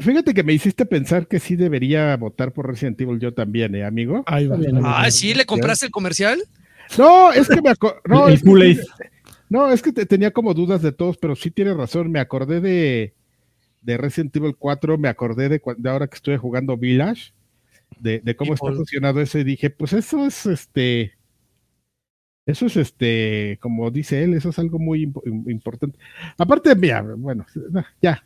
Fíjate 0.00 0.34
que 0.34 0.42
me 0.42 0.52
hiciste 0.52 0.86
pensar 0.86 1.26
que 1.26 1.38
sí 1.38 1.56
debería 1.56 2.16
votar 2.16 2.52
por 2.52 2.66
Resident 2.66 3.00
Evil 3.00 3.18
yo 3.20 3.32
también, 3.34 3.74
¿eh, 3.74 3.84
amigo? 3.84 4.22
Ahí 4.26 4.46
va. 4.46 4.58
Ah, 4.84 5.10
¿sí? 5.10 5.34
¿Le 5.34 5.44
compraste 5.46 5.86
el 5.86 5.92
comercial? 5.92 6.40
No, 6.98 7.32
es 7.32 7.48
que 7.48 7.60
me 7.62 7.72
no, 8.06 8.26
el 8.28 8.34
es 8.34 8.42
que- 8.42 9.10
no, 9.48 9.70
es 9.70 9.82
que 9.82 9.92
te- 9.92 10.06
tenía 10.06 10.30
como 10.32 10.54
dudas 10.54 10.82
de 10.82 10.92
todos, 10.92 11.16
pero 11.18 11.36
sí 11.36 11.50
tienes 11.50 11.76
razón. 11.76 12.10
Me 12.10 12.18
acordé 12.20 12.60
de, 12.60 13.14
de 13.82 13.96
Resident 13.96 14.34
Evil 14.36 14.56
4, 14.58 14.96
me 14.98 15.08
acordé 15.08 15.48
de, 15.48 15.62
de 15.76 15.90
ahora 15.90 16.06
que 16.08 16.16
estuve 16.16 16.38
jugando 16.38 16.76
Village, 16.76 17.32
de, 17.98 18.20
de 18.20 18.36
cómo 18.36 18.54
está 18.54 18.66
People. 18.66 18.78
funcionado 18.78 19.20
eso, 19.20 19.38
y 19.38 19.44
dije, 19.44 19.70
pues 19.70 19.92
eso 19.92 20.26
es 20.26 20.46
este. 20.46 21.12
Eso 22.46 22.66
es 22.66 22.76
este, 22.76 23.58
como 23.60 23.90
dice 23.90 24.24
él, 24.24 24.34
eso 24.34 24.48
es 24.48 24.58
algo 24.58 24.78
muy 24.78 25.06
impo- 25.06 25.22
im- 25.24 25.48
importante. 25.50 25.98
Aparte, 26.38 26.74
mira, 26.74 27.02
bueno, 27.02 27.46
ya, 28.00 28.24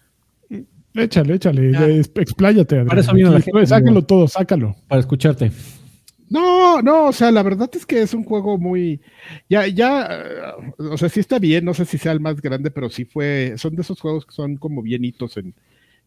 Échale, 0.94 1.34
échale. 1.34 1.72
Ya. 1.72 1.86
Expláyate. 1.88 2.76
Adrián. 2.76 2.86
Para 2.88 3.00
eso 3.00 3.12
vino 3.14 3.30
la 3.32 3.40
gente, 3.40 3.66
Sácalo 3.66 3.90
amigo. 3.90 4.06
todo, 4.06 4.28
sácalo. 4.28 4.76
para 4.88 5.00
escucharte. 5.00 5.50
No, 6.30 6.80
no, 6.82 7.08
o 7.08 7.12
sea, 7.12 7.30
la 7.30 7.42
verdad 7.42 7.70
es 7.74 7.84
que 7.84 8.00
es 8.02 8.14
un 8.14 8.24
juego 8.24 8.58
muy, 8.58 9.00
ya, 9.48 9.66
ya, 9.68 10.08
eh, 10.10 10.72
o 10.78 10.96
sea, 10.96 11.08
sí 11.08 11.20
está 11.20 11.38
bien, 11.38 11.64
no 11.64 11.74
sé 11.74 11.84
si 11.84 11.98
sea 11.98 12.12
el 12.12 12.18
más 12.20 12.40
grande, 12.40 12.70
pero 12.70 12.88
sí 12.90 13.04
fue, 13.04 13.54
son 13.56 13.76
de 13.76 13.82
esos 13.82 14.00
juegos 14.00 14.24
que 14.24 14.32
son 14.32 14.56
como 14.56 14.82
bien 14.82 15.04
hitos 15.04 15.36
en, 15.36 15.54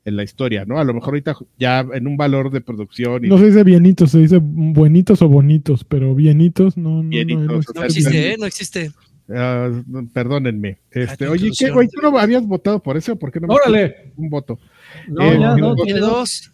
en 0.03 0.15
la 0.15 0.23
historia, 0.23 0.65
¿no? 0.65 0.79
A 0.79 0.83
lo 0.83 0.93
mejor 0.95 1.09
ahorita 1.09 1.35
ya 1.59 1.85
en 1.93 2.07
un 2.07 2.17
valor 2.17 2.49
de 2.51 2.61
producción 2.61 3.25
y 3.25 3.29
No 3.29 3.37
se 3.37 3.45
dice 3.45 3.63
bienitos, 3.63 4.11
se 4.11 4.17
dice 4.19 4.39
buenitos 4.41 5.21
o 5.21 5.29
bonitos, 5.29 5.83
pero 5.83 6.15
bienitos 6.15 6.77
no. 6.77 7.03
no, 7.03 7.09
Bienitos, 7.09 7.45
no, 7.45 7.53
no 7.53 7.61
No 7.81 7.83
existe, 7.83 8.33
¿eh? 8.33 8.35
No 8.39 8.45
existe. 8.47 8.91
ah, 9.33 9.69
perdónenme. 10.13 10.79
Este, 10.91 11.27
oye, 11.27 11.51
¿qué, 11.57 11.69
güey? 11.69 11.87
¿Tú 11.89 12.01
no 12.01 12.17
habías 12.17 12.45
votado 12.45 12.81
por 12.81 12.97
eso? 12.97 13.15
¿Por 13.17 13.31
qué 13.31 13.39
no 13.39 13.47
me 13.47 13.53
Órale. 13.53 14.11
un 14.17 14.29
voto? 14.29 14.59
No, 15.07 15.21
Eh, 15.23 15.39
ya, 15.39 15.55
no, 15.55 15.75
Tiene 15.75 15.99
dos. 15.99 16.51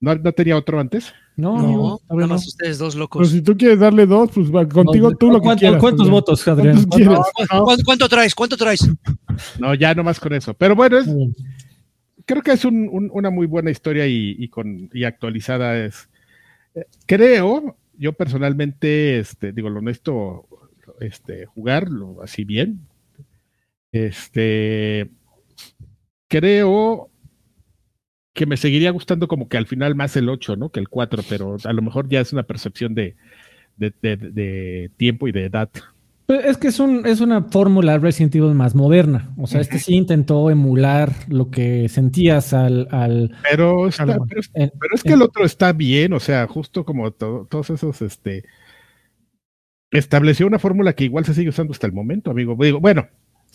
¿No, 0.00 0.14
no 0.14 0.32
tenía 0.32 0.56
otro 0.56 0.78
antes? 0.78 1.12
No, 1.36 1.56
No, 1.58 2.00
nada 2.08 2.26
no. 2.26 2.34
más 2.34 2.46
ustedes 2.46 2.78
dos 2.78 2.94
Pero 2.94 3.04
locos. 3.04 3.30
si 3.30 3.42
tú 3.42 3.56
quieres 3.56 3.78
darle 3.78 4.06
dos, 4.06 4.30
pues 4.34 4.54
va, 4.54 4.66
contigo 4.68 5.10
No, 5.10 5.16
tú 5.16 5.26
lo 5.28 5.34
que 5.40 5.44
¿cuánto- 5.44 5.60
quieras. 5.60 5.80
¿Cuántos 5.80 6.00
Adrián. 6.06 6.12
votos, 6.12 6.48
Adrián? 6.48 6.74
¿Cuántos 6.76 6.96
quieres? 6.96 7.18
¿Cuánto, 7.64 7.84
cuánto 7.84 8.08
traes? 8.08 8.34
¿Cuánto 8.34 8.56
traes? 8.56 8.80
No, 9.58 9.74
ya 9.74 9.94
nomás 9.94 10.18
con 10.20 10.32
eso. 10.32 10.54
Pero 10.54 10.74
bueno, 10.74 10.98
es, 10.98 11.06
creo 12.24 12.42
que 12.42 12.52
es 12.52 12.64
un- 12.64 12.88
un- 12.90 13.10
una 13.12 13.28
muy 13.30 13.46
buena 13.46 13.70
historia 13.70 14.06
y, 14.06 14.34
y 14.38 14.48
con, 14.48 14.88
y 14.92 15.04
actualizada 15.04 15.76
es. 15.84 16.08
eh, 16.74 16.86
Creo, 17.06 17.76
yo 17.98 18.12
personalmente, 18.14 19.18
este, 19.18 19.52
digo, 19.52 19.68
lo 19.68 19.80
honesto, 19.80 20.46
este, 21.00 21.44
jugarlo 21.46 22.22
así 22.22 22.44
bien. 22.44 22.80
Este, 23.92 25.10
creo 26.28 27.10
que 28.36 28.46
me 28.46 28.56
seguiría 28.56 28.90
gustando 28.92 29.26
como 29.26 29.48
que 29.48 29.56
al 29.56 29.66
final 29.66 29.94
más 29.96 30.16
el 30.16 30.28
8, 30.28 30.54
¿no? 30.56 30.68
Que 30.70 30.78
el 30.78 30.88
4, 30.88 31.24
pero 31.28 31.56
a 31.64 31.72
lo 31.72 31.82
mejor 31.82 32.08
ya 32.08 32.20
es 32.20 32.32
una 32.32 32.44
percepción 32.44 32.94
de, 32.94 33.16
de, 33.76 33.92
de- 34.02 34.16
de 34.16 34.90
tiempo 34.96 35.26
y 35.26 35.32
de 35.32 35.46
edad. 35.46 35.68
Pues 36.26 36.44
Es 36.44 36.56
que 36.58 36.68
es, 36.68 36.78
un, 36.80 37.06
es 37.06 37.20
una 37.20 37.42
fórmula 37.44 37.98
Resident 37.98 38.34
Evil 38.34 38.54
más 38.54 38.74
moderna. 38.74 39.32
O 39.38 39.46
sea, 39.46 39.60
este 39.60 39.78
sí 39.78 39.94
intentó 39.94 40.50
emular 40.50 41.12
lo 41.28 41.50
que 41.50 41.88
sentías 41.88 42.52
al. 42.52 42.88
al 42.90 43.36
Pero, 43.48 43.88
está- 43.88 44.04
pero 44.28 44.40
en- 44.54 44.72
Pero 44.78 44.94
es 44.94 45.02
que 45.02 45.12
el 45.12 45.22
otro 45.22 45.44
está 45.44 45.72
bien, 45.72 46.12
o 46.12 46.20
sea, 46.20 46.46
justo 46.48 46.84
como 46.84 47.10
to- 47.12 47.46
todos 47.50 47.70
esos, 47.70 48.02
este, 48.02 48.44
estableció 49.90 50.46
una 50.46 50.58
fórmula 50.58 50.92
que 50.94 51.04
igual 51.04 51.24
se 51.24 51.34
sigue 51.34 51.48
usando 51.48 51.72
hasta 51.72 51.86
el 51.86 51.92
momento, 51.92 52.30
amigo. 52.30 52.56
Digo, 52.60 52.80
bueno, 52.80 53.06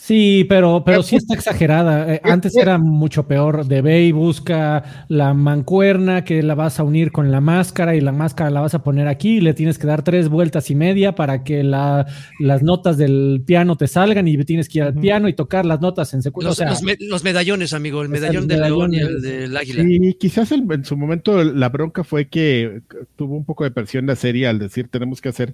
Sí, 0.04 0.48
pero, 0.50 0.82
pero 0.84 1.02
Eh, 1.02 1.04
sí 1.04 1.16
está 1.16 1.36
exagerada. 1.36 2.12
Eh, 2.12 2.16
eh, 2.16 2.22
Antes 2.24 2.56
era 2.58 2.80
mucho 2.80 3.28
peor. 3.28 3.68
De 3.68 3.84
ve 3.84 4.02
y 4.06 4.12
busca 4.12 5.06
la 5.10 5.36
mancuerna 5.36 6.24
que 6.24 6.42
la 6.42 6.56
vas 6.56 6.80
a 6.80 6.84
unir 6.84 7.12
con 7.12 7.30
la 7.32 7.40
máscara 7.40 7.96
y 7.96 8.02
la 8.02 8.12
máscara 8.12 8.50
la 8.50 8.62
vas 8.62 8.74
a 8.74 8.84
poner 8.84 9.08
aquí 9.08 9.38
y 9.38 9.42
le 9.42 9.54
tienes 9.54 9.78
que 9.78 9.86
dar 9.86 10.02
tres 10.02 10.28
vueltas 10.28 10.72
y 10.72 10.76
media 10.76 11.14
para 11.14 11.44
que 11.44 11.64
la- 11.64 12.08
las 12.40 12.64
notas 12.64 12.98
del 12.98 13.44
piano 13.46 13.76
te 13.76 13.86
salgan 13.86 14.28
y 14.28 14.44
tienes 14.44 14.70
que 14.70 14.80
ir 14.80 14.86
al 14.86 14.96
piano 14.96 15.30
y 15.30 15.34
tocar 15.34 15.68
las 15.68 15.82
notas 15.82 16.12
en 16.16 16.24
secuencia. 16.24 16.50
Los, 16.50 16.58
O 16.58 16.62
sea, 16.62 16.70
los 16.72 16.82
me- 16.82 16.98
los 17.08 17.24
medallones, 17.24 17.72
amigo. 17.74 18.02
El 18.02 18.10
medallón 18.10 18.44
el 18.44 18.48
del 18.48 18.62
león 18.62 18.94
y 18.96 18.98
el 19.02 19.22
del 19.22 19.56
águila. 19.56 19.84
y 19.88 20.16
quizás 20.16 20.52
el- 20.52 20.66
en 20.72 20.84
su 20.84 20.98
momento 20.98 21.44
la 21.44 21.70
bronca 21.70 22.04
fue 22.04 22.28
que 22.28 22.82
tuvo 23.16 23.38
un 23.38 23.46
poco 23.46 23.66
de 23.66 23.70
presión 23.72 24.08
la 24.08 24.16
serie 24.16 24.48
al 24.48 24.58
decir 24.58 24.88
tenemos 24.88 25.22
que 25.22 25.30
hacer 25.30 25.54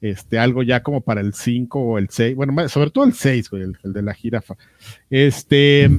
este 0.00 0.38
algo 0.38 0.62
ya 0.62 0.82
como 0.82 1.02
para 1.02 1.20
el 1.20 1.34
5 1.34 1.80
o 1.80 1.98
el 1.98 2.08
6, 2.10 2.34
bueno, 2.34 2.66
sobre 2.68 2.90
todo 2.90 3.04
el 3.04 3.12
6, 3.14 3.50
güey, 3.50 3.62
el, 3.62 3.73
el 3.82 3.92
de 3.92 4.02
la 4.02 4.14
jirafa. 4.14 4.54
Este, 5.10 5.90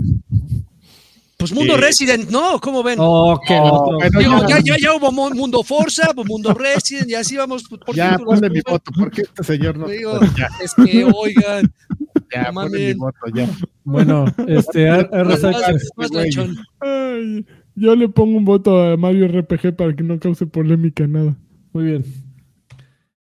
Pues 1.37 1.51
Mundo 1.51 1.75
Sí. 1.75 1.81
Resident, 1.81 2.29
¿no? 2.29 2.61
¿Cómo 2.61 2.81
ven? 2.81 2.95
oh, 2.97 3.37
que 3.45 3.53
No, 3.55 3.63
otro- 3.73 3.97
bueno, 3.97 4.19
Digo, 4.19 4.47
ya- 4.47 4.59
ya, 4.63 4.75
ya, 4.81 4.95
hubo 4.95 5.11
Mu- 5.11 5.35
Mundo 5.35 5.63
Forza, 5.63 6.13
pues 6.15 6.25
Mundo 6.29 6.53
Resident, 6.53 7.09
y 7.09 7.15
así 7.15 7.35
vamos 7.35 7.63
por 7.63 7.93
ya 7.93 8.17
ponle 8.17 8.49
mi 8.49 8.61
voto, 8.61 8.89
porque 8.97 9.23
este 9.23 9.43
señor 9.43 9.77
no. 9.77 9.85
Digo, 9.87 10.17
Es 10.63 10.73
que, 10.75 11.03
oigan, 11.03 11.73
ya, 12.33 12.43
no 12.51 12.61
ponle 12.61 12.87
mi 12.87 12.93
voto, 12.93 13.17
ya. 13.33 13.49
Bueno, 13.83 14.25
este, 14.47 14.87
a- 14.89 15.09
a- 15.11 15.23
más, 15.25 15.43
más-. 15.43 16.47
Ay, 16.79 17.45
yo 17.75 17.95
le 17.97 18.07
pongo 18.07 18.37
un 18.37 18.45
voto 18.45 18.81
a 18.81 18.95
Mario 18.95 19.27
RPG 19.27 19.75
para 19.75 19.93
que 19.93 20.03
no 20.03 20.17
cause 20.17 20.45
polémica 20.47 21.05
nada. 21.05 21.35
muy 21.73 21.83
bien. 21.83 22.05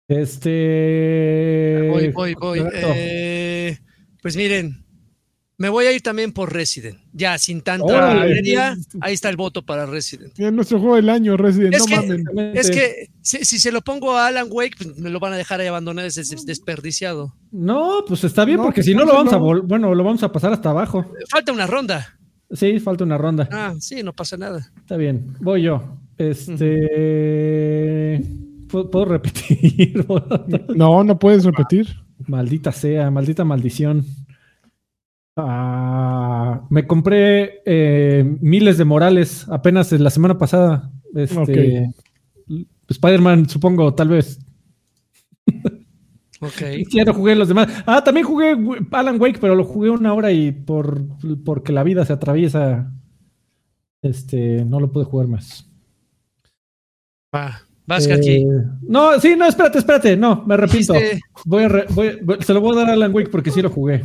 Este. 0.07 1.89
Voy, 1.91 2.09
voy, 2.12 2.34
voy. 2.34 2.62
Eh, 2.72 3.76
pues 4.29 4.37
miren, 4.37 4.85
me 5.57 5.70
voy 5.70 5.87
a 5.87 5.93
ir 5.93 6.03
también 6.03 6.33
por 6.33 6.53
Resident. 6.53 6.99
Ya, 7.14 7.39
sin 7.39 7.62
tanta 7.62 8.14
minería, 8.14 8.76
ahí 9.01 9.14
está 9.14 9.29
el 9.31 9.37
voto 9.37 9.64
para 9.64 9.87
Resident. 9.87 10.39
Es 10.39 10.53
nuestro 10.53 10.79
juego 10.79 10.97
del 10.97 11.09
año, 11.09 11.37
Resident. 11.39 11.72
Es 11.74 11.81
no 11.81 11.87
que- 11.87 11.97
mamen. 11.97 12.24
Es 12.55 12.70
que 12.70 13.09
si, 13.22 13.45
si 13.45 13.59
se 13.59 13.72
lo 13.72 13.81
pongo 13.81 14.16
a 14.16 14.26
Alan 14.26 14.49
Wake, 14.51 14.76
pues 14.76 14.97
me 14.99 15.09
lo 15.11 15.18
van 15.18 15.33
a 15.33 15.37
dejar 15.37 15.61
ahí 15.61 15.66
abandonado, 15.66 16.07
es 16.07 16.14
des- 16.16 16.45
desperdiciado. 16.47 17.35
No, 17.51 18.05
pues 18.07 18.22
está 18.22 18.45
bien, 18.45 18.59
No, 18.59 18.64
porque 18.64 18.81
pues 18.83 18.87
si 18.87 18.95
no 18.95 19.07
lo 19.07 19.14
vamos 19.14 19.33
a 19.33 19.39
pónselo. 19.39 19.62
vol- 19.64 19.66
bueno, 19.66 19.95
lo 19.95 20.05
vamos 20.05 20.22
a 20.22 20.31
pasar 20.31 20.53
hasta 20.53 20.70
abajo. 20.70 21.11
Falta 21.31 21.53
una 21.53 21.66
ronda. 21.66 22.18
Sí, 22.51 22.79
falta 22.81 23.05
una 23.05 23.16
ronda. 23.18 23.49
Ah, 23.51 23.74
sí, 23.81 24.03
no 24.03 24.12
pasa 24.12 24.37
nada. 24.37 24.70
Está 24.79 24.97
bien, 24.99 25.35
voy 25.41 25.62
yo. 25.62 25.97
Este. 26.89 28.22
¿Puedo, 28.68 28.91
puedo 28.91 29.05
repetir? 29.07 30.07
No, 30.76 31.03
no 31.03 31.18
puedes 31.18 31.45
repetir. 31.45 31.89
Maldita 32.29 32.72
sea, 32.72 33.11
maldita 33.11 33.45
maldición. 33.45 34.05
Ah, 35.37 36.66
me 36.70 36.87
compré 36.87 37.62
eh, 37.64 38.24
miles 38.41 38.79
de 38.79 38.85
morales 38.85 39.47
apenas 39.49 39.93
la 39.93 40.11
semana 40.11 40.37
pasada. 40.39 40.91
Este, 41.14 41.91
Spider-Man, 42.89 43.49
supongo, 43.49 43.95
tal 43.95 44.09
vez. 44.09 44.41
Ok. 46.41 46.62
Ya 46.93 47.05
no 47.05 47.14
jugué 47.14 47.35
los 47.35 47.49
demás. 47.49 47.68
Ah, 47.85 48.03
también 48.05 48.24
jugué 48.24 48.57
Alan 48.93 49.20
Wake, 49.20 49.41
pero 49.41 49.57
lo 49.57 49.64
jugué 49.64 49.91
una 49.91 50.14
hora 50.14 50.30
y 50.30 50.53
por 50.53 51.03
porque 51.45 51.72
la 51.72 51.83
vida 51.83 52.05
se 52.05 52.13
atraviesa. 52.13 52.92
Este, 54.03 54.64
no 54.64 54.79
lo 54.79 54.92
pude 54.92 55.05
jugar 55.05 55.26
más. 55.26 55.68
Va, 57.34 57.61
vas 57.88 58.06
Eh, 58.06 58.46
no, 58.82 59.18
sí, 59.18 59.34
no, 59.36 59.46
espérate, 59.46 59.78
espérate. 59.78 60.16
No, 60.16 60.44
me. 60.46 60.56
Dijiste- 60.56 61.20
Voy 61.44 61.64
a 61.64 61.68
re- 61.68 61.86
voy- 61.90 62.18
voy- 62.22 62.38
se 62.42 62.54
lo 62.54 62.60
voy 62.60 62.76
a 62.76 62.80
dar 62.80 62.90
a 62.90 62.92
Alan 62.92 63.12
Wake 63.14 63.30
porque 63.30 63.50
sí 63.50 63.60
lo 63.62 63.70
jugué. 63.70 64.02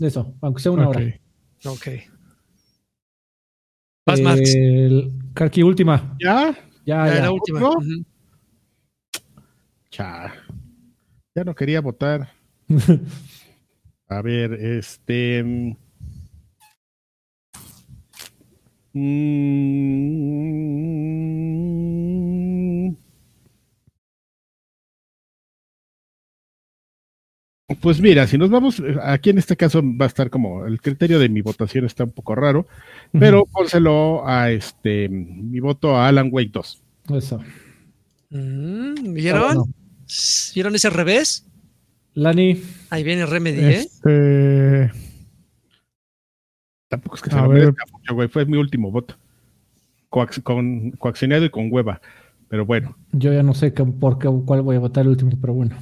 Eso, 0.00 0.34
aunque 0.40 0.60
sea 0.62 0.72
una 0.72 0.88
hora. 0.88 1.00
Ok. 1.66 1.86
Vas, 4.06 4.20
Max. 4.20 4.54
El 4.54 5.12
Karki, 5.34 5.62
última. 5.62 6.16
¿Ya? 6.20 6.52
Ya, 6.84 7.06
Ya, 7.06 7.14
ya. 7.14 7.20
la 7.22 7.30
última. 7.32 7.60
¿no? 7.60 7.74
Ya 11.34 11.44
no 11.44 11.54
quería 11.54 11.80
votar. 11.80 12.28
A 14.08 14.22
ver, 14.22 14.52
este. 14.54 15.42
mm, 15.42 15.72
Pues 27.80 28.00
mira, 28.00 28.28
si 28.28 28.38
nos 28.38 28.48
vamos, 28.48 28.80
aquí 29.02 29.30
en 29.30 29.38
este 29.38 29.56
caso 29.56 29.82
va 29.82 30.04
a 30.04 30.08
estar 30.08 30.30
como 30.30 30.66
el 30.66 30.80
criterio 30.80 31.18
de 31.18 31.28
mi 31.28 31.40
votación 31.40 31.84
está 31.84 32.04
un 32.04 32.12
poco 32.12 32.36
raro, 32.36 32.66
pero 33.10 33.44
pónselo 33.46 34.22
a 34.26 34.52
este 34.52 35.08
mi 35.08 35.58
voto 35.58 35.96
a 35.96 36.06
Alan 36.06 36.28
Wake 36.30 36.50
2. 36.52 36.82
Eso. 37.14 37.40
Mm, 38.30 39.12
¿Vieron? 39.14 39.74
¿Vieron 40.54 40.74
ese 40.76 40.90
revés? 40.90 41.44
Lani. 42.14 42.62
Ahí 42.90 43.02
viene 43.02 43.26
Remedy, 43.26 43.58
¿eh? 43.64 43.78
Este, 43.80 44.92
Tampoco 46.88 47.16
es 47.16 47.22
que 47.22 47.30
se 47.30 47.36
A 47.36 47.42
lo 47.42 47.48
ver. 47.48 47.58
merezca 47.62 47.84
mucho, 47.92 48.14
güey. 48.14 48.28
Fue 48.28 48.46
mi 48.46 48.56
último 48.58 48.92
voto. 48.92 49.16
Coax- 50.08 50.40
con 50.42 50.92
coaccionado 50.92 51.44
y 51.44 51.50
con 51.50 51.68
hueva. 51.72 52.00
Pero 52.48 52.64
bueno, 52.64 52.96
Yo 53.10 53.32
ya 53.32 53.42
no 53.42 53.54
sé 53.54 53.74
qué- 53.74 53.84
por 53.84 54.20
qué, 54.20 54.30
cuál 54.46 54.62
voy 54.62 54.76
a 54.76 54.78
votar 54.78 55.02
el 55.02 55.08
último, 55.10 55.32
pero 55.40 55.52
bueno. 55.52 55.76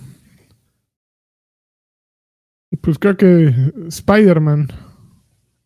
Pues 2.77 2.99
creo 2.99 3.17
que 3.17 3.53
Spider-Man. 3.89 4.69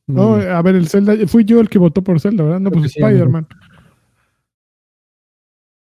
No, 0.07 0.37
Mm. 0.39 0.41
a 0.41 0.63
ver, 0.63 0.75
el 0.77 0.89
Zelda. 0.89 1.15
Fui 1.27 1.45
yo 1.45 1.61
el 1.61 1.69
que 1.69 1.79
votó 1.79 2.03
por 2.03 2.19
Zelda, 2.21 2.43
¿verdad? 2.45 2.61
No, 2.61 2.71
Creo 2.71 2.83
pues 2.83 2.93
sí. 2.93 3.01
Spider-Man. 3.01 3.47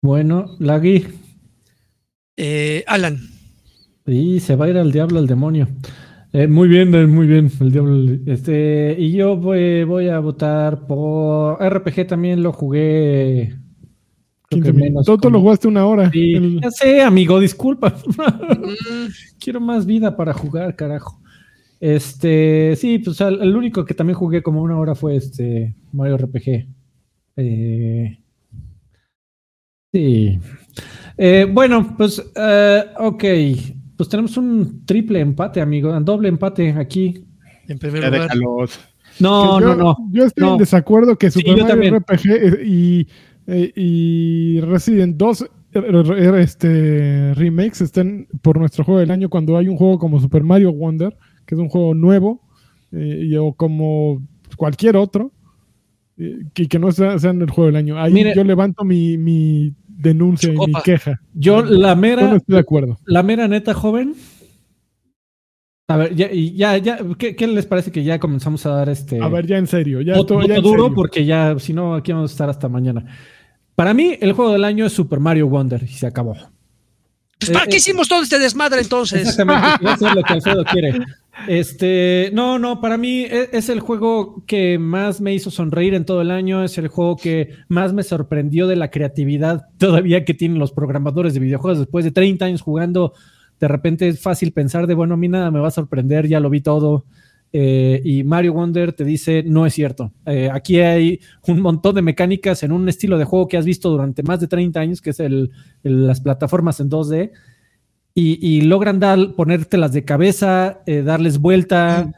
Bueno, 0.03 0.57
Lagui. 0.59 1.07
Eh, 2.37 2.85
Alan. 2.87 3.19
Y 4.07 4.41
se 4.41 4.57
va 4.57 4.65
a 4.67 4.69
ir 4.71 4.79
al 4.79 4.91
diablo, 4.93 5.19
al 5.19 5.27
demonio. 5.27 5.69
Eh, 6.33 6.47
muy 6.49 6.67
bien, 6.69 6.95
eh, 6.95 7.07
muy 7.07 7.27
bien, 7.27 7.51
el 7.61 7.71
diablo. 7.73 8.19
Este, 8.27 8.97
y 8.99 9.13
yo 9.13 9.37
voy, 9.37 9.85
voy 9.85 10.09
a 10.09 10.19
votar 10.19 10.87
por 10.87 11.63
RPG 11.63 12.07
también 12.07 12.43
lo 12.43 12.53
jugué. 12.53 13.55
Creo 14.57 14.63
15 14.65 14.71
que 14.71 14.73
minutos. 14.73 14.93
menos 14.93 15.07
Todo 15.07 15.19
como- 15.19 15.31
lo 15.37 15.41
jugaste 15.41 15.69
una 15.69 15.87
hora. 15.87 16.11
Sí, 16.11 16.35
El- 16.35 16.61
ya 16.61 16.71
sé, 16.71 17.03
amigo, 17.03 17.39
disculpa. 17.41 17.91
Mm, 18.07 18.13
Quiero 19.41 19.61
más 19.61 19.85
vida 19.87 20.17
para 20.17 20.33
jugar, 20.33 20.75
carajo. 20.77 21.21
Este, 21.81 22.75
sí, 22.77 22.99
pues 23.01 23.21
el, 23.21 23.43
el 23.43 23.57
único 23.57 23.85
que 23.85 23.95
también 23.95 24.17
jugué 24.17 24.43
como 24.43 24.63
una 24.63 24.79
hora 24.79 24.95
fue 24.95 25.17
este 25.17 25.75
Mario 25.93 26.17
RPG. 26.19 26.69
Eh, 27.37 28.19
sí. 29.93 30.39
Eh, 31.19 31.47
bueno, 31.53 31.95
pues, 31.97 32.23
eh, 32.37 32.85
ok. 32.99 33.25
Pues 33.97 34.09
tenemos 34.09 34.37
un 34.37 34.85
triple 34.87 35.21
empate, 35.21 35.61
amigo, 35.61 35.91
un 35.97 36.05
doble 36.05 36.29
empate 36.29 36.71
aquí. 36.73 37.25
en 37.69 37.79
primer 37.79 38.05
lugar. 38.05 38.31
No, 39.21 39.61
no, 39.61 39.69
yo, 39.69 39.75
no. 39.77 39.97
Yo 40.11 40.25
estoy 40.25 40.45
no. 40.45 40.53
en 40.53 40.59
desacuerdo 40.59 41.17
que 41.19 41.31
Sí, 41.31 41.41
Super 41.41 41.57
yo 41.59 41.67
Mario. 41.77 41.97
RPG 41.99 42.65
y, 42.65 43.07
eh, 43.47 43.73
y 43.75 44.61
Resident 44.61 45.17
2 45.17 45.43
eh, 45.43 45.49
eh, 45.75 46.41
este, 46.41 47.35
remakes 47.35 47.81
estén 47.81 48.29
por 48.43 48.59
nuestro 48.59 48.85
juego 48.85 49.01
del 49.01 49.11
año 49.11 49.29
cuando 49.31 49.57
hay 49.57 49.69
un 49.69 49.77
juego 49.77 49.99
como 49.99 50.21
Super 50.21 50.43
Mario 50.45 50.73
Wonder, 50.73 51.17
que 51.47 51.55
es 51.55 51.61
un 51.61 51.69
juego 51.69 51.95
nuevo, 51.95 52.43
eh, 52.93 53.23
y- 53.25 53.37
o 53.37 53.53
como 53.55 54.23
cualquier 54.57 54.97
otro, 54.97 55.33
eh, 56.19 56.41
que, 56.53 56.69
que 56.69 56.79
no 56.79 56.93
sea, 56.93 57.19
sean 57.19 57.41
el 57.41 57.51
juego 57.51 57.67
del 57.69 57.77
año. 57.77 57.99
Ahí 57.99 58.13
Mire- 58.13 58.35
yo 58.37 58.45
levanto 58.45 58.85
mi, 58.85 59.17
mi 59.17 59.75
denuncia 59.89 60.53
y 60.53 60.59
mi 60.59 60.73
queja. 60.85 61.21
Yo, 61.33 61.63
la 61.65 61.91
Yo 61.91 61.95
no 61.95 62.01
mera, 62.01 62.37
estoy 62.37 62.55
de 62.55 62.59
acuerdo. 62.61 62.99
la 63.07 63.23
mera 63.23 63.49
neta, 63.49 63.73
joven. 63.73 64.15
A 65.89 65.97
ver, 65.97 66.15
ya, 66.15 66.31
y 66.33 66.55
ya, 66.55 66.77
ya, 66.79 66.99
¿qué, 67.19 67.35
qué 67.37 67.47
les 67.47 67.67
parece 67.67 67.91
que 67.91 68.05
ya 68.05 68.19
comenzamos 68.19 68.65
a 68.67 68.71
dar 68.71 68.89
este. 68.89 69.21
A 69.21 69.29
ver, 69.29 69.47
ya 69.47 69.59
en 69.59 69.67
serio. 69.67 70.01
Ya, 70.01 70.15
voto, 70.15 70.41
ya 70.43 70.57
en 70.57 70.63
duro 70.63 70.85
serio. 70.85 70.95
porque 70.95 71.25
ya, 71.25 71.59
si 71.59 71.73
no, 71.73 71.95
aquí 71.95 72.13
vamos 72.13 72.31
a 72.31 72.35
estar 72.35 72.49
hasta 72.49 72.69
mañana. 72.69 73.05
Para 73.75 73.93
mí, 73.93 74.17
el 74.21 74.33
juego 74.33 74.53
del 74.53 74.65
año 74.65 74.87
es 74.87 74.93
Super 74.93 75.19
Mario 75.21 75.49
Wonder 75.49 75.83
y 75.83 75.89
se 75.89 76.07
acabó. 76.07 76.35
Pues, 77.39 77.51
¿Para 77.51 77.65
Eh, 77.65 77.69
qué 77.69 77.75
eh, 77.75 77.79
hicimos 77.79 78.09
todo 78.09 78.23
este 78.23 78.39
desmadre 78.39 78.81
entonces? 78.81 79.21
Exactamente, 79.29 79.87
a 79.89 79.93
hacer 79.95 80.15
lo 80.15 80.23
que 80.23 80.33
Alfredo 80.33 80.65
quiere. 80.65 81.01
Este, 81.49 82.31
no, 82.33 82.59
no, 82.59 82.81
para 82.81 82.97
mí 82.97 83.23
e- 83.23 83.49
es, 83.53 83.69
el 83.69 83.81
juego 83.81 84.45
que 84.47 84.79
más 84.79 85.21
me 85.21 85.35
hizo 85.35 85.51
sonreír 85.51 85.95
en 85.95 86.05
todo 86.05 86.21
el 86.23 86.31
año, 86.31 86.63
es 86.63 86.79
el 86.79 86.89
juego 86.89 87.17
que 87.17 87.51
más 87.69 87.93
me 87.93 88.03
sorprendió 88.03 88.67
de 88.67 88.77
la 88.77 88.91
creatividad 88.91 89.67
todavía 89.79 90.25
que 90.25 90.35
tienen 90.35 90.59
los 90.59 90.73
programadores 90.73 91.35
de 91.35 91.41
videojuegos 91.41 91.81
después 91.81 92.05
de 92.05 92.13
30 92.13 92.45
años 92.45 92.61
jugando. 92.63 93.15
De 93.63 93.69
repente 93.69 94.09
es 94.09 94.21
fácil 94.21 94.53
pensar 94.53 94.87
de, 94.89 94.95
bueno, 94.95 95.15
a 95.15 95.17
mí 95.17 95.29
nada 95.29 95.51
me 95.53 95.61
va 95.61 95.69
a 95.69 95.71
sorprender, 95.71 96.27
ya 96.29 96.41
lo 96.41 96.51
vi 96.51 96.61
todo. 96.61 97.05
Eh, 97.55 98.01
y 98.05 98.25
Mario 98.25 98.55
Wonder 98.55 98.93
te 98.93 99.05
dice, 99.05 99.43
no 99.47 99.67
es 99.67 99.75
cierto. 99.75 100.13
Eh, 100.27 100.51
aquí 100.53 100.81
hay 100.81 101.21
un 101.47 101.61
montón 101.61 101.95
de 101.95 102.03
mecánicas 102.03 102.63
en 102.63 102.73
un 102.73 102.89
estilo 102.89 103.19
de 103.19 103.25
juego 103.25 103.47
que 103.47 103.57
has 103.59 103.65
visto 103.67 103.91
durante 103.91 104.23
más 104.23 104.41
de 104.41 104.49
30 104.49 104.81
años, 104.81 105.01
que 105.01 105.11
es 105.11 105.21
el, 105.21 105.51
el- 105.85 106.07
las 106.07 106.21
plataformas 106.21 106.81
en 106.81 106.89
2D 106.89 107.31
y, 108.15 108.39
y 108.47 108.63
logran 108.63 108.99
dar, 109.01 109.35
ponértelas 109.37 109.93
de 109.93 110.05
cabeza, 110.05 110.83
eh, 110.87 111.03
darles 111.03 111.39
vuelta, 111.39 112.11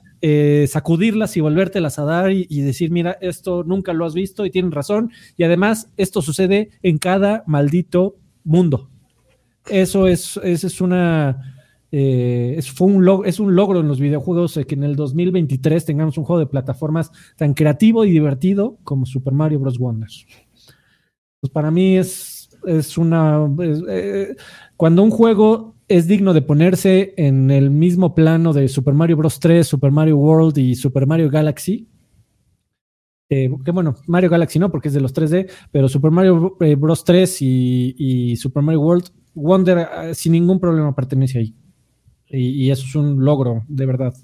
sacudirlas 0.66 1.36
y 1.36 1.40
volvértelas 1.40 1.98
a 1.98 2.04
dar 2.04 2.30
y, 2.32 2.46
y 2.48 2.62
decir, 2.62 2.90
mira, 2.90 3.18
esto 3.20 3.62
nunca 3.64 3.92
lo 3.92 4.06
has 4.06 4.14
visto 4.14 4.46
y 4.46 4.50
tienen 4.50 4.72
razón. 4.72 5.10
Y 5.36 5.44
además, 5.44 5.90
esto 5.98 6.22
sucede 6.22 6.70
en 6.82 6.96
cada 6.98 7.44
maldito 7.46 8.16
mundo. 8.44 8.88
Eso 9.69 10.07
es, 10.07 10.39
eso 10.43 10.66
es 10.66 10.81
una... 10.81 11.55
eh, 11.91 12.55
es, 12.59 12.70
fue 12.70 12.89
un 12.89 13.27
es 13.27 13.41
un 13.41 13.55
logro 13.55 13.81
en 13.81 13.89
los 13.89 14.01
videojuegos 14.01 14.57
eh, 14.57 14.65
que 14.66 14.74
en 14.74 14.85
el 14.85 14.97
2023 14.97 15.85
tengamos 15.85 16.19
un 16.19 16.24
juego 16.24 16.41
de 16.41 16.47
plataformas 16.47 17.11
tan 17.36 17.55
creativo 17.55 18.05
y 18.05 18.11
divertido 18.11 18.78
como 18.85 19.07
Super 19.07 19.32
Mario 19.32 19.61
Bros. 19.61 19.78
Wonder. 19.78 20.09
Pues 21.41 21.51
para 21.53 21.70
mí 21.70 21.97
es, 21.97 22.49
es 22.66 22.99
una... 22.99 23.49
eh, 23.89 24.35
cuando 24.77 25.03
un 25.03 25.11
juego 25.11 25.74
es 25.89 26.07
digno 26.09 26.32
de 26.32 26.43
ponerse 26.43 27.15
en 27.16 27.51
el 27.51 27.70
mismo 27.70 28.15
plano 28.15 28.53
de 28.53 28.69
Super 28.69 28.95
Mario 28.95 29.16
Bros. 29.19 29.39
3, 29.41 29.66
Super 29.66 29.91
Mario 29.91 30.16
World 30.16 30.57
y 30.59 30.74
Super 30.74 31.07
Mario 31.07 31.31
Galaxy. 31.31 31.86
que 33.28 33.49
bueno, 33.73 33.97
Mario 34.07 34.31
Galaxy 34.31 34.59
no, 34.59 34.70
porque 34.70 34.89
es 34.89 34.95
de 34.95 35.01
los 35.01 35.15
3D, 35.15 35.51
pero 35.70 35.89
Super 35.89 36.11
Mario 36.11 36.57
Bros. 36.78 37.05
3 37.05 37.43
y, 37.43 37.95
y 37.99 38.36
Super 38.36 38.62
Mario 38.62 38.81
World, 38.81 39.11
Wonder 39.35 39.78
eh, 40.05 40.15
sin 40.15 40.32
ningún 40.32 40.61
problema 40.61 40.94
pertenece 40.94 41.39
ahí. 41.39 41.55
Y, 42.28 42.65
y 42.66 42.70
eso 42.70 42.85
es 42.86 42.94
un 42.94 43.24
logro, 43.24 43.62
de 43.69 43.86
verdad. 43.86 44.15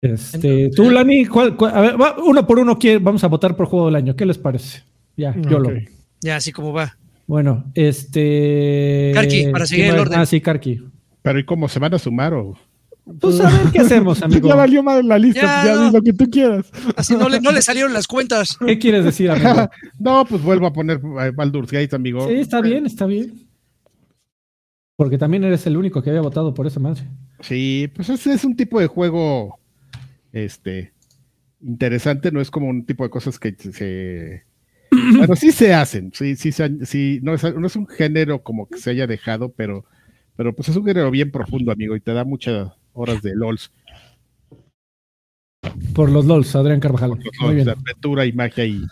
Este, 0.00 0.68
tú, 0.70 0.90
Lani, 0.90 1.26
¿cuál- 1.26 1.56
cuál- 1.56 1.76
a 1.76 1.80
ver, 1.80 2.00
va, 2.00 2.16
uno 2.24 2.44
por 2.46 2.58
uno, 2.58 2.76
¿quién- 2.78 3.02
vamos 3.04 3.22
a 3.22 3.28
votar 3.28 3.56
por 3.56 3.66
juego 3.66 3.86
del 3.86 3.96
año. 3.96 4.16
¿Qué 4.16 4.26
les 4.26 4.36
parece? 4.38 4.82
Ya, 5.16 5.34
yo 5.48 5.58
lo. 5.60 5.68
Ok. 5.68 5.74
Ya, 6.22 6.36
así 6.36 6.50
como 6.50 6.72
va. 6.72 6.96
Bueno, 7.26 7.64
este. 7.74 9.12
Karki, 9.14 9.46
para 9.52 9.66
seguir 9.66 9.84
¿quién 9.84 9.94
el 9.94 10.00
orden. 10.00 10.18
Ah, 10.20 10.26
sí, 10.26 10.40
Karki. 10.40 10.80
Pero 11.22 11.38
¿y 11.38 11.44
cómo 11.44 11.68
se 11.68 11.78
van 11.78 11.94
a 11.94 11.98
sumar 12.00 12.34
o 12.34 12.58
Pues 13.20 13.38
a 13.40 13.48
ver 13.48 13.72
qué 13.72 13.78
hacemos, 13.80 14.20
amigo. 14.22 14.48
Ya 14.48 14.56
valió 14.56 14.82
más 14.82 15.04
la 15.04 15.18
lista, 15.18 15.40
Ya, 15.40 15.64
ya, 15.66 15.74
no. 15.76 15.86
di 15.86 15.92
lo 15.92 16.02
que 16.02 16.12
tú 16.12 16.28
quieras. 16.30 16.66
Así 16.96 17.14
no 17.16 17.28
le, 17.28 17.40
no 17.40 17.52
le 17.52 17.62
salieron 17.62 17.92
las 17.92 18.08
cuentas. 18.08 18.56
¿Qué 18.66 18.78
quieres 18.78 19.04
decir, 19.04 19.30
amigo? 19.30 19.68
No, 20.00 20.24
pues 20.24 20.42
vuelvo 20.42 20.66
a 20.66 20.72
poner 20.72 21.00
eh, 21.20 21.30
Baldur's 21.32 21.70
Gate, 21.70 21.94
amigo. 21.94 22.26
Sí, 22.28 22.34
está 22.34 22.60
bien, 22.60 22.86
está 22.86 23.06
bien. 23.06 23.46
Porque 24.96 25.18
también 25.18 25.44
eres 25.44 25.66
el 25.66 25.76
único 25.76 26.02
que 26.02 26.10
había 26.10 26.22
votado 26.22 26.54
por 26.54 26.66
esa 26.66 26.80
madre. 26.80 27.02
Sí, 27.40 27.90
pues 27.94 28.08
ese 28.10 28.32
es 28.34 28.44
un 28.44 28.54
tipo 28.56 28.78
de 28.80 28.86
juego 28.86 29.58
este 30.32 30.92
interesante, 31.60 32.32
no 32.32 32.40
es 32.40 32.50
como 32.50 32.68
un 32.68 32.84
tipo 32.84 33.04
de 33.04 33.10
cosas 33.10 33.38
que 33.38 33.54
se 33.58 34.44
bueno, 35.16 35.36
sí 35.36 35.52
se 35.52 35.72
hacen, 35.74 36.10
sí, 36.14 36.36
sí, 36.36 36.50
se 36.52 36.64
han- 36.64 36.84
sí, 36.86 37.20
no 37.22 37.34
es, 37.34 37.42
no 37.54 37.66
es 37.66 37.76
un 37.76 37.86
género 37.86 38.42
como 38.42 38.68
que 38.68 38.78
se 38.78 38.90
haya 38.90 39.06
dejado, 39.06 39.50
pero, 39.50 39.84
pero 40.36 40.54
pues 40.54 40.68
es 40.68 40.76
un 40.76 40.84
género 40.84 41.10
bien 41.10 41.30
profundo, 41.30 41.70
amigo, 41.72 41.94
y 41.96 42.00
te 42.00 42.12
da 42.12 42.24
muchas 42.24 42.72
horas 42.92 43.22
de 43.22 43.34
LOLs, 43.34 43.72
Por 45.94 46.10
los 46.10 46.24
LOLs, 46.26 46.54
Adrián 46.56 46.80
Carvajal. 46.80 47.10
los 47.10 47.18
Muy 47.18 47.30
LOLs 47.40 47.54
bien. 47.54 47.64
de 47.66 47.72
aventura 47.72 48.26
y 48.26 48.32
magia 48.32 48.64
y, 48.66 48.82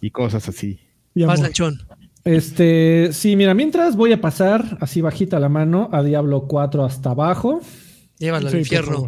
y 0.00 0.10
cosas 0.10 0.48
así. 0.48 0.78
Más 1.14 1.40
lanchón. 1.40 1.78
Este, 2.24 3.10
sí, 3.12 3.36
mira, 3.36 3.52
mientras 3.54 3.96
voy 3.96 4.12
a 4.12 4.20
pasar 4.20 4.78
así 4.80 5.00
bajita 5.00 5.38
la 5.38 5.48
mano 5.48 5.88
a 5.92 6.02
Diablo 6.02 6.46
4 6.48 6.84
hasta 6.84 7.10
abajo. 7.10 7.60
Llévalo 8.18 8.48
Sí, 8.48 8.54
al 8.56 8.60
infierno. 8.60 9.06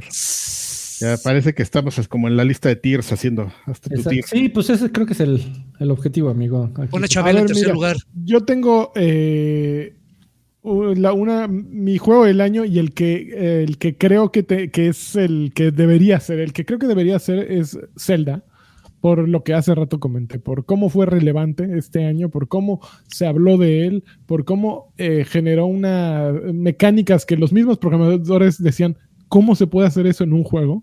Ya 1.00 1.16
parece 1.22 1.54
que 1.54 1.62
estamos 1.62 1.98
es 1.98 2.08
como 2.08 2.26
en 2.28 2.36
la 2.36 2.44
lista 2.44 2.68
de 2.68 2.76
tiers 2.76 3.12
haciendo 3.12 3.52
hasta 3.66 3.90
tu 3.90 4.02
tier. 4.02 4.24
sí, 4.24 4.48
pues 4.48 4.70
ese 4.70 4.90
creo 4.90 5.06
que 5.06 5.12
es 5.12 5.20
el, 5.20 5.42
el 5.78 5.90
objetivo, 5.90 6.30
amigo. 6.30 6.70
Aquí. 6.74 6.88
A 6.94 7.30
en 7.40 7.46
tercer 7.46 7.64
mira. 7.64 7.74
lugar. 7.74 7.96
Yo 8.24 8.44
tengo 8.44 8.92
eh, 8.96 9.94
la- 10.62 11.12
una, 11.12 11.48
mi 11.48 11.98
juego 11.98 12.24
del 12.24 12.40
año 12.40 12.64
y 12.64 12.78
el 12.78 12.92
que, 12.94 13.62
el 13.62 13.78
que 13.78 13.96
creo 13.96 14.32
que, 14.32 14.42
te- 14.42 14.70
que 14.70 14.88
es 14.88 15.16
el 15.16 15.52
que 15.54 15.70
debería 15.70 16.18
ser, 16.20 16.40
el 16.40 16.52
que 16.52 16.64
creo 16.64 16.78
que 16.78 16.86
debería 16.86 17.18
ser 17.18 17.50
es 17.52 17.78
Zelda, 17.98 18.44
por 19.00 19.28
lo 19.28 19.44
que 19.44 19.54
hace 19.54 19.74
rato 19.74 20.00
comenté, 20.00 20.38
por 20.38 20.64
cómo 20.64 20.88
fue 20.88 21.06
relevante 21.06 21.78
este 21.78 22.04
año, 22.04 22.28
por 22.28 22.48
cómo 22.48 22.80
se 23.06 23.26
habló 23.26 23.56
de 23.56 23.86
él, 23.86 24.04
por 24.26 24.44
cómo 24.44 24.92
eh, 24.98 25.24
generó 25.26 25.66
una 25.66 26.32
mecánicas 26.52 27.26
que 27.26 27.36
los 27.36 27.52
mismos 27.52 27.78
programadores 27.78 28.62
decían, 28.62 28.96
¿cómo 29.28 29.54
se 29.54 29.66
puede 29.66 29.88
hacer 29.88 30.06
eso 30.06 30.24
en 30.24 30.32
un 30.32 30.44
juego? 30.44 30.82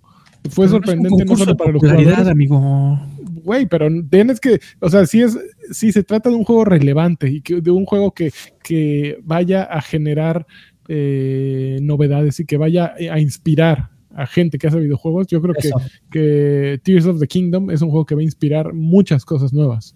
Fue 0.49 0.65
Pero 0.65 0.77
sorprendente 0.77 1.25
no 1.25 1.35
solo 1.35 1.55
para 1.55 1.71
los 1.71 1.81
jugadores, 1.81 2.27
amigo. 2.27 2.99
Güey, 3.43 3.65
pero 3.65 3.87
tienes 4.09 4.39
que, 4.39 4.59
o 4.79 4.89
sea, 4.89 5.05
si 5.05 5.21
es, 5.21 5.37
si 5.71 5.91
se 5.91 6.03
trata 6.03 6.29
de 6.29 6.35
un 6.35 6.43
juego 6.43 6.65
relevante 6.65 7.29
y 7.29 7.41
que, 7.41 7.61
de 7.61 7.71
un 7.71 7.85
juego 7.85 8.11
que, 8.11 8.31
que 8.61 9.17
vaya 9.23 9.63
a 9.63 9.81
generar 9.81 10.45
eh, 10.89 11.79
novedades 11.81 12.39
y 12.39 12.45
que 12.45 12.57
vaya 12.57 12.93
a 13.11 13.19
inspirar 13.19 13.92
a 14.15 14.25
gente 14.27 14.57
que 14.57 14.67
hace 14.67 14.79
videojuegos, 14.79 15.27
yo 15.27 15.41
creo 15.41 15.53
que, 15.53 15.71
que 16.11 16.79
Tears 16.83 17.05
of 17.05 17.19
the 17.19 17.27
Kingdom 17.27 17.71
es 17.71 17.81
un 17.81 17.89
juego 17.89 18.05
que 18.05 18.15
va 18.15 18.21
a 18.21 18.25
inspirar 18.25 18.73
muchas 18.73 19.25
cosas 19.25 19.53
nuevas. 19.53 19.95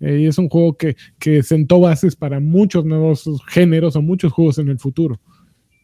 Eh, 0.00 0.20
y 0.20 0.26
es 0.26 0.38
un 0.38 0.48
juego 0.48 0.76
que, 0.76 0.96
que 1.18 1.42
sentó 1.42 1.80
bases 1.80 2.16
para 2.16 2.40
muchos 2.40 2.84
nuevos 2.84 3.28
géneros 3.48 3.96
o 3.96 4.02
muchos 4.02 4.32
juegos 4.32 4.58
en 4.58 4.68
el 4.68 4.78
futuro. 4.78 5.20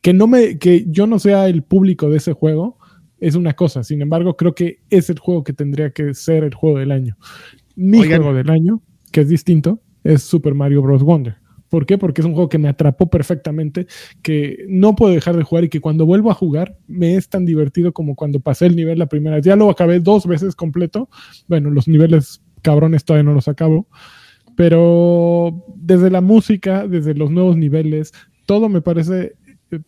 Que, 0.01 0.15
no 0.15 0.27
me, 0.27 0.59
que 0.59 0.87
yo 0.89 1.07
no 1.07 1.19
sea 1.19 1.49
el 1.49 1.63
público 1.63 2.09
de 2.09 2.19
ese 2.19 2.33
juego 2.33 2.79
es 3.19 3.35
una 3.35 3.55
cosa, 3.55 3.83
sin 3.83 4.03
embargo 4.03 4.37
creo 4.37 4.55
que 4.55 4.81
es 4.91 5.09
el 5.09 5.19
juego 5.19 5.43
que 5.43 5.53
tendría 5.55 5.91
que 5.91 6.15
ser 6.15 6.45
el 6.45 6.55
juego 6.55 6.79
del 6.79 6.93
año. 6.93 7.17
Mi 7.75 8.01
Oigan. 8.01 8.23
juego 8.23 8.37
del 8.37 8.51
año, 8.51 8.83
que 9.11 9.23
es 9.23 9.29
distinto, 9.29 9.81
es 10.05 10.23
Super 10.23 10.55
Mario 10.55 10.83
Bros. 10.83 11.03
Wonder. 11.03 11.37
¿Por 11.69 11.87
qué? 11.87 11.99
Porque 11.99 12.21
es 12.21 12.27
un 12.27 12.33
juego 12.33 12.49
que 12.49 12.59
me 12.59 12.69
atrapó 12.69 13.09
perfectamente, 13.09 13.87
que 14.23 14.65
no 14.69 14.95
puedo 14.95 15.13
dejar 15.13 15.37
de 15.37 15.43
jugar 15.43 15.65
y 15.65 15.69
que 15.69 15.81
cuando 15.81 16.07
vuelvo 16.07 16.31
a 16.31 16.35
jugar 16.35 16.77
me 16.87 17.17
es 17.17 17.29
tan 17.29 17.45
divertido 17.45 17.93
como 17.93 18.15
cuando 18.15 18.41
pasé 18.41 18.67
el 18.67 18.77
nivel 18.77 18.99
la 18.99 19.07
primera 19.07 19.37
vez. 19.37 19.45
Ya 19.45 19.57
lo 19.57 19.71
acabé 19.71 20.01
dos 20.01 20.27
veces 20.27 20.55
completo. 20.55 21.09
Bueno, 21.49 21.71
los 21.71 21.89
niveles 21.89 22.43
cabrones 22.63 23.05
todavía 23.05 23.25
no 23.25 23.35
los 23.35 23.49
acabo. 23.49 23.89
Pero 24.57 25.65
desde 25.77 26.11
la 26.11 26.23
música, 26.23 26.89
desde 26.89 27.15
los 27.15 27.31
nuevos 27.31 27.57
niveles, 27.57 28.13
todo 28.47 28.69
me 28.69 28.81
parece 28.81 29.37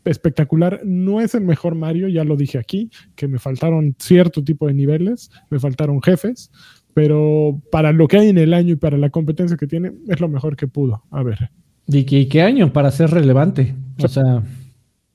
espectacular. 0.05 0.81
No 0.85 1.21
es 1.21 1.35
el 1.35 1.45
mejor 1.45 1.75
Mario, 1.75 2.09
ya 2.09 2.25
lo 2.25 2.37
dije 2.37 2.59
aquí, 2.59 2.91
que 3.15 3.29
me 3.29 3.39
faltaron 3.39 3.95
cierto 3.99 4.45
tipo 4.45 4.67
de 4.67 4.75
niveles, 4.75 5.31
me 5.51 5.59
faltaron 5.59 6.03
jefes, 6.03 6.51
pero 6.95 7.63
para 7.71 7.93
lo 7.93 8.09
que 8.09 8.19
hay 8.19 8.29
en 8.29 8.39
el 8.39 8.55
año 8.55 8.73
y 8.73 8.77
para 8.77 8.99
la 8.99 9.11
competencia 9.11 9.57
que 9.57 9.67
tiene, 9.67 9.93
es 10.09 10.21
lo 10.21 10.29
mejor 10.29 10.57
que 10.57 10.67
pudo. 10.67 11.05
A 11.11 11.23
ver. 11.23 11.51
¿Y 11.89 12.05
qué, 12.05 12.16
y 12.20 12.28
qué 12.28 12.43
año 12.43 12.73
para 12.73 12.90
ser 12.90 13.10
relevante? 13.10 13.74
O 14.02 14.09
sea, 14.09 14.43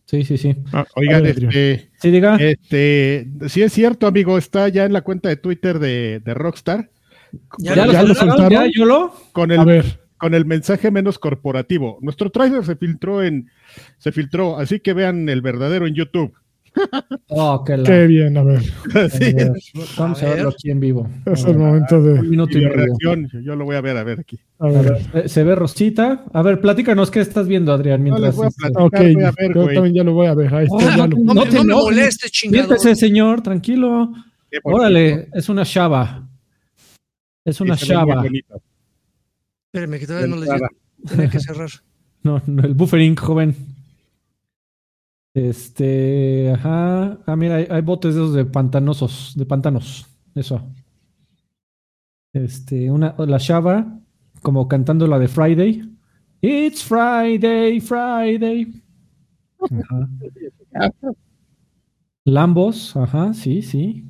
sí, 0.05 0.23
sí, 0.23 0.37
sí. 0.37 0.55
A 0.71 0.85
Oigan, 0.95 1.23
ver, 1.23 1.43
este, 1.45 1.89
Sí, 2.01 2.11
diga. 2.11 2.35
este, 2.37 3.27
sí 3.47 3.61
es 3.61 3.71
cierto, 3.73 4.07
amigo, 4.07 4.37
está 4.37 4.67
ya 4.69 4.85
en 4.85 4.93
la 4.93 5.01
cuenta 5.01 5.29
de 5.29 5.37
Twitter 5.37 5.79
de, 5.79 6.19
de 6.19 6.33
Rockstar 6.33 6.89
Ya, 7.59 7.75
¿Ya, 7.75 7.85
lo- 7.85 7.85
lo 7.87 7.93
ya 7.93 8.03
lo 8.03 8.15
soltaron? 8.15 8.49
¿Ya, 8.51 8.65
Yolo? 8.75 9.13
con 9.31 9.51
A 9.51 9.55
el, 9.55 9.65
ver. 9.65 9.99
con 10.17 10.33
el 10.33 10.45
mensaje 10.45 10.89
menos 10.91 11.19
corporativo. 11.19 11.99
Nuestro 12.01 12.29
trailer 12.31 12.63
se 12.65 12.75
filtró 12.75 13.23
en, 13.23 13.49
se 13.99 14.11
filtró, 14.11 14.57
así 14.57 14.79
que 14.79 14.93
vean 14.93 15.29
el 15.29 15.41
verdadero 15.41 15.85
en 15.87 15.93
YouTube. 15.95 16.33
Oh, 17.27 17.63
qué 17.63 17.77
la- 17.77 17.83
Qué 17.83 18.07
bien, 18.07 18.35
a 18.37 18.43
ver. 18.43 18.61
Sí, 19.11 19.25
A 19.25 19.35
ver, 19.35 19.51
Vamos 19.97 20.23
A 20.23 20.25
a, 20.25 20.29
verlo 20.29 20.45
ver. 20.45 20.53
aquí 20.53 20.71
en 20.71 20.79
vivo. 20.79 21.09
Es 21.25 21.45
el 21.45 21.57
momento 21.57 22.01
de. 22.01 22.19
Un 22.19 22.29
minuto 22.29 22.57
y 22.57 22.61
medio. 22.65 22.73
reacción, 22.75 23.29
yo 23.43 23.55
lo 23.55 23.65
voy 23.65 23.75
a 23.75 23.81
ver, 23.81 23.97
a 23.97 24.03
ver 24.03 24.19
aquí. 24.21 24.39
A 24.59 24.65
A 24.65 24.69
ver. 24.69 24.97
ver, 25.13 25.29
se 25.29 25.43
ve 25.43 25.55
Rosita. 25.55 26.25
A 26.33 26.41
ver, 26.41 26.59
platícanos 26.61 27.11
qué 27.11 27.19
estás 27.21 27.47
viendo, 27.47 27.71
Adrián, 27.73 27.99
No 27.99 28.03
mientras. 28.03 28.23
les 28.29 28.35
voy 28.35 28.47
a 28.47 28.49
platicar. 28.49 28.83
Ok, 28.83 29.13
voy 29.13 29.23
a 29.23 29.31
ver, 29.31 29.53
yo 29.55 29.61
güey. 29.63 29.75
también 29.75 29.95
ya 29.95 30.03
lo 30.03 30.13
voy 30.13 30.27
a 30.27 30.33
ver. 30.33 30.53
Ahí 30.55 30.65
está, 30.65 30.93
Ah, 30.93 30.97
ya 30.97 31.07
lo- 31.07 31.17
No, 31.17 31.43
te 31.43 31.51
no 31.57 31.63
me 31.63 31.73
molestes, 31.73 32.31
chingado. 32.31 32.65
Siéntese, 32.67 32.95
señor, 32.95 33.41
tranquilo. 33.41 34.11
Órale, 34.63 35.29
es 35.33 35.49
una 35.49 35.65
chava. 35.65 36.27
Es 37.45 37.59
una 37.61 37.75
chava. 37.77 38.23
Espérame, 39.71 39.99
que 39.99 40.07
todavía 40.07 40.27
no 40.27 40.37
le. 40.37 40.47
Tenía 41.07 41.29
que 41.29 41.39
cerrar. 41.39 41.69
No, 42.23 42.41
no, 42.47 42.63
el 42.63 42.73
buffering, 42.73 43.17
joven. 43.17 43.53
Este, 45.33 46.51
ajá. 46.51 47.19
Ah, 47.25 47.35
mira, 47.35 47.55
hay, 47.55 47.67
hay 47.69 47.81
botes 47.81 48.15
de 48.15 48.21
esos 48.21 48.35
de 48.35 48.45
pantanosos, 48.45 49.33
de 49.35 49.45
pantanos. 49.45 50.05
Eso. 50.35 50.61
Este, 52.33 52.89
una, 52.89 53.15
la 53.17 53.39
chava, 53.39 53.99
como 54.41 54.67
cantando 54.67 55.07
la 55.07 55.19
de 55.19 55.27
Friday. 55.27 55.89
It's 56.41 56.83
Friday, 56.83 57.79
Friday. 57.79 58.81
Ajá. 59.59 60.09
Lambos, 62.25 62.95
ajá, 62.95 63.33
sí, 63.33 63.61
sí. 63.61 64.05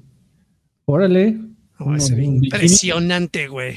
Órale. 0.85 1.39
Oh, 1.79 1.95
impresionante, 1.95 3.47
güey. 3.47 3.75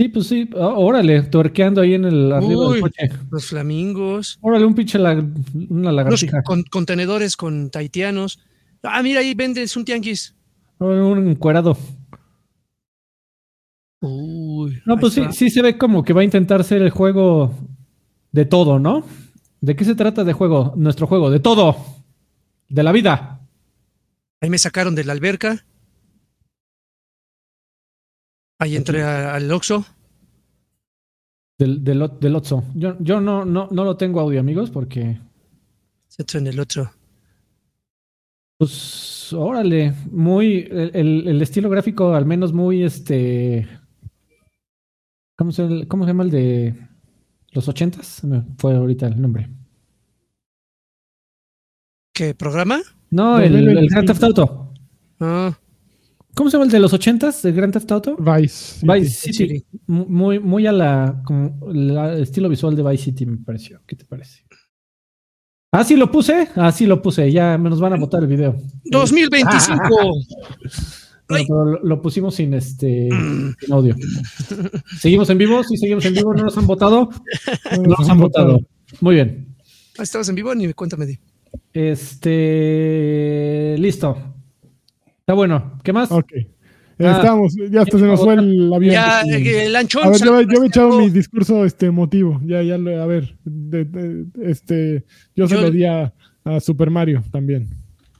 Sí, 0.00 0.08
pues 0.08 0.28
sí, 0.28 0.48
ah, 0.56 0.68
órale, 0.78 1.20
tuerqueando 1.24 1.82
ahí 1.82 1.92
en 1.92 2.06
el 2.06 2.32
arriba 2.32 2.68
Uy. 2.68 2.72
del 2.72 2.80
coche. 2.80 3.10
Los 3.30 3.44
flamingos. 3.44 4.38
Órale, 4.40 4.64
un 4.64 4.74
pinche 4.74 4.98
la- 4.98 5.12
una 5.68 5.92
Los 5.92 5.94
lagartija. 5.94 6.42
con- 6.42 6.62
contenedores 6.62 7.36
con 7.36 7.68
taitianos. 7.70 8.38
Ah, 8.82 9.02
mira, 9.02 9.20
ahí 9.20 9.34
vendes 9.34 9.76
un 9.76 9.84
tianguis. 9.84 10.34
Un 10.78 11.28
encuerado. 11.28 11.76
Uy. 14.00 14.80
No, 14.86 14.96
pues 14.96 15.12
sí, 15.12 15.22
sí 15.32 15.50
se 15.50 15.60
ve 15.60 15.76
como 15.76 16.02
que 16.02 16.14
va 16.14 16.22
a 16.22 16.24
intentar 16.24 16.64
ser 16.64 16.80
el 16.80 16.88
juego 16.88 17.52
de 18.32 18.46
todo, 18.46 18.78
¿no? 18.78 19.04
¿De 19.60 19.76
qué 19.76 19.84
se 19.84 19.94
trata 19.94 20.24
de 20.24 20.32
juego? 20.32 20.72
Nuestro 20.76 21.06
juego, 21.06 21.30
de 21.30 21.40
todo. 21.40 21.76
De 22.70 22.82
la 22.82 22.92
vida. 22.92 23.40
Ahí 24.40 24.48
me 24.48 24.56
sacaron 24.56 24.94
de 24.94 25.04
la 25.04 25.12
alberca. 25.12 25.66
Ahí 28.60 28.76
entré 28.76 29.02
al 29.02 29.50
Oxxo. 29.50 29.84
Del, 31.58 31.84
del, 31.84 32.34
Otso. 32.36 32.64
Yo, 32.74 32.96
yo 33.00 33.20
no, 33.20 33.44
no, 33.44 33.68
no 33.70 33.84
lo 33.84 33.96
tengo 33.96 34.20
audio, 34.20 34.40
amigos, 34.40 34.70
porque. 34.70 35.20
Otro 36.18 36.38
en 36.40 36.46
el 36.46 36.58
otro. 36.60 36.90
Pues, 38.58 39.32
órale, 39.34 39.94
muy. 40.10 40.68
El, 40.70 40.90
el- 40.94 41.28
el 41.28 41.42
estilo 41.42 41.68
gráfico, 41.68 42.14
al 42.14 42.24
menos 42.24 42.52
muy 42.52 42.82
este. 42.82 43.68
¿Cómo 45.36 45.52
se, 45.52 45.86
cómo 45.88 46.04
se 46.04 46.08
llama 46.10 46.24
el 46.24 46.30
de 46.30 46.88
los 47.52 47.68
ochentas? 47.68 48.06
Se 48.06 48.26
me 48.26 48.42
fue 48.58 48.74
ahorita 48.74 49.06
el 49.08 49.20
nombre. 49.20 49.48
¿Qué 52.14 52.34
programa? 52.34 52.80
No, 53.10 53.38
el, 53.38 53.54
el 53.56 53.64
2025. 53.64 53.88
Grand 53.94 54.06
Theft 54.06 54.24
Auto. 54.24 54.74
Ah, 55.20 55.58
¿Cómo 56.34 56.48
se 56.50 56.56
llama 56.56 56.66
el 56.66 56.70
de 56.70 56.80
los 56.80 56.92
ochentas? 56.92 57.44
¿El 57.44 57.54
Grand 57.54 57.72
Theft 57.72 57.90
Auto? 57.92 58.16
Vice. 58.16 58.84
Vice 58.86 59.10
City. 59.10 59.32
City. 59.36 59.58
City. 59.58 59.66
Mu- 59.86 60.06
Muy, 60.06 60.38
muy 60.38 60.66
a 60.66 60.72
la, 60.72 61.22
como 61.24 61.58
la- 61.72 62.14
el 62.14 62.22
estilo 62.22 62.48
visual 62.48 62.74
de 62.76 62.82
Vice 62.82 63.04
City, 63.04 63.26
me 63.26 63.38
pareció. 63.38 63.80
¿Qué 63.86 63.96
te 63.96 64.04
parece? 64.04 64.44
Ah, 65.72 65.84
sí 65.84 65.96
lo 65.96 66.10
puse. 66.10 66.48
Ah, 66.56 66.72
sí 66.72 66.86
lo 66.86 67.00
puse. 67.02 67.30
Ya 67.30 67.56
me 67.58 67.70
nos 67.70 67.80
van 67.80 67.92
a 67.92 67.96
botar 67.96 68.22
el 68.22 68.28
video. 68.28 68.56
2025. 68.84 69.82
Bueno, 71.28 71.44
pero 71.48 71.64
lo, 71.64 71.80
lo 71.84 72.02
pusimos 72.02 72.34
sin 72.34 72.54
este 72.54 73.08
sin 73.60 73.72
audio. 73.72 73.94
¿Seguimos 74.98 75.30
en 75.30 75.38
vivo? 75.38 75.62
Sí, 75.62 75.76
seguimos 75.76 76.04
en 76.06 76.14
vivo. 76.14 76.34
¿No 76.34 76.44
nos 76.44 76.56
han 76.58 76.66
votado? 76.66 77.10
No 77.76 77.82
nos 77.82 78.08
han 78.08 78.18
votado. 78.18 78.58
Muy 79.00 79.14
bien. 79.16 79.54
Ah, 79.98 80.02
¿Estabas 80.02 80.28
en 80.28 80.34
vivo? 80.34 80.54
Ni 80.54 80.66
me 80.66 80.74
cuenta 80.74 80.96
me 80.96 81.06
di. 81.06 81.18
Este. 81.72 83.76
Listo. 83.78 84.29
Está 85.30 85.36
bueno. 85.36 85.78
¿Qué 85.84 85.92
más? 85.92 86.10
Ok. 86.10 86.32
Eh, 86.32 86.46
Ah. 87.02 87.12
Estamos, 87.16 87.54
ya 87.70 87.82
hasta 87.82 87.98
se 87.98 88.04
nos 88.04 88.20
fue 88.20 88.34
el 88.34 88.70
avión. 88.74 88.92
Ya, 88.92 89.22
eh, 89.22 89.66
el 89.66 89.76
anchón. 89.76 90.04
A 90.04 90.10
ver, 90.10 90.18
yo, 90.20 90.40
yo 90.42 90.58
me 90.60 90.66
he 90.66 90.68
echado 90.68 90.98
mi 90.98 91.08
discurso 91.08 91.64
este 91.64 91.86
emotivo. 91.86 92.40
Ya, 92.44 92.62
ya, 92.62 92.74
a 92.74 93.06
ver. 93.06 93.36
de- 93.44 93.84
de- 93.84 94.26
este, 94.50 95.04
yo, 95.36 95.46
se 95.48 95.54
Yo- 95.54 95.60
lo 95.62 95.70
di 95.70 95.84
a, 95.86 96.12
a 96.44 96.58
Super 96.60 96.90
Mario 96.90 97.22
también. 97.30 97.68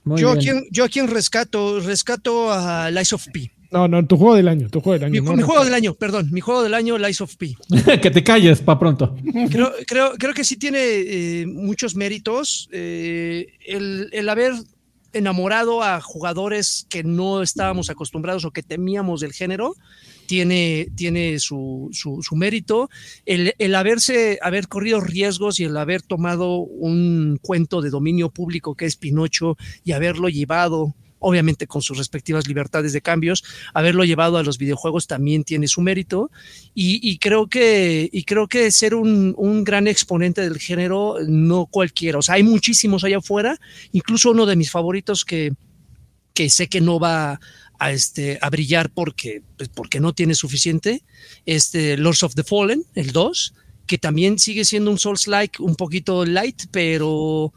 Muy 0.05 0.19
Yo 0.21 0.29
a, 0.29 0.33
bien. 0.35 0.43
quién, 0.61 0.63
yo 0.71 0.85
a 0.85 0.87
quién 0.89 1.07
rescato, 1.09 1.79
rescato 1.81 2.51
a 2.51 2.89
Lies 2.89 3.11
of 3.13 3.27
P. 3.31 3.51
No, 3.71 3.87
no, 3.87 4.03
tu 4.07 4.17
juego 4.17 4.35
del 4.35 4.47
año, 4.47 4.67
tu 4.69 4.79
juego 4.81 4.93
del 4.97 5.03
año. 5.13 5.21
Mi, 5.21 5.27
no, 5.27 5.33
mi 5.35 5.41
no. 5.41 5.45
juego 5.47 5.63
del 5.63 5.73
año, 5.75 5.93
perdón, 5.93 6.29
mi 6.31 6.39
juego 6.41 6.63
del 6.63 6.73
año, 6.73 6.97
Lies 6.97 7.21
of 7.21 7.35
P. 7.35 7.53
que 8.01 8.09
te 8.09 8.23
calles 8.23 8.61
pa' 8.61 8.79
pronto. 8.79 9.15
Creo, 9.51 9.71
creo, 9.85 10.13
creo 10.17 10.33
que 10.33 10.43
sí 10.43 10.55
tiene 10.57 10.79
eh, 10.81 11.45
muchos 11.45 11.95
méritos. 11.95 12.67
eh, 12.71 13.45
el, 13.67 14.09
el 14.11 14.27
haber 14.27 14.53
enamorado 15.13 15.83
a 15.83 16.01
jugadores 16.01 16.85
que 16.89 17.03
no 17.03 17.41
estábamos 17.41 17.89
acostumbrados 17.89 18.45
o 18.45 18.51
que 18.51 18.63
temíamos 18.63 19.21
del 19.21 19.33
género, 19.33 19.75
tiene, 20.25 20.87
tiene 20.95 21.39
su, 21.39 21.89
su, 21.91 22.21
su 22.21 22.35
mérito. 22.35 22.89
El, 23.25 23.53
el 23.57 23.75
haberse, 23.75 24.39
haber 24.41 24.67
corrido 24.67 25.01
riesgos 25.01 25.59
y 25.59 25.65
el 25.65 25.75
haber 25.75 26.01
tomado 26.01 26.59
un 26.59 27.39
cuento 27.41 27.81
de 27.81 27.89
dominio 27.89 28.29
público 28.29 28.75
que 28.75 28.85
es 28.85 28.95
Pinocho 28.95 29.57
y 29.83 29.91
haberlo 29.91 30.29
llevado 30.29 30.95
obviamente 31.21 31.67
con 31.67 31.81
sus 31.81 31.97
respectivas 31.97 32.47
libertades 32.47 32.91
de 32.91 33.01
cambios, 33.01 33.43
haberlo 33.73 34.03
llevado 34.03 34.37
a 34.37 34.43
los 34.43 34.57
videojuegos 34.57 35.07
también 35.07 35.43
tiene 35.43 35.67
su 35.67 35.81
mérito. 35.81 36.31
Y, 36.73 37.17
creo 37.19 37.47
que 37.47 38.09
creo 38.25 38.47
que 38.47 38.71
ser 38.71 38.95
un, 38.95 39.63
gran 39.63 39.87
exponente 39.87 40.41
del 40.41 40.57
género 40.57 41.17
no 41.27 41.67
cualquiera, 41.67 42.17
o 42.17 42.21
sea, 42.21 42.35
hay 42.35 42.43
muchísimos 42.43 43.03
allá 43.03 43.17
afuera, 43.17 43.59
incluso 43.91 44.31
uno 44.31 44.45
de 44.45 44.55
mis 44.55 44.71
favoritos 44.71 45.23
que, 45.23 45.53
sé 46.49 46.67
que 46.67 46.81
no 46.81 46.99
va 46.99 47.39
a, 47.77 47.91
este, 47.91 48.39
brillar 48.49 48.89
porque, 48.89 49.43
pues 49.57 49.69
porque 49.69 49.99
no 49.99 50.13
tiene 50.13 50.33
suficiente, 50.33 51.03
este 51.45 51.97
Lords 51.97 52.23
of 52.23 52.33
the 52.33 52.43
Fallen, 52.43 52.83
el 52.95 53.11
2, 53.11 53.53
que 53.85 53.97
también 53.99 54.39
sigue 54.39 54.65
siendo 54.65 54.89
un 54.89 54.97
Souls-like 54.97 55.61
un 55.61 55.75
poquito 55.75 56.25
light, 56.25 56.63
pero, 56.71 57.53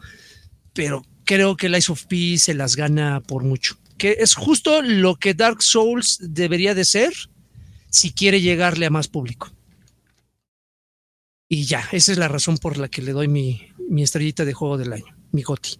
pero 0.74 1.02
creo 1.24 1.56
que 1.56 1.68
Lies 1.68 1.90
of 1.90 2.04
P 2.06 2.38
se 2.38 2.54
las 2.54 2.76
gana 2.76 3.20
por 3.20 3.44
mucho. 3.44 3.76
Que 3.98 4.16
es 4.20 4.34
justo 4.34 4.82
lo 4.82 5.16
que 5.16 5.34
Dark 5.34 5.62
Souls 5.62 6.18
debería 6.20 6.74
de 6.74 6.84
ser 6.84 7.12
si 7.90 8.12
quiere 8.12 8.40
llegarle 8.40 8.86
a 8.86 8.90
más 8.90 9.08
público. 9.08 9.50
Y 11.48 11.64
ya, 11.64 11.84
esa 11.92 12.12
es 12.12 12.18
la 12.18 12.28
razón 12.28 12.58
por 12.58 12.78
la 12.78 12.88
que 12.88 13.02
le 13.02 13.12
doy 13.12 13.28
mi, 13.28 13.68
mi 13.88 14.02
estrellita 14.02 14.44
de 14.44 14.54
juego 14.54 14.76
del 14.76 14.92
año, 14.92 15.16
mi 15.30 15.42
goti. 15.42 15.76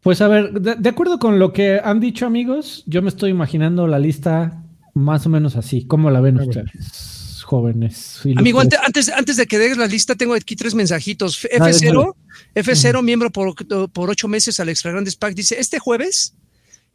Pues 0.00 0.20
a 0.22 0.28
ver, 0.28 0.52
de, 0.52 0.76
de, 0.76 0.88
acuerdo 0.88 1.18
con 1.18 1.38
lo 1.38 1.52
que 1.52 1.80
han 1.82 2.00
dicho 2.00 2.26
amigos, 2.26 2.82
yo 2.86 3.02
me 3.02 3.10
estoy 3.10 3.30
imaginando 3.30 3.86
la 3.86 3.98
lista 3.98 4.64
más 4.94 5.26
o 5.26 5.28
menos 5.28 5.56
así. 5.56 5.84
¿Cómo 5.84 6.10
la 6.10 6.20
ven 6.20 6.40
ustedes, 6.40 7.19
jóvenes? 7.50 8.20
Amigo, 8.36 8.60
antes, 8.60 8.78
antes, 8.86 9.08
antes, 9.08 9.36
de 9.36 9.46
que 9.46 9.58
des 9.58 9.76
la 9.76 9.88
lista, 9.88 10.14
tengo 10.14 10.34
aquí 10.34 10.54
tres 10.54 10.74
mensajitos. 10.74 11.44
F0, 11.44 12.14
F0, 12.54 12.94
uh 12.94 12.98
-huh. 12.98 13.02
miembro 13.02 13.30
por, 13.30 13.54
por 13.90 14.08
ocho 14.08 14.28
meses 14.28 14.60
al 14.60 14.68
Extra 14.68 14.92
Grandes 14.92 15.16
Pack, 15.16 15.34
dice, 15.34 15.58
este 15.58 15.80
jueves 15.80 16.34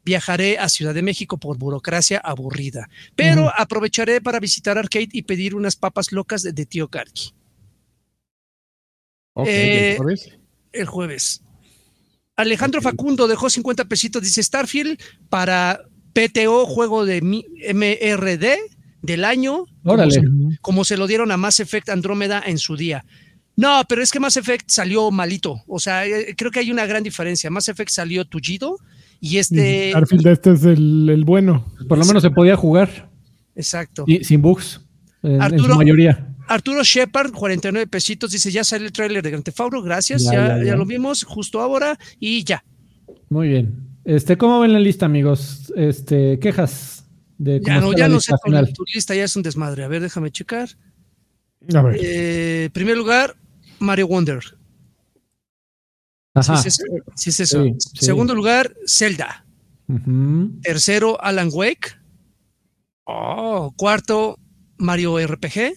viajaré 0.05 0.57
a 0.57 0.69
Ciudad 0.69 0.93
de 0.93 1.01
México 1.01 1.37
por 1.37 1.57
burocracia 1.57 2.19
aburrida, 2.19 2.87
pero 3.15 3.41
uh 3.41 3.47
-huh. 3.47 3.53
aprovecharé 3.57 4.21
para 4.21 4.39
visitar 4.39 4.77
Arcade 4.77 5.09
y 5.11 5.23
pedir 5.23 5.55
unas 5.55 5.75
papas 5.75 6.13
locas 6.13 6.41
de, 6.41 6.53
de 6.53 6.65
tío 6.65 6.87
Karki. 6.87 7.33
Okay, 9.33 9.53
eh, 9.53 9.91
¿El 9.91 9.97
jueves? 9.97 10.37
El 10.71 10.85
jueves. 10.85 11.41
Alejandro 12.37 12.79
okay. 12.79 12.91
Facundo 12.91 13.27
dejó 13.27 13.49
50 13.49 13.85
pesitos, 13.85 14.21
dice 14.21 14.41
Starfield 14.41 14.97
para 15.29 15.81
PTO, 16.13 16.65
juego 16.65 17.05
de 17.05 17.19
MRD 17.73 18.74
del 19.05 19.23
año, 19.23 19.65
como 19.83 20.11
se, 20.11 20.23
como 20.61 20.83
se, 20.85 20.97
lo 20.97 21.07
dieron 21.07 21.31
a 21.31 21.37
Mass 21.37 21.59
Effect 21.59 21.89
Andrómeda 21.89 22.41
en 22.45 22.57
su 22.57 22.75
día. 22.75 23.05
No, 23.57 23.83
pero 23.87 24.03
es 24.03 24.11
que 24.11 24.19
Mass 24.19 24.37
Effect 24.37 24.69
salió 24.69 25.11
malito. 25.11 25.61
O 25.67 25.79
sea, 25.79 26.05
eh, 26.05 26.35
creo 26.37 26.51
que 26.51 26.59
hay 26.59 26.71
una 26.71 26.85
gran 26.85 27.03
diferencia. 27.03 27.49
Mass 27.49 27.69
Effect 27.69 27.91
salió 27.91 28.25
tullido 28.25 28.77
y 29.21 29.37
este. 29.37 29.91
Starfield, 29.91 30.27
este 30.27 30.51
es 30.53 30.63
el, 30.65 31.09
el 31.09 31.23
bueno. 31.23 31.65
Por 31.87 31.97
lo 31.97 32.05
menos 32.05 32.21
se 32.21 32.31
podía 32.31 32.55
jugar. 32.55 33.09
Exacto. 33.55 34.03
Y 34.07 34.23
sin 34.23 34.41
bugs. 34.41 34.81
En, 35.23 35.41
Arturo, 35.41 35.63
en 35.63 35.71
su 35.71 35.77
mayoría. 35.77 36.27
Arturo 36.47 36.83
Shepard, 36.83 37.31
49 37.31 37.87
pesitos, 37.87 38.31
dice: 38.31 38.51
Ya 38.51 38.63
sale 38.63 38.85
el 38.85 38.91
tráiler 38.91 39.23
de 39.23 39.31
Grand 39.31 39.43
Theft 39.43 39.59
Auto. 39.61 39.81
Gracias. 39.81 40.23
Ya, 40.23 40.33
ya, 40.33 40.57
ya, 40.57 40.63
ya 40.63 40.75
lo 40.75 40.85
vimos 40.85 41.23
justo 41.23 41.61
ahora 41.61 41.97
y 42.19 42.43
ya. 42.43 42.63
Muy 43.29 43.47
bien. 43.47 43.85
Este, 44.03 44.37
¿cómo 44.37 44.59
ven 44.59 44.71
la 44.71 44.79
lista, 44.79 45.07
amigos? 45.07 45.73
Este, 45.75 46.37
quejas 46.39 46.94
de 47.37 47.61
ya 47.61 47.79
no, 47.79 47.93
ya 47.93 48.07
no 48.07 48.19
sé, 48.19 48.33
final? 48.43 48.71
tu 48.73 48.83
lista 48.93 49.15
ya 49.15 49.23
es 49.23 49.35
un 49.35 49.43
desmadre. 49.43 49.83
A 49.83 49.87
ver, 49.87 50.01
déjame 50.01 50.31
checar. 50.31 50.69
A 51.73 51.81
ver. 51.81 51.99
Eh, 52.01 52.69
primer 52.73 52.97
lugar, 52.97 53.35
Mario 53.79 54.07
Wonder. 54.07 54.41
Ajá. 56.33 56.57
Sí, 56.57 56.67
es 56.67 56.73
eso. 56.75 56.83
Sí, 57.15 57.29
es 57.29 57.39
eso. 57.39 57.63
Sí, 57.63 57.73
sí. 57.79 58.05
Segundo 58.05 58.35
lugar, 58.35 58.73
Zelda. 58.87 59.45
Uh 59.87 59.93
-huh. 59.93 60.61
Tercero, 60.61 61.21
Alan 61.21 61.49
Wake. 61.51 61.91
Oh, 63.05 63.73
cuarto, 63.77 64.39
Mario 64.77 65.19
RPG. 65.19 65.75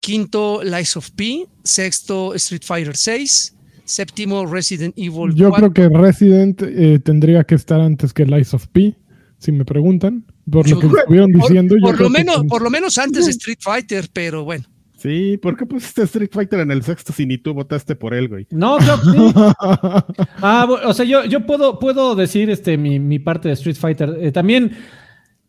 Quinto, 0.00 0.62
Lies 0.62 0.96
of 0.96 1.10
P. 1.12 1.46
Sexto, 1.62 2.34
Street 2.34 2.64
Fighter 2.64 2.96
6 2.96 3.54
séptimo 3.84 4.46
Resident 4.46 4.94
Evil. 4.96 5.34
Yo 5.34 5.50
4. 5.50 5.72
creo 5.72 5.72
que 5.72 5.96
Resident 5.96 6.62
eh, 6.62 6.98
tendría 6.98 7.44
que 7.44 7.54
estar 7.54 7.80
antes 7.80 8.12
que 8.12 8.24
Lies 8.24 8.54
of 8.54 8.66
P, 8.68 8.96
si 9.38 9.52
me 9.52 9.64
preguntan, 9.64 10.24
por 10.50 10.66
yo, 10.66 10.76
lo 10.76 10.80
que 10.80 10.96
estuvieron 10.98 11.32
diciendo. 11.32 11.76
Por, 11.80 11.92
por 11.92 12.00
lo 12.00 12.10
menos, 12.10 12.42
que... 12.42 12.48
por 12.48 12.62
lo 12.62 12.70
menos 12.70 12.98
antes 12.98 13.26
de 13.26 13.30
Street 13.32 13.58
Fighter, 13.60 14.08
pero 14.12 14.44
bueno. 14.44 14.64
Sí, 15.04 15.36
¿por 15.36 15.54
qué 15.56 15.66
pusiste 15.66 16.02
Street 16.04 16.30
Fighter 16.32 16.60
en 16.60 16.70
el 16.70 16.82
sexto 16.82 17.12
si 17.12 17.26
ni 17.26 17.36
tú 17.36 17.52
votaste 17.52 17.94
por 17.94 18.14
él, 18.14 18.26
güey? 18.28 18.46
No, 18.50 18.78
yo 18.80 18.96
sí. 18.96 19.34
ah, 20.40 20.66
o 20.86 20.94
sea, 20.94 21.04
yo, 21.04 21.26
yo 21.26 21.44
puedo, 21.44 21.78
puedo 21.78 22.14
decir 22.14 22.48
este, 22.48 22.78
mi, 22.78 22.98
mi 22.98 23.18
parte 23.18 23.48
de 23.48 23.54
Street 23.54 23.76
Fighter. 23.76 24.16
Eh, 24.18 24.32
también. 24.32 24.72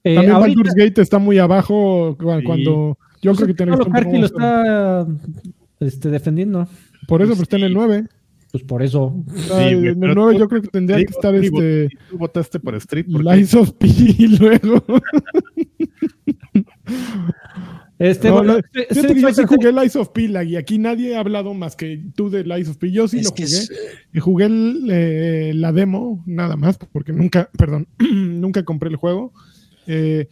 Eh, 0.03 0.15
también 0.15 0.35
ahorita... 0.35 0.57
Baldur's 0.57 0.75
Gate 0.75 1.01
está 1.01 1.19
muy 1.19 1.37
abajo 1.39 2.17
cuando. 2.21 2.97
Sí. 2.99 3.21
Yo 3.21 3.31
pues 3.31 3.37
creo 3.37 3.47
que 3.47 3.53
tiene 3.53 3.71
que 3.77 4.17
lo 4.19 4.25
está 4.25 5.07
este, 5.79 6.09
defendiendo. 6.09 6.67
Por 7.07 7.21
eso, 7.21 7.29
pues 7.29 7.43
está 7.43 7.55
en 7.55 7.63
el 7.63 7.73
9. 7.73 8.07
Pues 8.55 8.63
por 8.63 8.81
eso. 8.83 9.13
Sí, 9.35 9.51
en 9.51 10.01
el 10.01 10.15
9 10.15 10.39
yo 10.39 10.47
creo 10.47 10.61
que 10.61 10.69
tendría 10.69 10.95
que 10.99 11.11
estar 11.11 11.35
este. 11.35 11.89
Tú 12.09 12.17
votaste 12.17 12.57
por 12.57 12.73
Street. 12.75 13.05
Lies 13.05 13.53
of 13.53 13.73
P 13.73 13.85
y 13.85 14.27
luego. 14.39 14.81
Este, 17.99 18.29
no, 18.29 18.35
bueno, 18.35 18.53
la, 18.53 18.63
este, 18.73 19.19
yo 19.19 19.33
sí 19.33 19.43
jugué 19.45 19.73
Lies 19.73 19.97
of 19.97 20.07
P, 20.09 20.29
y 20.45 20.55
aquí 20.55 20.77
nadie 20.77 21.17
ha 21.17 21.19
hablado 21.19 21.53
más 21.53 21.75
que 21.75 22.01
tú 22.15 22.29
de 22.29 22.45
Lies 22.45 22.69
of 22.69 22.77
P. 22.77 22.93
Yo 22.93 23.09
sí 23.09 23.17
es 23.17 23.25
lo 23.25 23.31
jugué. 23.31 23.43
Es... 23.43 23.71
Y 24.13 24.19
jugué 24.21 24.45
el, 24.45 24.87
eh, 24.89 25.51
la 25.53 25.73
demo, 25.73 26.23
nada 26.25 26.55
más, 26.55 26.77
porque 26.77 27.11
nunca, 27.11 27.49
perdón, 27.57 27.89
nunca 27.99 28.63
compré 28.63 28.89
el 28.89 28.95
juego. 28.95 29.33
Eh, 29.85 30.29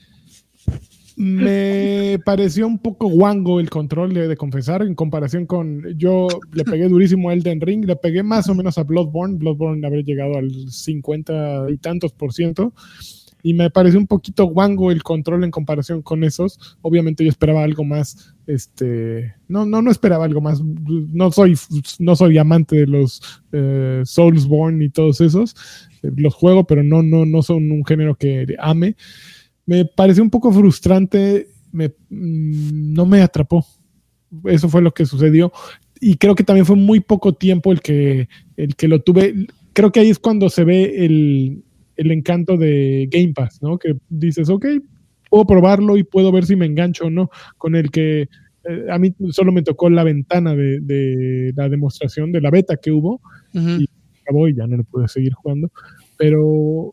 me 1.15 2.19
pareció 2.25 2.67
un 2.67 2.79
poco 2.79 3.07
guango 3.07 3.59
el 3.59 3.69
control 3.69 4.13
de, 4.13 4.27
de, 4.27 4.37
confesar 4.37 4.81
en 4.81 4.95
comparación 4.95 5.45
con 5.45 5.83
yo 5.97 6.27
le 6.51 6.63
pegué 6.63 6.87
durísimo 6.87 7.29
a 7.29 7.33
Elden 7.33 7.61
Ring, 7.61 7.85
le 7.85 7.95
pegué 7.95 8.23
más 8.23 8.49
o 8.49 8.55
menos 8.55 8.77
a 8.77 8.83
Bloodborne, 8.83 9.37
Bloodborne 9.37 9.85
haber 9.85 10.03
llegado 10.03 10.37
al 10.37 10.51
50 10.69 11.67
y 11.69 11.77
tantos 11.77 12.13
por 12.13 12.33
ciento 12.33 12.73
y 13.45 13.53
me 13.53 13.69
pareció 13.69 13.99
un 13.99 14.07
poquito 14.07 14.45
guango 14.45 14.89
el 14.89 15.03
control 15.03 15.43
en 15.43 15.51
comparación 15.51 16.01
con 16.01 16.23
esos. 16.23 16.77
Obviamente 16.81 17.25
yo 17.25 17.29
esperaba 17.29 17.63
algo 17.63 17.83
más, 17.83 18.33
este, 18.47 19.35
no, 19.49 19.65
no, 19.65 19.81
no 19.81 19.91
esperaba 19.91 20.23
algo 20.23 20.39
más. 20.39 20.61
No 20.63 21.29
soy, 21.29 21.57
no 21.99 22.15
soy 22.15 22.37
amante 22.37 22.77
de 22.77 22.87
los 22.87 23.21
eh, 23.51 24.01
Soulsborne 24.05 24.85
y 24.85 24.89
todos 24.89 25.19
esos. 25.19 25.55
Eh, 26.03 26.11
los 26.15 26.33
juego, 26.33 26.63
pero 26.63 26.83
no, 26.83 27.03
no, 27.03 27.25
no 27.25 27.43
son 27.43 27.69
un 27.69 27.85
género 27.85 28.15
que 28.15 28.47
ame 28.59 28.95
me 29.65 29.85
pareció 29.85 30.23
un 30.23 30.29
poco 30.29 30.51
frustrante, 30.51 31.47
me, 31.71 31.89
mmm, 32.09 32.93
no 32.93 33.05
me 33.05 33.21
atrapó. 33.21 33.65
Eso 34.45 34.69
fue 34.69 34.81
lo 34.81 34.93
que 34.93 35.05
sucedió. 35.05 35.51
Y 35.99 36.17
creo 36.17 36.35
que 36.35 36.43
también 36.43 36.65
fue 36.65 36.75
muy 36.75 36.99
poco 36.99 37.33
tiempo 37.33 37.71
el 37.71 37.81
que, 37.81 38.27
el 38.57 38.75
que 38.75 38.87
lo 38.87 39.01
tuve. 39.01 39.47
Creo 39.73 39.91
que 39.91 40.01
ahí 40.01 40.09
es 40.09 40.19
cuando 40.19 40.49
se 40.49 40.63
ve 40.63 41.05
el, 41.05 41.63
el 41.95 42.11
encanto 42.11 42.57
de 42.57 43.07
Game 43.11 43.33
Pass, 43.33 43.61
¿no? 43.61 43.77
Que 43.77 43.95
dices, 44.09 44.49
ok, 44.49 44.65
puedo 45.29 45.45
probarlo 45.45 45.97
y 45.97 46.03
puedo 46.03 46.31
ver 46.31 46.45
si 46.45 46.55
me 46.55 46.65
engancho 46.65 47.05
o 47.05 47.09
no. 47.09 47.29
Con 47.57 47.75
el 47.75 47.89
que 47.89 48.27
eh, 48.65 48.85
a 48.89 48.97
mí 48.99 49.13
solo 49.31 49.51
me 49.51 49.61
tocó 49.61 49.89
la 49.89 50.03
ventana 50.03 50.55
de, 50.55 50.79
de, 50.81 51.53
la 51.55 51.69
demostración 51.69 52.31
de 52.31 52.41
la 52.41 52.49
beta 52.49 52.77
que 52.77 52.91
hubo 52.91 53.21
uh 53.53 53.59
-huh. 53.59 53.81
y 53.81 53.89
acabó 54.21 54.47
y 54.47 54.55
ya 54.55 54.67
no 54.67 54.77
le 54.77 54.83
pude 54.83 55.07
seguir 55.07 55.33
jugando. 55.33 55.71
Pero 56.17 56.91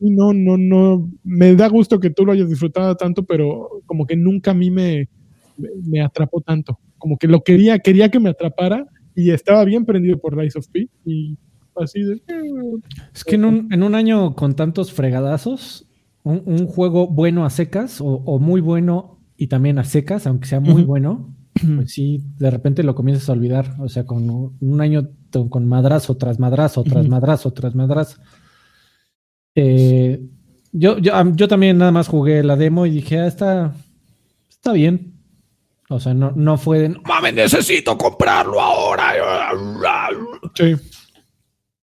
no, 0.00 0.32
no, 0.32 0.56
no, 0.56 1.10
me 1.24 1.54
da 1.54 1.68
gusto 1.68 2.00
que 2.00 2.10
tú 2.10 2.24
lo 2.24 2.32
hayas 2.32 2.48
disfrutado 2.48 2.96
tanto, 2.96 3.24
pero 3.24 3.82
como 3.86 4.06
que 4.06 4.16
nunca 4.16 4.50
a 4.50 4.54
mí 4.54 4.70
me, 4.70 5.08
me 5.56 6.00
atrapó 6.00 6.40
tanto. 6.40 6.78
Como 6.98 7.18
que 7.18 7.28
lo 7.28 7.42
quería, 7.42 7.78
quería 7.78 8.10
que 8.10 8.20
me 8.20 8.30
atrapara 8.30 8.86
y 9.14 9.30
estaba 9.30 9.64
bien 9.64 9.84
prendido 9.84 10.18
por 10.18 10.36
Rise 10.36 10.58
of 10.58 10.68
P 10.68 10.88
y 11.04 11.36
así 11.76 12.02
de... 12.02 12.20
Es 13.14 13.24
que 13.24 13.36
en 13.36 13.44
un, 13.44 13.72
en 13.72 13.82
un 13.82 13.94
año 13.94 14.34
con 14.34 14.54
tantos 14.54 14.92
fregadazos, 14.92 15.86
un, 16.22 16.42
un 16.44 16.66
juego 16.66 17.06
bueno 17.06 17.44
a 17.44 17.50
secas 17.50 18.00
o, 18.00 18.06
o, 18.06 18.38
muy 18.38 18.60
bueno 18.60 19.18
y 19.36 19.46
también 19.46 19.78
a 19.78 19.84
secas, 19.84 20.26
aunque 20.26 20.46
sea 20.46 20.60
muy 20.60 20.82
uh 20.82 20.84
-huh. 20.84 20.86
bueno, 20.86 21.34
pues 21.76 21.92
sí, 21.92 22.22
de 22.38 22.50
repente 22.50 22.82
lo 22.82 22.94
comienzas 22.94 23.28
a 23.28 23.32
olvidar. 23.32 23.76
O 23.78 23.88
sea, 23.88 24.04
con 24.04 24.54
un 24.60 24.80
año 24.80 25.08
con 25.50 25.66
madrazo 25.66 26.16
tras 26.16 26.38
madrazo, 26.38 26.82
tras 26.82 27.08
madrazo, 27.08 27.52
tras 27.52 27.74
madrazo. 27.74 28.20
Eh, 29.56 30.20
yo, 30.72 30.98
yo, 30.98 31.12
yo, 31.34 31.48
también 31.48 31.78
nada 31.78 31.90
más 31.90 32.08
jugué 32.08 32.44
la 32.44 32.56
demo 32.56 32.84
y 32.86 32.90
dije, 32.90 33.18
ah, 33.18 33.26
está, 33.26 33.74
está 34.48 34.72
bien. 34.72 35.14
O 35.88 35.98
sea, 35.98 36.14
no, 36.14 36.32
no 36.36 36.58
fue 36.58 36.80
de, 36.80 36.88
mames, 37.04 37.34
necesito 37.34 37.96
comprarlo 37.96 38.60
ahora. 38.60 39.14
Sí. 40.54 40.74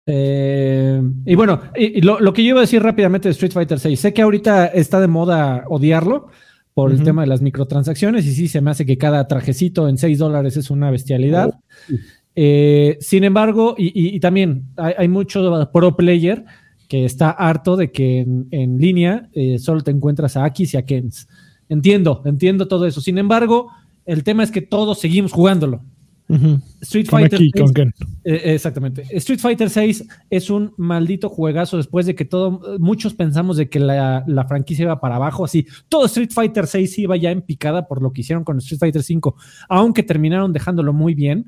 Eh, 0.06 1.02
y 1.26 1.34
bueno, 1.34 1.60
y, 1.76 1.98
y 1.98 2.00
lo, 2.00 2.20
lo, 2.20 2.32
que 2.32 2.42
yo 2.42 2.50
iba 2.50 2.60
a 2.60 2.62
decir 2.62 2.82
rápidamente 2.82 3.28
de 3.28 3.32
Street 3.32 3.52
Fighter 3.52 3.78
6, 3.78 3.98
sé 3.98 4.14
que 4.14 4.22
ahorita 4.22 4.66
está 4.66 5.00
de 5.00 5.06
moda 5.06 5.64
odiarlo 5.68 6.28
por 6.72 6.90
uh 6.90 6.94
-huh. 6.94 6.98
el 6.98 7.04
tema 7.04 7.22
de 7.22 7.28
las 7.28 7.42
microtransacciones 7.42 8.24
y 8.24 8.34
sí 8.34 8.48
se 8.48 8.60
me 8.60 8.70
hace 8.70 8.86
que 8.86 8.96
cada 8.96 9.26
trajecito 9.26 9.88
en 9.88 9.98
6 9.98 10.18
dólares 10.18 10.56
es 10.56 10.70
una 10.70 10.90
bestialidad. 10.90 11.50
Oh. 11.54 11.94
Eh, 12.36 12.98
sin 13.00 13.24
embargo, 13.24 13.74
y, 13.76 13.86
y, 13.86 14.14
y 14.14 14.20
también 14.20 14.66
hay, 14.76 14.94
hay, 14.96 15.08
mucho 15.08 15.68
pro 15.72 15.96
player 15.96 16.44
que 16.88 17.04
está 17.04 17.30
harto 17.30 17.76
de 17.76 17.92
que 17.92 18.20
en, 18.20 18.48
en 18.50 18.78
línea 18.78 19.28
eh, 19.34 19.58
solo 19.58 19.82
te 19.82 19.90
encuentras 19.90 20.36
a 20.36 20.44
Akis 20.44 20.74
y 20.74 20.76
a 20.78 20.86
Kens. 20.86 21.28
Entiendo, 21.68 22.22
entiendo 22.24 22.66
todo 22.66 22.86
eso. 22.86 23.00
Sin 23.00 23.18
embargo, 23.18 23.70
el 24.06 24.24
tema 24.24 24.42
es 24.42 24.50
que 24.50 24.62
todos 24.62 24.98
seguimos 24.98 25.32
jugándolo. 25.32 25.82
Uh 26.30 26.36
-huh. 26.36 26.62
Street 26.82 27.06
con 27.06 27.20
Fighter 27.20 27.38
aquí, 27.38 27.50
6, 27.54 27.72
con 27.72 27.88
eh, 28.24 28.42
exactamente. 28.54 29.02
Street 29.10 29.40
Fighter 29.40 29.70
6 29.70 30.06
es 30.28 30.50
un 30.50 30.74
maldito 30.76 31.30
juegazo 31.30 31.78
después 31.78 32.04
de 32.04 32.14
que 32.14 32.26
todo, 32.26 32.78
muchos 32.78 33.14
pensamos 33.14 33.56
de 33.56 33.70
que 33.70 33.80
la, 33.80 34.24
la, 34.26 34.44
franquicia 34.46 34.82
iba 34.82 35.00
para 35.00 35.16
abajo, 35.16 35.44
así. 35.44 35.66
Todo 35.88 36.04
Street 36.04 36.30
Fighter 36.30 36.66
6 36.66 36.98
iba 36.98 37.16
ya 37.16 37.30
en 37.30 37.40
picada 37.40 37.86
por 37.86 38.02
lo 38.02 38.12
que 38.12 38.20
hicieron 38.20 38.44
con 38.44 38.58
Street 38.58 38.78
Fighter 38.78 39.02
5, 39.02 39.36
aunque 39.70 40.02
terminaron 40.02 40.52
dejándolo 40.52 40.92
muy 40.92 41.14
bien, 41.14 41.46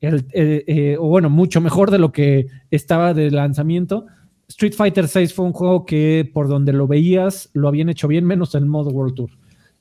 el, 0.00 0.26
eh, 0.32 0.64
eh, 0.66 0.96
o 0.98 1.08
bueno, 1.08 1.28
mucho 1.28 1.60
mejor 1.60 1.90
de 1.90 1.98
lo 1.98 2.12
que 2.12 2.46
estaba 2.70 3.14
de 3.14 3.32
lanzamiento 3.32 4.06
Street 4.54 4.74
Fighter 4.74 5.08
6 5.08 5.34
fue 5.34 5.44
un 5.46 5.52
juego 5.52 5.84
que 5.84 6.30
por 6.32 6.46
donde 6.48 6.72
lo 6.72 6.86
veías 6.86 7.50
lo 7.54 7.66
habían 7.66 7.88
hecho 7.88 8.06
bien, 8.08 8.24
menos 8.24 8.54
el 8.54 8.66
modo 8.66 8.90
World 8.90 9.14
Tour. 9.14 9.30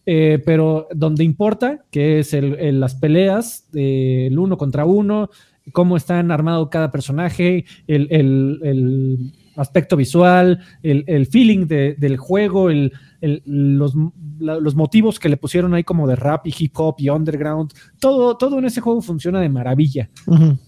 eh, 0.05 0.41
pero 0.45 0.87
donde 0.93 1.23
importa, 1.23 1.85
que 1.91 2.19
es 2.19 2.33
el, 2.33 2.55
el- 2.59 2.79
las 2.81 2.95
peleas, 2.95 3.69
eh, 3.73 4.27
el 4.29 4.37
uno 4.37 4.57
contra 4.57 4.83
uno, 4.83 5.29
cómo 5.71 5.95
están 5.95 6.29
armado 6.31 6.69
cada 6.69 6.91
personaje, 6.91 7.63
el, 7.87 8.07
el- 8.11 8.59
el 8.63 9.31
aspecto 9.55 9.95
visual, 9.95 10.59
el, 10.81 11.03
el 11.07 11.27
feeling 11.27 11.67
de- 11.67 11.95
del 11.97 12.17
juego, 12.17 12.69
el, 12.69 12.91
el- 13.21 13.43
los, 13.45 13.93
la- 14.39 14.59
los 14.59 14.75
motivos 14.75 15.19
que 15.19 15.29
le 15.29 15.37
pusieron 15.37 15.73
ahí 15.73 15.83
como 15.85 16.05
de 16.07 16.15
rap 16.17 16.47
y 16.47 16.53
hip 16.57 16.73
hop 16.75 16.95
y 16.97 17.07
underground, 17.09 17.71
todo, 17.99 18.35
todo 18.35 18.59
en 18.59 18.65
ese 18.65 18.81
juego 18.81 19.01
funciona 19.01 19.39
de 19.39 19.47
maravilla. 19.49 20.09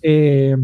Eh, 0.01 0.55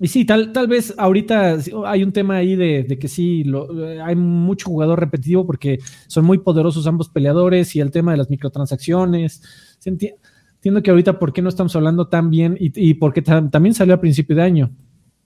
y 0.00 0.06
sí, 0.08 0.24
tal, 0.24 0.52
tal 0.52 0.68
vez 0.68 0.94
ahorita 0.96 1.56
hay 1.86 2.02
un 2.04 2.12
tema 2.12 2.36
ahí 2.36 2.54
de, 2.54 2.84
de 2.84 2.98
que 2.98 3.08
sí, 3.08 3.42
lo- 3.44 3.88
eh, 3.90 4.00
hay 4.00 4.14
mucho 4.16 4.68
jugador 4.70 5.00
repetitivo 5.00 5.44
porque 5.46 5.78
son 6.06 6.24
muy 6.24 6.38
poderosos 6.38 6.86
ambos 6.86 7.08
peleadores 7.08 7.74
y 7.74 7.80
el 7.80 7.90
tema 7.90 8.12
de 8.12 8.18
las 8.18 8.30
microtransacciones. 8.30 9.42
Entiendo 9.84 10.82
que 10.82 10.90
ahorita 10.90 11.18
por 11.18 11.32
qué 11.32 11.40
no 11.42 11.48
estamos 11.48 11.74
hablando 11.76 12.08
tan 12.08 12.30
bien 12.30 12.56
y, 12.58 12.72
y 12.90 12.94
porque 12.94 13.22
tam- 13.24 13.50
también 13.50 13.74
salió 13.74 13.94
a 13.94 14.00
principio 14.00 14.34
de 14.36 14.42
año. 14.42 14.70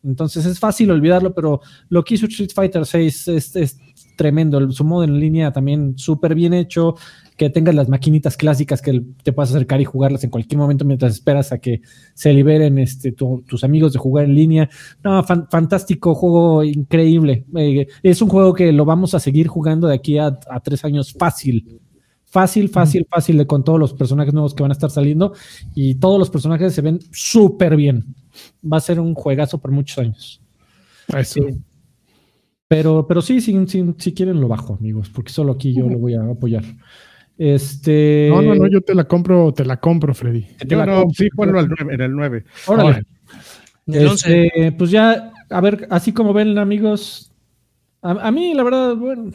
Entonces 0.05 0.45
es 0.47 0.59
fácil 0.59 0.91
olvidarlo, 0.91 1.33
pero 1.35 1.61
lo 1.89 2.03
que 2.03 2.15
hizo 2.15 2.27
Street 2.27 2.51
Fighter 2.55 2.85
6 2.85 3.29
es, 3.29 3.57
es 3.57 3.79
tremendo. 4.17 4.71
Su 4.73 4.85
modo 4.85 5.05
en 5.05 5.19
línea 5.21 5.53
también 5.53 5.95
súper 5.97 6.35
bien 6.35 6.53
hecho. 6.55 6.95
Que 7.37 7.49
tengas 7.51 7.75
las 7.75 7.89
maquinitas 7.89 8.37
clásicas 8.37 8.83
que 8.83 9.03
te 9.23 9.33
puedas 9.33 9.51
acercar 9.51 9.81
y 9.81 9.85
jugarlas 9.85 10.23
en 10.23 10.31
cualquier 10.31 10.59
momento 10.59 10.85
mientras 10.85 11.15
esperas 11.15 11.51
a 11.51 11.59
que 11.59 11.81
se 12.15 12.33
liberen 12.33 12.79
este, 12.79 13.13
tu- 13.13 13.43
tus 13.49 13.65
amigos 13.65 13.93
de 13.95 13.99
jugar 13.99 14.27
en 14.27 14.35
línea. 14.35 14.69
No, 15.03 15.25
fan- 15.25 15.49
fantástico 15.51 16.15
juego, 16.15 16.63
increíble. 16.63 17.47
Eh, 17.57 17.87
es 18.03 18.21
un 18.23 18.29
juego 18.29 18.53
que 18.55 18.71
lo 18.71 18.85
vamos 18.85 19.15
a 19.15 19.19
seguir 19.21 19.49
jugando 19.49 19.89
de 19.89 19.95
aquí 19.95 20.19
a, 20.19 20.39
a 20.49 20.61
tres 20.61 20.85
años 20.85 21.13
fácil. 21.13 21.81
Fácil, 22.27 22.69
fácil, 22.69 23.07
fácil 23.11 23.37
de 23.39 23.47
con 23.47 23.65
todos 23.65 23.79
los 23.79 23.93
personajes 23.93 24.33
nuevos 24.33 24.55
que 24.55 24.63
van 24.63 24.71
a 24.71 24.75
estar 24.75 24.91
saliendo 24.91 25.33
y 25.75 25.97
todos 25.97 26.19
los 26.19 26.31
personajes 26.31 26.73
se 26.75 26.81
ven 26.81 26.99
súper 27.11 27.77
bien. 27.77 28.05
Va 28.71 28.77
a 28.79 28.81
ser 28.81 28.99
un 29.01 29.15
juegazo 29.15 29.59
por 29.59 29.71
muchos 29.71 29.99
años. 29.99 30.41
Eso. 31.17 31.43
Sí. 31.49 31.59
Pero, 32.69 33.07
pero 33.07 33.21
sí, 33.21 33.41
si, 33.41 33.67
si, 33.67 33.85
si 33.99 34.15
quieren 34.15 34.41
lo 34.41 34.49
bajo, 34.49 34.75
amigos, 34.75 35.11
porque 35.11 35.31
solo 35.33 35.53
aquí 35.53 35.75
yo 35.75 35.87
lo 35.89 35.99
voy 35.99 36.15
a 36.15 36.23
apoyar. 36.25 36.65
Este. 37.37 38.29
No, 38.31 38.41
no, 38.41 38.55
no, 38.55 38.67
yo 38.69 38.81
te 38.81 38.95
la 38.95 39.05
compro, 39.05 39.53
te 39.53 39.65
la 39.65 39.79
compro, 39.79 40.15
Freddy. 40.15 40.43
te 40.59 40.67
Yo 40.69 40.79
la 40.79 40.87
no, 40.87 41.01
compro. 41.03 41.15
sí, 41.17 41.29
ponlo 41.37 41.59
al 41.59 41.69
nueve- 41.69 41.95
en 41.95 42.01
el 42.01 42.13
9. 42.13 42.45
Órale. 42.67 43.03
El 43.87 44.07
once. 44.07 44.47
Este, 44.47 44.73
pues 44.73 44.91
ya, 44.91 45.33
a 45.51 45.61
ver, 45.61 45.87
así 45.91 46.13
como 46.13 46.33
ven, 46.33 46.57
amigos, 46.57 47.33
a, 48.01 48.13
a 48.13 48.31
mí, 48.31 48.55
la 48.55 48.63
verdad, 48.63 48.97
bueno. 48.97 49.33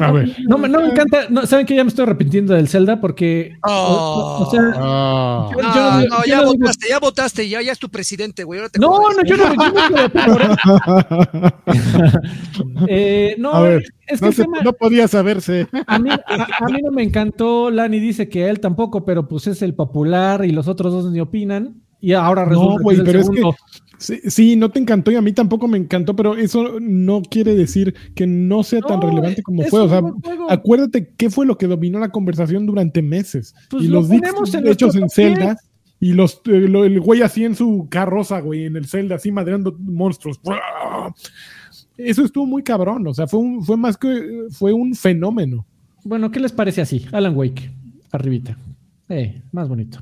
A 0.00 0.12
ver. 0.12 0.36
No, 0.48 0.58
me- 0.58 0.68
no 0.68 0.80
me 0.80 0.88
encanta, 0.88 1.26
no, 1.30 1.44
saben 1.46 1.66
que 1.66 1.74
ya 1.74 1.84
me 1.84 1.88
estoy 1.88 2.04
arrepintiendo 2.04 2.54
del 2.54 2.68
Zelda 2.68 3.00
porque, 3.00 3.56
o- 3.66 3.70
o, 3.70 4.42
o 4.46 4.50
sea, 4.50 4.60
Ah. 4.76 5.48
yo- 5.50 5.62
No, 5.62 5.74
yo 5.74 5.80
no 5.80 6.00
no, 6.00 6.16
yo 6.18 6.24
ya 6.26 6.36
no 6.36 6.42
digo- 6.42 6.54
votaste, 6.58 6.86
ya 6.88 6.98
votaste, 6.98 7.48
ya, 7.48 7.62
ya 7.62 7.72
es 7.72 7.78
tu 7.78 7.88
presidente, 7.88 8.44
güey. 8.44 8.60
ahora 8.60 8.70
te 8.70 8.78
no, 8.78 8.88
no, 8.98 9.24
yo 9.24 9.36
no, 9.36 9.54
yo 9.54 9.70
no. 9.90 11.52
Eh, 12.88 13.34
no, 13.38 13.52
A 13.52 13.60
ver, 13.62 13.84
es 14.06 14.20
que 14.20 14.26
No, 14.26 14.32
se- 14.32 14.42
tema- 14.42 14.62
no 14.62 14.72
podía 14.72 15.08
saberse. 15.08 15.66
a, 15.86 15.98
mí, 15.98 16.10
a, 16.10 16.20
a 16.64 16.68
mí 16.68 16.80
no 16.82 16.90
me 16.90 17.02
encantó, 17.02 17.70
Lani 17.70 17.98
dice 17.98 18.28
que 18.28 18.44
a 18.44 18.50
él 18.50 18.60
tampoco, 18.60 19.04
pero 19.04 19.28
pues 19.28 19.46
es 19.46 19.62
el 19.62 19.74
popular 19.74 20.44
y 20.44 20.50
los 20.52 20.68
otros 20.68 20.92
dos 20.92 21.10
ni 21.12 21.20
opinan. 21.20 21.82
Y 22.00 22.12
ahora 22.12 22.42
No, 22.44 22.50
resulta 22.50 22.82
güey, 22.82 22.96
que 22.96 23.02
es 23.02 23.06
el 23.08 23.12
pero 23.12 23.20
es 23.20 23.26
segundo. 23.26 23.56
Sí, 23.98 24.20
sí, 24.26 24.56
no 24.56 24.70
te 24.70 24.78
encantó 24.78 25.10
y 25.10 25.14
a 25.14 25.22
mí 25.22 25.32
tampoco 25.32 25.66
me 25.68 25.78
encantó, 25.78 26.14
pero 26.14 26.36
eso 26.36 26.78
no 26.80 27.22
quiere 27.22 27.54
decir 27.54 27.94
que 28.14 28.26
no 28.26 28.62
sea 28.62 28.80
tan 28.82 29.00
relevante 29.00 29.42
como 29.42 29.62
fue. 29.64 29.80
O 29.80 29.88
sea, 29.88 30.02
acuérdate 30.50 31.12
qué 31.16 31.30
fue 31.30 31.46
lo 31.46 31.56
que 31.56 31.66
dominó 31.66 31.98
la 31.98 32.10
conversación 32.10 32.66
durante 32.66 33.00
meses. 33.02 33.54
Pues 33.70 33.84
y 33.84 33.88
lo 33.88 34.00
los 34.00 34.08
ponemos 34.08 34.54
en 34.54 34.66
hechos 34.68 34.94
en 34.96 35.00
top 35.02 35.10
10. 35.14 35.14
Zelda 35.14 35.56
y 35.98 36.12
los 36.12 36.42
eh, 36.46 36.50
lo- 36.68 36.84
el 36.84 37.00
güey 37.00 37.22
así 37.22 37.44
en 37.44 37.54
su 37.54 37.86
carroza, 37.90 38.40
güey, 38.40 38.64
en 38.66 38.76
el 38.76 38.86
Zelda, 38.86 39.14
así 39.16 39.32
madreando 39.32 39.74
monstruos. 39.78 40.38
Eso 41.96 42.24
estuvo 42.24 42.44
muy 42.46 42.62
cabrón. 42.62 43.06
O 43.06 43.14
sea, 43.14 43.26
fue 43.26 43.40
un, 43.40 43.64
fue 43.64 43.76
más 43.76 43.96
que 43.96 44.46
fue 44.50 44.72
un 44.72 44.94
fenómeno. 44.94 45.66
Bueno, 46.04 46.30
¿qué 46.30 46.40
les 46.40 46.52
parece 46.52 46.82
así? 46.82 47.06
Alan 47.12 47.34
Wake, 47.36 47.70
arribita. 48.12 48.58
Eh, 49.08 49.40
más 49.52 49.68
bonito. 49.68 50.00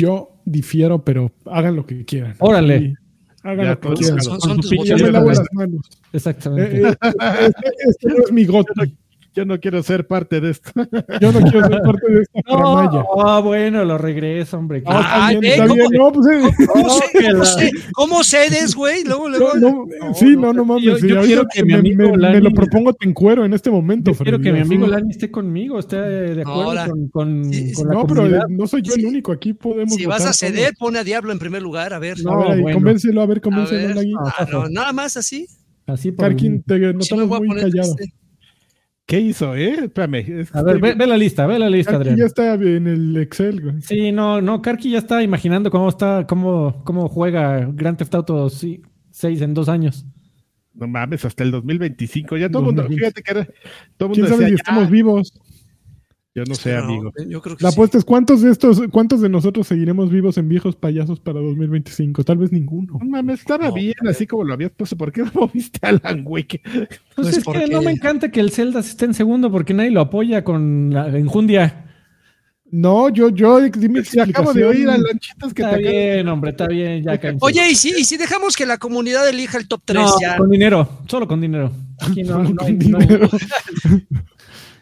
Yo 0.00 0.40
difiero, 0.44 1.04
pero 1.04 1.30
hagan 1.46 1.76
lo 1.76 1.84
que 1.86 2.04
quieran. 2.04 2.34
Órale. 2.38 2.94
Hagan 3.42 3.64
Ya 3.66 3.70
lo 3.72 3.80
que 3.80 3.88
quieran. 3.94 4.20
son- 4.22 4.40
son 4.40 4.60
tus 4.60 4.70
Yo 4.84 4.96
me 4.98 5.10
lavo 5.10 5.28
las 5.28 5.42
manos. 5.52 5.80
Exactamente. 6.12 6.80
Eh, 6.82 6.88
eh, 6.88 6.94
este, 7.40 7.70
este 7.88 8.08
no 8.08 8.24
es 8.24 8.32
mi 8.32 8.44
goto. 8.44 8.72
Yo 9.32 9.44
no 9.44 9.60
quiero 9.60 9.80
ser 9.84 10.06
parte 10.08 10.40
de 10.40 10.50
esto. 10.50 10.72
Yo 11.20 11.30
no 11.32 11.40
quiero 11.40 11.68
ser 11.68 11.80
parte 11.82 12.12
de 12.12 12.22
esta. 12.22 12.40
No, 12.50 13.06
ah, 13.24 13.40
bueno, 13.40 13.84
lo 13.84 13.96
regreso, 13.96 14.58
hombre. 14.58 14.82
Ah, 14.86 15.30
¿cómo- 15.32 15.40
pues, 16.12 16.26
eh, 16.26 16.66
¿Cómo, 16.66 16.82
No, 16.82 16.90
se- 16.94 17.18
que 17.18 17.24
cómo 17.30 17.38
la- 17.38 17.44
se- 17.44 17.70
cómo 17.92 18.24
cedes, 18.24 18.74
güey? 18.74 19.04
Luego, 19.04 19.28
luego. 19.28 19.54
no, 19.54 19.70
no, 19.86 20.14
sí, 20.14 20.36
no, 20.36 20.52
no 20.52 20.64
mames. 20.64 20.84
Yo- 20.84 20.96
sí, 20.98 21.08
yo 21.08 21.20
quiero 21.22 21.44
que 21.52 21.62
mi 21.62 21.72
me, 21.74 21.78
amigo 21.78 22.02
me- 22.02 22.10
me 22.12 22.16
Lani- 22.18 22.40
lo 22.42 22.50
propongo, 22.50 22.92
te 22.92 23.08
encuero 23.08 23.44
en 23.44 23.52
este 23.52 23.70
momento, 23.70 24.10
Yo 24.12 24.18
quiero 24.18 24.38
Freddy, 24.38 24.50
que 24.50 24.52
mi 24.52 24.60
amigo 24.62 24.86
Lani 24.88 25.10
esté 25.10 25.30
conmigo, 25.30 25.78
esté 25.78 25.96
de 26.00 26.40
acuerdo 26.42 26.62
Ahora. 26.62 26.88
con, 26.88 27.08
con- 27.08 27.52
Sí, 27.52 27.72
con 27.72 27.86
la 27.88 27.94
No, 27.94 28.06
pero 28.06 28.16
comunidad. 28.22 28.42
eh, 28.48 28.54
no 28.56 28.66
soy 28.66 28.82
yo 28.82 28.94
el 28.94 29.06
único. 29.06 29.30
Aquí 29.32 29.52
podemos. 29.52 29.94
Si 29.94 30.06
vas 30.06 30.26
a 30.26 30.32
ceder, 30.32 30.74
pone 30.78 30.98
a 30.98 31.04
Diablo 31.04 31.30
en 31.32 31.38
primer 31.38 31.62
lugar, 31.62 31.92
a 31.94 31.98
ver. 32.00 32.16
A 32.18 32.22
No, 32.22 32.38
ver, 32.38 32.50
ahí, 32.52 32.60
bueno. 32.62 32.76
convéncelo, 32.78 33.22
a 33.22 33.26
ver, 33.26 33.38
a 33.38 33.40
convéncelo, 33.40 33.86
ver. 33.88 33.96
Lani. 33.96 34.12
Ah, 34.38 34.46
no, 34.50 34.68
nada 34.68 34.92
más 34.92 35.16
así. 35.16 35.46
Así 35.86 36.12
por 36.12 36.26
Karkin, 36.26 36.62
te 36.62 36.78
notamos 36.78 37.30
a 37.36 37.38
muy 37.40 37.48
callado. 37.60 37.94
triste. 37.94 38.14
¿Qué 39.10 39.18
hizo, 39.20 39.56
eh? 39.56 39.86
Espérame. 39.86 40.14
es 40.40 40.50
que 40.52 40.58
A 40.58 40.62
ver, 40.62 40.76
estoy- 40.76 40.90
ve, 40.92 40.94
ve 40.94 41.06
la 41.08 41.16
lista, 41.16 41.44
ve 41.46 41.58
la 41.58 41.68
lista, 41.68 41.92
Karkin 41.92 42.12
Adrián. 42.12 42.16
ya 42.18 42.26
está 42.26 42.54
en 42.54 42.86
el 42.86 43.16
Excel, 43.16 43.60
güey. 43.60 43.82
Sí, 43.82 44.12
no, 44.12 44.40
no, 44.40 44.62
Karki 44.62 44.90
ya 44.90 44.98
está 44.98 45.20
imaginando 45.22 45.68
cómo 45.70 45.88
está, 45.88 46.26
cómo, 46.28 46.82
cómo 46.84 47.08
juega 47.08 47.68
Grand 47.72 47.98
Theft 47.98 48.14
Auto 48.14 48.48
6 48.48 48.80
en 49.42 49.52
dos 49.54 49.68
años. 49.68 50.06
No 50.74 50.86
mames, 50.86 51.24
hasta 51.24 51.42
el 51.42 51.50
2025. 51.50 52.36
Ya 52.36 52.48
todo 52.48 52.60
el 52.60 52.66
mundo, 52.66 52.82
2020. 52.82 53.20
fíjate 53.20 53.22
que 53.22 53.30
era, 53.32 53.44
todo 53.96 54.10
el 54.10 54.14
¿Quién 54.14 54.24
mundo 54.26 54.28
sabe 54.28 54.44
decía, 54.44 54.46
si 54.46 54.50
ya. 54.50 54.56
estamos 54.62 54.90
vivos? 54.90 55.32
Yo 56.32 56.44
no 56.44 56.54
sé, 56.54 56.74
No, 56.76 56.84
amigo. 56.84 57.12
Yo 57.28 57.42
creo 57.42 57.56
que 57.56 57.64
La 57.64 57.70
sí. 57.70 57.74
apuesta 57.74 57.98
es 57.98 58.04
cuántos 58.04 58.40
de 58.42 58.50
estos, 58.52 58.80
cuántos 58.92 59.20
de 59.20 59.28
nosotros 59.28 59.66
seguiremos 59.66 60.10
vivos 60.10 60.38
en 60.38 60.48
viejos 60.48 60.76
payasos 60.76 61.18
para 61.18 61.40
2025. 61.40 62.22
Tal 62.22 62.38
vez 62.38 62.52
ninguno. 62.52 62.98
No 63.00 63.04
mames, 63.04 63.40
estaba 63.40 63.66
No. 63.68 63.74
bien, 63.74 63.94
así 64.08 64.28
como 64.28 64.44
lo 64.44 64.54
habías 64.54 64.70
puesto. 64.70 64.96
¿Por 64.96 65.10
qué 65.10 65.22
no 65.22 65.30
moviste 65.34 65.80
a 65.82 65.88
Alan 65.88 66.22
Wake? 66.24 66.60
Pues 66.62 66.88
Pues 67.16 67.36
es 67.38 67.44
porque- 67.44 67.64
que 67.64 67.72
no 67.72 67.82
me 67.82 67.90
encanta 67.90 68.30
que 68.30 68.38
el 68.38 68.50
Zelda 68.52 68.78
esté 68.78 69.06
en 69.06 69.14
segundo 69.14 69.50
porque 69.50 69.74
nadie 69.74 69.90
lo 69.90 70.02
apoya 70.02 70.44
con 70.44 70.90
la 70.94 71.08
enjundia. 71.18 71.86
No, 72.72 73.08
yo, 73.08 73.30
yo 73.30 73.58
di 73.68 73.88
mi 73.88 74.04
Si 74.04 74.20
acabo 74.20 74.52
de 74.54 74.64
oír 74.64 74.88
a. 74.88 74.96
Lanchitas 74.96 75.52
que 75.52 75.62
Está 75.62 75.74
te 75.76 75.82
bien, 75.82 76.28
hombre, 76.28 76.52
está 76.52 76.68
bien, 76.68 77.02
ya. 77.02 77.18
Oye, 77.40 77.68
¿y 77.68 77.74
si, 77.74 77.88
y 77.88 78.04
si 78.04 78.16
dejamos 78.16 78.54
que 78.56 78.64
la 78.64 78.78
comunidad 78.78 79.28
elija 79.28 79.58
el 79.58 79.66
top 79.66 79.82
3 79.84 80.00
no, 80.00 80.20
ya? 80.20 80.36
con 80.36 80.48
dinero, 80.48 81.00
solo 81.08 81.26
con 81.26 81.40
dinero. 81.40 81.72
Aquí 81.98 82.22
no, 82.22 82.34
Solo 82.34 82.38
no 82.44 82.44
con 82.44 82.54
no 82.54 82.62
hay- 82.62 82.74
dinero. 82.76 83.28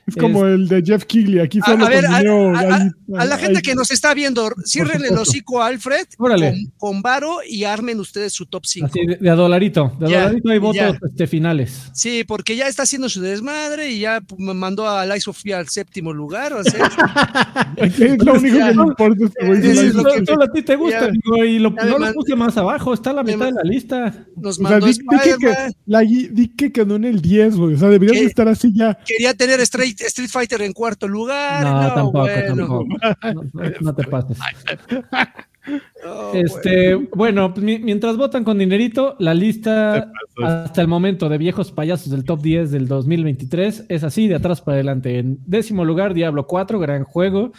Es 0.09 0.17
como 0.21 0.47
el 0.47 0.67
de 0.69 0.83
Jeff 0.85 1.05
Kigley. 1.05 1.39
Aquí 1.41 1.61
solo 1.61 1.87
a 1.87 1.89
ver, 1.89 2.05
a- 2.07 2.19
dinero. 2.19 2.57
a- 2.57 2.61
ahí- 2.61 2.91
A 3.17 3.25
la 3.25 3.39
gente 3.39 3.59
ahí- 3.59 3.63
que 3.63 3.75
nos 3.75 3.91
está 3.91 4.13
viendo, 4.15 4.51
ciérrenle 4.65 5.09
el 5.09 5.19
hocico 5.19 5.63
a 5.63 5.67
Alfred 5.67 6.07
Órale. 6.19 6.67
con, 6.77 7.01
Varo 7.03 7.39
y 7.49 7.65
armen 7.65 8.01
ustedes 8.01 8.33
su 8.33 8.47
top 8.47 8.65
5. 8.67 8.87
Así, 8.87 9.07
de, 9.07 9.17
de 9.17 9.31
a 9.31 9.35
dolarito, 9.35 9.93
de 10.01 10.07
a 10.07 10.09
Ya, 10.09 10.21
dolarito 10.25 10.51
hay 10.51 10.59
votos 10.59 10.97
este, 11.09 11.27
finales. 11.27 11.91
Sí, 11.95 12.25
porque 12.27 12.57
ya 12.57 12.67
está 12.69 12.83
haciendo 12.83 13.09
su 13.09 13.21
desmadre 13.21 13.91
y 13.91 14.01
ya 14.01 14.21
me 14.37 14.53
mandó 14.55 14.89
a 14.89 15.07
Light 15.07 15.23
Sofía 15.23 15.59
al 15.59 15.69
séptimo 15.69 16.13
lugar. 16.13 16.53
O 16.55 16.65
sea, 16.65 16.91
Es 17.77 17.99
lo 17.99 18.33
único 18.35 18.59
que 18.59 18.65
le 18.65 18.71
importa 18.73 19.25
este 19.25 19.47
güey. 19.47 19.93
Solo- 20.25 20.43
a 20.45 20.53
ti 20.53 20.63
te 20.63 20.77
gusta, 20.77 21.01
ya. 21.01 21.07
amigo, 21.07 21.45
y 21.45 21.59
lo, 21.59 21.71
me 21.71 21.85
no 21.85 21.99
lo 21.99 22.13
puse 22.13 22.35
más 22.37 22.57
abajo, 22.57 22.95
está 22.95 23.11
a 23.11 23.13
la 23.15 23.23
me 23.23 23.33
mitad 23.35 23.47
de 23.47 23.53
la 23.53 23.63
lista. 23.63 24.27
nos 24.37 24.59
O 24.59 24.63
sea, 24.63 24.71
mandó 24.71 24.87
di, 24.87 24.93
di 24.93 25.39
que, 25.39 25.55
la, 25.87 26.01
di 26.01 26.53
que 26.57 26.73
quedó 26.73 26.97
en 26.97 27.05
el 27.05 27.21
10, 27.21 27.57
güey. 27.57 27.75
O 27.75 27.79
sea, 27.79 27.89
deberías 27.89 28.23
estar 28.25 28.49
así 28.49 28.73
ya. 28.75 28.99
Quería 29.07 29.35
tener 29.35 29.61
Street, 29.61 29.98
Street 30.07 30.29
Fighter 30.31 30.63
en 30.63 30.73
cuarto 30.73 31.07
lugar. 31.09 31.63
No, 31.65 31.83
No, 31.83 31.95
tampoco, 31.95 32.19
bueno. 32.19 32.87
tampoco. 33.21 33.75
No, 33.81 33.95
te 33.95 34.05
pases. 34.05 34.39
No, 36.03 36.33
Este, 36.33 36.95
bueno, 36.95 37.53
pues, 37.53 37.63
mi- 37.63 37.79
mientras 37.79 38.17
votan 38.17 38.43
con 38.43 38.57
dinerito, 38.59 39.17
la 39.19 39.35
lista 39.35 40.11
hasta 40.43 40.81
el 40.81 40.89
momento 40.89 41.29
de 41.29 41.37
viejos 41.37 41.73
payasos 41.73 42.11
del 42.11 42.25
top 42.25 42.41
10 42.41 42.71
del 42.71 42.89
2023 42.89 43.85
es 43.91 44.03
así, 44.05 44.29
de 44.29 44.37
atrás 44.37 44.63
para 44.63 44.77
adelante. 44.77 45.19
En 45.19 45.39
décimo 45.45 45.85
lugar, 45.85 46.15
Diablo 46.15 46.47
4, 46.47 46.79
gran 46.79 47.05
juego. 47.05 47.53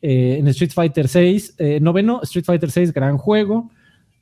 Eh, 0.00 0.36
en 0.38 0.46
Street 0.48 0.70
Fighter 0.72 1.08
6, 1.08 1.54
eh, 1.58 1.80
noveno, 1.80 2.20
Street 2.22 2.44
Fighter 2.44 2.70
6, 2.70 2.92
gran 2.92 3.18
juego. 3.18 3.70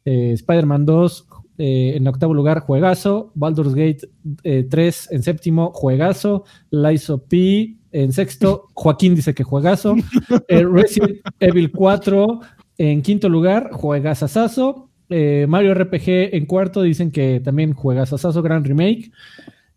Eh, 0.07 0.33
Spider-Man 0.33 0.87
2, 0.87 1.27
eh, 1.59 1.95
en 1.97 2.07
octavo 2.09 2.33
lugar, 2.35 2.61
juegazo. 2.61 3.33
Baldur's 3.35 3.75
Gate 3.75 4.09
eh, 4.45 4.65
3 4.71 5.09
en 5.13 5.23
séptimo, 5.23 5.73
juegazo. 5.75 6.45
Lies 6.71 7.11
of 7.11 7.23
P 7.29 7.75
en 7.93 8.13
sexto, 8.13 8.67
Joaquín 8.75 9.15
dice 9.15 9.35
que 9.35 9.45
juegazo. 9.45 9.95
Eh, 10.49 10.65
Resident 10.65 11.19
Evil 11.41 11.71
4 11.73 12.41
en 12.79 13.03
quinto 13.03 13.29
lugar, 13.29 13.71
juegazazazo. 13.73 14.89
Eh, 15.11 15.47
Mario 15.49 15.75
RPG 15.75 16.35
en 16.35 16.47
cuarto, 16.47 16.83
dicen 16.83 17.11
que 17.11 17.41
también 17.41 17.73
juega 17.73 18.05
Sasazo 18.07 18.43
Gran 18.43 18.63
Remake. 18.65 19.11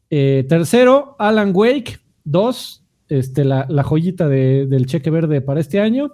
Eh, 0.09 0.45
tercero, 0.49 1.15
Alan 1.19 1.51
Wake 1.53 1.99
2, 2.25 2.83
este, 3.07 3.45
la, 3.45 3.65
la 3.69 3.83
joyita 3.83 4.27
de- 4.27 4.65
del 4.67 4.85
cheque 4.87 5.09
verde 5.09 5.39
para 5.41 5.61
este 5.61 5.79
año, 5.79 6.11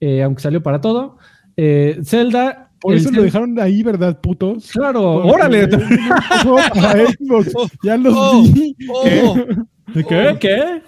eh, 0.00 0.22
aunque 0.24 0.42
salió 0.42 0.62
para 0.62 0.80
todo. 0.80 1.16
Eh, 1.56 2.00
Zelda. 2.04 2.69
Por 2.80 2.94
el 2.94 3.00
eso 3.00 3.10
lo 3.10 3.22
dejaron 3.22 3.58
ahí, 3.60 3.82
¿verdad, 3.82 4.20
putos? 4.20 4.70
Claro, 4.72 5.20
Porque 5.22 5.30
órale. 5.34 5.68
para 6.74 7.06
Xbox. 7.06 7.52
Ya 7.82 7.96
los 7.96 8.14
Oh. 8.16 8.42
vi. 8.42 8.74
Oh, 8.90 9.36
¿Qué? 10.08 10.36
¿Qué? 10.40 10.82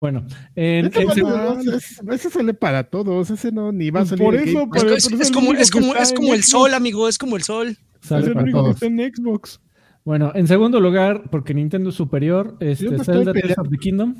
Bueno, 0.00 0.24
en, 0.56 0.86
Ese, 0.86 1.00
en 1.00 1.06
bueno, 1.08 1.14
segundo- 1.14 1.76
ese- 1.76 2.02
ese 2.10 2.30
sale 2.30 2.54
para 2.54 2.84
todos, 2.84 3.28
ese 3.30 3.52
no, 3.52 3.70
ni 3.70 3.90
va 3.90 4.00
a 4.00 4.02
Pues 4.04 4.08
salir. 4.10 4.24
por 4.24 4.34
eso, 4.34 4.62
es, 4.96 5.04
como, 5.30 5.52
es 5.52 5.70
como, 5.70 5.94
es 5.94 6.12
como 6.14 6.32
el 6.32 6.42
Xbox. 6.42 6.48
sol, 6.50 6.72
amigo, 6.74 7.06
es 7.08 7.18
como 7.18 7.36
el 7.36 7.42
sol. 7.42 7.76
sale 8.00 8.22
es 8.22 8.26
el 8.28 8.32
para 8.32 8.44
único 8.44 8.64
que 8.64 8.70
está 8.70 8.86
en 8.86 8.98
Xbox. 9.14 9.60
Bueno, 10.02 10.32
en 10.34 10.48
segundo 10.48 10.80
lugar, 10.80 11.24
porque 11.30 11.52
Nintendo 11.52 11.90
es 11.90 11.94
superior, 11.96 12.56
este, 12.60 12.98
Zelda 13.04 13.34
Tears 13.34 13.58
of 13.58 13.68
the 13.68 13.76
Kingdom. 13.76 14.14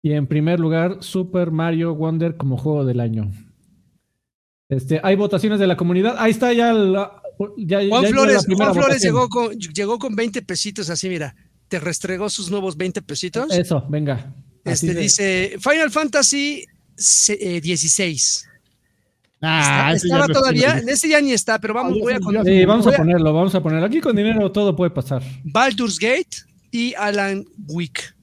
Y 0.00 0.12
en 0.12 0.28
primer 0.28 0.60
lugar, 0.60 0.98
Super 1.00 1.50
Mario 1.50 1.96
Wonder 1.96 2.36
como 2.36 2.56
juego 2.56 2.84
del 2.84 3.00
año. 3.00 3.30
Este, 4.72 5.00
hay 5.02 5.16
votaciones 5.16 5.58
de 5.60 5.66
la 5.66 5.76
comunidad. 5.76 6.14
Ahí 6.18 6.30
está 6.30 6.50
ya 6.52 6.72
la, 6.72 7.12
ya, 7.58 7.80
Juan 7.86 8.02
ya 8.04 8.08
Flores, 8.08 8.46
la 8.48 8.56
Juan 8.56 8.74
Flores 8.74 9.02
llegó 9.02 9.28
con, 9.28 9.52
llegó 9.58 9.98
con 9.98 10.14
20 10.16 10.40
pesitos 10.42 10.88
así, 10.88 11.08
mira. 11.10 11.34
Te 11.68 11.78
restregó 11.78 12.30
sus 12.30 12.50
nuevos 12.50 12.76
20 12.76 13.02
pesitos. 13.02 13.50
Eso, 13.52 13.84
venga. 13.88 14.32
Este 14.64 14.94
dice 14.94 15.56
Final 15.60 15.90
Fantasy 15.90 16.64
se- 16.96 17.56
eh, 17.56 17.60
16. 17.60 18.48
Ah, 19.42 19.92
Está- 19.94 20.06
estaba 20.06 20.26
todavía, 20.28 20.78
en 20.78 20.88
ese 20.88 21.08
ya 21.08 21.20
ni 21.20 21.32
está, 21.32 21.58
pero 21.58 21.74
vamos, 21.74 21.94
Ah, 21.96 22.00
voy 22.00 22.12
a 22.14 22.44
Sí, 22.44 22.64
vamos 22.64 22.84
voy 22.84 22.94
a 22.94 22.96
a- 22.96 22.98
ponerlo, 22.98 23.32
vamos 23.32 23.54
a 23.54 23.62
ponerlo. 23.62 23.86
Aquí 23.86 24.00
con 24.00 24.14
dinero 24.16 24.50
todo 24.52 24.74
puede 24.76 24.90
pasar. 24.92 25.22
Baldur's 25.44 25.98
Gate 25.98 26.36
y 26.70 26.94
Alan 26.94 27.44
Wick. 27.68 28.14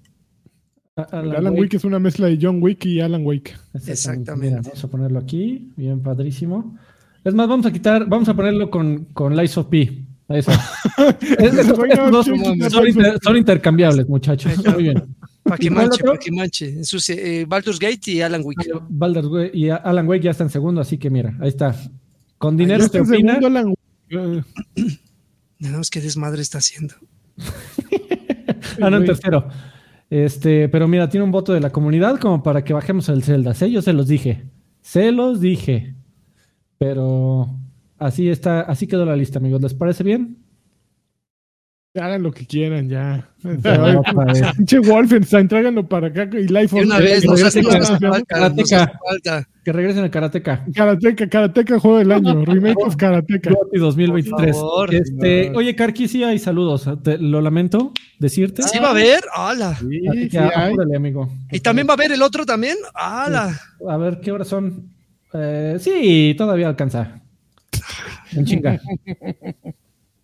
Alan 1.11 1.35
Alan 1.35 1.53
Wake. 1.53 1.61
Wake 1.61 1.77
es 1.77 1.84
una 1.84 1.99
mezcla 1.99 2.27
de 2.27 2.38
John 2.41 2.61
Wick 2.61 2.85
y 2.85 2.99
Alan 3.01 3.26
Wake. 3.26 3.55
Exactamente. 3.88 4.49
Mira, 4.49 4.61
vamos 4.61 4.84
a 4.84 4.88
ponerlo 4.88 5.19
aquí, 5.19 5.71
bien 5.76 6.01
padrísimo. 6.01 6.77
Es 7.23 7.34
más, 7.34 7.47
vamos 7.47 7.65
a 7.65 7.71
quitar, 7.71 8.07
vamos 8.07 8.30
a 8.30 8.34
ponerlo 8.34 8.69
con, 8.69 9.05
con 9.13 9.35
Lies 9.35 9.57
of 9.57 9.67
P. 9.67 10.05
Eso. 10.30 10.51
Es- 11.39 11.67
dos 12.11 12.26
son, 12.26 12.88
inter- 12.88 13.35
intercambiables, 13.38 14.07
muchachos. 14.07 14.51
Muy 14.73 14.84
bien. 14.84 15.15
Para 15.43 15.57
que 15.57 15.65
¿Y 15.65 15.69
cuál 15.69 15.88
manche, 15.88 16.03
para 16.03 16.17
que 16.19 16.31
manche. 16.31 16.81
Eh, 17.09 17.45
Baldur's 17.47 17.80
Gate 17.80 18.11
y 18.11 18.21
Alan 18.21 18.41
Wick. 18.43 18.59
Baldur's 18.89 19.27
Gate 19.30 19.57
y 19.57 19.69
Alan 19.69 20.07
Wake 20.07 20.23
ya 20.23 20.31
está 20.31 20.43
en 20.43 20.49
segundo, 20.51 20.81
así 20.81 20.97
que 20.97 21.09
mira, 21.09 21.35
ahí 21.41 21.47
está. 21.49 21.76
Con 22.38 22.55
dinero 22.55 22.84
está 22.84 22.99
en 22.99 23.05
opina. 23.05 23.34
segundo 23.35 23.47
Alan 23.59 23.73
Wake. 24.11 24.43
No, 25.61 25.81
es 25.81 25.89
que 25.89 25.99
desmadre 25.99 26.41
está 26.41 26.59
haciendo. 26.59 26.93
Ah, 28.81 28.89
no, 28.89 28.97
en 28.97 29.05
tercero. 29.05 29.49
Este, 30.10 30.69
pero 30.69 30.88
mira, 30.88 31.10
tiene 31.10 31.23
un 31.23 31.31
voto 31.31 31.53
de 31.53 31.60
la 31.60 31.69
comunidad 31.69 32.19
como 32.19 32.41
para 32.41 32.64
que 32.64 32.73
bajemos 32.73 33.10
el 33.10 33.23
Zelda. 33.23 33.53
¿sí? 33.53 33.72
Yo 33.72 33.81
se 33.81 33.94
los 33.94 34.07
dije. 34.07 34.45
Se 34.81 35.11
los 35.11 35.40
dije. 35.40 35.95
Pero 36.77 37.48
así 37.98 38.30
está, 38.30 38.61
así 38.61 38.88
quedó 38.88 39.06
la 39.06 39.15
lista, 39.15 39.40
amigos. 39.40 39.61
¿Les 39.61 39.73
parece 39.73 40.03
bien? 40.03 40.38
Hagan 41.95 42.22
lo 42.22 42.32
que 42.32 42.45
quieran, 42.45 42.88
ya. 42.88 43.28
Pinche 44.57 44.80
Wolfenstein, 44.80 45.48
tráiganlo 45.48 45.88
para 45.88 46.07
acá 46.07 46.30
y 46.34 46.48
Life 46.48 46.76
of 46.76 46.86
una 46.86 46.99
vez 46.99 47.26
nos 47.26 47.41
hace, 47.41 47.64
Karateka. 48.28 48.99
Que 49.66 49.74
regresen 49.74 50.03
al 50.03 50.11
Karateka. 50.11 50.66
Karateka, 50.74 51.28
Karateka, 51.28 51.80
juego 51.80 51.98
del 51.98 52.11
año. 52.11 52.45
Remake 52.45 52.78
of 52.86 52.95
Karateka. 52.95 53.49
GOTY 53.49 53.80
2023. 53.80 54.32
Por 54.36 54.53
favor. 54.53 54.94
Este, 54.94 55.52
oye, 55.56 55.76
Karki, 55.76 56.07
sí 56.07 56.24
hay 56.24 56.38
saludos. 56.38 56.88
Lo 57.20 57.41
lamento 57.41 57.91
decirte. 58.20 58.61
¿Sí 58.61 58.78
va 58.78 58.90
a 58.90 58.91
haber? 58.91 59.22
¡Hala! 59.34 59.76
Sí, 59.76 60.30
sí 60.30 60.38
amigo. 60.38 61.28
¿Y 61.52 61.60
también 61.60 61.88
va 61.88 61.94
a 61.94 61.95
haber 61.95 62.11
el 62.11 62.22
otro 62.22 62.45
también? 62.45 62.78
¡Hala! 62.94 63.60
A 63.88 63.98
ver, 63.98 64.20
¿qué 64.22 64.32
horas 64.32 64.48
son? 64.48 64.91
Eh, 65.34 65.78
sí, 65.80 66.36
todavía 66.38 66.68
alcanza. 66.68 67.20
En 68.34 68.45
chinga. 68.45 68.80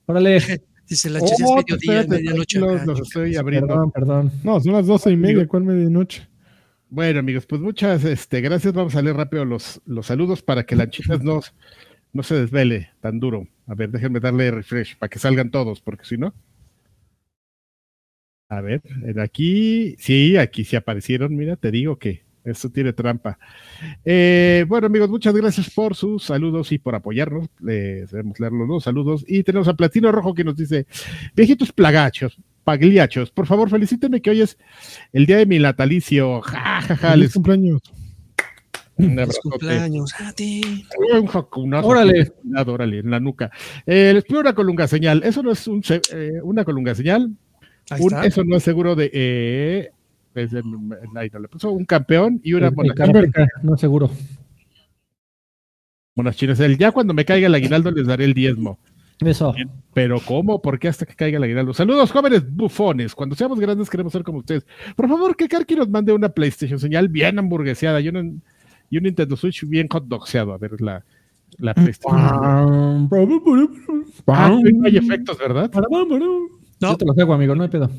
Órale. 0.06 0.42
Dice 0.88 1.10
la 1.10 1.20
Oh, 1.20 1.26
chica 1.26 1.34
es 1.36 1.42
mediodía, 1.42 2.02
espérate, 2.02 2.24
medianoche. 2.24 2.60
los, 2.60 3.00
estoy 3.02 3.36
abriendo. 3.36 3.68
Perdón, 3.68 3.92
perdón. 3.92 4.32
No, 4.44 4.60
son 4.60 4.74
las 4.74 4.86
doce 4.86 5.12
y 5.12 5.16
media, 5.18 5.48
¿cuál 5.48 5.64
medianoche? 5.64 6.28
Bueno, 6.90 7.20
amigos, 7.20 7.46
pues 7.48 7.60
muchas 7.62 8.04
este, 8.04 8.42
gracias. 8.42 8.74
Vamos 8.74 8.96
a 8.96 9.02
leer 9.02 9.16
rápido 9.18 9.46
los, 9.46 9.82
los 9.86 10.06
saludos 10.06 10.44
para 10.44 10.66
que 10.66 10.76
Lanchitas 10.76 11.24
no, 11.24 11.42
no 12.14 12.24
se 12.24 12.36
desvele 12.36 12.90
tan 13.02 13.20
duro. 13.20 13.48
A 13.66 13.74
ver, 13.74 13.90
déjenme 13.90 14.20
darle 14.20 14.52
refresh 14.52 14.96
para 14.98 15.10
que 15.10 15.18
salgan 15.20 15.50
todos, 15.50 15.82
porque 15.82 16.06
si 16.06 16.18
no. 16.18 16.34
A 18.48 18.62
ver, 18.62 18.84
aquí, 19.20 19.96
sí, 19.98 20.38
aquí 20.38 20.64
sí 20.66 20.76
aparecieron. 20.76 21.36
Mira, 21.36 21.56
te 21.56 21.72
digo 21.72 21.98
que 21.98 22.25
esto 22.46 22.70
tiene 22.70 22.94
trampa. 22.94 23.38
Eh, 24.04 24.66
bueno, 24.68 24.88
amigos, 24.88 25.10
muchas 25.10 25.34
gracias 25.34 25.70
por 25.72 25.96
sus 25.96 26.24
saludos 26.24 26.72
y 26.72 26.78
por 26.78 26.96
apoyarnos. 26.96 27.48
Eh, 27.68 28.06
debemos 28.12 28.40
leer 28.40 28.54
los 28.54 28.68
dos 28.68 28.84
saludos. 28.84 29.26
Y 29.28 29.44
tenemos 29.44 29.68
a 29.68 29.74
Platino 29.74 30.12
Rojo 30.12 30.34
que 30.34 30.44
nos 30.44 30.56
dice: 30.56 30.86
Viejitos 31.36 31.72
plagachos, 31.72 32.38
pagliachos, 32.64 33.32
por 33.32 33.48
favor, 33.48 33.70
felicítenme 33.70 34.22
que 34.22 34.30
hoy 34.30 34.42
es 34.42 34.58
el 35.14 35.26
día 35.26 35.38
de 35.38 35.46
mi 35.46 35.60
natalicio. 35.60 36.42
Ja, 36.42 36.82
ja, 36.82 36.96
ja, 36.96 37.12
Feliz 37.12 37.26
les 37.26 37.34
cumpleaños. 37.34 37.82
un 38.98 39.18
cumpleaños 39.44 40.14
a 40.22 40.32
ti. 40.34 40.86
Un 41.20 41.28
jacunazo. 41.28 41.88
Órale. 41.88 42.32
Órale, 42.66 43.00
en 43.00 43.10
la 43.12 43.20
nuca. 43.20 43.52
Eh, 43.86 44.12
les 44.14 44.24
pido 44.24 44.40
una 44.40 44.54
colunga 44.56 44.88
señal. 44.88 45.22
Eso 45.24 45.44
no 45.44 45.52
es 45.52 45.68
un, 45.68 45.82
eh, 46.14 46.32
una 46.44 46.64
colunga 46.64 46.96
señal. 46.96 47.30
Ahí 47.90 48.02
Un- 48.02 48.14
está. 48.14 48.26
eso 48.26 48.44
no 48.46 48.56
es 48.56 48.64
seguro 48.64 48.96
de. 48.96 49.12
Eh, 49.14 49.90
es 50.36 50.52
de- 50.52 50.62
le 50.64 51.48
puso 51.48 51.72
un 51.72 51.86
campeón 51.86 52.40
y 52.44 52.54
una 52.54 52.70
no 53.64 53.78
seguro. 53.78 54.10
monas 56.16 56.36
chinas. 56.38 56.60
El, 56.60 56.78
ya 56.78 56.92
cuando 56.92 57.14
me 57.14 57.26
caiga 57.26 57.48
el 57.48 57.56
aguinaldo 57.56 57.92
les 57.92 58.08
daré 58.08 58.26
el 58.26 58.34
diezmo. 58.34 58.80
Eso. 59.22 59.54
Pero 59.94 60.20
¿cómo? 60.26 60.62
¿Por 60.62 60.78
qué 60.78 60.90
hasta 60.90 61.06
que 61.06 61.16
caiga 61.16 61.38
el 61.38 61.44
aguinaldo? 61.44 61.74
Saludos, 61.74 62.12
jóvenes 62.12 62.44
bufones. 62.54 63.16
Cuando 63.16 63.36
seamos 63.36 63.60
grandes 63.60 63.90
queremos 63.90 64.12
ser 64.12 64.24
como 64.24 64.40
ustedes. 64.40 64.66
Por 64.96 65.08
favor, 65.08 65.36
que 65.36 65.48
Karki 65.48 65.76
nos 65.76 65.90
mande 65.90 66.12
una 66.14 66.30
PlayStation 66.30 66.80
señal 66.80 67.08
bien 67.08 67.40
hamburgueseada 67.40 68.02
y, 68.02 68.10
una- 68.10 68.30
y 68.90 68.98
un 68.98 69.04
Nintendo 69.04 69.36
Switch 69.38 69.66
bien 69.68 69.88
hotdogseado. 69.88 70.54
A 70.54 70.58
ver 70.58 70.80
la, 70.82 71.04
la 71.58 71.74
PlayStation. 71.74 72.20
Ah, 74.28 74.50
no 74.74 74.86
hay 74.86 74.98
efectos, 74.98 75.38
¿verdad? 75.38 75.72
No. 76.82 76.90
Yo 76.92 76.98
te 76.98 77.06
lo 77.06 77.14
juego, 77.14 77.34
amigo, 77.34 77.56
no 77.56 77.64
hay 77.64 77.70
pedo. 77.70 77.90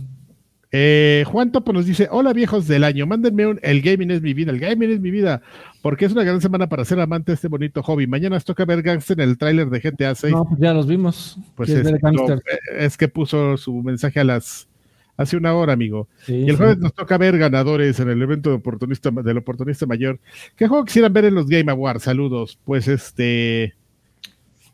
Eh, 0.72 1.24
Juan 1.26 1.52
Topo 1.52 1.72
nos 1.72 1.86
dice: 1.86 2.08
Hola 2.10 2.32
viejos 2.32 2.66
del 2.66 2.84
año, 2.84 3.06
mándenme 3.06 3.46
un 3.46 3.60
El 3.62 3.82
gaming 3.82 4.10
es 4.10 4.20
mi 4.20 4.34
vida, 4.34 4.50
el 4.50 4.58
gaming 4.58 4.90
es 4.90 5.00
mi 5.00 5.10
vida, 5.10 5.42
porque 5.82 6.04
es 6.04 6.12
una 6.12 6.24
gran 6.24 6.40
semana 6.40 6.68
para 6.68 6.84
ser 6.84 7.00
amante 7.00 7.32
de 7.32 7.34
este 7.34 7.48
bonito 7.48 7.82
hobby. 7.82 8.06
Mañana 8.06 8.36
nos 8.36 8.44
toca 8.44 8.64
ver 8.64 8.82
Gangster 8.82 9.20
en 9.20 9.28
el 9.28 9.38
tráiler 9.38 9.70
de 9.70 9.80
GTA 9.80 10.14
6. 10.14 10.32
No, 10.32 10.44
pues 10.44 10.60
ya 10.60 10.74
los 10.74 10.86
vimos. 10.86 11.38
pues 11.54 11.68
¿Quieres 11.68 11.86
es, 11.86 12.02
no, 12.02 12.98
que 12.98 13.08
puso 13.08 13.56
su 13.56 13.72
mensaje 13.82 14.20
a 14.20 14.24
las 14.24 14.68
hace 15.16 15.36
una 15.36 15.54
hora, 15.54 15.72
amigo. 15.72 16.08
Sí, 16.24 16.34
Y 16.34 16.44
el 16.44 16.50
sí. 16.50 16.56
jueves 16.56 16.78
nos 16.78 16.94
toca 16.94 17.16
ver 17.18 17.38
ganadores 17.38 17.98
en 18.00 18.10
el 18.10 18.20
evento 18.20 18.50
de 18.50 18.56
oportunista, 18.56 19.10
del 19.10 19.38
oportunista 19.38 19.86
mayor. 19.86 20.18
¿Qué 20.56 20.68
juego 20.68 20.84
quisieran 20.84 21.12
ver 21.12 21.26
en 21.26 21.34
los 21.34 21.46
Game 21.46 21.70
Awards? 21.70 22.02
Saludos. 22.02 22.58
Pues 22.64 22.88
este. 22.88 23.74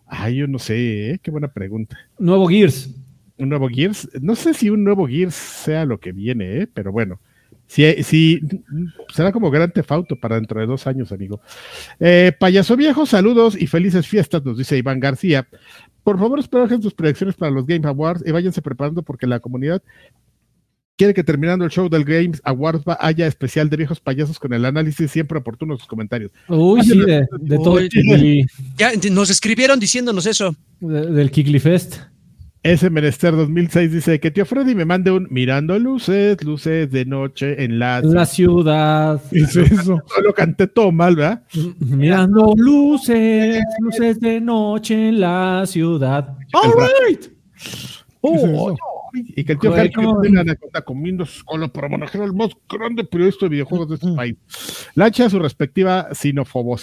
Ay, 0.07 0.37
yo 0.37 0.47
no 0.47 0.59
sé, 0.59 1.13
¿eh? 1.13 1.21
qué 1.23 1.31
buena 1.31 1.49
pregunta. 1.49 1.97
Nuevo 2.19 2.47
Gears. 2.49 2.91
Un 3.43 3.49
nuevo 3.49 3.69
Gears. 3.69 4.09
No 4.21 4.37
sé 4.37 4.55
si 4.55 4.71
un 4.71 4.85
nuevo 4.85 5.07
Gears 5.09 5.35
sea 5.35 5.85
lo 5.85 5.99
que 5.99 6.13
viene, 6.13 6.59
¿eh? 6.63 6.69
pero 6.73 6.93
bueno. 6.93 7.21
Si, 7.67 7.85
si, 8.03 8.41
será 9.15 9.33
como 9.33 9.51
Gran 9.51 9.73
Tefauto 9.73 10.15
para 10.17 10.35
dentro 10.37 10.61
de 10.61 10.67
dos 10.67 10.87
años, 10.87 11.11
amigo. 11.11 11.41
Eh, 11.99 12.33
payaso 12.39 12.77
viejo, 12.77 13.07
saludos 13.07 13.57
y 13.61 13.67
felices 13.67 14.07
fiestas, 14.07 14.45
nos 14.45 14.59
dice 14.59 14.77
Iván 14.77 15.01
García. 15.01 15.49
Por 16.05 16.19
favor, 16.19 16.39
esperen 16.39 16.83
sus 16.83 16.93
predicciones 16.95 17.35
para 17.35 17.51
los 17.51 17.67
Game 17.67 17.87
Awards 17.89 18.23
y 18.27 18.31
váyanse 18.31 18.61
preparando 18.61 19.03
porque 19.03 19.27
la 19.27 19.41
comunidad 19.41 19.83
quiere 20.97 21.15
que 21.15 21.25
terminando 21.25 21.65
el 21.65 21.71
show 21.71 21.89
del 21.89 22.05
Games 22.05 22.41
Awards 22.45 22.83
haya 23.01 23.27
especial 23.27 23.71
de 23.71 23.79
viejos 23.79 24.01
payasos 24.01 24.39
con 24.39 24.53
el 24.53 24.65
análisis 24.67 25.11
siempre 25.11 25.39
oportuno 25.39 25.77
sus 25.79 25.87
comentarios. 25.87 26.31
Uy, 26.49 26.83
sí, 26.85 26.99
de, 27.01 27.27
de 27.41 27.57
todo 27.57 27.79
el 27.79 27.85
Uy. 27.85 27.89
Kigli, 27.89 28.47
Ya 28.77 28.91
nos 29.11 29.31
escribieron 29.31 29.81
diciéndonos 29.81 30.27
eso. 30.27 30.55
de- 30.81 31.07
del 31.11 31.31
Kigli 31.31 31.59
Fest. 31.59 31.97
Ese 32.63 32.91
Menester 32.91 33.35
2006 33.35 33.91
dice 33.91 34.21
que 34.21 34.31
tío 34.31 34.47
Freddy 34.47 34.77
me 34.77 34.85
mande 34.85 35.11
un 35.11 35.27
mirando 35.31 35.77
luces, 35.81 36.43
luces 36.45 36.89
de 36.93 37.05
noche 37.05 37.65
en 37.65 37.81
la... 37.81 38.01
La 38.03 38.25
ciudad. 38.25 39.21
¿Qué 39.31 39.39
es 39.41 39.57
eso? 39.57 40.01
Lo 40.23 40.33
canté 40.33 40.69
todo 40.69 40.93
mal, 40.93 41.17
¿verdad? 41.17 41.43
Mirando 41.81 42.55
luces, 42.57 43.65
luces 43.81 44.21
de 44.21 44.41
noche 44.41 45.09
en 45.09 45.21
la 45.21 45.65
ciudad. 45.67 46.37
All 46.53 46.73
right. 47.09 47.21
¿Qué 47.23 47.29
es 47.69 48.05
Oh, 48.25 48.77
y 49.15 49.45
que 49.45 49.53
el 49.53 49.59
tío 49.59 49.75
la 49.75 50.41
anaconda 50.41 50.83
comiendo 50.83 51.27
su 51.27 51.45
cola 51.45 51.69
para 51.69 51.89
manejar 51.89 52.23
el 52.23 52.33
más 52.33 52.51
grande 52.69 53.05
periodista 53.05 53.47
de 53.47 53.51
videojuegos 53.51 53.89
de 53.89 53.95
este 53.97 54.13
país. 54.15 54.37
Lancha 54.95 55.29
su 55.29 55.39
respectiva 55.39 56.09
sinofobo 56.15 56.79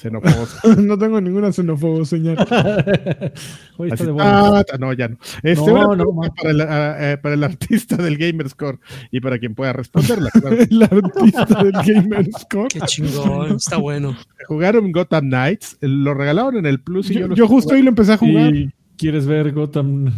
señal. 0.00 0.22
Xenofobos. 0.22 0.78
no 0.78 0.98
tengo 0.98 1.20
ninguna 1.20 1.52
xenófobo 1.52 2.04
señal. 2.04 2.36
Hoy 3.76 3.90
está 3.90 4.04
Así, 4.04 4.12
de 4.12 4.16
ah, 4.18 4.64
no, 4.78 4.92
ya 4.92 5.08
no. 5.08 5.16
Este, 5.42 5.72
No, 5.72 6.20
para, 6.36 6.50
el, 6.50 6.60
ah, 6.62 6.96
eh, 6.98 7.18
para 7.18 7.34
el 7.34 7.44
artista 7.50 7.96
del 7.96 8.16
Gamerscore 8.16 8.78
y 9.10 9.20
para 9.20 9.38
quien 9.38 9.54
pueda 9.54 9.72
responderla. 9.72 10.30
claro. 10.30 10.56
El 10.58 10.82
artista 10.82 11.62
del 11.62 11.72
Gamer 11.72 12.26
Score. 12.38 12.68
Qué 12.68 12.80
chingón, 12.80 13.56
está 13.56 13.76
bueno. 13.76 14.16
Jugaron 14.46 14.90
Gotham 14.92 15.28
Knights, 15.28 15.76
lo 15.80 16.14
regalaron 16.14 16.56
en 16.56 16.66
el 16.66 16.80
Plus 16.80 17.10
y 17.10 17.14
yo, 17.14 17.34
Yo, 17.34 17.46
justo 17.46 17.74
ahí 17.74 17.82
lo 17.82 17.90
empecé 17.90 18.12
a 18.12 18.16
jugar. 18.16 18.54
¿Y 18.54 18.70
quieres 18.96 19.26
ver 19.26 19.52
Gotham? 19.52 20.12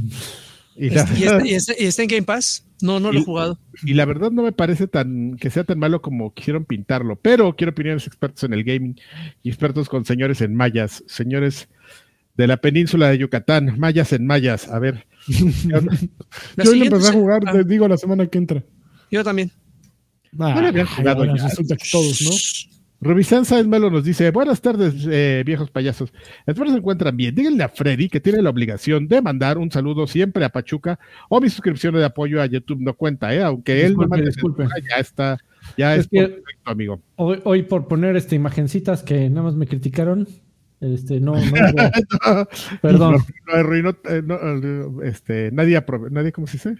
Y 0.77 0.91
la, 0.91 1.07
¿Y 1.17 1.23
está, 1.25 1.47
y 1.47 1.55
está- 1.55 1.75
y 1.79 1.85
está 1.87 2.03
en 2.03 2.09
Game 2.09 2.23
Pass? 2.23 2.65
No, 2.81 2.99
no 2.99 3.13
lo 3.13 3.21
he 3.21 3.25
jugado. 3.25 3.59
y 3.85 3.95
la 3.95 4.05
verdad 4.05 4.31
no 4.33 4.43
me 4.43 4.51
parece 4.53 4.89
tan 4.89 5.37
que 5.37 5.51
sea 5.51 5.63
tan 5.63 5.79
malo 5.79 6.03
como 6.03 6.35
quisieron 6.35 6.65
pintarlo, 6.65 7.15
pero 7.17 7.55
quiero 7.55 7.71
opiniones 7.71 8.07
expertos 8.09 8.43
en 8.45 8.53
el 8.55 8.65
gaming 8.65 8.99
y 9.43 9.51
expertos 9.51 9.89
con 9.89 10.05
señores 10.05 10.41
en 10.41 10.55
mayas, 10.57 11.05
señores 11.07 11.69
de 12.37 12.47
la 12.49 12.57
península 12.57 13.09
de 13.11 13.19
Yucatán, 13.19 13.79
mayas 13.79 14.13
en 14.13 14.27
mayas. 14.27 14.67
A 14.69 14.79
ver, 14.81 15.07
yo 15.29 15.77
hoy 15.77 15.85
lo 16.57 16.65
siguiente 16.65 16.87
empecé 16.97 17.11
a 17.11 17.13
jugar, 17.13 17.43
ah, 17.47 17.53
te 17.53 17.63
digo, 17.65 17.87
la 17.87 17.97
semana 17.97 18.27
que 18.27 18.39
entra. 18.39 18.65
yo 19.11 19.23
también. 19.23 19.53
Ah, 20.39 20.59
le 20.61 20.69
habían 20.69 20.87
jugado 20.87 21.19
ahora 21.25 21.37
ya. 21.37 21.45
Resulta 21.47 21.77
que 21.77 21.89
todos, 21.93 22.23
¿no? 22.23 22.31
Rubicán 23.03 23.45
Sáenz 23.45 23.67
Melo 23.67 23.91
nos 23.91 24.05
dice, 24.05 24.31
buenas 24.31 24.61
tardes, 24.61 24.95
eh, 25.11 25.43
viejos 25.45 25.69
payasos. 25.71 26.13
Espero 26.47 26.71
se 26.71 26.77
encuentran 26.77 27.17
bien. 27.17 27.35
Díganle 27.35 27.65
a 27.65 27.69
Freddy 27.69 28.09
que 28.09 28.21
tiene 28.21 28.41
la 28.41 28.51
obligación 28.51 29.09
de 29.09 29.21
mandar 29.21 29.59
un 29.59 29.73
saludo 29.73 30.07
siempre 30.07 30.45
a 30.45 30.51
Pachuca 30.51 31.01
o 31.29 31.41
mi 31.41 31.51
suscripción 31.51 31.95
de 31.95 32.05
apoyo 32.05 32.41
a 32.41 32.47
YouTube 32.47 32.81
no 32.81 32.95
cuenta, 32.95 33.35
¿eh? 33.35 33.43
aunque 33.43 33.85
él 33.85 33.95
no 33.95 34.07
mande 34.07 34.27
disculpe. 34.27 34.67
ya 34.89 34.97
está, 35.01 35.39
ya 35.77 35.95
Es 35.97 36.03
es, 36.03 36.09
que- 36.09 36.29
perfecto, 36.29 36.71
amigo. 36.71 37.01
Hoy, 37.17 37.41
hoy 37.43 37.63
por 37.65 37.89
poner 37.89 38.15
este 38.15 38.37
imagencitas 38.37 39.03
que 39.03 39.29
nada 39.29 39.43
más 39.43 39.57
me 39.57 39.67
criticaron, 39.67 40.29
este, 40.81 41.19
no, 41.19 41.33
no 41.35 41.41
hubo- 41.41 42.49
perdón. 42.83 43.17
No, 43.49 43.91
eh, 44.09 44.23
no, 44.25 44.37
eh, 45.03 45.09
este, 45.09 45.51
nadie, 45.51 45.77
aprove- 45.77 46.11
nadie, 46.13 46.31
¿cómo 46.31 46.47
se 46.47 46.53
dice? 46.59 46.77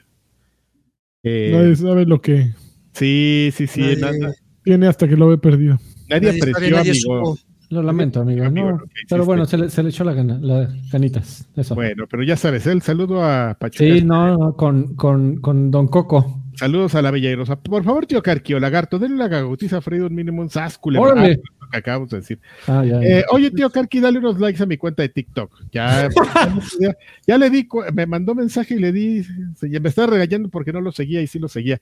Eh, 1.25 1.51
Nadie 1.53 1.75
sabe 1.75 2.07
lo 2.07 2.21
que 2.21 2.53
sí, 2.93 3.51
sí, 3.53 3.67
sí, 3.67 3.81
Nadie- 4.01 4.21
na- 4.21 4.33
tiene 4.63 4.87
hasta 4.87 5.09
que 5.09 5.17
lo 5.17 5.27
ve 5.27 5.39
perdido. 5.39 5.79
Nadie, 6.21 6.41
apreció, 6.41 6.79
amigo. 6.79 6.95
supo. 6.95 7.39
Lo 7.71 7.83
lamento, 7.83 8.21
amigo. 8.21 8.51
No, 8.51 8.83
pero 9.09 9.25
bueno, 9.25 9.47
se 9.47 9.57
le, 9.57 9.71
se 9.71 9.83
le 9.83 9.89
echó 9.89 10.05
la 10.05 10.13
gana, 10.13 10.39
las 10.39 10.91
ganitas. 10.91 11.49
Eso. 11.57 11.75
Bueno, 11.75 12.05
pero 12.11 12.23
ya 12.23 12.37
sabes, 12.37 12.67
el 12.67 12.83
saludo 12.83 13.25
a 13.25 13.57
Pachuca. 13.59 13.83
sí, 13.85 14.03
no, 14.03 14.37
no, 14.37 14.57
con, 14.57 14.95
con, 14.95 15.37
con 15.41 15.71
Don 15.71 15.89
Coco. 15.89 16.39
Saludos 16.55 16.95
a 16.95 17.01
la 17.01 17.11
Bella 17.11 17.31
y 17.31 17.35
Rosa. 17.35 17.57
Por 17.59 17.83
favor, 17.83 18.05
tío 18.05 18.23
Carquio, 18.23 18.61
lagarto, 18.61 18.99
denle 18.99 19.17
la 19.17 19.29
gagotiza 19.29 19.79
a 19.79 19.81
Freddy 19.81 20.03
un 20.03 20.15
mínimo 20.15 20.43
un 20.43 20.51
sáscule. 20.51 20.99
Órale. 20.99 21.41
lo 21.61 21.69
que 21.71 21.79
acabamos 21.79 22.11
de 22.11 22.19
decir. 22.19 22.39
Ah, 22.67 22.85
ya. 22.85 23.01
Eh, 23.03 23.25
oye, 23.31 23.51
tío 23.51 23.71
Carqui, 23.71 24.01
dale 24.01 24.19
unos 24.19 24.39
likes 24.39 24.63
a 24.63 24.67
mi 24.67 24.77
cuenta 24.77 25.01
de 25.03 25.09
TikTok. 25.09 25.51
Ya, 25.73 26.11
ya, 26.79 26.95
ya 27.27 27.39
le 27.39 27.49
di, 27.49 27.67
me 27.95 28.05
mandó 28.05 28.35
mensaje 28.35 28.75
y 28.75 28.81
le 28.81 28.93
di, 28.93 29.25
se- 29.57 29.81
me 29.81 29.89
estaba 29.89 30.09
regañando 30.09 30.51
porque 30.51 30.75
no 30.75 30.83
lo 30.83 30.93
seguía 30.93 31.23
y 31.23 31.27
sí 31.27 31.39
lo 31.39 31.49
seguía. 31.49 31.81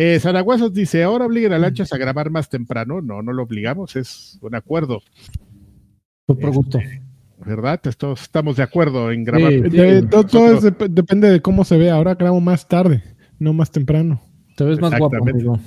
Eh, 0.00 0.20
Zaraguazos 0.20 0.72
dice, 0.72 1.02
ahora 1.02 1.26
obliguen 1.26 1.52
a 1.52 1.58
Lanchas 1.58 1.92
a 1.92 1.98
grabar 1.98 2.30
más 2.30 2.48
temprano. 2.48 3.00
No, 3.00 3.20
no 3.20 3.32
lo 3.32 3.42
obligamos, 3.42 3.96
es 3.96 4.38
un 4.42 4.54
acuerdo, 4.54 5.00
por 6.26 6.52
gusto. 6.52 6.78
¿verdad? 7.44 7.80
Esto- 7.84 8.12
estamos 8.12 8.56
de 8.56 8.62
acuerdo 8.62 9.10
en 9.10 9.24
grabar. 9.24 9.50
Sí. 9.52 9.60
De- 9.60 10.02
todo 10.02 10.52
es 10.58 10.62
depende 10.90 11.30
de 11.30 11.40
cómo 11.42 11.64
se 11.64 11.76
ve. 11.78 11.90
Ahora 11.90 12.14
grabo 12.14 12.40
más 12.40 12.68
tarde, 12.68 13.02
no 13.38 13.52
más 13.52 13.70
temprano. 13.72 14.20
Te 14.56 14.64
ves 14.64 14.80
más 14.80 14.96
guapo, 14.98 15.16
amigo. 15.16 15.58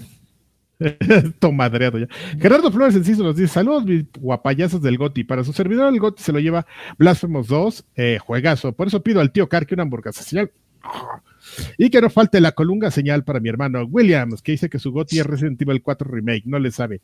Tomadreado 1.39 1.99
ya. 1.99 2.07
Gerardo 2.39 2.71
Flores 2.71 2.95
Enciso 2.95 3.23
nos 3.23 3.35
dice: 3.35 3.53
Saludos, 3.53 3.85
mis 3.85 4.05
guapayazos 4.17 4.81
del 4.81 4.97
Goti. 4.97 5.23
Para 5.23 5.43
su 5.43 5.53
servidor, 5.53 5.93
el 5.93 5.99
Goti 5.99 6.23
se 6.23 6.31
lo 6.31 6.39
lleva 6.39 6.65
Blasphemous 6.97 7.47
2, 7.47 7.85
eh, 7.95 8.17
juegazo. 8.19 8.71
Por 8.73 8.87
eso 8.87 9.01
pido 9.03 9.21
al 9.21 9.31
tío 9.31 9.47
Carque 9.49 9.73
una 9.73 9.83
hamburguesa 9.83 10.23
señal. 10.23 10.51
Y 11.77 11.89
que 11.89 12.01
no 12.01 12.09
falte 12.09 12.39
la 12.41 12.51
colunga 12.51 12.91
señal 12.91 13.23
para 13.23 13.39
mi 13.39 13.49
hermano 13.49 13.83
Williams, 13.85 14.41
que 14.41 14.53
dice 14.53 14.69
que 14.69 14.79
su 14.79 14.91
Goti 14.91 15.19
es 15.19 15.25
Resident 15.25 15.61
Evil 15.61 15.81
4 15.81 16.09
Remake. 16.09 16.43
No 16.45 16.59
le 16.59 16.71
sabe. 16.71 17.01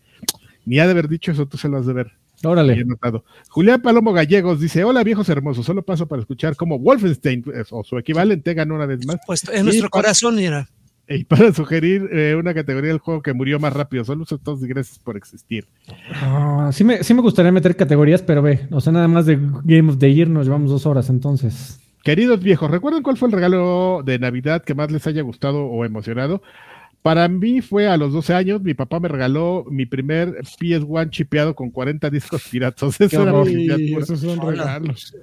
Ni 0.66 0.80
ha 0.80 0.86
de 0.86 0.92
haber 0.92 1.08
dicho 1.08 1.32
eso, 1.32 1.46
tú 1.46 1.58
se 1.58 1.70
lo 1.70 1.78
has 1.78 1.86
de 1.86 1.94
ver. 1.94 2.12
Órale. 2.44 2.84
Notado. 2.86 3.24
Julián 3.50 3.82
Palomo 3.82 4.14
Gallegos 4.14 4.60
dice: 4.60 4.84
Hola, 4.84 5.04
viejos 5.04 5.28
hermosos. 5.30 5.66
Solo 5.66 5.82
paso 5.82 6.08
para 6.08 6.22
escuchar 6.22 6.56
cómo 6.56 6.78
Wolfenstein 6.78 7.44
eh, 7.54 7.64
o 7.72 7.84
su 7.84 7.98
equivalente 7.98 8.54
ganó 8.54 8.76
una 8.76 8.86
vez 8.86 9.06
más. 9.08 9.18
Pues 9.26 9.48
en 9.50 9.66
nuestro 9.66 9.90
para- 9.90 10.04
corazón, 10.04 10.36
mira. 10.36 10.70
Y 11.10 11.24
para 11.24 11.54
sugerir 11.54 12.10
eh, 12.12 12.36
una 12.38 12.54
categoría 12.54 12.90
del 12.90 13.00
juego 13.00 13.22
que 13.22 13.34
murió 13.34 13.60
más 13.60 13.72
rápido. 13.74 14.04
A 14.04 14.38
todos 14.38 14.62
y 14.62 14.68
gracias 14.68 15.00
por 15.00 15.16
existir. 15.16 15.66
Ah, 16.12 16.70
sí, 16.74 16.84
me, 16.84 17.02
sí 17.04 17.14
me 17.14 17.22
gustaría 17.22 17.52
meter 17.52 17.76
categorías, 17.78 18.22
pero 18.22 18.42
ve, 18.42 18.68
o 18.72 18.82
sea, 18.82 18.92
nada 18.92 19.08
más 19.08 19.26
de 19.26 19.40
Game 19.64 19.90
of 19.90 20.00
the 20.00 20.14
Year 20.14 20.28
nos 20.28 20.46
llevamos 20.48 20.70
dos 20.70 20.86
horas, 20.86 21.10
entonces. 21.10 21.80
Queridos 22.04 22.42
viejos, 22.42 22.72
¿recuerdan 22.72 23.04
cuál 23.04 23.18
fue 23.18 23.28
el 23.28 23.34
regalo 23.34 24.02
de 24.06 24.20
Navidad 24.20 24.64
que 24.64 24.76
más 24.76 24.92
les 24.92 25.06
haya 25.08 25.22
gustado 25.22 25.66
o 25.66 25.84
emocionado? 25.86 26.42
Para 27.02 27.28
mí 27.28 27.62
fue 27.62 27.88
a 27.88 27.98
los 27.98 28.12
12 28.12 28.34
años, 28.34 28.62
mi 28.62 28.74
papá 28.74 29.00
me 29.00 29.08
regaló 29.08 29.66
mi 29.70 29.86
primer 29.86 30.42
PS1 30.42 31.10
chipeado 31.10 31.56
con 31.56 31.70
40 31.70 32.10
discos 32.10 32.48
piratas. 32.50 33.00
Eso 33.02 33.24
era 33.24 34.00
esos 34.00 34.20
son 34.20 34.42
regalos. 34.42 35.16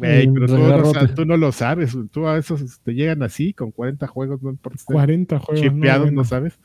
Ey, 0.00 0.28
pero 0.28 0.46
tú 0.46 0.56
no, 0.56 1.14
tú 1.14 1.24
lo 1.24 1.52
sabes, 1.52 1.96
tú 2.10 2.26
a 2.26 2.38
esos 2.38 2.80
te 2.80 2.92
llegan 2.92 3.22
así, 3.22 3.52
con 3.52 3.70
40 3.70 4.06
juegos, 4.06 4.42
no 4.42 4.50
importa. 4.50 4.78
si 4.78 4.82
estén 4.82 4.94
40 4.94 5.38
juegos. 5.38 5.64
no, 5.64 5.70
chipeados, 5.70 6.02
bueno. 6.06 6.16
no 6.22 6.24
sabes. 6.24 6.58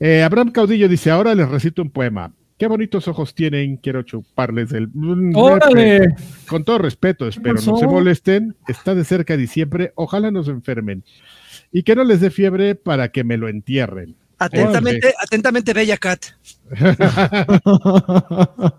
Eh, 0.00 0.22
Abraham 0.22 0.52
Caudillo 0.52 0.88
dice, 0.88 1.10
ahora 1.10 1.34
les 1.34 1.48
recito 1.48 1.82
un 1.82 1.90
poema. 1.90 2.32
Qué 2.62 2.68
bonitos 2.68 3.08
ojos 3.08 3.34
tienen, 3.34 3.76
quiero 3.76 4.04
chuparles 4.04 4.70
el... 4.70 4.88
¡Órale! 5.34 6.14
Con 6.46 6.62
todo 6.62 6.78
respeto, 6.78 7.26
espero, 7.26 7.54
no 7.54 7.76
se 7.76 7.88
molesten. 7.88 8.54
Está 8.68 8.94
de 8.94 9.02
cerca 9.02 9.36
diciembre, 9.36 9.92
ojalá 9.96 10.30
no 10.30 10.44
se 10.44 10.52
enfermen. 10.52 11.02
Y 11.72 11.82
que 11.82 11.96
no 11.96 12.04
les 12.04 12.20
dé 12.20 12.30
fiebre 12.30 12.76
para 12.76 13.08
que 13.08 13.24
me 13.24 13.36
lo 13.36 13.48
entierren. 13.48 14.14
Atentamente, 14.38 15.12
atentamente, 15.20 15.72
Bella 15.72 15.96
Cat. 15.96 16.20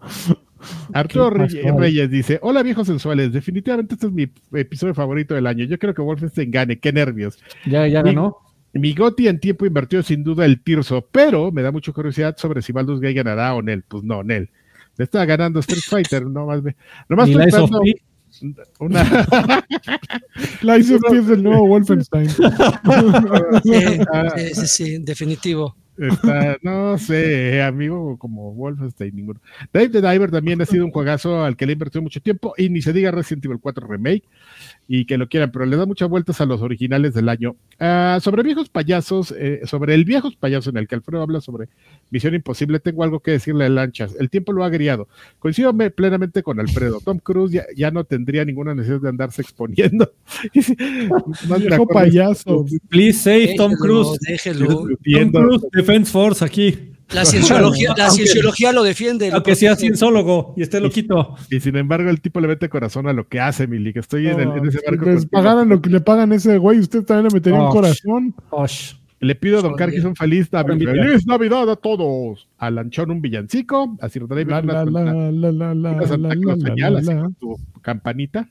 Arturo 0.93 1.31
Reyes, 1.31 2.10
dice: 2.10 2.39
Hola 2.41 2.64
viejos 2.64 2.88
sensuales, 2.88 3.34
definitivamente 3.34 3.95
este 3.95 4.07
es 4.07 4.14
mi 4.14 4.31
episodio 4.53 4.93
favorito 4.93 5.35
del 5.35 5.45
año. 5.45 5.65
Yo 5.65 5.77
creo 5.77 5.93
que 5.93 6.01
Wolfenstein 6.01 6.51
gane, 6.51 6.80
qué 6.80 6.93
nervios. 6.93 7.38
Ya, 7.65 7.85
ya 7.85 8.01
ganó. 8.01 8.38
Mi 8.73 8.93
Goti 8.93 9.27
en 9.27 9.39
tiempo 9.39 9.65
invertido 9.65 10.01
sin 10.03 10.23
duda 10.23 10.45
el 10.45 10.61
Tirso, 10.61 11.07
pero 11.11 11.51
me 11.51 11.61
da 11.61 11.71
mucha 11.71 11.91
curiosidad 11.91 12.35
sobre 12.37 12.61
si 12.61 12.71
Baldur's 12.71 12.99
Gate 12.99 13.13
ganará 13.13 13.53
o 13.53 13.61
Nel. 13.61 13.83
Pues 13.87 14.03
no, 14.03 14.23
Nel. 14.23 14.49
Le 14.97 15.03
está 15.05 15.23
ganando 15.25 15.59
Street 15.59 15.81
Fighter, 15.87 16.25
no 16.25 16.45
más. 16.47 16.61
ve- 16.63 16.75
Nomás 17.09 17.29
estoy 17.29 17.51
Sophie. 17.51 17.95
una. 18.79 19.03
La 20.61 20.77
hizo 20.77 20.95
es 21.13 21.27
del 21.27 21.43
nuevo 21.43 21.67
Wolfenstein. 21.67 22.29
Sí, 23.63 23.71
sí, 23.73 24.53
sí, 24.55 24.67
sí, 24.67 24.97
definitivo. 24.99 25.75
Está, 25.95 26.57
no 26.63 26.97
sé, 26.97 27.61
amigo, 27.61 28.17
como 28.17 28.51
Wolfenstein, 28.53 29.15
ninguno. 29.15 29.39
Dave 29.71 29.89
the 29.89 30.01
Diver 30.01 30.31
también 30.31 30.59
ha 30.61 30.65
sido 30.65 30.85
un 30.85 30.91
juegazo 30.91 31.43
al 31.43 31.55
que 31.55 31.67
le 31.67 31.73
he 31.73 31.73
invertido 31.73 32.01
mucho 32.01 32.19
tiempo 32.19 32.55
y 32.57 32.69
ni 32.69 32.81
se 32.81 32.93
diga 32.93 33.11
Resident 33.11 33.45
Evil 33.45 33.59
4 33.61 33.85
Remake 33.87 34.23
y 34.88 35.05
que 35.05 35.18
lo 35.18 35.30
quieran, 35.30 35.51
pero 35.51 35.65
le 35.65 35.77
da 35.77 35.85
muchas 35.85 36.10
vueltas 36.10 36.41
a 36.41 36.45
los 36.45 36.61
originales 36.61 37.14
del 37.14 37.30
año. 37.30 37.55
Ah, 37.80 38.19
sobre 38.22 38.43
viejos 38.43 38.69
payasos, 38.69 39.34
eh, 39.38 39.61
sobre 39.65 39.95
el 39.95 40.03
viejos 40.05 40.35
payaso 40.35 40.69
en 40.69 40.77
el 40.77 40.88
que 40.88 40.95
Alfredo 40.95 41.22
habla 41.23 41.39
sobre 41.41 41.69
Misión 42.11 42.35
Imposible, 42.35 42.80
tengo 42.80 43.03
algo 43.03 43.19
que 43.22 43.31
decirle 43.31 43.65
a 43.65 43.69
Lanchas. 43.69 44.15
El 44.19 44.30
tiempo 44.30 44.51
lo 44.51 44.64
ha 44.64 44.68
agriado. 44.68 45.07
Coincido 45.39 45.72
me- 45.73 45.89
plenamente 45.89 46.43
con 46.43 46.60
Alfredo. 46.60 46.99
Tom 47.03 47.19
Cruise 47.19 47.53
ya, 47.53 47.64
ya 47.76 47.91
no 47.91 48.03
tendría 48.03 48.43
ninguna 48.45 48.76
necesidad 48.76 49.01
de 49.01 49.10
andarse 49.10 49.41
exponiendo. 49.41 50.11
Más 51.47 51.61
Viejo 51.61 51.88
payaso. 51.88 52.65
Please 52.89 53.19
save 53.19 53.55
Tom 53.57 53.73
Cruise. 53.73 54.18
Déjelo. 54.27 54.68
Tom. 54.68 55.31
Cruise 55.31 55.61
Defense 55.72 56.11
Force 56.11 56.43
aquí. 56.43 56.92
La 57.11 57.25
cienciología, 57.25 57.93
la 57.97 58.09
cienciología 58.09 58.71
lo 58.71 58.84
defiende. 58.84 59.30
lo 59.30 59.35
Aunque 59.35 59.55
sea 59.55 59.75
cienzólogo 59.75 60.53
y 60.57 60.61
esté 60.63 60.80
loquito. 60.80 61.35
Y 61.51 61.59
sin 61.59 61.75
embargo, 61.75 62.09
el 62.09 62.21
tipo 62.21 62.39
le 62.39 62.47
mete 62.47 62.69
corazón 62.69 63.07
a 63.07 63.13
lo 63.13 63.27
que 63.27 63.39
hace, 63.39 63.67
Mili, 63.67 63.93
que 63.93 63.99
estoy 63.99 64.27
en, 64.27 64.39
el- 64.39 64.51
en 64.51 64.67
ese 64.67 64.80
Si 64.80 64.85
barco. 64.85 65.05
les 65.05 65.15
contigo. 65.21 65.30
pagaran 65.31 65.69
lo 65.69 65.81
que 65.81 65.89
le 65.89 65.99
pagan 65.99 66.31
a 66.31 66.35
ese 66.35 66.57
güey, 66.57 66.80
usted 66.80 67.03
también 67.03 67.27
le 67.27 67.34
metería 67.35 67.59
un 67.59 67.65
Oh. 67.67 67.69
corazón. 67.71 68.34
Osh. 68.49 68.93
Le 69.19 69.35
pido 69.35 69.59
a 69.59 69.61
Don 69.61 69.71
Joder. 69.71 69.85
Carquis 69.88 70.03
un 70.03 70.15
feliz, 70.15 70.51
Navi- 70.51 70.73
Envidia. 70.73 70.93
feliz 71.03 71.25
Navidad 71.27 71.69
a 71.69 71.75
todos. 71.77 72.47
A 72.57 72.69
Lanchón 72.71 73.09
un 73.11 73.21
villancico, 73.21 73.95
a 74.01 74.09
Sir 74.09 74.27
David 74.27 74.47
La, 74.49 74.59
una, 74.59 74.73
la, 74.73 74.84
la, 74.85 74.89
una- 75.01 75.31
la, 75.31 75.51
la, 75.51 75.73
la, 75.75 75.91
una 75.91 76.07
Santa 76.07 76.27
la, 76.30 76.35
Claus 76.35 76.59
la, 76.59 76.67
señal, 76.67 76.93
la, 76.93 76.99
así 76.99 77.07
la. 77.13 77.21
con 77.21 77.34
tu 77.35 77.55
campanita. 77.81 78.49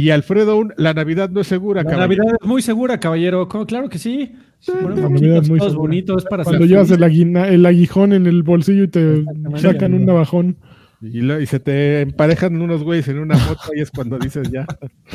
Y 0.00 0.10
Alfredo, 0.10 0.62
la 0.76 0.94
Navidad 0.94 1.28
no 1.28 1.40
es 1.40 1.48
segura, 1.48 1.82
La 1.82 1.90
caballero. 1.90 2.22
Navidad 2.22 2.38
es 2.40 2.46
muy 2.46 2.62
segura, 2.62 3.00
caballero. 3.00 3.48
Claro 3.48 3.88
que 3.88 3.98
sí. 3.98 4.30
Ponemos 4.64 5.00
La 5.00 5.08
Navidad 5.08 5.10
foquitos 5.10 5.42
es 5.42 5.50
muy 5.50 5.58
todos 5.58 5.72
segura. 5.72 5.88
bonitos, 5.88 6.22
es 6.22 6.28
para 6.30 6.44
Cuando 6.44 6.66
llevas 6.66 6.90
el, 6.92 7.02
aguina- 7.02 7.48
el 7.48 7.66
aguijón 7.66 8.12
en 8.12 8.26
el 8.28 8.44
bolsillo 8.44 8.84
y 8.84 8.88
te 8.88 9.24
sacan 9.56 9.94
un 9.94 10.06
navajón. 10.06 10.56
Y, 11.02 11.20
lo- 11.22 11.40
y 11.40 11.46
se 11.46 11.58
te 11.58 12.02
emparejan 12.02 12.62
unos 12.62 12.84
güeyes 12.84 13.08
en 13.08 13.18
una 13.18 13.36
moto 13.38 13.70
y 13.74 13.80
es 13.80 13.90
cuando 13.90 14.18
dices 14.20 14.48
ya, 14.52 14.66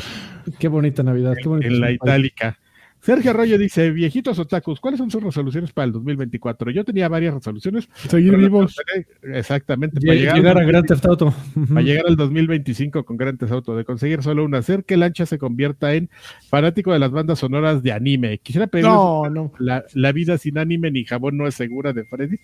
Qué 0.58 0.68
bonita 0.68 1.02
Navidad. 1.02 1.32
Qué 1.42 1.48
en 1.66 1.80
la 1.80 1.90
itálica. 1.90 2.58
Sergio 3.04 3.32
Arroyo 3.32 3.58
dice, 3.58 3.90
viejitos 3.90 4.38
otakus, 4.38 4.80
¿cuáles 4.80 4.96
son 4.96 5.10
sus 5.10 5.22
resoluciones 5.22 5.72
para 5.72 5.84
el 5.84 5.92
2024? 5.92 6.70
Yo 6.70 6.84
tenía 6.84 7.06
varias 7.08 7.34
resoluciones. 7.34 7.86
Seguir 8.08 8.34
vivos. 8.38 8.74
Exactamente. 9.22 10.00
Lle- 10.00 10.14
llegar, 10.34 10.56
a 10.56 10.64
Grand 10.64 10.86
Theft 10.86 11.04
Auto. 11.04 11.34
para 11.68 11.82
llegar 11.82 12.06
al 12.06 12.16
2025 12.16 13.04
con 13.04 13.18
Grand 13.18 13.38
Theft 13.38 13.52
Auto, 13.52 13.76
de 13.76 13.84
conseguir 13.84 14.22
solo 14.22 14.42
una, 14.44 14.56
hacer 14.58 14.84
que 14.84 14.96
Lancha 14.96 15.26
se 15.26 15.36
convierta 15.38 15.92
en 15.92 16.08
fanático 16.48 16.94
de 16.94 16.98
las 16.98 17.10
bandas 17.10 17.38
sonoras 17.40 17.82
de 17.82 17.92
anime. 17.92 18.38
Quisiera 18.38 18.68
pedirle 18.68 18.90
No, 18.92 19.28
no. 19.28 19.52
la, 19.58 19.84
la 19.92 20.12
vida 20.12 20.38
sin 20.38 20.56
anime 20.56 20.90
ni 20.90 21.04
jabón 21.04 21.36
no 21.36 21.46
es 21.46 21.54
segura 21.54 21.92
de 21.92 22.04
Freddy. 22.04 22.38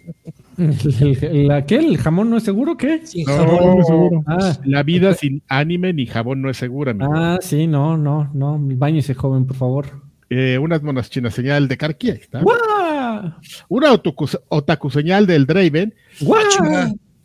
La- 1.47 1.65
¿Qué? 1.65 1.77
¿El 1.77 1.97
jamón 1.97 2.29
no 2.29 2.37
es 2.37 2.43
seguro? 2.43 2.77
¿Qué? 2.77 3.01
Sí, 3.07 3.25
No. 3.25 3.33
jamón. 3.35 3.57
No, 3.57 3.75
no, 3.77 3.85
seguro. 3.85 4.23
Ah, 4.27 4.53
La 4.65 4.83
vida 4.83 5.15
sin 5.15 5.43
anime 5.49 5.93
ni 5.95 6.07
jabón 6.07 6.43
no 6.43 6.51
es 6.51 6.57
segura, 6.59 6.95
ah, 7.01 7.39
sí, 7.41 7.67
no, 7.67 7.97
no, 7.97 8.31
no. 8.35 8.59
Báñese, 8.61 9.15
joven, 9.15 9.47
por 9.47 9.57
favor. 9.57 10.10
Eh, 10.31 10.59
unas 10.59 10.81
monas 10.81 11.11
chinas 11.11 11.35
señal 11.35 11.67
de 11.67 11.77
Karki, 11.77 12.11
ahí 12.11 12.19
está. 12.19 12.41
¡Guau! 12.41 13.35
Una 13.69 13.93
otaku, 13.93 14.29
otaku 14.49 14.89
señal 14.89 15.27
del 15.27 15.45
Draven 15.45 15.93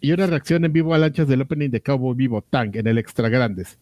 y 0.01 0.11
una 0.11 0.25
reacción 0.25 0.65
en 0.65 0.73
vivo 0.73 0.93
a 0.93 0.97
lanchas 0.97 1.27
del 1.27 1.41
opening 1.41 1.69
de 1.69 1.81
Cowboy 1.81 2.15
Vivo 2.15 2.41
Tang 2.41 2.75
en 2.75 2.87
el 2.87 2.97
Extra 2.97 3.29
Grandes. 3.29 3.77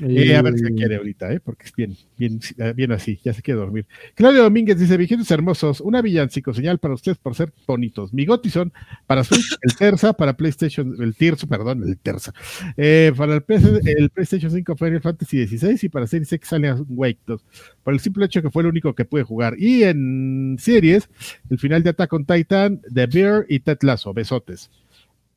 Eh, 0.00 0.36
a 0.36 0.42
ver 0.42 0.58
si 0.58 0.64
quiere 0.74 0.96
ahorita, 0.96 1.32
¿eh? 1.32 1.40
porque 1.40 1.66
es 1.66 1.72
bien, 1.74 1.96
bien, 2.16 2.40
bien 2.74 2.92
así, 2.92 3.18
ya 3.24 3.32
se 3.32 3.42
quiere 3.42 3.60
dormir. 3.60 3.86
Claudio 4.14 4.42
Domínguez 4.42 4.78
dice, 4.78 4.96
viejitos 4.96 5.30
hermosos, 5.30 5.80
una 5.80 6.02
villancico 6.02 6.52
señal 6.52 6.78
para 6.78 6.94
ustedes 6.94 7.18
por 7.18 7.34
ser 7.34 7.52
bonitos. 7.66 8.12
Mi 8.12 8.26
son 8.50 8.72
para 9.06 9.24
Switch, 9.24 9.56
el 9.62 9.76
Terza, 9.76 10.12
para 10.12 10.36
PlayStation, 10.36 10.96
el 11.00 11.14
Tirso, 11.14 11.46
perdón, 11.46 11.82
el 11.86 11.98
Terza. 11.98 12.32
Eh, 12.76 13.12
para 13.16 13.34
el, 13.34 13.42
PC, 13.42 13.80
el 13.84 14.10
PlayStation 14.10 14.50
5 14.50 14.76
Final 14.76 15.00
Fantasy 15.00 15.46
XVI 15.46 15.78
y 15.82 15.88
para 15.88 16.06
Series 16.06 16.32
X 16.32 16.52
Alien 16.52 16.84
Wake 16.88 17.20
2. 17.26 17.44
Por 17.82 17.94
el 17.94 18.00
simple 18.00 18.26
hecho 18.26 18.42
que 18.42 18.50
fue 18.50 18.62
el 18.62 18.68
único 18.68 18.94
que 18.94 19.04
pude 19.04 19.22
jugar. 19.22 19.54
Y 19.58 19.84
en 19.84 20.56
series, 20.58 21.08
el 21.50 21.58
final 21.58 21.82
de 21.82 21.90
Attack 21.90 22.12
on 22.12 22.24
Titan, 22.24 22.80
The 22.92 23.06
Bear 23.06 23.46
y 23.48 23.60
Ted 23.60 23.78
Lasso. 23.82 24.12
Besotes. 24.12 24.70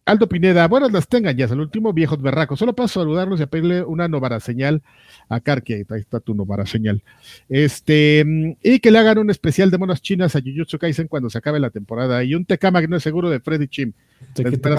Aldo 0.09 0.27
Pineda, 0.27 0.67
buenas 0.67 0.91
las 0.91 1.07
tengan 1.07 1.37
ya, 1.37 1.45
el 1.45 1.59
último 1.59 1.93
viejos 1.93 2.19
berracos. 2.19 2.57
Solo 2.57 2.73
paso 2.73 2.99
a 2.99 3.03
saludarlos 3.03 3.39
y 3.39 3.43
a 3.43 3.47
pedirle 3.47 3.83
una 3.83 4.07
novara 4.07 4.39
señal 4.39 4.81
a 5.29 5.39
Karki. 5.39 5.73
Ahí 5.73 5.83
está 5.99 6.19
tu 6.19 6.33
novara 6.33 6.65
señal. 6.65 7.03
Este, 7.47 8.23
mm, 8.25 8.51
y 8.63 8.79
que 8.79 8.89
le 8.89 8.97
hagan 8.97 9.19
un 9.19 9.29
especial 9.29 9.69
de 9.69 9.77
monas 9.77 10.01
chinas 10.01 10.35
a 10.35 10.41
Jujutsu 10.41 10.79
Kaisen 10.79 11.07
cuando 11.07 11.29
se 11.29 11.37
acabe 11.37 11.59
la 11.59 11.69
temporada. 11.69 12.23
Y 12.23 12.33
un 12.33 12.43
Tecama 12.43 12.81
que 12.81 12.87
no 12.87 12.97
es 12.97 13.03
seguro 13.03 13.29
de 13.29 13.39
Freddy 13.39 13.67
Chim. 13.67 13.93
Te- 14.33 14.43
que 14.43 14.57
te 14.57 14.69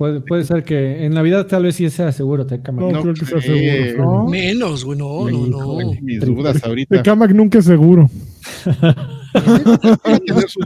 puede, 0.00 0.20
puede 0.22 0.44
ser 0.44 0.64
que 0.64 1.04
en 1.04 1.12
Navidad 1.12 1.46
tal 1.46 1.64
vez 1.64 1.74
sí 1.76 1.90
sea 1.90 2.10
seguro, 2.10 2.46
te 2.46 2.62
cama. 2.62 2.80
No, 2.80 2.90
No 2.90 3.02
creo 3.02 3.12
que 3.12 3.26
sea 3.26 3.38
seguro. 3.42 4.02
¿no? 4.02 4.26
Menos, 4.28 4.82
güey, 4.82 4.98
no, 4.98 5.28
no, 5.28 5.46
no. 5.46 5.76
Tengo 5.76 5.94
Mis 6.00 6.20
dudas 6.24 6.64
ahorita. 6.64 6.96
De 6.96 7.02
Kamak 7.02 7.32
nunca 7.32 7.58
es 7.58 7.66
seguro. 7.66 8.08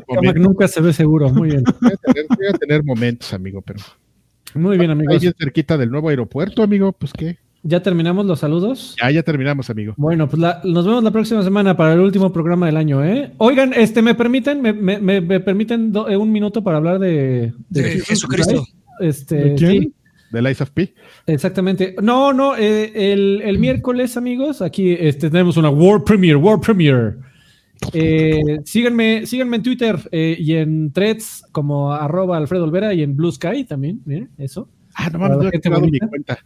Momentos, 0.09 0.43
nunca 0.43 0.69
se 0.69 0.81
ve 0.81 0.93
seguro. 0.93 1.31
Muy 1.31 1.49
bien. 1.51 1.65
voy 1.81 1.91
a 1.93 1.97
tener- 1.97 2.27
voy 2.29 2.47
a 2.49 2.53
tener 2.53 2.85
momentos, 2.85 3.33
amigo, 3.35 3.61
pero 3.61 3.81
Muy 4.55 4.79
bien, 4.79 4.91
ahí 4.91 4.97
amigos. 4.99 5.21
bien 5.21 5.35
cerquita 5.37 5.77
del 5.77 5.91
nuevo 5.91 6.11
aeropuerto, 6.11 6.63
amigo, 6.63 6.93
pues 6.93 7.13
qué. 7.13 7.37
Ya 7.67 7.83
terminamos 7.83 8.27
los 8.27 8.39
saludos. 8.41 8.95
Ya, 9.03 9.11
ya 9.11 9.23
terminamos, 9.25 9.69
amigo. 9.71 9.95
Bueno, 9.97 10.29
pues 10.29 10.39
la- 10.41 10.61
nos 10.65 10.87
vemos 10.87 11.03
la 11.03 11.11
próxima 11.11 11.43
semana 11.43 11.77
para 11.77 11.95
el 11.95 12.01
último 12.01 12.33
programa 12.33 12.67
del 12.67 12.77
año, 12.77 13.03
¿eh? 13.03 13.33
Oigan, 13.39 13.73
este, 13.75 14.01
¿me 14.03 14.15
permiten, 14.15 14.61
me, 14.63 14.73
me- 14.73 15.01
me- 15.01 15.21
me 15.21 15.41
permiten 15.41 15.91
do- 15.91 16.09
eh, 16.09 16.17
un 16.17 16.31
minuto 16.31 16.63
para 16.63 16.77
hablar 16.77 16.99
de, 17.01 17.53
De 17.71 18.01
Jesucristo. 18.01 18.65
Este, 19.01 19.37
¿De 19.37 19.55
quién? 19.55 19.83
sí, 19.83 19.93
Lies 20.33 20.61
of 20.61 20.71
P. 20.71 20.95
exactamente. 21.27 21.95
No, 22.03 22.33
no, 22.33 22.57
eh, 22.57 23.13
el, 23.13 23.41
el 23.45 23.59
miércoles, 23.59 24.17
amigos, 24.17 24.63
aquí 24.63 24.97
este, 24.99 25.31
tenemos 25.31 25.57
una 25.57 25.71
World 25.71 26.05
Premiere, 26.05 26.37
World 26.37 26.63
Premiere. 26.63 27.15
Eh, 27.93 28.61
síganme, 28.65 29.27
síganme 29.27 29.57
en 29.57 29.63
Twitter 29.63 29.99
eh, 30.11 30.37
y 30.39 30.55
en 30.55 30.93
threads 30.93 31.45
como 31.53 31.93
arroba 31.93 32.37
Alfredo 32.37 32.65
Olvera 32.65 32.95
y 32.95 33.03
en 33.03 33.17
Blue 33.17 33.31
Sky 33.31 33.65
también, 33.65 34.01
miren, 34.05 34.31
eso. 34.39 34.69
Ah, 34.95 35.11
no 35.11 35.19
mames, 35.19 35.39
no 35.65 35.81
mi 35.81 35.99
cuenta. 35.99 36.39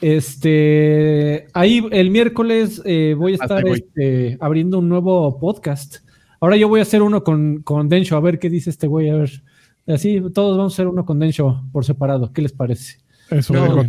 Este, 0.00 1.46
ahí 1.54 1.82
el 1.90 2.10
miércoles 2.10 2.82
eh, 2.84 3.14
voy 3.16 3.32
a 3.32 3.34
Hasta 3.36 3.44
estar 3.44 3.62
voy. 3.62 3.78
este, 3.78 4.36
abriendo 4.40 4.78
un 4.78 4.88
nuevo 4.88 5.38
podcast. 5.38 5.96
Ahora 6.40 6.56
yo 6.56 6.68
voy 6.68 6.80
a 6.80 6.82
hacer 6.82 7.00
uno 7.00 7.24
con, 7.24 7.62
con 7.62 7.88
Densho, 7.88 8.16
a 8.16 8.20
ver 8.20 8.38
qué 8.38 8.50
dice 8.50 8.68
este 8.70 8.86
güey, 8.86 9.08
a 9.08 9.16
ver. 9.16 9.42
Así 9.86 10.20
todos 10.32 10.56
vamos 10.56 10.72
a 10.72 10.74
hacer 10.74 10.86
uno 10.88 11.04
con 11.04 11.18
Densho 11.18 11.62
por 11.72 11.84
separado. 11.84 12.32
¿Qué 12.32 12.42
les 12.42 12.52
parece? 12.52 12.98
Eso 13.30 13.52
no. 13.54 13.82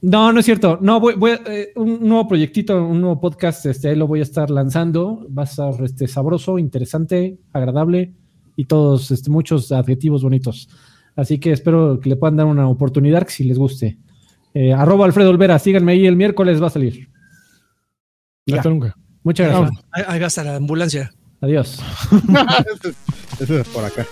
No, 0.00 0.32
no 0.32 0.40
es 0.40 0.44
cierto. 0.44 0.78
No, 0.82 1.00
voy, 1.00 1.14
voy 1.14 1.30
a- 1.32 1.40
eh, 1.46 1.72
un 1.76 2.06
nuevo 2.06 2.28
proyectito, 2.28 2.84
un 2.84 3.00
nuevo 3.00 3.18
podcast, 3.20 3.64
este, 3.66 3.88
ahí 3.88 3.96
lo 3.96 4.06
voy 4.06 4.20
a 4.20 4.22
estar 4.24 4.50
lanzando. 4.50 5.26
Va 5.36 5.42
a 5.42 5.46
estar 5.46 5.72
este, 5.82 6.06
sabroso, 6.06 6.58
interesante, 6.58 7.38
agradable 7.54 8.12
y 8.54 8.66
todos 8.66 9.10
este, 9.10 9.30
muchos 9.30 9.72
adjetivos 9.72 10.22
bonitos. 10.22 10.68
Así 11.16 11.38
que 11.38 11.52
espero 11.52 11.98
que 12.00 12.10
le 12.10 12.16
puedan 12.16 12.36
dar 12.36 12.46
una 12.46 12.68
oportunidad 12.68 13.26
si 13.28 13.44
les 13.44 13.58
guste. 13.58 13.98
Eh, 14.52 14.72
arroba 14.74 15.06
Alfredo 15.06 15.30
Olvera, 15.30 15.58
síganme 15.58 15.92
ahí 15.92 16.06
el 16.06 16.16
miércoles, 16.16 16.62
va 16.62 16.66
a 16.66 16.70
salir. 16.70 17.08
Hasta 18.52 18.68
nunca. 18.68 18.94
Muchas 19.22 19.48
gracias. 19.48 19.84
Ahí 20.06 20.18
va 20.20 20.26
a 20.26 20.28
estar 20.28 20.44
la 20.44 20.56
ambulancia. 20.56 21.12
Adiós. 21.40 21.80
Ese 23.40 23.60
es 23.60 23.68
por 23.68 23.84
acá. 23.84 24.06